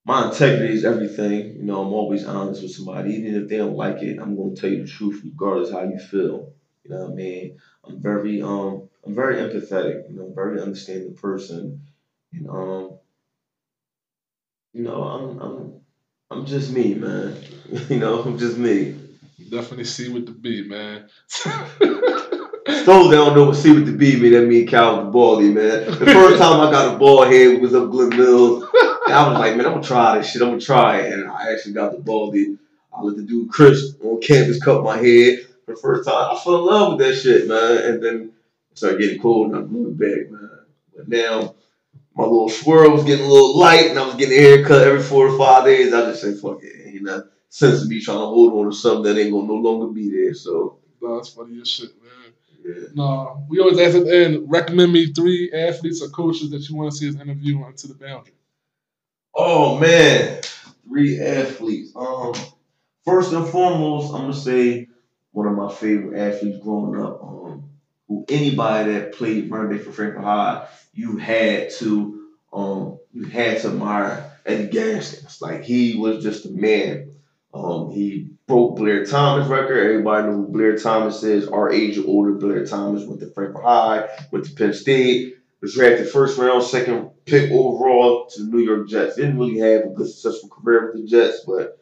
my 0.06 0.26
integrity 0.28 0.74
is 0.74 0.84
everything. 0.84 1.56
You 1.58 1.64
know, 1.64 1.82
I'm 1.82 1.94
always 1.94 2.26
honest 2.26 2.62
with 2.62 2.72
somebody, 2.72 3.12
even 3.12 3.36
if 3.36 3.48
they 3.48 3.58
don't 3.58 3.76
like 3.76 4.02
it. 4.02 4.18
I'm 4.20 4.36
going 4.36 4.54
to 4.54 4.60
tell 4.60 4.70
you 4.70 4.80
the 4.80 4.86
truth, 4.88 5.22
regardless 5.24 5.72
how 5.72 5.82
you 5.84 5.98
feel. 5.98 6.52
You 6.84 6.90
know 6.96 7.02
what 7.04 7.12
I 7.12 7.14
mean? 7.14 7.56
I'm 7.86 8.02
very 8.02 8.42
um, 8.42 8.82
I'm 9.06 9.14
very 9.14 9.36
empathetic. 9.36 10.10
You 10.10 10.16
know, 10.16 10.32
very 10.34 10.60
understanding 10.60 11.14
person. 11.14 11.80
And 12.34 12.50
um, 12.50 12.92
you 14.74 14.84
know, 14.84 15.04
I'm 15.04 15.40
I'm 15.40 15.82
I'm 16.32 16.46
just 16.46 16.72
me, 16.72 16.96
man. 16.96 17.34
you 17.90 17.98
know, 17.98 18.22
I'm 18.22 18.38
just 18.38 18.58
me. 18.58 18.96
Definitely 19.50 19.86
see 19.86 20.10
with 20.10 20.26
the 20.26 20.32
B, 20.32 20.64
man. 20.64 21.10
Those 22.86 23.10
that 23.10 23.16
don't 23.16 23.36
know 23.36 23.46
what 23.46 23.56
see 23.56 23.72
with 23.72 23.86
the 23.86 23.92
B 23.92 24.20
mean, 24.20 24.34
that 24.34 24.48
mean 24.48 24.68
Cal 24.68 25.06
baldy, 25.06 25.52
man. 25.52 25.86
The 25.86 26.06
first 26.06 26.38
time 26.38 26.60
I 26.62 26.72
got 26.72 26.96
a 26.96 26.98
ball 26.98 27.24
head 27.26 27.62
was 27.62 27.74
up 27.74 27.90
Glen 27.90 28.10
Mills. 28.10 28.64
And 29.06 29.14
I 29.14 29.28
was 29.28 29.40
like, 29.40 29.56
man, 29.56 29.66
I'm 29.66 29.74
gonna 29.74 29.84
try 29.84 30.18
this 30.18 30.32
shit. 30.32 30.42
I'm 30.42 30.50
gonna 30.50 30.62
try 30.62 31.02
it. 31.02 31.14
And 31.14 31.30
I 31.30 31.52
actually 31.52 31.74
got 31.74 31.92
the 31.92 32.00
baldy. 32.00 32.58
I 32.94 33.02
let 33.02 33.18
the 33.18 33.24
dude 33.24 33.50
Chris 33.50 33.96
on 34.04 34.22
campus 34.22 34.64
cut 34.64 34.84
my 34.84 34.98
head 34.98 35.40
for 35.66 35.76
the 35.76 35.82
first 35.82 36.08
time. 36.08 36.36
I 36.36 36.40
fell 36.40 36.60
in 36.60 36.66
love 36.66 36.98
with 36.98 37.08
that 37.08 37.16
shit, 37.16 37.48
man. 37.48 37.78
And 37.78 38.04
then 38.04 38.32
it 38.72 38.78
started 38.78 39.00
getting 39.00 39.22
cold 39.22 39.52
and 39.52 39.58
I 39.58 39.68
grew 39.68 39.90
it 39.90 39.98
back, 39.98 40.32
man. 40.32 40.50
But 40.96 41.08
now 41.08 41.56
my 42.16 42.24
little 42.24 42.50
swirl 42.50 42.92
was 42.92 43.04
getting 43.04 43.26
a 43.26 43.30
little 43.30 43.58
light 43.58 43.90
and 43.90 44.00
I 44.00 44.06
was 44.06 44.16
getting 44.16 44.38
a 44.38 44.42
haircut 44.42 44.88
every 44.88 45.02
four 45.02 45.28
or 45.28 45.38
five 45.38 45.66
days. 45.66 45.94
I 45.94 46.02
just 46.02 46.22
said, 46.22 46.38
fuck 46.38 46.64
it. 46.64 46.94
You 46.94 47.02
know, 47.02 47.24
sense 47.52 47.84
of 47.84 47.90
me 47.90 48.00
trying 48.00 48.18
to 48.18 48.26
hold 48.26 48.54
on 48.54 48.72
to 48.72 48.76
something 48.76 49.04
that 49.04 49.22
ain't 49.22 49.32
gonna 49.32 49.46
no 49.46 49.56
longer 49.56 49.88
be 49.88 50.10
there. 50.10 50.34
So 50.34 50.80
no, 51.02 51.18
that's 51.18 51.30
funny 51.30 51.62
as 51.62 51.70
shit, 51.70 51.92
man. 52.02 52.34
yeah. 52.66 52.88
No, 52.96 53.46
we 53.50 53.60
always 53.60 53.78
ask 53.78 53.96
at 53.96 54.06
the 54.06 54.26
end, 54.26 54.50
recommend 54.50 54.94
me 54.94 55.14
three 55.14 55.52
athletes 55.52 56.02
or 56.02 56.10
coaches 56.10 56.50
that 56.52 56.68
you 56.68 56.76
want 56.76 56.92
to 56.92 56.98
see 56.98 57.10
us 57.10 57.16
interview 57.16 57.62
on 57.62 57.74
to 57.76 57.88
the 57.88 57.94
boundary. 57.94 58.34
Oh 59.36 59.78
man, 59.80 60.42
three 60.88 61.22
athletes. 61.22 61.92
Um, 61.96 62.34
first 63.04 63.34
and 63.34 63.48
foremost, 63.48 64.14
I'm 64.14 64.22
gonna 64.22 64.34
say 64.34 64.88
one 65.32 65.48
of 65.48 65.54
my 65.54 65.72
favorite 65.72 66.20
athletes 66.20 66.64
growing 66.64 67.00
up. 67.02 67.22
Um, 67.22 67.70
who 68.08 68.26
anybody 68.30 68.94
that 68.94 69.14
played 69.14 69.52
running 69.52 69.76
back 69.76 69.86
for 69.86 69.92
Frankford 69.92 70.24
High, 70.24 70.68
you 70.94 71.18
had 71.18 71.70
to 71.72 72.28
um, 72.54 73.00
you 73.12 73.26
had 73.26 73.62
to 73.62 73.70
admire 73.70 74.32
Eddie 74.46 74.68
Gaskins. 74.68 75.42
Like 75.42 75.64
he 75.64 75.98
was 75.98 76.24
just 76.24 76.46
a 76.46 76.50
man. 76.50 77.11
Um, 77.54 77.92
he 77.92 78.30
broke 78.48 78.78
Blair 78.78 79.06
Thomas 79.06 79.48
record. 79.48 79.78
Everybody 79.78 80.28
know 80.28 80.38
who 80.38 80.48
Blair 80.48 80.78
Thomas 80.78 81.24
is. 81.24 81.48
Our 81.48 81.72
age 81.72 81.98
or 81.98 82.08
older, 82.08 82.34
Blair 82.34 82.66
Thomas 82.66 83.06
went 83.06 83.20
to 83.20 83.32
Frankford 83.32 83.64
High, 83.64 84.08
went 84.32 84.46
to 84.46 84.54
Penn 84.54 84.74
State, 84.74 85.36
was 85.62 85.74
drafted 85.74 86.10
first 86.10 86.38
round, 86.38 86.64
second 86.64 87.12
pick 87.26 87.52
overall 87.52 88.28
to 88.28 88.44
the 88.44 88.50
New 88.50 88.64
York 88.64 88.88
Jets. 88.88 89.16
Didn't 89.16 89.38
really 89.38 89.60
have 89.60 89.86
a 89.86 89.90
good 89.90 90.08
successful 90.08 90.50
career 90.50 90.88
with 90.88 91.02
the 91.02 91.08
Jets, 91.08 91.42
but 91.46 91.78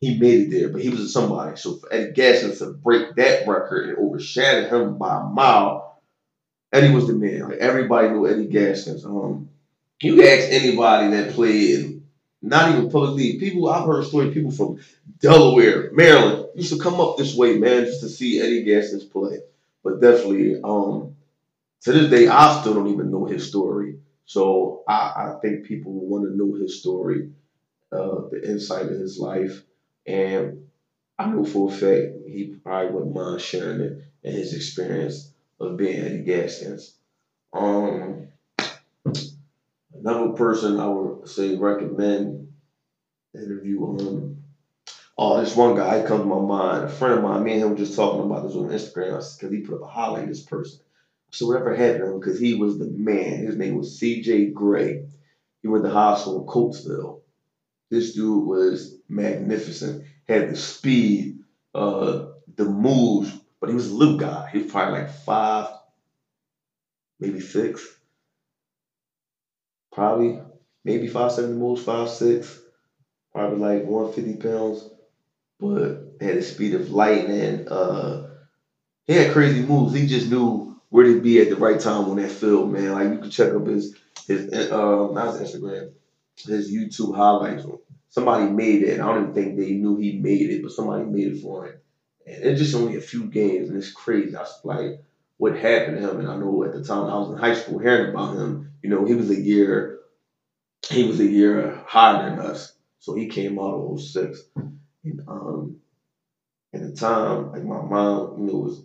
he 0.00 0.18
made 0.18 0.40
it 0.40 0.50
there. 0.50 0.68
But 0.68 0.80
he 0.80 0.88
was 0.88 1.12
somebody. 1.12 1.56
So 1.56 1.74
for 1.74 1.92
Eddie 1.92 2.12
Gaskins 2.12 2.58
to 2.58 2.72
break 2.72 3.14
that 3.16 3.46
record 3.46 3.90
and 3.90 3.98
overshadow 3.98 4.68
him 4.68 4.98
by 4.98 5.20
a 5.20 5.24
mile, 5.24 6.02
Eddie 6.72 6.94
was 6.94 7.06
the 7.06 7.14
man. 7.14 7.48
Like 7.48 7.58
everybody 7.58 8.08
knew 8.08 8.26
Eddie 8.26 8.46
Gaskins. 8.46 9.04
Um, 9.04 9.48
you 10.02 10.22
ask 10.22 10.48
anybody 10.50 11.08
that 11.08 11.32
played, 11.34 11.99
not 12.42 12.70
even 12.70 12.90
public 12.90 13.16
league, 13.16 13.40
people 13.40 13.68
I've 13.68 13.86
heard 13.86 14.04
stories, 14.04 14.34
people 14.34 14.50
from 14.50 14.80
Delaware, 15.20 15.90
Maryland, 15.92 16.48
used 16.54 16.72
to 16.72 16.78
come 16.78 17.00
up 17.00 17.16
this 17.16 17.34
way, 17.34 17.58
man, 17.58 17.84
just 17.84 18.00
to 18.00 18.08
see 18.08 18.40
Eddie 18.40 18.64
Gaskins 18.64 19.04
play. 19.04 19.38
But 19.82 20.00
definitely, 20.00 20.60
um, 20.62 21.16
to 21.82 21.92
this 21.92 22.10
day, 22.10 22.28
I 22.28 22.60
still 22.60 22.74
don't 22.74 22.88
even 22.88 23.10
know 23.10 23.24
his 23.24 23.48
story. 23.48 23.98
So 24.24 24.84
I, 24.86 25.12
I 25.16 25.38
think 25.42 25.66
people 25.66 25.92
want 25.92 26.24
to 26.24 26.36
know 26.36 26.54
his 26.54 26.80
story, 26.80 27.30
uh, 27.92 28.28
the 28.30 28.42
insight 28.48 28.86
of 28.86 28.98
his 28.98 29.18
life, 29.18 29.62
and 30.06 30.68
I 31.18 31.26
know 31.26 31.44
for 31.44 31.68
a 31.68 31.72
fact 31.72 32.26
he 32.26 32.56
probably 32.62 32.92
wouldn't 32.92 33.14
mind 33.14 33.40
sharing 33.40 33.80
it 33.80 34.04
and 34.24 34.34
his 34.34 34.54
experience 34.54 35.32
of 35.58 35.76
being 35.76 36.00
Eddie 36.00 36.24
Gaskins. 36.24 36.94
Um, 37.52 38.28
another 40.00 40.32
person 40.32 40.80
I 40.80 40.86
would 40.86 41.28
say 41.28 41.56
recommend 41.56 42.48
interview. 43.34 43.84
Um, 43.84 44.42
oh, 45.16 45.38
this 45.38 45.54
one 45.54 45.76
guy 45.76 46.04
comes 46.04 46.22
to 46.22 46.26
my 46.26 46.40
mind. 46.40 46.84
A 46.84 46.88
friend 46.88 47.14
of 47.14 47.22
mine, 47.22 47.44
me 47.44 47.52
and 47.52 47.62
him 47.62 47.70
were 47.70 47.76
just 47.76 47.94
talking 47.94 48.20
about 48.20 48.42
this 48.42 48.54
on 48.54 48.68
Instagram 48.68 49.36
because 49.36 49.52
he 49.52 49.60
put 49.60 49.76
up 49.76 49.82
a 49.82 49.86
highlight 49.86 50.22
of 50.22 50.28
this 50.28 50.42
person. 50.42 50.80
So 51.32 51.46
whatever 51.46 51.74
happened 51.74 52.04
to 52.04 52.10
him, 52.10 52.18
because 52.18 52.38
he 52.38 52.54
was 52.54 52.78
the 52.78 52.88
man. 52.88 53.44
His 53.44 53.56
name 53.56 53.76
was 53.76 53.98
C.J. 53.98 54.46
Gray. 54.46 55.04
He 55.62 55.68
went 55.68 55.84
to 55.84 55.90
high 55.90 56.16
school 56.16 56.40
in 56.40 56.46
Coatesville. 56.46 57.20
This 57.90 58.14
dude 58.14 58.44
was 58.44 58.96
magnificent. 59.08 60.04
Had 60.26 60.50
the 60.50 60.56
speed, 60.56 61.40
uh, 61.74 62.26
the 62.56 62.64
moves, 62.64 63.36
but 63.60 63.68
he 63.68 63.74
was 63.74 63.90
a 63.90 63.94
little 63.94 64.16
guy. 64.16 64.48
He 64.50 64.58
was 64.58 64.70
probably 64.70 65.00
like 65.00 65.10
five, 65.10 65.66
maybe 67.20 67.40
six. 67.40 67.99
Probably, 69.92 70.40
maybe 70.84 71.08
five 71.08 71.32
seven 71.32 71.58
moves, 71.58 71.82
five 71.82 72.08
six. 72.08 72.60
Probably 73.32 73.58
like 73.58 73.84
one 73.84 74.12
fifty 74.12 74.36
pounds, 74.36 74.88
but 75.58 76.14
had 76.20 76.36
the 76.36 76.42
speed 76.42 76.74
of 76.74 76.90
lightning. 76.90 77.68
Uh, 77.68 78.28
he 79.06 79.14
had 79.14 79.32
crazy 79.32 79.62
moves. 79.62 79.94
He 79.94 80.06
just 80.06 80.30
knew 80.30 80.76
where 80.90 81.04
to 81.04 81.20
be 81.20 81.40
at 81.40 81.48
the 81.50 81.56
right 81.56 81.78
time 81.80 82.08
on 82.08 82.16
that 82.16 82.30
field, 82.30 82.72
man. 82.72 82.92
Like 82.92 83.10
you 83.10 83.18
can 83.18 83.30
check 83.30 83.52
up 83.54 83.66
his 83.66 83.96
his 84.26 84.52
uh, 84.70 85.08
not 85.12 85.34
his 85.38 85.54
Instagram, 85.54 85.92
his 86.46 86.72
YouTube 86.72 87.14
highlights. 87.14 87.64
somebody 88.08 88.50
made 88.50 88.82
it. 88.82 89.00
I 89.00 89.06
don't 89.06 89.22
even 89.22 89.34
think 89.34 89.56
they 89.56 89.72
knew 89.72 89.96
he 89.96 90.18
made 90.18 90.50
it, 90.50 90.62
but 90.62 90.72
somebody 90.72 91.04
made 91.04 91.28
it 91.28 91.40
for 91.42 91.66
him. 91.66 91.74
And 92.26 92.44
it's 92.44 92.60
just 92.60 92.74
only 92.74 92.96
a 92.96 93.00
few 93.00 93.26
games, 93.26 93.68
and 93.68 93.78
it's 93.78 93.92
crazy. 93.92 94.34
I 94.36 94.40
was 94.40 94.60
like, 94.64 95.00
what 95.38 95.56
happened 95.56 95.98
to 95.98 96.10
him? 96.10 96.20
And 96.20 96.28
I 96.28 96.36
know 96.36 96.64
at 96.64 96.72
the 96.72 96.84
time 96.84 97.04
I 97.06 97.16
was 97.18 97.30
in 97.30 97.38
high 97.38 97.54
school 97.54 97.78
hearing 97.78 98.10
about 98.10 98.34
him. 98.36 98.69
You 98.82 98.90
know, 98.90 99.04
he 99.04 99.14
was 99.14 99.30
a 99.30 99.40
year, 99.40 100.00
he 100.88 101.06
was 101.06 101.20
a 101.20 101.26
year 101.26 101.82
higher 101.86 102.30
than 102.30 102.38
us, 102.38 102.72
so 102.98 103.14
he 103.14 103.28
came 103.28 103.58
out 103.58 103.74
of 103.74 104.00
06. 104.00 104.40
And 105.04 105.20
um, 105.28 105.76
at 106.74 106.82
the 106.82 106.92
time, 106.92 107.52
like 107.52 107.64
my 107.64 107.82
mom, 107.82 108.40
you 108.40 108.46
know, 108.46 108.58
was 108.58 108.82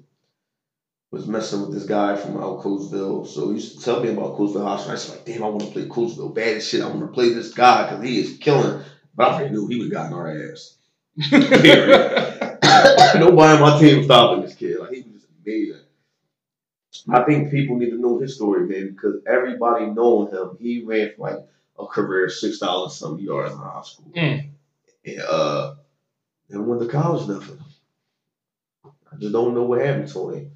was 1.11 1.27
messing 1.27 1.61
with 1.61 1.71
this 1.73 1.85
guy 1.85 2.15
from 2.15 2.37
out 2.37 2.61
Coatesville. 2.61 3.25
So 3.25 3.49
he 3.49 3.55
used 3.55 3.77
to 3.77 3.85
tell 3.85 4.03
me 4.03 4.09
about 4.09 4.35
Coatesville 4.35 4.63
Hospital. 4.63 4.91
I 4.91 4.93
was 4.93 5.09
like, 5.09 5.25
damn, 5.25 5.43
I 5.43 5.47
want 5.47 5.61
to 5.61 5.71
play 5.71 5.87
Coatesville 5.87 6.35
bad 6.35 6.57
as 6.57 6.67
shit. 6.67 6.81
I 6.81 6.87
want 6.87 7.01
to 7.01 7.07
play 7.07 7.29
this 7.29 7.53
guy 7.53 7.89
because 7.89 8.03
he 8.03 8.19
is 8.19 8.37
killing. 8.37 8.83
But 9.15 9.31
I 9.31 9.47
knew 9.47 9.67
he 9.67 9.79
would 9.79 9.91
got 9.91 10.11
our 10.11 10.27
ass. 10.27 10.77
Nobody 13.15 13.53
on 13.53 13.61
my 13.61 13.79
team 13.79 13.97
was 13.97 14.05
stopping 14.07 14.41
this 14.41 14.55
kid. 14.55 14.77
Like 14.79 14.91
he 14.91 15.03
was 15.03 15.13
just 15.13 15.27
amazing. 15.45 15.84
I 17.09 17.23
think 17.23 17.51
people 17.51 17.77
need 17.77 17.91
to 17.91 17.99
know 17.99 18.17
his 18.17 18.35
story, 18.35 18.65
man, 18.67 18.91
because 18.91 19.21
everybody 19.27 19.87
knowing 19.87 20.33
him, 20.33 20.57
he 20.59 20.83
ran 20.83 21.11
for 21.15 21.29
like 21.29 21.45
a 21.79 21.85
career 21.85 22.29
six 22.29 22.57
thousand 22.59 22.89
some 22.89 23.19
yards 23.19 23.53
in 23.53 23.59
high 23.59 23.81
school. 23.83 24.11
Mm. 24.15 24.49
And 25.05 25.21
uh 25.21 25.75
and 26.49 26.67
went 26.67 26.81
to 26.81 26.87
college 26.87 27.27
nothing. 27.27 27.59
I 28.85 29.17
just 29.17 29.33
don't 29.33 29.53
know 29.53 29.63
what 29.63 29.81
happened 29.81 30.07
to 30.09 30.29
him. 30.29 30.51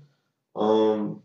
Um 0.56 1.22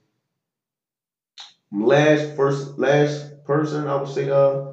last 1.72 2.36
first 2.36 2.78
last 2.78 3.44
person 3.44 3.86
I 3.86 3.96
would 3.96 4.08
say 4.08 4.28
uh 4.28 4.72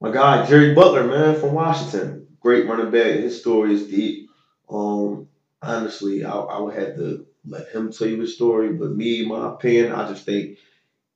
my 0.00 0.10
guy 0.10 0.44
Jerry 0.46 0.74
Butler, 0.74 1.04
man, 1.04 1.38
from 1.38 1.52
Washington. 1.52 2.26
Great 2.40 2.68
running 2.68 2.90
back. 2.90 3.12
His 3.12 3.40
story 3.40 3.74
is 3.74 3.86
deep. 3.86 4.30
Um 4.68 5.28
honestly, 5.62 6.24
I, 6.24 6.32
I 6.32 6.60
would 6.60 6.74
have 6.74 6.96
to 6.96 7.26
let 7.46 7.68
him 7.68 7.92
tell 7.92 8.08
you 8.08 8.20
his 8.20 8.34
story. 8.34 8.72
But 8.72 8.90
me, 8.90 9.26
my 9.26 9.54
opinion, 9.54 9.92
I 9.92 10.08
just 10.08 10.24
think 10.24 10.58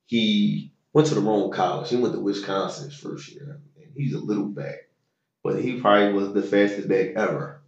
he 0.05 0.71
went 0.93 1.07
to 1.09 1.15
the 1.15 1.21
wrong 1.21 1.51
college. 1.51 1.89
He 1.89 1.97
went 1.97 2.13
to 2.13 2.19
Wisconsin 2.19 2.85
his 2.85 2.97
first 2.97 3.31
year. 3.31 3.59
And 3.77 3.91
he's 3.95 4.13
a 4.13 4.19
little 4.19 4.47
back. 4.47 4.89
But 5.43 5.59
he 5.59 5.79
probably 5.79 6.13
was 6.13 6.33
the 6.33 6.41
fastest 6.41 6.87
back 6.87 7.13
ever 7.15 7.61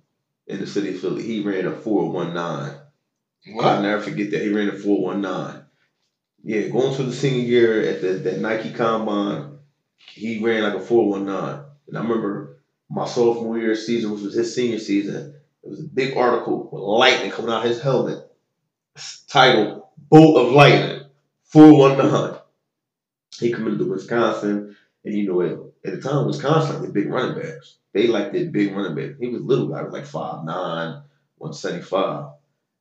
in 0.48 0.60
the 0.60 0.68
city 0.68 0.90
of 0.90 1.00
Philly. 1.00 1.24
He 1.24 1.42
ran 1.42 1.66
a 1.66 1.72
419. 1.72 2.80
What? 3.56 3.66
I'll 3.66 3.82
never 3.82 4.02
forget 4.02 4.32
that. 4.32 4.42
He 4.42 4.54
ran 4.54 4.70
a 4.70 4.74
419. 4.74 5.66
Yeah, 6.44 6.68
going 6.68 6.94
to 6.96 7.04
the 7.04 7.14
senior 7.14 7.44
year 7.44 7.82
at 7.82 8.02
the 8.02 8.14
that 8.14 8.40
Nike 8.40 8.74
Combine, 8.74 9.60
he 10.14 10.44
ran 10.44 10.64
like 10.64 10.74
a 10.74 10.80
419. 10.80 11.66
And 11.88 11.98
I 11.98 12.02
remember 12.02 12.60
my 12.90 13.06
sophomore 13.06 13.58
year 13.58 13.76
season, 13.76 14.12
which 14.12 14.22
was 14.22 14.36
his 14.36 14.54
senior 14.54 14.80
season, 14.80 15.36
it 15.64 15.70
was 15.70 15.80
a 15.80 15.84
big 15.84 16.18
article 16.18 16.70
with 16.72 16.82
lightning 16.82 17.32
coming 17.32 17.52
out 17.52 17.64
of 17.64 17.70
his 17.70 17.82
helmet, 17.82 18.20
titled 19.28 19.84
"Bolt 20.10 20.38
of 20.38 20.54
Lightning," 20.54 21.08
four 21.44 21.78
one 21.78 21.98
nine. 21.98 22.38
He 23.40 23.52
committed 23.52 23.80
to 23.80 23.90
Wisconsin, 23.90 24.76
and 25.04 25.14
you 25.14 25.28
know 25.28 25.42
at, 25.42 25.92
at 25.94 26.02
the 26.02 26.10
time 26.10 26.28
Wisconsin 26.28 26.84
had 26.84 26.94
big 26.94 27.10
running 27.10 27.42
backs. 27.42 27.78
They 27.94 28.08
liked 28.08 28.34
that 28.34 28.52
big 28.52 28.76
running 28.76 28.96
back. 28.96 29.20
He 29.20 29.28
was 29.28 29.42
little 29.42 29.68
guy, 29.68 29.84
was 29.84 29.94
like 29.94 30.06
5'9", 30.06 30.46
175. 30.46 32.32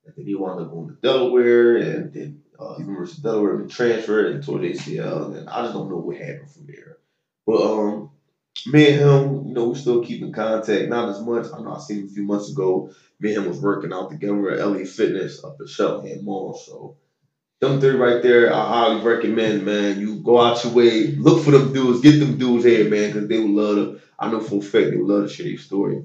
And 0.04 0.14
then 0.16 0.26
he 0.26 0.34
wound 0.34 0.60
up 0.60 0.70
going 0.70 0.88
to 0.88 0.94
Delaware, 0.94 1.76
and 1.76 2.12
then 2.12 2.42
uh, 2.58 2.76
University 2.78 3.20
of 3.20 3.24
Delaware 3.24 3.56
been 3.56 3.68
transferred 3.68 4.32
and 4.32 4.42
tore 4.42 4.58
the 4.58 4.72
ACL, 4.72 5.36
and 5.36 5.48
I 5.48 5.62
just 5.62 5.74
don't 5.74 5.90
know 5.90 5.96
what 5.96 6.16
happened 6.16 6.50
from 6.50 6.66
there. 6.66 6.98
But 7.46 7.62
um, 7.62 8.10
me 8.66 8.92
and 8.92 9.00
him, 9.00 9.48
you 9.48 9.54
know, 9.54 9.68
we 9.68 9.74
still 9.74 10.04
keep 10.04 10.22
in 10.22 10.32
contact. 10.32 10.88
Not 10.88 11.08
as 11.08 11.20
much. 11.20 11.46
I 11.52 11.60
know 11.60 11.74
I 11.74 11.78
seen 11.78 12.00
him 12.00 12.06
a 12.06 12.10
few 12.10 12.24
months 12.24 12.50
ago. 12.50 12.90
Me 13.22 13.34
and 13.34 13.44
him 13.44 13.48
was 13.48 13.60
working 13.60 13.92
out 13.92 14.10
together 14.10 14.50
at 14.50 14.66
LA 14.66 14.84
Fitness 14.84 15.44
up 15.44 15.56
at 15.60 15.68
Shelton 15.68 16.24
Mall. 16.24 16.54
So 16.54 16.96
them 17.60 17.80
three 17.80 17.90
right 17.94 18.20
there, 18.20 18.52
I 18.52 18.66
highly 18.66 19.04
recommend, 19.04 19.64
man. 19.64 20.00
You 20.00 20.16
go 20.16 20.40
out 20.40 20.64
your 20.64 20.72
way, 20.72 21.12
look 21.12 21.44
for 21.44 21.52
them 21.52 21.72
dudes, 21.72 22.00
get 22.00 22.18
them 22.18 22.36
dudes 22.36 22.64
here, 22.64 22.90
man, 22.90 23.12
because 23.12 23.28
they 23.28 23.38
would 23.38 23.50
love 23.50 23.76
to. 23.76 24.00
I 24.18 24.28
know 24.28 24.40
for 24.40 24.56
a 24.56 24.60
fact 24.60 24.90
they 24.90 24.96
would 24.96 25.08
love 25.08 25.28
to 25.28 25.32
share 25.32 25.46
your 25.46 25.58
story. 25.58 26.02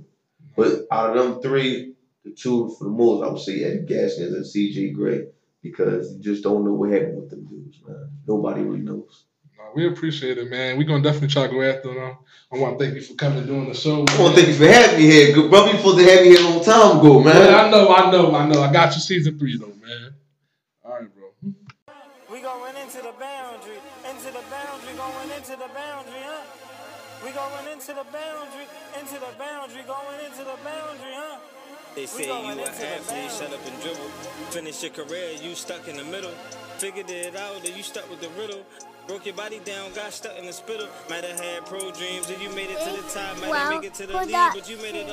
But 0.56 0.86
out 0.92 1.18
of 1.18 1.24
them 1.24 1.42
three, 1.42 1.96
the 2.24 2.32
two 2.32 2.70
for 2.78 2.84
the 2.84 2.92
most, 2.92 3.24
I 3.26 3.30
would 3.30 3.40
say 3.40 3.64
Eddie 3.64 3.86
Gaskins 3.88 4.34
and 4.34 4.46
CJ 4.46 4.94
Gray, 4.94 5.26
because 5.64 6.14
you 6.14 6.22
just 6.22 6.44
don't 6.44 6.64
know 6.64 6.74
what 6.74 6.92
happened 6.92 7.18
with 7.18 7.32
them 7.32 7.46
dudes, 7.46 7.80
man. 7.84 8.12
Nobody 8.28 8.62
really 8.62 8.82
knows. 8.84 9.26
No, 9.68 9.74
we 9.76 9.88
appreciate 9.88 10.38
it, 10.38 10.50
man. 10.50 10.78
We're 10.78 10.88
gonna 10.88 11.04
definitely 11.04 11.30
try 11.30 11.48
to 11.48 11.54
go 11.54 11.62
after 11.62 11.94
them. 11.94 12.18
I 12.52 12.58
want 12.58 12.80
to 12.80 12.86
thank 12.86 12.96
you 12.96 13.02
for 13.02 13.14
coming 13.16 13.40
and 13.40 13.48
doing 13.48 13.68
the 13.68 13.74
show. 13.74 14.06
I 14.08 14.22
want 14.22 14.36
to 14.36 14.42
thank 14.42 14.48
you 14.48 14.54
for 14.54 14.68
having 14.68 15.00
me 15.00 15.06
here. 15.06 15.34
Good 15.34 15.50
brother, 15.50 15.72
you 15.72 15.78
supposed 15.78 15.98
to 16.00 16.06
have 16.06 16.22
me 16.22 16.30
here 16.30 16.40
a 16.40 16.50
long 16.50 16.64
time 16.64 17.00
ago, 17.00 17.20
man. 17.22 17.36
Man, 17.36 17.54
I 17.54 17.70
know, 17.70 17.94
I 17.94 18.12
know, 18.12 18.36
I 18.36 18.48
know. 18.48 18.62
I 18.62 18.72
got 18.72 18.96
you 18.96 19.02
season 19.02 19.38
three 19.38 19.58
though, 19.58 19.68
man. 19.68 20.16
All 20.86 20.92
right, 20.92 21.10
bro. 21.14 21.54
We 22.32 22.42
going 22.42 22.76
into 22.78 22.98
the 22.98 23.14
boundary, 23.20 23.80
into 24.08 24.32
the 24.32 24.44
boundary, 24.48 24.94
going 24.96 25.32
into 25.36 25.52
the 25.52 25.70
boundary, 25.76 26.24
huh? 26.24 26.44
We 27.26 27.32
going 27.32 27.68
into 27.74 27.88
the 27.88 28.06
boundary, 28.08 28.68
into 29.00 29.20
the 29.20 29.34
boundary, 29.38 29.84
going 29.84 30.20
into 30.24 30.44
the 30.46 30.58
boundary, 30.64 31.14
huh? 31.14 31.40
They 31.96 32.06
say 32.06 32.26
you 32.26 32.54
going 32.54 32.60
an 32.60 32.68
athlete, 32.68 33.32
shut 33.32 33.52
up 33.52 33.66
and 33.66 33.82
dribble. 33.82 34.10
Finish 34.54 34.84
your 34.84 34.92
career, 34.92 35.32
you 35.42 35.56
stuck 35.56 35.88
in 35.88 35.98
the 35.98 36.04
middle. 36.04 36.32
Figured 36.78 37.10
it 37.10 37.36
out, 37.36 37.64
that 37.64 37.76
you 37.76 37.82
stuck 37.82 38.08
with 38.10 38.22
the 38.22 38.30
riddle. 38.40 38.64
Broke 39.08 39.26
your 39.26 39.36
body 39.36 39.60
down, 39.64 39.94
got 39.94 40.12
stuck 40.12 40.38
in 40.38 40.46
the 40.46 40.52
spittle. 40.52 40.88
Might 41.10 41.24
have 41.24 41.40
had 41.40 41.66
pro 41.66 41.92
dreams, 41.92 42.30
and 42.30 42.42
you 42.42 42.50
made 42.50 42.70
it 42.70 42.80
to 42.80 43.02
the 43.02 43.08
top. 43.08 43.38
Might 43.38 43.48
have 43.48 43.50
Well, 43.50 43.76
make 43.80 43.86
it 43.86 43.94
to 43.96 44.06
the 44.08 44.14
that 44.14 44.52
but 44.54 44.70
you 44.70 44.76
made 44.78 44.96
it 44.96 45.06